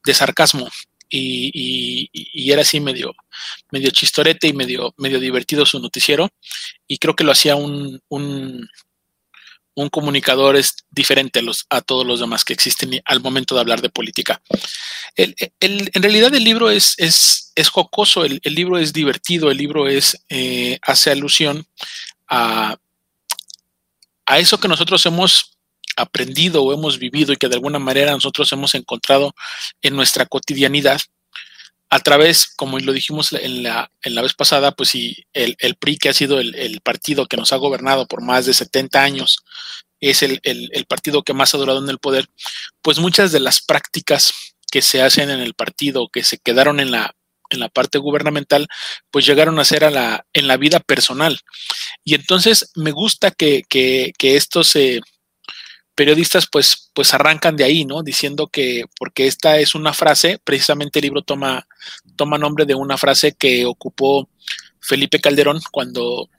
de 0.04 0.14
sarcasmo 0.14 0.68
y, 1.10 2.50
era 2.50 2.62
así 2.62 2.80
medio, 2.80 3.14
medio 3.70 3.90
chistorete 3.90 4.48
y 4.48 4.52
medio, 4.52 4.94
medio 4.96 5.20
divertido 5.20 5.64
su 5.66 5.80
noticiero. 5.80 6.28
Y 6.86 6.98
creo 6.98 7.14
que 7.14 7.24
lo 7.24 7.32
hacía 7.32 7.56
un, 7.56 8.00
un, 8.08 8.68
comunicador 9.90 10.56
es 10.56 10.74
diferente 10.90 11.40
a, 11.70 11.80
todos 11.80 12.04
los 12.04 12.18
demás 12.20 12.44
que 12.44 12.52
existen 12.52 13.00
al 13.04 13.20
momento 13.20 13.54
de 13.54 13.60
hablar 13.60 13.80
de 13.80 13.90
política. 13.90 14.42
El, 15.14 15.34
en 15.60 16.02
realidad 16.02 16.34
el 16.34 16.44
libro 16.44 16.70
es, 16.70 16.94
es, 16.98 17.52
es 17.54 17.68
jocoso, 17.68 18.24
el, 18.24 18.40
libro 18.44 18.78
es 18.78 18.92
divertido, 18.92 19.50
el 19.50 19.56
libro 19.56 19.88
es, 19.88 20.24
eh, 20.28 20.78
hace 20.82 21.10
alusión 21.10 21.64
a, 22.28 22.76
a 24.28 24.38
eso 24.38 24.60
que 24.60 24.68
nosotros 24.68 25.04
hemos 25.06 25.58
aprendido 25.96 26.62
o 26.62 26.72
hemos 26.72 26.98
vivido 26.98 27.32
y 27.32 27.36
que 27.36 27.48
de 27.48 27.54
alguna 27.54 27.78
manera 27.78 28.12
nosotros 28.12 28.52
hemos 28.52 28.74
encontrado 28.74 29.34
en 29.82 29.96
nuestra 29.96 30.26
cotidianidad 30.26 31.00
a 31.88 32.00
través, 32.00 32.46
como 32.54 32.78
lo 32.78 32.92
dijimos 32.92 33.32
en 33.32 33.62
la, 33.62 33.90
en 34.02 34.14
la 34.14 34.20
vez 34.20 34.34
pasada, 34.34 34.72
pues 34.72 34.90
sí, 34.90 35.24
el, 35.32 35.56
el 35.58 35.76
PRI, 35.76 35.96
que 35.96 36.10
ha 36.10 36.12
sido 36.12 36.38
el, 36.38 36.80
partido 36.82 37.24
que 37.24 37.38
nos 37.38 37.52
ha 37.54 37.56
gobernado 37.56 38.06
por 38.06 38.22
más 38.22 38.44
de 38.44 38.52
70 38.52 39.02
años, 39.02 39.38
es 39.98 40.22
el, 40.22 40.38
el, 40.42 40.84
partido 40.84 41.22
que 41.22 41.32
más 41.32 41.54
ha 41.54 41.58
durado 41.58 41.82
en 41.82 41.88
el 41.88 41.98
poder, 41.98 42.28
pues 42.82 42.98
muchas 42.98 43.32
de 43.32 43.40
las 43.40 43.62
prácticas 43.62 44.34
que 44.70 44.82
se 44.82 45.00
hacen 45.00 45.30
en 45.30 45.40
el 45.40 45.54
partido, 45.54 46.10
que 46.12 46.22
se 46.22 46.36
quedaron 46.36 46.78
en 46.78 46.90
la, 46.90 47.16
en 47.50 47.60
la 47.60 47.68
parte 47.68 47.98
gubernamental, 47.98 48.66
pues 49.10 49.26
llegaron 49.26 49.58
a 49.58 49.64
ser 49.64 49.84
a 49.84 49.90
la, 49.90 50.26
en 50.32 50.46
la 50.46 50.56
vida 50.56 50.80
personal. 50.80 51.40
Y 52.04 52.14
entonces 52.14 52.70
me 52.74 52.90
gusta 52.90 53.30
que, 53.30 53.62
que, 53.68 54.12
que 54.18 54.36
esto 54.36 54.64
se 54.64 55.00
periodistas 55.98 56.46
pues, 56.46 56.92
pues 56.94 57.12
arrancan 57.12 57.56
de 57.56 57.64
ahí, 57.64 57.84
¿no? 57.84 58.04
Diciendo 58.04 58.46
que, 58.46 58.84
porque 59.00 59.26
esta 59.26 59.58
es 59.58 59.74
una 59.74 59.92
frase, 59.92 60.38
precisamente 60.44 61.00
el 61.00 61.02
libro 61.02 61.22
toma, 61.22 61.66
toma 62.14 62.38
nombre 62.38 62.66
de 62.66 62.76
una 62.76 62.96
frase 62.96 63.32
que 63.32 63.66
ocupó 63.66 64.28
Felipe 64.80 65.18
Calderón 65.18 65.60
cuando, 65.72 66.30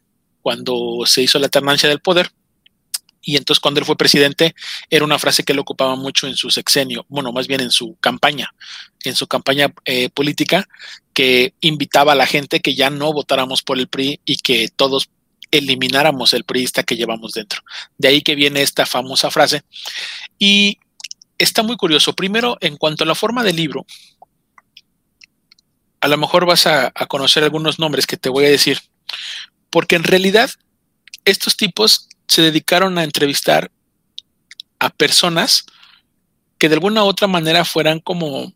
cuando 0.41 1.01
se 1.05 1.23
hizo 1.23 1.39
la 1.39 1.47
alternancia 1.47 1.89
del 1.89 1.99
poder. 1.99 2.31
Y 3.21 3.37
entonces 3.37 3.59
cuando 3.59 3.79
él 3.79 3.85
fue 3.85 3.97
presidente 3.97 4.55
era 4.89 5.05
una 5.05 5.19
frase 5.19 5.43
que 5.43 5.53
él 5.53 5.59
ocupaba 5.59 5.95
mucho 5.95 6.27
en 6.27 6.35
su 6.35 6.49
sexenio, 6.49 7.05
bueno, 7.09 7.31
más 7.31 7.47
bien 7.47 7.61
en 7.61 7.71
su 7.71 7.95
campaña, 7.99 8.53
en 9.03 9.15
su 9.15 9.27
campaña 9.27 9.73
eh, 9.85 10.09
política, 10.09 10.67
que 11.13 11.53
invitaba 11.61 12.13
a 12.13 12.15
la 12.15 12.25
gente 12.25 12.61
que 12.61 12.75
ya 12.75 12.89
no 12.89 13.11
votáramos 13.11 13.61
por 13.61 13.77
el 13.77 13.87
PRI 13.87 14.21
y 14.25 14.37
que 14.37 14.69
todos 14.73 15.09
elimináramos 15.51 16.33
el 16.33 16.43
priista 16.43 16.83
que 16.83 16.95
llevamos 16.95 17.33
dentro. 17.33 17.61
De 17.97 18.07
ahí 18.07 18.21
que 18.21 18.35
viene 18.35 18.61
esta 18.61 18.85
famosa 18.85 19.31
frase. 19.31 19.63
Y 20.37 20.79
está 21.37 21.63
muy 21.63 21.75
curioso. 21.75 22.13
Primero, 22.13 22.57
en 22.61 22.77
cuanto 22.77 23.03
a 23.03 23.07
la 23.07 23.15
forma 23.15 23.43
del 23.43 23.55
libro, 23.55 23.85
a 26.01 26.07
lo 26.07 26.17
mejor 26.17 26.45
vas 26.45 26.67
a, 26.67 26.91
conocer 27.07 27.43
algunos 27.43 27.79
nombres 27.79 28.07
que 28.07 28.17
te 28.17 28.29
voy 28.29 28.45
a 28.45 28.49
decir, 28.49 28.79
porque 29.69 29.95
en 29.95 30.03
realidad 30.03 30.49
estos 31.25 31.57
tipos 31.57 32.08
se 32.29 32.41
dedicaron 32.41 32.97
a 32.97 33.03
entrevistar 33.03 33.71
a 34.79 34.89
personas 34.89 35.65
que 36.57 36.69
de 36.69 36.75
alguna 36.75 37.03
u 37.03 37.07
otra 37.07 37.27
manera 37.27 37.65
fueran 37.65 37.99
como, 37.99 38.53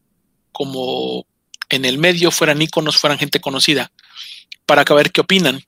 como 0.52 1.26
en 1.70 1.84
el 1.84 1.98
medio, 1.98 2.32
fueran 2.32 2.62
íconos, 2.62 2.98
fueran 2.98 3.20
gente 3.20 3.42
conocida, 3.42 3.92
para 4.66 4.84
ver 4.84 5.12
qué 5.12 5.22
opinan. 5.22 5.62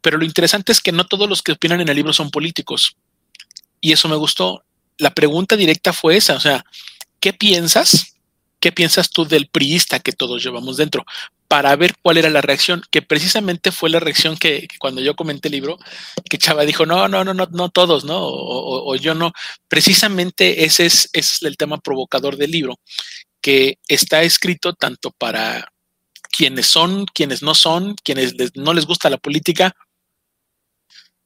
Pero 0.00 0.16
lo 0.16 0.24
interesante 0.24 0.72
es 0.72 0.80
que 0.80 0.92
no 0.92 1.04
todos 1.04 1.28
los 1.28 1.42
que 1.42 1.52
opinan 1.52 1.80
en 1.80 1.88
el 1.88 1.96
libro 1.96 2.12
son 2.12 2.30
políticos. 2.30 2.96
Y 3.80 3.92
eso 3.92 4.08
me 4.08 4.16
gustó. 4.16 4.64
La 4.96 5.10
pregunta 5.10 5.56
directa 5.56 5.92
fue 5.92 6.16
esa, 6.16 6.36
o 6.36 6.40
sea, 6.40 6.64
¿qué 7.20 7.32
piensas 7.32 8.14
¿qué 8.60 8.72
piensas 8.72 9.10
tú 9.10 9.24
del 9.24 9.48
priista 9.48 10.00
que 10.00 10.12
todos 10.12 10.42
llevamos 10.42 10.76
dentro? 10.76 11.04
Para 11.48 11.74
ver 11.76 11.94
cuál 12.02 12.18
era 12.18 12.28
la 12.28 12.42
reacción, 12.42 12.82
que 12.90 13.00
precisamente 13.00 13.72
fue 13.72 13.88
la 13.88 14.00
reacción 14.00 14.36
que, 14.36 14.68
cuando 14.78 15.00
yo 15.00 15.16
comenté 15.16 15.48
el 15.48 15.52
libro, 15.52 15.78
que 16.28 16.36
Chava 16.36 16.64
dijo, 16.64 16.84
no, 16.84 17.08
no, 17.08 17.24
no, 17.24 17.32
no, 17.32 17.46
no 17.50 17.68
todos, 17.70 18.04
¿no? 18.04 18.18
O, 18.20 18.94
yo 18.96 19.14
no. 19.14 19.32
Precisamente 19.66 20.64
ese 20.64 20.86
es, 20.86 21.42
el 21.42 21.56
tema 21.56 21.78
provocador 21.78 22.36
del 22.36 22.50
libro, 22.50 22.78
que 23.40 23.78
está 23.88 24.22
escrito 24.22 24.74
tanto 24.74 25.10
para 25.12 25.72
quienes 26.36 26.66
son, 26.66 27.06
quienes 27.06 27.42
no 27.42 27.54
son, 27.54 27.94
quienes 28.04 28.34
no 28.54 28.74
les 28.74 28.84
gusta 28.84 29.10
la 29.10 29.18
política. 29.18 29.74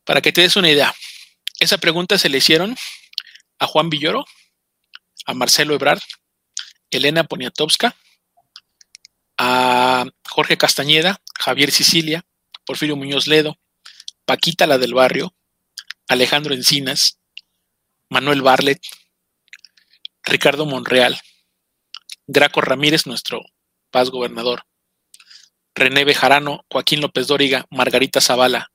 Para 0.04 0.20
que 0.20 0.32
te 0.32 0.42
des 0.42 0.56
una 0.56 0.70
idea, 0.70 0.94
esa 1.58 1.78
pregunta 1.78 2.16
se 2.16 2.28
le 2.28 2.38
hicieron 2.38 2.76
a 3.58 3.66
Juan 3.66 3.90
Villoro, 3.90 4.24
a 5.26 5.34
Marcelo 5.34 5.74
Ebrard, 5.74 6.00
Elena 6.90 7.24
Poniatowska, 7.24 7.96
a 9.44 10.06
Jorge 10.28 10.56
Castañeda, 10.56 11.20
Javier 11.36 11.73
Sicilia, 11.73 12.24
Porfirio 12.64 12.94
Muñoz 12.94 13.27
Ledo, 13.27 13.59
Paquita 14.24 14.69
la 14.69 14.78
del 14.78 14.94
barrio, 14.94 15.35
Alejandro 16.06 16.55
Encinas, 16.55 17.19
Manuel 18.09 18.40
Barlet, 18.40 18.81
Ricardo 20.23 20.64
Monreal, 20.64 21.20
Graco 22.28 22.60
Ramírez, 22.60 23.09
nuestro 23.09 23.40
paz 23.90 24.10
gobernador, 24.10 24.62
René 25.74 26.05
Bejarano, 26.05 26.64
Joaquín 26.70 27.01
López 27.01 27.27
Dóriga, 27.27 27.66
Margarita 27.69 28.20
Zavala, 28.20 28.70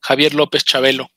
Javier 0.00 0.34
López 0.34 0.64
Chabelo 0.64 1.08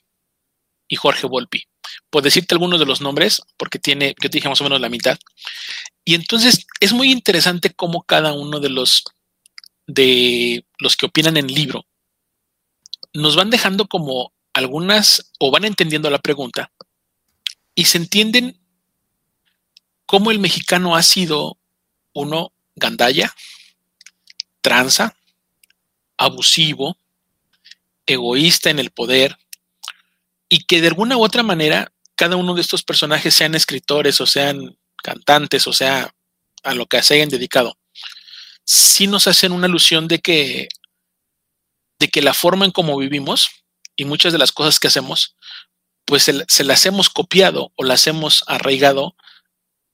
y 0.88 0.98
Jorge 0.98 1.26
Volpi. 1.26 1.64
Por 2.12 2.22
decirte 2.22 2.54
algunos 2.54 2.80
de 2.80 2.86
los 2.86 3.02
nombres, 3.02 3.42
porque 3.58 3.80
tiene, 3.80 4.14
yo 4.22 4.30
te 4.30 4.38
dije 4.38 4.50
más 4.50 4.62
o 4.62 4.66
menos 4.66 4.80
la 4.80 4.90
mitad, 4.90 5.18
y 6.06 6.16
entonces 6.16 6.66
es 6.80 6.94
muy 6.94 7.12
interesante 7.12 7.74
cómo 7.74 8.04
cada 8.04 8.34
uno 8.34 8.60
de 8.60 8.70
los 8.70 9.04
de 9.88 10.66
los 10.80 10.96
que 10.96 11.06
opinan 11.06 11.38
en 11.38 11.46
el 11.46 11.54
libro 11.54 11.86
nos 13.14 13.36
van 13.36 13.50
dejando 13.50 13.88
como 13.88 14.34
algunas 14.54 15.32
o 15.40 15.52
van 15.52 15.66
entendiendo 15.66 16.10
la 16.10 16.20
pregunta 16.20 16.72
y 17.76 17.86
se 17.86 17.98
entienden 17.98 18.60
cómo 20.06 20.32
el 20.32 20.40
mexicano 20.40 20.96
ha 20.96 21.04
sido 21.04 21.58
uno 22.14 22.54
gandalla, 22.76 23.34
tranza, 24.62 25.16
abusivo, 26.18 26.98
egoísta 28.06 28.70
en 28.70 28.80
el 28.80 28.92
poder 28.92 29.38
y 30.50 30.66
que 30.66 30.82
de 30.82 30.88
alguna 30.88 31.18
u 31.18 31.24
otra 31.24 31.44
manera 31.44 31.92
cada 32.16 32.36
uno 32.36 32.54
de 32.54 32.62
estos 32.62 32.84
personajes 32.84 33.34
sean 33.34 33.56
escritores 33.56 34.22
o 34.22 34.26
sean 34.26 34.78
cantantes, 35.04 35.68
o 35.68 35.74
sea, 35.74 36.16
a 36.64 36.74
lo 36.74 36.88
que 36.88 37.04
se 37.04 37.16
hayan 37.16 37.30
dedicado, 37.30 37.78
sí 38.66 39.06
nos 39.06 39.28
hacen 39.28 39.52
una 39.52 39.68
alusión 39.68 40.08
de 40.08 40.20
que, 40.20 40.68
de 42.00 42.08
que 42.08 42.22
la 42.24 42.34
forma 42.34 42.66
en 42.66 42.72
cómo 42.72 42.98
vivimos 42.98 43.50
y 43.96 44.06
muchas 44.06 44.34
de 44.34 44.40
las 44.40 44.52
cosas 44.52 44.80
que 44.80 44.88
hacemos, 44.88 45.36
pues 46.06 46.24
se, 46.24 46.64
las 46.64 46.86
hemos 46.86 47.10
copiado 47.10 47.72
o 47.76 47.84
las 47.84 48.08
hemos 48.08 48.44
arraigado 48.48 49.16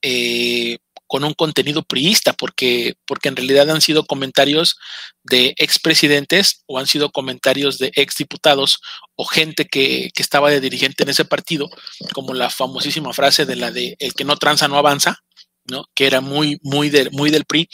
eh, 0.01 0.77
con 1.09 1.23
un 1.23 1.33
contenido 1.33 1.81
priista, 1.81 2.33
porque, 2.33 2.93
porque 3.07 3.29
en 3.29 3.35
realidad 3.35 3.67
han 3.71 3.81
sido 3.81 4.05
comentarios 4.05 4.77
de 5.23 5.55
expresidentes 5.57 6.63
o 6.67 6.77
han 6.77 6.85
sido 6.85 7.09
comentarios 7.09 7.79
de 7.79 7.91
exdiputados 7.95 8.79
o 9.15 9.25
gente 9.25 9.65
que, 9.65 10.11
que, 10.13 10.21
estaba 10.21 10.51
de 10.51 10.61
dirigente 10.61 11.01
en 11.01 11.09
ese 11.09 11.25
partido, 11.25 11.67
como 12.13 12.35
la 12.35 12.51
famosísima 12.51 13.11
frase 13.11 13.47
de 13.47 13.55
la 13.55 13.71
de 13.71 13.95
el 13.97 14.13
que 14.13 14.23
no 14.23 14.37
tranza 14.37 14.67
no 14.67 14.77
avanza, 14.77 15.17
¿no? 15.65 15.85
que 15.95 16.05
era 16.05 16.21
muy, 16.21 16.59
muy, 16.61 16.91
muy 17.11 17.31
del 17.31 17.45
PRI. 17.45 17.67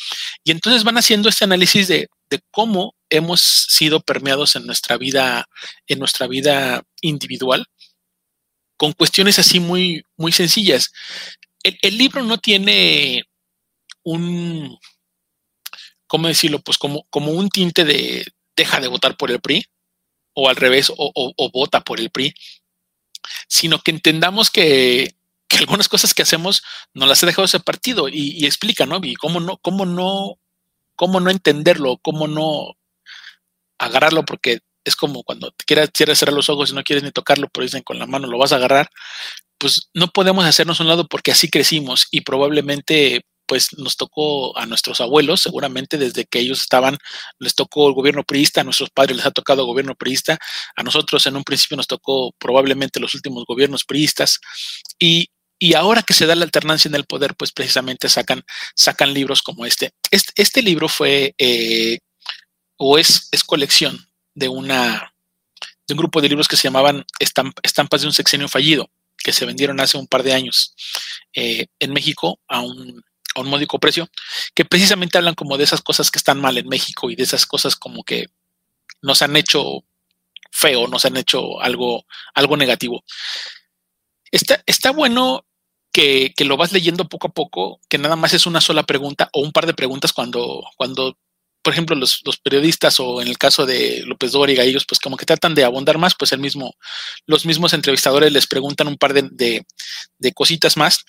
Y 0.45 0.51
entonces 0.51 0.85
van 0.85 0.97
haciendo 0.97 1.27
este 1.27 1.43
análisis 1.43 1.89
de, 1.89 2.07
de 2.29 2.39
cómo 2.51 2.95
hemos 3.09 3.41
sido 3.41 3.99
permeados 3.99 4.55
en 4.55 4.65
nuestra 4.65 4.95
vida, 4.95 5.45
en 5.87 5.99
nuestra 5.99 6.27
vida 6.27 6.83
individual, 7.01 7.65
con 8.77 8.93
cuestiones 8.93 9.39
así 9.39 9.59
muy, 9.59 10.03
muy 10.15 10.31
sencillas 10.31 10.93
el, 11.81 11.97
libro 11.97 12.23
no 12.23 12.37
tiene 12.37 13.23
un, 14.03 14.77
¿cómo 16.07 16.27
decirlo? 16.27 16.59
Pues 16.59 16.77
como, 16.77 17.05
como 17.09 17.31
un 17.31 17.49
tinte 17.49 17.83
de 17.83 18.25
deja 18.55 18.79
de 18.79 18.87
votar 18.87 19.17
por 19.17 19.31
el 19.31 19.41
PRI, 19.41 19.65
o 20.33 20.49
al 20.49 20.55
revés, 20.55 20.91
o, 20.95 21.51
vota 21.51 21.81
por 21.81 21.99
el 21.99 22.09
PRI, 22.09 22.33
sino 23.47 23.79
que 23.79 23.91
entendamos 23.91 24.51
que, 24.51 25.15
algunas 25.59 25.87
cosas 25.87 26.13
que 26.13 26.21
hacemos 26.21 26.63
no 26.93 27.05
las 27.05 27.23
ha 27.23 27.27
dejado 27.27 27.45
ese 27.45 27.61
partido 27.61 28.09
y, 28.09 28.45
explica, 28.45 28.85
¿no? 28.85 28.99
Y 29.01 29.15
cómo 29.15 29.39
no, 29.39 29.57
cómo 29.57 29.85
no, 29.85 30.37
cómo 30.97 31.21
no 31.21 31.31
entenderlo, 31.31 31.97
cómo 32.01 32.27
no 32.27 32.75
agarrarlo, 33.77 34.25
porque 34.25 34.59
es 34.83 34.97
como 34.97 35.23
cuando 35.23 35.51
te 35.51 35.63
quieres 35.65 36.19
cerrar 36.19 36.33
los 36.35 36.49
ojos 36.49 36.69
y 36.69 36.73
no 36.73 36.83
quieres 36.83 37.03
ni 37.03 37.11
tocarlo, 37.11 37.47
pero 37.49 37.63
dicen 37.63 37.83
con 37.83 37.97
la 37.97 38.05
mano 38.05 38.27
lo 38.27 38.37
vas 38.37 38.51
a 38.51 38.57
agarrar, 38.57 38.89
pues 39.65 39.89
no 39.95 40.09
podemos 40.09 40.45
hacernos 40.45 40.79
un 40.79 40.87
lado 40.87 41.07
porque 41.07 41.31
así 41.31 41.49
crecimos 41.49 42.07
y 42.11 42.21
probablemente 42.21 43.25
pues 43.47 43.75
nos 43.79 43.97
tocó 43.97 44.55
a 44.55 44.67
nuestros 44.67 45.01
abuelos, 45.01 45.41
seguramente 45.41 45.97
desde 45.97 46.25
que 46.25 46.37
ellos 46.37 46.61
estaban, 46.61 46.99
les 47.39 47.55
tocó 47.55 47.87
el 47.87 47.95
gobierno 47.95 48.23
priista, 48.23 48.61
a 48.61 48.63
nuestros 48.63 48.91
padres 48.91 49.17
les 49.17 49.25
ha 49.25 49.31
tocado 49.31 49.63
el 49.63 49.65
gobierno 49.65 49.95
priista, 49.95 50.37
a 50.75 50.83
nosotros 50.83 51.25
en 51.25 51.35
un 51.35 51.43
principio 51.43 51.77
nos 51.77 51.87
tocó 51.87 52.31
probablemente 52.37 52.99
los 52.99 53.15
últimos 53.15 53.43
gobiernos 53.47 53.85
priistas 53.85 54.39
y, 54.99 55.31
ahora 55.75 56.03
que 56.03 56.13
se 56.13 56.27
da 56.27 56.35
la 56.35 56.45
alternancia 56.45 56.87
en 56.87 56.93
el 56.93 57.05
poder, 57.05 57.33
pues 57.35 57.51
precisamente 57.51 58.07
sacan, 58.07 58.43
sacan 58.75 59.15
libros 59.15 59.41
como 59.41 59.65
este. 59.65 59.93
Este, 60.11 60.31
este 60.35 60.61
libro 60.61 60.87
fue 60.87 61.33
eh, 61.39 61.97
o 62.77 62.99
es, 62.99 63.29
es 63.31 63.43
colección 63.43 63.97
de 64.35 64.47
una 64.47 65.11
de 65.87 65.93
un 65.95 65.97
grupo 65.97 66.21
de 66.21 66.29
libros 66.29 66.47
que 66.47 66.55
se 66.55 66.67
llamaban 66.67 67.03
Estampas 67.19 68.01
de 68.01 68.07
un 68.07 68.13
sexenio 68.13 68.47
fallido 68.47 68.91
que 69.25 69.33
se 69.33 69.47
vendieron 69.47 69.79
hace 69.79 69.97
un 69.97 70.05
par 70.05 70.21
de 70.21 70.33
años 70.33 70.75
eh, 71.33 71.65
en 71.79 71.93
México 71.93 72.39
a 72.47 72.59
un, 72.61 73.03
a 73.33 73.39
un 73.39 73.49
módico 73.49 73.79
precio, 73.79 74.07
que 74.53 74.65
precisamente 74.65 75.17
hablan 75.17 75.33
como 75.33 75.57
de 75.57 75.63
esas 75.63 75.81
cosas 75.81 76.11
que 76.11 76.19
están 76.19 76.39
mal 76.39 76.59
en 76.59 76.67
México 76.67 77.09
y 77.09 77.15
de 77.15 77.23
esas 77.23 77.47
cosas 77.47 77.75
como 77.75 78.03
que 78.03 78.27
nos 79.01 79.23
han 79.23 79.35
hecho 79.35 79.83
feo, 80.51 80.87
nos 80.87 81.05
han 81.05 81.17
hecho 81.17 81.59
algo, 81.59 82.05
algo 82.35 82.55
negativo. 82.55 83.03
Está, 84.29 84.61
está 84.67 84.91
bueno 84.91 85.43
que, 85.91 86.31
que, 86.37 86.45
lo 86.45 86.55
vas 86.55 86.71
leyendo 86.71 87.09
poco 87.09 87.29
a 87.29 87.33
poco, 87.33 87.79
que 87.89 87.97
nada 87.97 88.15
más 88.15 88.33
es 88.35 88.45
una 88.45 88.61
sola 88.61 88.83
pregunta 88.83 89.29
o 89.33 89.39
un 89.39 89.51
par 89.51 89.65
de 89.65 89.73
preguntas 89.73 90.13
cuando, 90.13 90.63
cuando 90.77 91.17
por 91.65 91.73
ejemplo, 91.73 91.95
los, 91.95 92.21
periodistas 92.43 92.99
o 92.99 93.23
en 93.23 93.27
el 93.27 93.39
caso 93.39 93.65
de 93.65 94.03
López 94.05 94.33
Dóriga, 94.33 94.61
ellos 94.61 94.85
pues 94.87 94.99
como 94.99 95.17
que 95.17 95.25
tratan 95.25 95.55
de 95.55 95.63
abundar 95.63 95.97
más, 95.97 96.13
pues 96.13 96.31
el 96.31 96.37
mismo, 96.37 96.75
los 97.25 97.43
mismos 97.43 97.73
entrevistadores 97.73 98.31
les 98.31 98.45
preguntan 98.45 98.87
un 98.87 98.97
par 98.97 99.15
de, 99.15 99.65
cositas 100.35 100.77
más, 100.77 101.03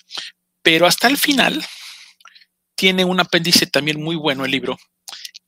pero 0.63 0.87
hasta 0.87 1.07
el 1.09 1.17
final 1.17 1.63
tiene 2.73 3.05
un 3.05 3.19
apéndice 3.19 3.67
también 3.67 4.01
muy 4.01 4.15
bueno 4.15 4.45
el 4.45 4.51
libro, 4.51 4.79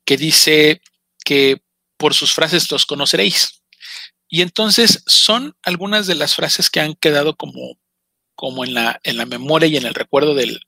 que 0.05 0.15
dice 0.15 0.79
que 1.25 1.63
por 1.97 2.13
sus 2.13 2.31
frases 2.31 2.69
los 2.69 2.85
conoceréis. 2.85 3.63
Y 4.27 4.43
entonces 4.43 5.01
son 5.07 5.57
algunas 5.63 6.05
de 6.05 6.13
las 6.13 6.35
frases 6.35 6.69
que 6.69 6.81
han 6.81 6.93
quedado 6.93 7.35
como, 7.35 7.79
como 8.35 8.63
en, 8.63 8.75
la, 8.75 8.99
en 9.01 9.17
la 9.17 9.25
memoria 9.25 9.67
y 9.69 9.77
en 9.77 9.87
el 9.87 9.95
recuerdo 9.95 10.35
del, 10.35 10.61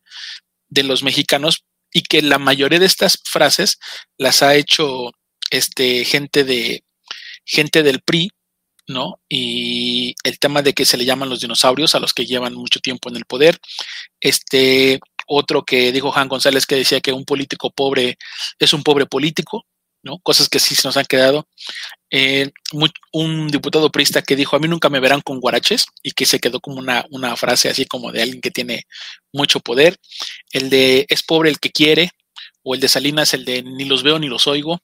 de 0.68 0.81
los 0.81 1.03
mexicanos 1.03 1.63
y 1.93 2.03
que 2.03 2.22
la 2.22 2.39
mayoría 2.39 2.80
de 2.80 2.85
estas 2.85 3.19
frases 3.23 3.80
las 4.18 4.43
ha 4.43 4.55
hecho 4.55 5.11
este, 5.49 6.05
gente, 6.05 6.43
de, 6.43 6.84
gente 7.45 7.84
del 7.84 8.01
PRI, 8.01 8.31
¿no? 8.88 9.22
Y 9.30 10.15
el 10.23 10.39
tema 10.39 10.61
de 10.61 10.73
que 10.73 10.85
se 10.85 10.97
le 10.97 11.05
llaman 11.05 11.30
los 11.30 11.41
dinosaurios 11.41 11.95
a 11.95 11.99
los 11.99 12.13
que 12.13 12.26
llevan 12.26 12.53
mucho 12.53 12.80
tiempo 12.80 13.09
en 13.09 13.18
el 13.18 13.26
poder. 13.26 13.59
Este, 14.19 14.99
otro 15.27 15.63
que 15.63 15.91
dijo 15.91 16.11
Juan 16.11 16.27
González 16.27 16.65
que 16.65 16.76
decía 16.76 17.01
que 17.01 17.13
un 17.13 17.26
político 17.26 17.72
pobre 17.72 18.18
es 18.59 18.73
un 18.73 18.84
pobre 18.84 19.05
político, 19.05 19.65
¿no? 20.03 20.19
Cosas 20.19 20.49
que 20.49 20.60
sí 20.60 20.76
se 20.76 20.88
nos 20.88 20.98
han 20.98 21.06
quedado. 21.06 21.48
Eh, 22.10 22.52
un 23.14 23.48
diputado 23.48 23.91
priista 23.91 24.22
que 24.22 24.36
dijo, 24.36 24.56
a 24.56 24.60
mí 24.60 24.68
nunca 24.68 24.90
me 24.90 24.99
verán 24.99 25.22
con 25.22 25.40
guaraches, 25.40 25.86
y 26.03 26.11
que 26.11 26.26
se 26.26 26.40
quedó 26.40 26.60
como 26.60 26.80
una, 26.80 27.06
una, 27.11 27.36
frase 27.38 27.69
así 27.69 27.86
como 27.86 28.11
de 28.11 28.22
alguien 28.22 28.41
que 28.41 28.52
tiene 28.52 28.86
mucho 29.34 29.60
poder. 29.60 29.98
El 30.52 30.69
de 30.69 31.06
es 31.10 31.23
pobre 31.23 31.49
el 31.49 31.60
que 31.60 31.72
quiere, 31.72 32.11
o 32.64 32.76
el 32.76 32.82
de 32.82 32.88
Salinas, 32.88 33.34
el 33.34 33.45
de 33.45 33.64
ni 33.64 33.86
los 33.86 34.03
veo 34.03 34.19
ni 34.19 34.28
los 34.28 34.48
oigo. 34.48 34.82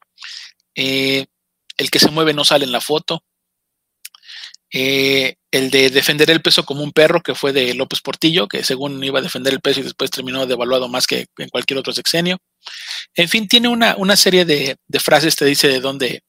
Eh, 0.76 1.26
el 1.77 1.91
que 1.91 1.99
se 1.99 2.11
mueve 2.11 2.34
no 2.34 2.44
sale 2.44 2.65
en 2.65 2.72
la 2.72 2.81
foto. 2.81 3.23
Eh, 4.73 5.35
el 5.52 5.72
de 5.72 5.89
defender 5.89 6.30
el 6.30 6.41
peso 6.41 6.65
como 6.65 6.84
un 6.84 6.91
perro, 6.91 7.22
que 7.22 7.35
fue 7.35 7.53
de 7.53 7.73
López 7.73 8.02
Portillo, 8.02 8.48
que 8.48 8.64
según 8.64 9.03
iba 9.03 9.19
a 9.19 9.22
defender 9.22 9.53
el 9.53 9.61
peso 9.61 9.80
y 9.80 9.84
después 9.84 10.11
terminó 10.11 10.45
devaluado 10.45 10.88
más 10.88 11.07
que 11.07 11.27
en 11.38 11.49
cualquier 11.49 11.80
otro 11.80 11.94
sexenio. 11.94 12.38
En 13.15 13.30
fin, 13.30 13.48
tiene 13.48 13.68
una, 13.68 13.95
una 13.98 14.15
serie 14.15 14.45
de, 14.45 14.77
de, 14.88 14.99
frases, 14.99 15.35
te 15.35 15.45
dice 15.45 15.68
de 15.68 15.80
dónde, 15.80 16.23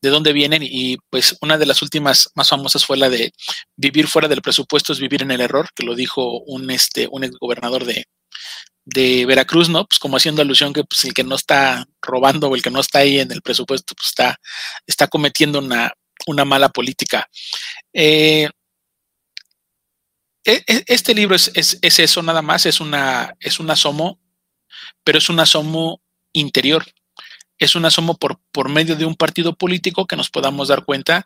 de 0.00 0.08
dónde 0.10 0.32
vienen 0.32 0.62
y 0.62 0.96
pues 1.10 1.36
una 1.40 1.58
de 1.58 1.66
las 1.66 1.82
últimas 1.82 2.30
más 2.34 2.48
famosas 2.48 2.84
fue 2.84 2.96
la 2.96 3.08
de 3.08 3.32
vivir 3.76 4.06
fuera 4.06 4.28
del 4.28 4.42
presupuesto 4.42 4.92
es 4.92 5.00
vivir 5.00 5.22
en 5.22 5.30
el 5.30 5.40
error, 5.40 5.68
que 5.74 5.84
lo 5.84 5.94
dijo 5.94 6.40
un, 6.40 6.70
este, 6.70 7.08
un 7.10 7.24
ex 7.24 7.36
gobernador 7.38 7.84
de, 7.84 8.04
de 8.84 9.26
Veracruz, 9.26 9.68
¿no? 9.68 9.86
Pues 9.86 9.98
como 9.98 10.16
haciendo 10.16 10.42
alusión 10.42 10.72
que 10.72 10.84
pues, 10.84 11.04
el 11.04 11.14
que 11.14 11.24
no 11.24 11.36
está 11.36 11.86
robando 12.00 12.48
o 12.48 12.54
el 12.54 12.62
que 12.62 12.70
no 12.70 12.80
está 12.80 13.00
ahí 13.00 13.20
en 13.20 13.30
el 13.32 13.42
presupuesto, 13.42 13.94
pues 13.94 14.08
está, 14.08 14.40
está 14.86 15.08
cometiendo 15.08 15.58
una, 15.58 15.92
una 16.26 16.44
mala 16.44 16.70
política. 16.70 17.28
Eh, 17.92 18.48
e, 20.44 20.64
e, 20.66 20.84
este 20.86 21.14
libro 21.14 21.36
es, 21.36 21.50
es, 21.54 21.78
es, 21.82 21.98
eso 21.98 22.22
nada 22.22 22.40
más, 22.40 22.64
es, 22.64 22.80
una, 22.80 23.34
es 23.40 23.60
un 23.60 23.70
asomo, 23.70 24.18
pero 25.08 25.20
es 25.20 25.30
un 25.30 25.40
asomo 25.40 26.02
interior. 26.34 26.84
Es 27.58 27.74
un 27.74 27.86
asomo 27.86 28.18
por, 28.18 28.40
por 28.52 28.68
medio 28.68 28.94
de 28.94 29.06
un 29.06 29.14
partido 29.14 29.54
político 29.54 30.06
que 30.06 30.16
nos 30.16 30.28
podamos 30.28 30.68
dar 30.68 30.84
cuenta 30.84 31.24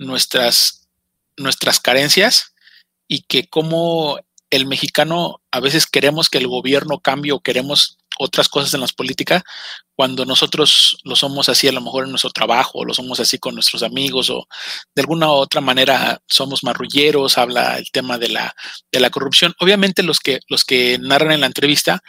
nuestras, 0.00 0.88
nuestras 1.36 1.78
carencias 1.78 2.56
y 3.06 3.22
que 3.22 3.46
como 3.46 4.18
el 4.50 4.66
mexicano 4.66 5.40
a 5.52 5.60
veces 5.60 5.86
queremos 5.86 6.28
que 6.28 6.38
el 6.38 6.48
gobierno 6.48 6.98
cambie 6.98 7.30
o 7.30 7.38
queremos 7.38 7.98
otras 8.18 8.48
cosas 8.48 8.74
en 8.74 8.80
las 8.80 8.92
políticas 8.92 9.44
cuando 9.94 10.24
nosotros 10.24 10.98
lo 11.04 11.14
somos 11.14 11.48
así 11.48 11.68
a 11.68 11.72
lo 11.72 11.80
mejor 11.80 12.04
en 12.04 12.10
nuestro 12.10 12.30
trabajo, 12.30 12.80
o 12.80 12.84
lo 12.84 12.94
somos 12.94 13.20
así 13.20 13.38
con 13.38 13.54
nuestros 13.54 13.84
amigos 13.84 14.28
o 14.30 14.48
de 14.94 15.02
alguna 15.02 15.28
u 15.28 15.34
otra 15.34 15.60
manera 15.60 16.20
somos 16.26 16.64
marrulleros, 16.64 17.38
habla 17.38 17.78
el 17.78 17.90
tema 17.92 18.18
de 18.18 18.30
la, 18.30 18.56
de 18.90 18.98
la 18.98 19.10
corrupción. 19.10 19.54
Obviamente 19.60 20.02
los 20.02 20.18
que, 20.18 20.40
los 20.48 20.64
que 20.64 20.98
narran 20.98 21.32
en 21.32 21.40
la 21.42 21.46
entrevista 21.46 22.02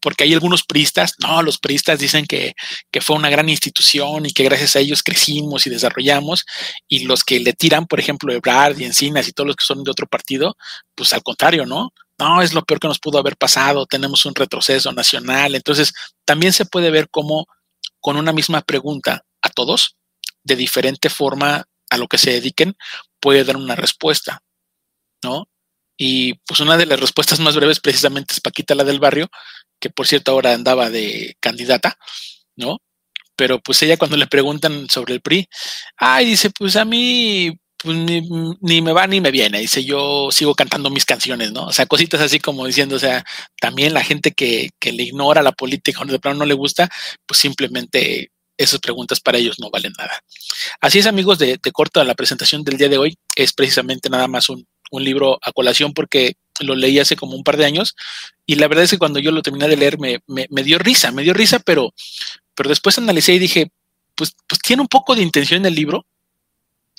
porque 0.00 0.24
hay 0.24 0.32
algunos 0.32 0.62
priistas, 0.62 1.14
no, 1.18 1.42
los 1.42 1.58
priistas 1.58 1.98
dicen 1.98 2.26
que, 2.26 2.54
que, 2.90 3.00
fue 3.00 3.16
una 3.16 3.30
gran 3.30 3.48
institución 3.48 4.26
y 4.26 4.32
que 4.32 4.44
gracias 4.44 4.76
a 4.76 4.80
ellos 4.80 5.02
crecimos 5.02 5.66
y 5.66 5.70
desarrollamos, 5.70 6.44
y 6.88 7.04
los 7.04 7.24
que 7.24 7.40
le 7.40 7.52
tiran, 7.52 7.86
por 7.86 8.00
ejemplo, 8.00 8.32
Ebrard 8.32 8.78
y 8.78 8.84
Encinas 8.84 9.28
y 9.28 9.32
todos 9.32 9.48
los 9.48 9.56
que 9.56 9.64
son 9.64 9.82
de 9.84 9.90
otro 9.90 10.06
partido, 10.06 10.56
pues 10.94 11.12
al 11.12 11.22
contrario, 11.22 11.66
¿no? 11.66 11.92
No, 12.18 12.42
es 12.42 12.52
lo 12.52 12.62
peor 12.64 12.80
que 12.80 12.88
nos 12.88 12.98
pudo 12.98 13.18
haber 13.18 13.36
pasado, 13.36 13.86
tenemos 13.86 14.26
un 14.26 14.34
retroceso 14.34 14.92
nacional, 14.92 15.54
entonces 15.54 15.92
también 16.24 16.52
se 16.52 16.66
puede 16.66 16.90
ver 16.90 17.08
cómo 17.10 17.46
con 18.00 18.16
una 18.16 18.32
misma 18.32 18.62
pregunta 18.62 19.24
a 19.42 19.48
todos, 19.50 19.96
de 20.42 20.56
diferente 20.56 21.10
forma 21.10 21.64
a 21.90 21.96
lo 21.96 22.08
que 22.08 22.18
se 22.18 22.32
dediquen, 22.32 22.76
puede 23.20 23.44
dar 23.44 23.56
una 23.56 23.76
respuesta, 23.76 24.42
¿no? 25.22 25.48
Y 25.96 26.34
pues 26.46 26.60
una 26.60 26.76
de 26.76 26.86
las 26.86 27.00
respuestas 27.00 27.40
más 27.40 27.56
breves 27.56 27.80
precisamente 27.80 28.32
es 28.32 28.40
Paquita, 28.40 28.74
la 28.74 28.84
del 28.84 29.00
barrio, 29.00 29.28
que 29.80 29.90
por 29.90 30.06
cierto 30.06 30.32
ahora 30.32 30.54
andaba 30.54 30.90
de 30.90 31.36
candidata, 31.40 31.98
¿no? 32.56 32.78
Pero 33.36 33.60
pues 33.60 33.82
ella 33.82 33.96
cuando 33.96 34.16
le 34.16 34.26
preguntan 34.26 34.88
sobre 34.90 35.14
el 35.14 35.20
PRI, 35.20 35.48
ay, 35.96 36.26
dice, 36.26 36.50
pues 36.50 36.76
a 36.76 36.84
mí 36.84 37.56
pues, 37.78 37.96
ni, 37.96 38.82
me 38.82 38.92
va 38.92 39.06
ni 39.06 39.20
me 39.20 39.30
viene, 39.30 39.60
dice, 39.60 39.84
yo 39.84 40.30
sigo 40.32 40.54
cantando 40.54 40.90
mis 40.90 41.04
canciones, 41.04 41.52
¿no? 41.52 41.66
O 41.66 41.72
sea, 41.72 41.86
cositas 41.86 42.20
así 42.20 42.40
como 42.40 42.66
diciendo, 42.66 42.96
o 42.96 42.98
sea, 42.98 43.24
también 43.60 43.94
la 43.94 44.02
gente 44.02 44.32
que, 44.32 44.70
que 44.80 44.92
le 44.92 45.04
ignora 45.04 45.42
la 45.42 45.52
política 45.52 46.00
o 46.02 46.04
de 46.06 46.18
plano 46.18 46.40
no 46.40 46.46
le 46.46 46.54
gusta, 46.54 46.88
pues 47.26 47.38
simplemente 47.38 48.32
esas 48.56 48.80
preguntas 48.80 49.20
para 49.20 49.38
ellos 49.38 49.60
no 49.60 49.70
valen 49.70 49.92
nada. 49.96 50.20
Así 50.80 50.98
es, 50.98 51.06
amigos, 51.06 51.38
de, 51.38 51.58
de 51.62 51.72
corto 51.72 52.02
la 52.02 52.16
presentación 52.16 52.64
del 52.64 52.76
día 52.76 52.88
de 52.88 52.98
hoy, 52.98 53.16
es 53.36 53.52
precisamente 53.52 54.10
nada 54.10 54.26
más 54.26 54.48
un, 54.48 54.66
un 54.90 55.04
libro 55.04 55.38
a 55.42 55.52
colación 55.52 55.92
porque 55.92 56.34
lo 56.64 56.74
leí 56.74 56.98
hace 56.98 57.16
como 57.16 57.34
un 57.34 57.44
par 57.44 57.56
de 57.56 57.64
años 57.64 57.94
y 58.46 58.56
la 58.56 58.68
verdad 58.68 58.84
es 58.84 58.90
que 58.90 58.98
cuando 58.98 59.18
yo 59.18 59.32
lo 59.32 59.42
terminé 59.42 59.68
de 59.68 59.76
leer 59.76 59.98
me, 59.98 60.20
me, 60.26 60.62
dio 60.62 60.78
risa, 60.78 61.12
me 61.12 61.22
dio 61.22 61.34
risa, 61.34 61.58
pero, 61.58 61.92
pero 62.54 62.68
después 62.68 62.98
analicé 62.98 63.34
y 63.34 63.38
dije, 63.38 63.70
pues, 64.14 64.34
pues 64.46 64.60
tiene 64.60 64.82
un 64.82 64.88
poco 64.88 65.14
de 65.14 65.22
intención 65.22 65.60
en 65.60 65.66
el 65.66 65.74
libro 65.74 66.06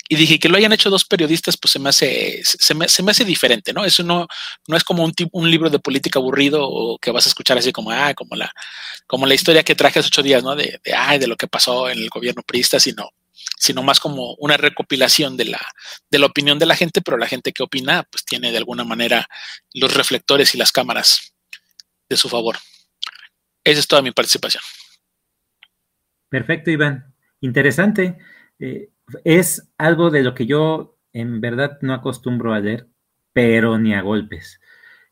y 0.08 0.16
dije 0.16 0.40
que 0.40 0.48
lo 0.48 0.56
hayan 0.56 0.72
hecho 0.72 0.90
dos 0.90 1.04
periodistas, 1.04 1.56
pues 1.56 1.70
se 1.70 1.78
me 1.78 1.88
hace, 1.88 2.40
se 2.42 2.74
me, 2.74 2.88
se 2.88 3.02
me 3.02 3.12
hace 3.12 3.24
diferente, 3.24 3.72
¿no? 3.72 3.84
Eso 3.84 4.02
no, 4.02 4.26
no 4.66 4.76
es 4.76 4.82
como 4.82 5.04
un, 5.04 5.12
tipo, 5.12 5.38
un 5.38 5.48
libro 5.48 5.70
de 5.70 5.78
política 5.78 6.18
aburrido 6.18 6.68
o 6.68 6.98
que 6.98 7.12
vas 7.12 7.26
a 7.26 7.28
escuchar 7.28 7.58
así 7.58 7.70
como, 7.70 7.92
ah, 7.92 8.12
como 8.14 8.34
la, 8.34 8.52
como 9.06 9.24
la 9.24 9.34
historia 9.34 9.62
que 9.62 9.76
traje 9.76 10.00
hace 10.00 10.08
ocho 10.08 10.24
días, 10.24 10.42
¿no? 10.42 10.56
De, 10.56 10.80
de, 10.82 10.94
ay, 10.94 11.20
de 11.20 11.28
lo 11.28 11.36
que 11.36 11.46
pasó 11.46 11.88
en 11.88 11.98
el 11.98 12.08
gobierno 12.08 12.42
priista, 12.42 12.80
sino 12.80 13.10
sino 13.60 13.82
más 13.82 14.00
como 14.00 14.34
una 14.38 14.56
recopilación 14.56 15.36
de 15.36 15.44
la, 15.44 15.60
de 16.10 16.18
la 16.18 16.26
opinión 16.26 16.58
de 16.58 16.66
la 16.66 16.76
gente, 16.76 17.02
pero 17.02 17.18
la 17.18 17.26
gente 17.26 17.52
que 17.52 17.62
opina, 17.62 18.04
pues 18.10 18.24
tiene 18.24 18.50
de 18.50 18.58
alguna 18.58 18.84
manera 18.84 19.28
los 19.74 19.94
reflectores 19.94 20.54
y 20.54 20.58
las 20.58 20.72
cámaras 20.72 21.34
de 22.08 22.16
su 22.16 22.28
favor. 22.28 22.56
Esa 23.62 23.80
es 23.80 23.86
toda 23.86 24.00
mi 24.00 24.12
participación. 24.12 24.62
Perfecto, 26.30 26.70
Iván. 26.70 27.14
Interesante. 27.40 28.16
Eh, 28.58 28.88
es 29.24 29.68
algo 29.76 30.10
de 30.10 30.22
lo 30.22 30.34
que 30.34 30.46
yo 30.46 30.96
en 31.12 31.40
verdad 31.40 31.78
no 31.82 31.92
acostumbro 31.92 32.54
a 32.54 32.60
leer, 32.60 32.88
pero 33.32 33.78
ni 33.78 33.94
a 33.94 34.00
golpes. 34.00 34.60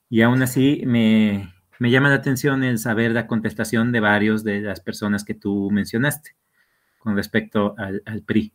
Y 0.09 0.23
aún 0.23 0.43
así 0.43 0.83
me, 0.87 1.53
me 1.79 1.91
llama 1.91 2.09
la 2.09 2.15
atención 2.15 2.65
el 2.65 2.79
saber 2.79 3.13
la 3.13 3.27
contestación 3.27 3.93
de 3.93 4.01
varios 4.01 4.43
de 4.43 4.61
las 4.61 4.81
personas 4.81 5.25
que 5.25 5.35
tú 5.35 5.71
mencionaste 5.71 6.39
con 7.09 7.17
respecto 7.17 7.75
al, 7.79 8.23
PRI. 8.23 8.53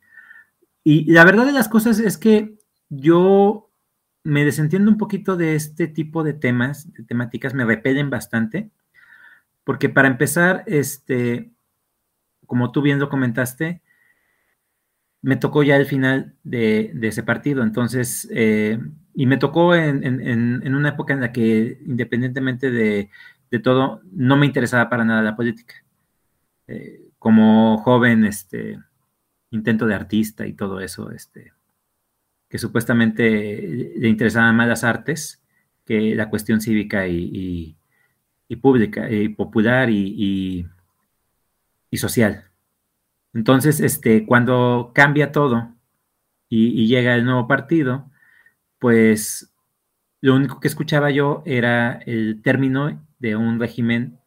Y 0.83 1.11
la 1.11 1.25
verdad 1.25 1.47
de 1.47 1.53
las 1.53 1.67
cosas 1.67 1.97
es 1.97 2.19
que 2.19 2.53
yo 2.87 3.71
me 4.23 4.45
desentiendo 4.45 4.91
un 4.91 4.99
poquito 4.99 5.35
de 5.35 5.55
este 5.55 5.87
tipo 5.87 6.23
de 6.23 6.33
temas, 6.33 6.93
de 6.93 7.03
temáticas, 7.03 7.55
me 7.55 7.65
repelen 7.65 8.11
bastante, 8.11 8.69
porque 9.63 9.89
para 9.89 10.07
empezar, 10.07 10.63
este, 10.67 11.49
como 12.45 12.71
tú 12.71 12.83
bien 12.83 12.99
lo 12.99 13.09
comentaste, 13.09 13.81
me 15.23 15.35
tocó 15.35 15.63
ya 15.63 15.75
el 15.75 15.87
final 15.87 16.35
de, 16.43 16.93
ese 17.01 17.23
partido, 17.23 17.63
entonces, 17.63 18.29
eh, 18.31 18.77
y 19.15 19.25
me 19.25 19.37
tocó 19.37 19.73
en, 19.73 20.75
una 20.75 20.89
época 20.89 21.15
en 21.15 21.21
la 21.21 21.31
que, 21.31 21.79
independientemente 21.87 22.69
de, 22.69 23.09
todo, 23.63 24.01
no 24.11 24.37
me 24.37 24.45
interesaba 24.45 24.91
para 24.91 25.05
nada 25.05 25.23
la 25.23 25.35
política. 25.35 25.73
Eh, 26.67 27.02
como 27.23 27.77
joven, 27.77 28.25
este, 28.25 28.77
intento 29.49 29.85
de 29.85 29.95
artista 29.95 30.45
y 30.45 30.51
todo 30.51 30.81
eso, 30.81 31.09
este, 31.09 31.53
que 32.49 32.57
supuestamente 32.57 33.93
le 33.95 34.09
interesaban 34.09 34.57
más 34.57 34.67
las 34.67 34.83
artes 34.83 35.41
que 35.85 36.15
la 36.15 36.29
cuestión 36.29 36.59
cívica 36.59 37.07
y, 37.07 37.77
pública, 38.61 39.09
y 39.09 39.29
popular 39.29 39.89
y, 39.89 40.67
social. 41.93 42.49
Entonces, 43.33 43.79
este, 43.79 44.25
cuando 44.25 44.91
cambia 44.93 45.31
todo 45.31 45.73
y, 46.49 46.87
llega 46.87 47.15
el 47.15 47.23
nuevo 47.23 47.47
partido, 47.47 48.11
pues 48.79 49.49
lo 50.19 50.35
único 50.35 50.59
que 50.59 50.67
escuchaba 50.67 51.09
yo 51.09 51.41
era 51.45 51.93
el 52.05 52.41
término 52.41 53.01
de 53.19 53.37
un 53.37 53.61
régimen 53.61 54.19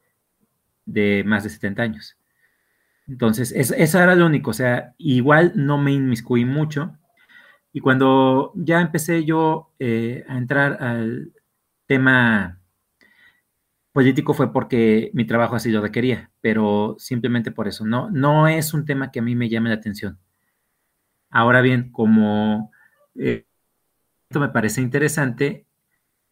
de 0.86 1.24
más 1.26 1.44
de 1.44 1.50
70 1.50 1.82
años. 1.82 2.15
Entonces, 3.08 3.52
eso 3.52 4.00
era 4.00 4.16
lo 4.16 4.26
único, 4.26 4.50
o 4.50 4.54
sea, 4.54 4.94
igual 4.98 5.52
no 5.54 5.78
me 5.78 5.92
inmiscuí 5.92 6.44
mucho. 6.44 6.98
Y 7.72 7.80
cuando 7.80 8.52
ya 8.56 8.80
empecé 8.80 9.24
yo 9.24 9.72
eh, 9.78 10.24
a 10.28 10.38
entrar 10.38 10.82
al 10.82 11.32
tema 11.86 12.60
político 13.92 14.34
fue 14.34 14.52
porque 14.52 15.10
mi 15.14 15.24
trabajo 15.26 15.56
así 15.56 15.70
lo 15.70 15.80
requería, 15.80 16.30
pero 16.40 16.96
simplemente 16.98 17.50
por 17.50 17.68
eso. 17.68 17.86
No, 17.86 18.10
no 18.10 18.48
es 18.48 18.74
un 18.74 18.84
tema 18.84 19.10
que 19.10 19.20
a 19.20 19.22
mí 19.22 19.34
me 19.34 19.48
llame 19.48 19.70
la 19.70 19.76
atención. 19.76 20.18
Ahora 21.30 21.60
bien, 21.60 21.90
como 21.92 22.72
eh, 23.14 23.46
esto 24.28 24.40
me 24.40 24.48
parece 24.48 24.80
interesante 24.80 25.66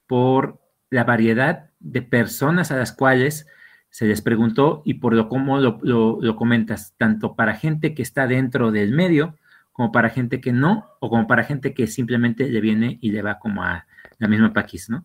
por 0.06 0.60
la 0.90 1.05
variedad 1.05 1.70
de 1.80 2.02
personas 2.02 2.70
a 2.70 2.76
las 2.76 2.92
cuales 2.92 3.46
se 3.94 4.06
les 4.06 4.22
preguntó 4.22 4.82
y 4.84 4.94
por 4.94 5.14
lo 5.14 5.28
como 5.28 5.60
lo, 5.60 6.36
comentas, 6.36 6.94
tanto 6.98 7.36
para 7.36 7.54
gente 7.54 7.94
que 7.94 8.02
está 8.02 8.26
dentro 8.26 8.72
del 8.72 8.90
medio, 8.90 9.38
como 9.70 9.92
para 9.92 10.10
gente 10.10 10.40
que 10.40 10.52
no, 10.52 10.88
o 10.98 11.08
como 11.08 11.28
para 11.28 11.44
gente 11.44 11.74
que 11.74 11.86
simplemente 11.86 12.48
le 12.48 12.60
viene 12.60 12.98
y 13.00 13.12
le 13.12 13.22
va 13.22 13.38
como 13.38 13.62
a 13.62 13.86
la 14.18 14.26
misma 14.26 14.52
paquis, 14.52 14.90
¿no? 14.90 15.04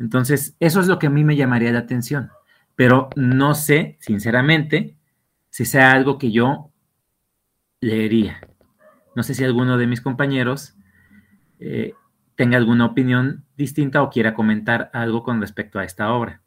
Entonces, 0.00 0.56
eso 0.58 0.80
es 0.80 0.88
lo 0.88 0.98
que 0.98 1.06
a 1.06 1.10
mí 1.10 1.22
me 1.22 1.36
llamaría 1.36 1.70
la 1.70 1.78
atención, 1.78 2.30
pero 2.74 3.10
no 3.14 3.54
sé, 3.54 3.96
sinceramente, 4.00 4.96
si 5.50 5.64
sea 5.64 5.92
algo 5.92 6.18
que 6.18 6.32
yo 6.32 6.72
leería. 7.80 8.40
No 9.14 9.22
sé 9.22 9.34
si 9.34 9.44
alguno 9.44 9.78
de 9.78 9.86
mis 9.86 10.00
compañeros 10.00 10.74
eh, 11.60 11.94
tenga 12.34 12.56
alguna 12.56 12.86
opinión 12.86 13.44
distinta 13.56 14.02
o 14.02 14.10
quiera 14.10 14.34
comentar 14.34 14.90
algo 14.94 15.22
con 15.22 15.40
respecto 15.40 15.78
a 15.78 15.84
esta 15.84 16.12
obra. 16.12 16.40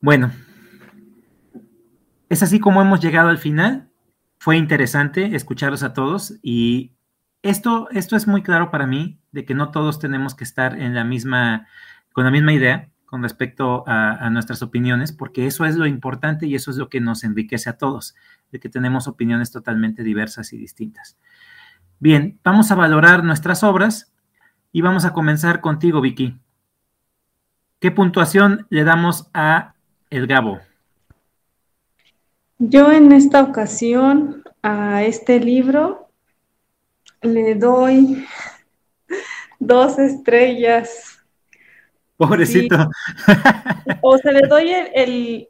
Bueno, 0.00 0.30
es 2.28 2.42
así 2.42 2.60
como 2.60 2.80
hemos 2.80 3.00
llegado 3.00 3.28
al 3.28 3.38
final. 3.38 3.90
Fue 4.38 4.56
interesante 4.56 5.34
escucharlos 5.34 5.82
a 5.82 5.92
todos 5.92 6.34
y 6.42 6.92
esto, 7.42 7.88
esto 7.90 8.14
es 8.16 8.28
muy 8.28 8.42
claro 8.42 8.70
para 8.70 8.86
mí 8.86 9.20
de 9.32 9.44
que 9.44 9.54
no 9.54 9.70
todos 9.70 9.98
tenemos 9.98 10.34
que 10.34 10.44
estar 10.44 10.78
en 10.80 10.94
la 10.94 11.04
misma, 11.04 11.66
con 12.12 12.24
la 12.24 12.30
misma 12.30 12.52
idea 12.52 12.90
con 13.08 13.22
respecto 13.22 13.84
a, 13.86 14.28
nuestras 14.28 14.60
opiniones, 14.62 15.12
porque 15.12 15.46
eso 15.46 15.64
es 15.64 15.76
lo 15.76 15.86
importante 15.86 16.46
y 16.46 16.54
eso 16.54 16.70
es 16.70 16.76
lo 16.76 16.90
que 16.90 17.00
nos 17.00 17.24
enriquece 17.24 17.70
a 17.70 17.78
todos, 17.78 18.14
de 18.52 18.60
que 18.60 18.68
tenemos 18.68 19.08
opiniones 19.08 19.50
totalmente 19.50 20.02
diversas 20.02 20.52
y 20.52 20.58
distintas. 20.58 21.16
Bien, 22.00 22.38
vamos 22.44 22.70
a 22.70 22.74
valorar 22.74 23.24
nuestras 23.24 23.64
obras 23.64 24.12
Y 24.70 24.82
vamos 24.82 25.06
a 25.06 25.14
comenzar 25.14 25.62
contigo, 25.62 26.02
Vicky. 26.02 26.38
¿Qué 27.80 27.90
puntuación 27.90 28.66
le 28.68 28.84
damos 28.84 29.30
a 29.32 29.74
El 30.10 30.26
Gabo? 30.26 30.58
Yo 32.58 32.90
en 32.90 33.12
esta 33.12 33.42
ocasión 33.42 34.42
a 34.62 35.04
este 35.04 35.38
libro 35.38 36.08
le 37.22 37.54
doy 37.54 38.26
dos 39.58 39.98
estrellas. 39.98 41.18
Pobrecito. 42.16 42.76
O 44.02 44.16
sea, 44.18 44.32
le 44.32 44.48
doy 44.48 44.72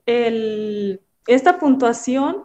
el, 0.05 1.01
esta 1.27 1.59
puntuación, 1.59 2.43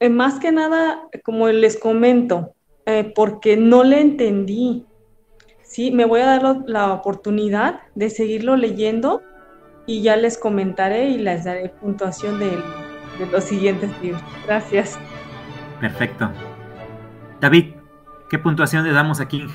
eh, 0.00 0.08
más 0.08 0.38
que 0.38 0.52
nada, 0.52 1.08
como 1.24 1.48
les 1.48 1.78
comento, 1.78 2.54
eh, 2.86 3.12
porque 3.14 3.56
no 3.56 3.82
le 3.82 4.00
entendí. 4.00 4.84
Sí, 5.62 5.90
me 5.90 6.04
voy 6.04 6.20
a 6.20 6.26
dar 6.26 6.64
la 6.66 6.92
oportunidad 6.92 7.80
de 7.94 8.10
seguirlo 8.10 8.56
leyendo 8.56 9.22
y 9.86 10.02
ya 10.02 10.16
les 10.16 10.38
comentaré 10.38 11.10
y 11.10 11.18
les 11.18 11.44
daré 11.44 11.68
puntuación 11.68 12.38
de, 12.38 12.50
de 13.18 13.26
los 13.30 13.44
siguientes 13.44 13.90
libros. 14.02 14.22
Gracias. 14.46 14.98
Perfecto. 15.80 16.30
David, 17.40 17.74
¿qué 18.30 18.38
puntuación 18.38 18.84
le 18.84 18.92
damos 18.92 19.20
a 19.20 19.28
King? 19.28 19.48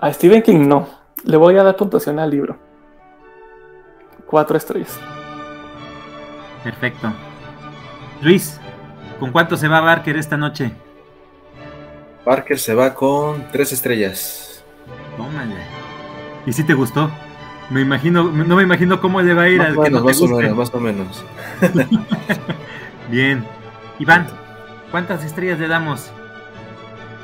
A 0.00 0.12
Stephen 0.12 0.42
King 0.42 0.66
no. 0.68 0.88
Le 1.24 1.36
voy 1.36 1.56
a 1.56 1.62
dar 1.62 1.76
puntuación 1.76 2.18
al 2.18 2.30
libro. 2.30 2.58
Cuatro 4.26 4.56
estrellas. 4.56 4.98
Perfecto. 6.62 7.12
Luis, 8.20 8.60
¿con 9.18 9.32
cuánto 9.32 9.56
se 9.56 9.68
va 9.68 9.80
Barker 9.80 10.16
esta 10.16 10.36
noche? 10.36 10.72
Barker 12.24 12.58
se 12.58 12.74
va 12.74 12.94
con 12.94 13.44
tres 13.52 13.72
estrellas. 13.72 14.64
Tómale. 15.16 15.56
¿Y 16.46 16.52
si 16.52 16.64
te 16.64 16.74
gustó? 16.74 17.10
Me 17.70 17.82
imagino, 17.82 18.24
no 18.24 18.56
me 18.56 18.62
imagino 18.62 19.00
cómo 19.00 19.20
le 19.20 19.34
va 19.34 19.42
a 19.42 19.48
ir 19.48 19.60
al 19.60 19.80
que 19.80 19.90
no 19.90 20.02
más 20.02 20.20
O 20.20 20.28
menos, 20.28 20.56
más 20.56 20.74
o 20.74 20.80
menos. 20.80 21.24
Bien. 23.10 23.44
Iván, 23.98 24.26
¿cuántas 24.90 25.24
estrellas 25.24 25.58
le 25.58 25.68
damos? 25.68 26.10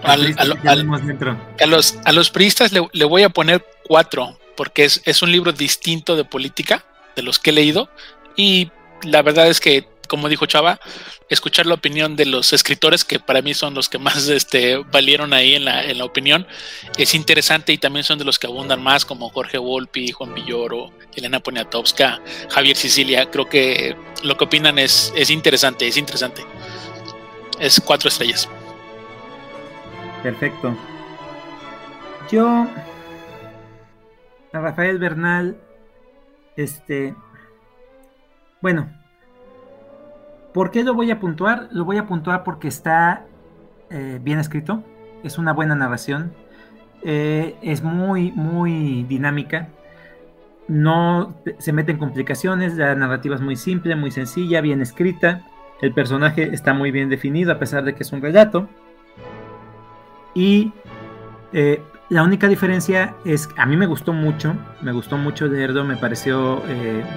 a, 0.03 0.17
los, 1.67 1.99
a 2.05 2.13
los 2.13 2.31
priistas 2.31 2.73
le, 2.73 3.05
voy 3.05 3.23
a 3.23 3.31
poner 3.31 3.65
cuatro, 3.87 4.39
porque 4.55 4.85
es, 4.85 5.01
es 5.07 5.23
un 5.23 5.33
libro 5.33 5.53
distinto 5.53 6.15
de 6.15 6.25
política 6.25 6.85
de 7.17 7.23
los 7.23 7.39
que 7.39 7.51
he 7.51 7.53
leído. 7.55 7.89
Y 8.37 8.71
la 9.03 9.23
verdad 9.23 9.49
es 9.49 9.61
que 9.61 9.89
como 10.09 10.29
dijo 10.29 10.47
Chava, 10.47 10.81
escuchar 11.29 11.67
la 11.67 11.75
opinión 11.75 12.17
de 12.17 12.27
los 12.27 12.53
escritores, 12.53 13.05
que 13.05 13.21
para 13.21 13.43
mí 13.43 13.55
son 13.55 13.75
los 13.75 13.89
que 13.89 13.99
más 13.99 14.29
este, 14.29 14.79
valieron 14.79 15.33
ahí 15.33 15.55
en 15.55 15.65
la, 15.65 16.05
opinión, 16.05 16.47
es 16.97 17.15
interesante 17.15 17.73
y 17.73 17.79
también 17.79 18.05
son 18.05 18.19
de 18.19 18.25
los 18.25 18.39
que 18.39 18.47
abundan 18.47 18.83
más, 18.83 19.05
como 19.05 19.31
Jorge 19.31 19.59
Volpi, 19.59 20.13
Juan 20.13 20.35
Villoro, 20.35 20.93
Elena 21.15 21.41
Poniatowska, 21.41 22.21
Javier 22.51 22.77
Sicilia. 22.77 23.31
Creo 23.31 23.49
que 23.49 23.97
lo 24.23 24.37
que 24.37 24.45
opinan 24.45 24.79
es, 24.79 25.13
es 25.17 25.31
interesante, 25.31 25.87
es 25.87 25.97
interesante. 25.97 26.43
Es 27.59 27.81
cuatro 27.81 28.09
estrellas. 28.09 28.49
Perfecto. 30.23 30.77
Yo, 32.31 32.67
a 34.53 34.59
Rafael 34.59 34.99
Bernal, 34.99 35.57
este, 36.57 37.15
bueno, 38.61 38.91
¿Por 40.55 40.71
qué 40.71 40.85
lo 40.85 40.95
voy 40.95 41.11
a 41.11 41.19
puntuar? 41.19 41.69
Lo 41.73 41.85
voy 41.85 41.99
a 41.99 42.07
puntuar 42.07 42.45
porque 42.45 42.69
está 42.69 43.27
eh, 43.91 44.21
bien 44.23 44.39
escrito, 44.39 44.85
es 45.25 45.37
una 45.37 45.53
buena 45.53 45.75
narración, 45.75 46.33
eh, 47.03 47.57
es 47.61 47.83
muy, 47.83 48.31
muy 48.31 49.03
dinámica, 49.03 49.69
no 50.69 51.35
se 51.59 51.73
mete 51.73 51.91
en 51.91 51.99
complicaciones, 51.99 52.77
la 52.77 52.95
narrativa 52.95 53.35
es 53.35 53.41
muy 53.41 53.57
simple, 53.57 53.97
muy 53.97 54.13
sencilla, 54.13 54.61
bien 54.61 54.81
escrita, 54.81 55.45
el 55.83 55.93
personaje 55.93 56.55
está 56.55 56.73
muy 56.73 56.93
bien 56.93 57.09
definido 57.09 57.51
a 57.51 57.59
pesar 57.59 57.83
de 57.83 57.97
que 57.97 58.05
es 58.05 58.13
un 58.13 58.23
relato. 58.23 58.69
Y 60.35 60.73
eh, 61.53 61.83
la 62.11 62.23
única 62.23 62.47
diferencia 62.47 63.17
es, 63.25 63.49
a 63.57 63.67
mí 63.67 63.77
me 63.77 63.87
gustó 63.87 64.13
mucho, 64.13 64.55
me 64.83 64.93
gustó 64.93 65.19
mucho 65.19 65.49
leerlo, 65.49 65.85
me 65.85 65.97
pareció 65.97 66.63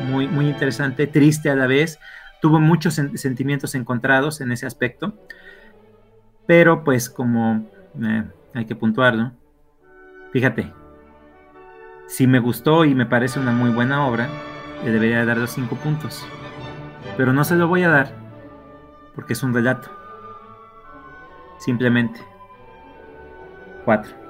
muy, 0.10 0.28
muy 0.28 0.48
interesante, 0.48 1.06
triste 1.06 1.52
a 1.52 1.56
la 1.56 1.68
vez, 1.68 2.00
tuvo 2.42 2.60
muchos 2.60 2.94
sentimientos 2.94 3.76
encontrados 3.76 4.42
en 4.42 4.52
ese 4.52 4.66
aspecto, 4.66 5.14
pero 6.46 6.84
pues 6.84 7.10
como 7.10 7.70
eh, 8.02 8.24
hay 8.54 8.66
que 8.66 8.76
puntuarlo, 8.76 9.32
fíjate, 10.32 10.72
si 12.08 12.28
me 12.28 12.40
gustó 12.40 12.86
y 12.86 12.96
me 12.96 13.06
parece 13.06 13.40
una 13.40 13.52
muy 13.52 13.70
buena 13.70 14.06
obra, 14.06 14.30
le 14.84 14.92
debería 14.92 15.26
dar 15.26 15.38
los 15.38 15.52
cinco 15.52 15.76
puntos, 15.76 16.26
pero 17.18 17.34
no 17.34 17.44
se 17.44 17.56
lo 17.56 17.68
voy 17.68 17.84
a 17.84 17.90
dar 17.90 18.12
porque 19.16 19.34
es 19.34 19.44
un 19.44 19.54
relato, 19.54 19.90
simplemente 21.60 22.20
cuatro. 23.84 24.28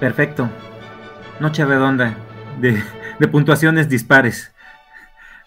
Perfecto. 0.00 0.48
Noche 1.40 1.64
redonda 1.64 2.14
de 2.60 2.82
de 3.18 3.28
puntuaciones 3.28 3.88
dispares. 3.88 4.52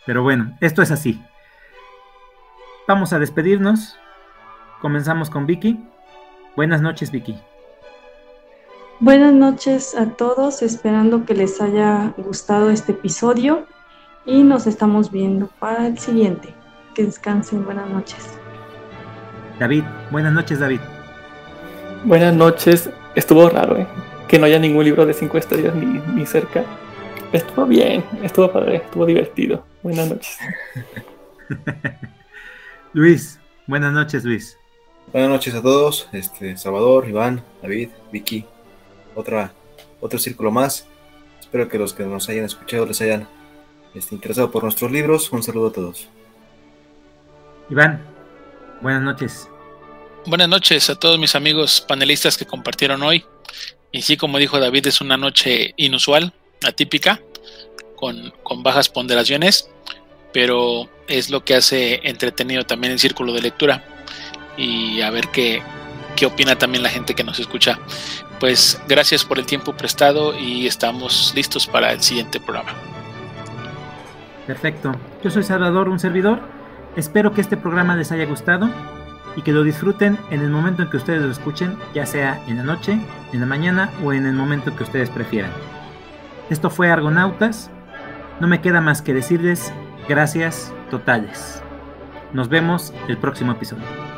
Pero 0.05 0.23
bueno, 0.23 0.57
esto 0.61 0.81
es 0.81 0.91
así. 0.91 1.23
Vamos 2.87 3.13
a 3.13 3.19
despedirnos. 3.19 3.97
Comenzamos 4.81 5.29
con 5.29 5.45
Vicky. 5.45 5.79
Buenas 6.55 6.81
noches, 6.81 7.11
Vicky. 7.11 7.37
Buenas 8.99 9.33
noches 9.33 9.95
a 9.95 10.07
todos, 10.07 10.61
esperando 10.61 11.25
que 11.25 11.33
les 11.33 11.61
haya 11.61 12.13
gustado 12.17 12.69
este 12.69 12.91
episodio 12.91 13.65
y 14.25 14.43
nos 14.43 14.67
estamos 14.67 15.11
viendo 15.11 15.47
para 15.59 15.87
el 15.87 15.97
siguiente. 15.97 16.53
Que 16.95 17.05
descansen, 17.05 17.63
buenas 17.63 17.89
noches. 17.89 18.37
David, 19.59 19.83
buenas 20.11 20.33
noches, 20.33 20.59
David. 20.59 20.81
Buenas 22.03 22.33
noches, 22.33 22.89
estuvo 23.15 23.47
raro, 23.49 23.77
¿eh? 23.77 23.87
Que 24.27 24.39
no 24.39 24.45
haya 24.45 24.59
ningún 24.59 24.83
libro 24.83 25.05
de 25.05 25.13
cinco 25.13 25.37
estrellas 25.37 25.75
ni, 25.75 25.85
ni 25.85 26.25
cerca. 26.25 26.63
Estuvo 27.31 27.67
bien, 27.67 28.03
estuvo 28.23 28.51
padre, 28.51 28.77
estuvo 28.77 29.05
divertido. 29.05 29.63
Buenas 29.83 30.09
noches. 30.09 30.37
Luis, 32.93 33.39
buenas 33.67 33.93
noches, 33.93 34.23
Luis. 34.23 34.57
Buenas 35.13 35.29
noches 35.29 35.53
a 35.53 35.61
todos, 35.61 36.09
este, 36.11 36.57
Salvador, 36.57 37.07
Iván, 37.07 37.43
David, 37.61 37.89
Vicky, 38.11 38.45
otra, 39.13 39.53
otro 40.01 40.17
círculo 40.17 40.49
más. 40.49 40.87
Espero 41.39 41.69
que 41.69 41.77
los 41.77 41.93
que 41.93 42.03
nos 42.03 42.27
hayan 42.29 42.45
escuchado 42.45 42.87
les 42.87 42.99
hayan 43.01 43.27
este, 43.93 44.15
interesado 44.15 44.49
por 44.49 44.63
nuestros 44.63 44.91
libros. 44.91 45.31
Un 45.31 45.43
saludo 45.43 45.67
a 45.67 45.71
todos. 45.71 46.07
Iván, 47.69 48.03
buenas 48.81 49.03
noches. 49.03 49.47
Buenas 50.25 50.49
noches 50.49 50.89
a 50.89 50.95
todos 50.95 51.19
mis 51.19 51.35
amigos 51.35 51.79
panelistas 51.87 52.37
que 52.37 52.47
compartieron 52.47 53.03
hoy. 53.03 53.23
Y 53.91 54.01
sí, 54.01 54.17
como 54.17 54.39
dijo 54.39 54.59
David, 54.59 54.87
es 54.87 54.99
una 54.99 55.15
noche 55.15 55.75
inusual 55.77 56.33
atípica, 56.63 57.21
con, 57.95 58.33
bajas 58.63 58.89
ponderaciones, 58.89 59.69
pero 60.33 60.89
es 61.07 61.29
lo 61.29 61.43
que 61.43 61.55
hace 61.55 62.07
entretenido 62.07 62.63
también 62.63 62.93
el 62.93 62.99
círculo 62.99 63.33
de 63.33 63.41
lectura 63.41 63.83
y 64.57 65.01
a 65.01 65.09
ver 65.09 65.27
qué, 65.29 65.61
qué 66.15 66.25
opina 66.25 66.57
también 66.57 66.83
la 66.83 66.89
gente 66.89 67.15
que 67.15 67.23
nos 67.23 67.39
escucha. 67.39 67.79
Pues 68.39 68.81
gracias 68.87 69.25
por 69.25 69.37
el 69.37 69.45
tiempo 69.45 69.75
prestado 69.75 70.37
y 70.37 70.65
estamos 70.67 71.33
listos 71.35 71.67
para 71.67 71.91
el 71.91 72.01
siguiente 72.01 72.39
programa. 72.39 72.73
Perfecto. 74.47 74.95
Yo 75.23 75.29
soy 75.29 75.43
Salvador, 75.43 75.89
un 75.89 75.99
servidor. 75.99 76.39
Espero 76.95 77.33
que 77.33 77.41
este 77.41 77.57
programa 77.57 77.95
les 77.95 78.11
haya 78.11 78.25
gustado 78.25 78.69
y 79.35 79.41
que 79.41 79.51
lo 79.51 79.63
disfruten 79.63 80.17
en 80.31 80.41
el 80.41 80.49
momento 80.49 80.81
en 80.81 80.89
que 80.89 80.97
ustedes 80.97 81.21
lo 81.21 81.31
escuchen, 81.31 81.77
ya 81.93 82.05
sea 82.05 82.41
en 82.47 82.57
la 82.57 82.63
noche, 82.63 82.99
en 83.31 83.39
la 83.39 83.45
mañana 83.45 83.91
o 84.03 84.13
en 84.13 84.25
el 84.25 84.33
momento 84.33 84.75
que 84.75 84.83
ustedes 84.83 85.09
prefieran. 85.09 85.51
Esto 86.49 86.69
fue 86.69 86.89
Argonautas. 86.89 87.69
No 88.39 88.47
me 88.47 88.61
queda 88.61 88.81
más 88.81 89.01
que 89.01 89.13
decirles 89.13 89.71
gracias 90.07 90.73
totales. 90.89 91.61
Nos 92.33 92.49
vemos 92.49 92.93
el 93.07 93.17
próximo 93.17 93.51
episodio. 93.51 94.08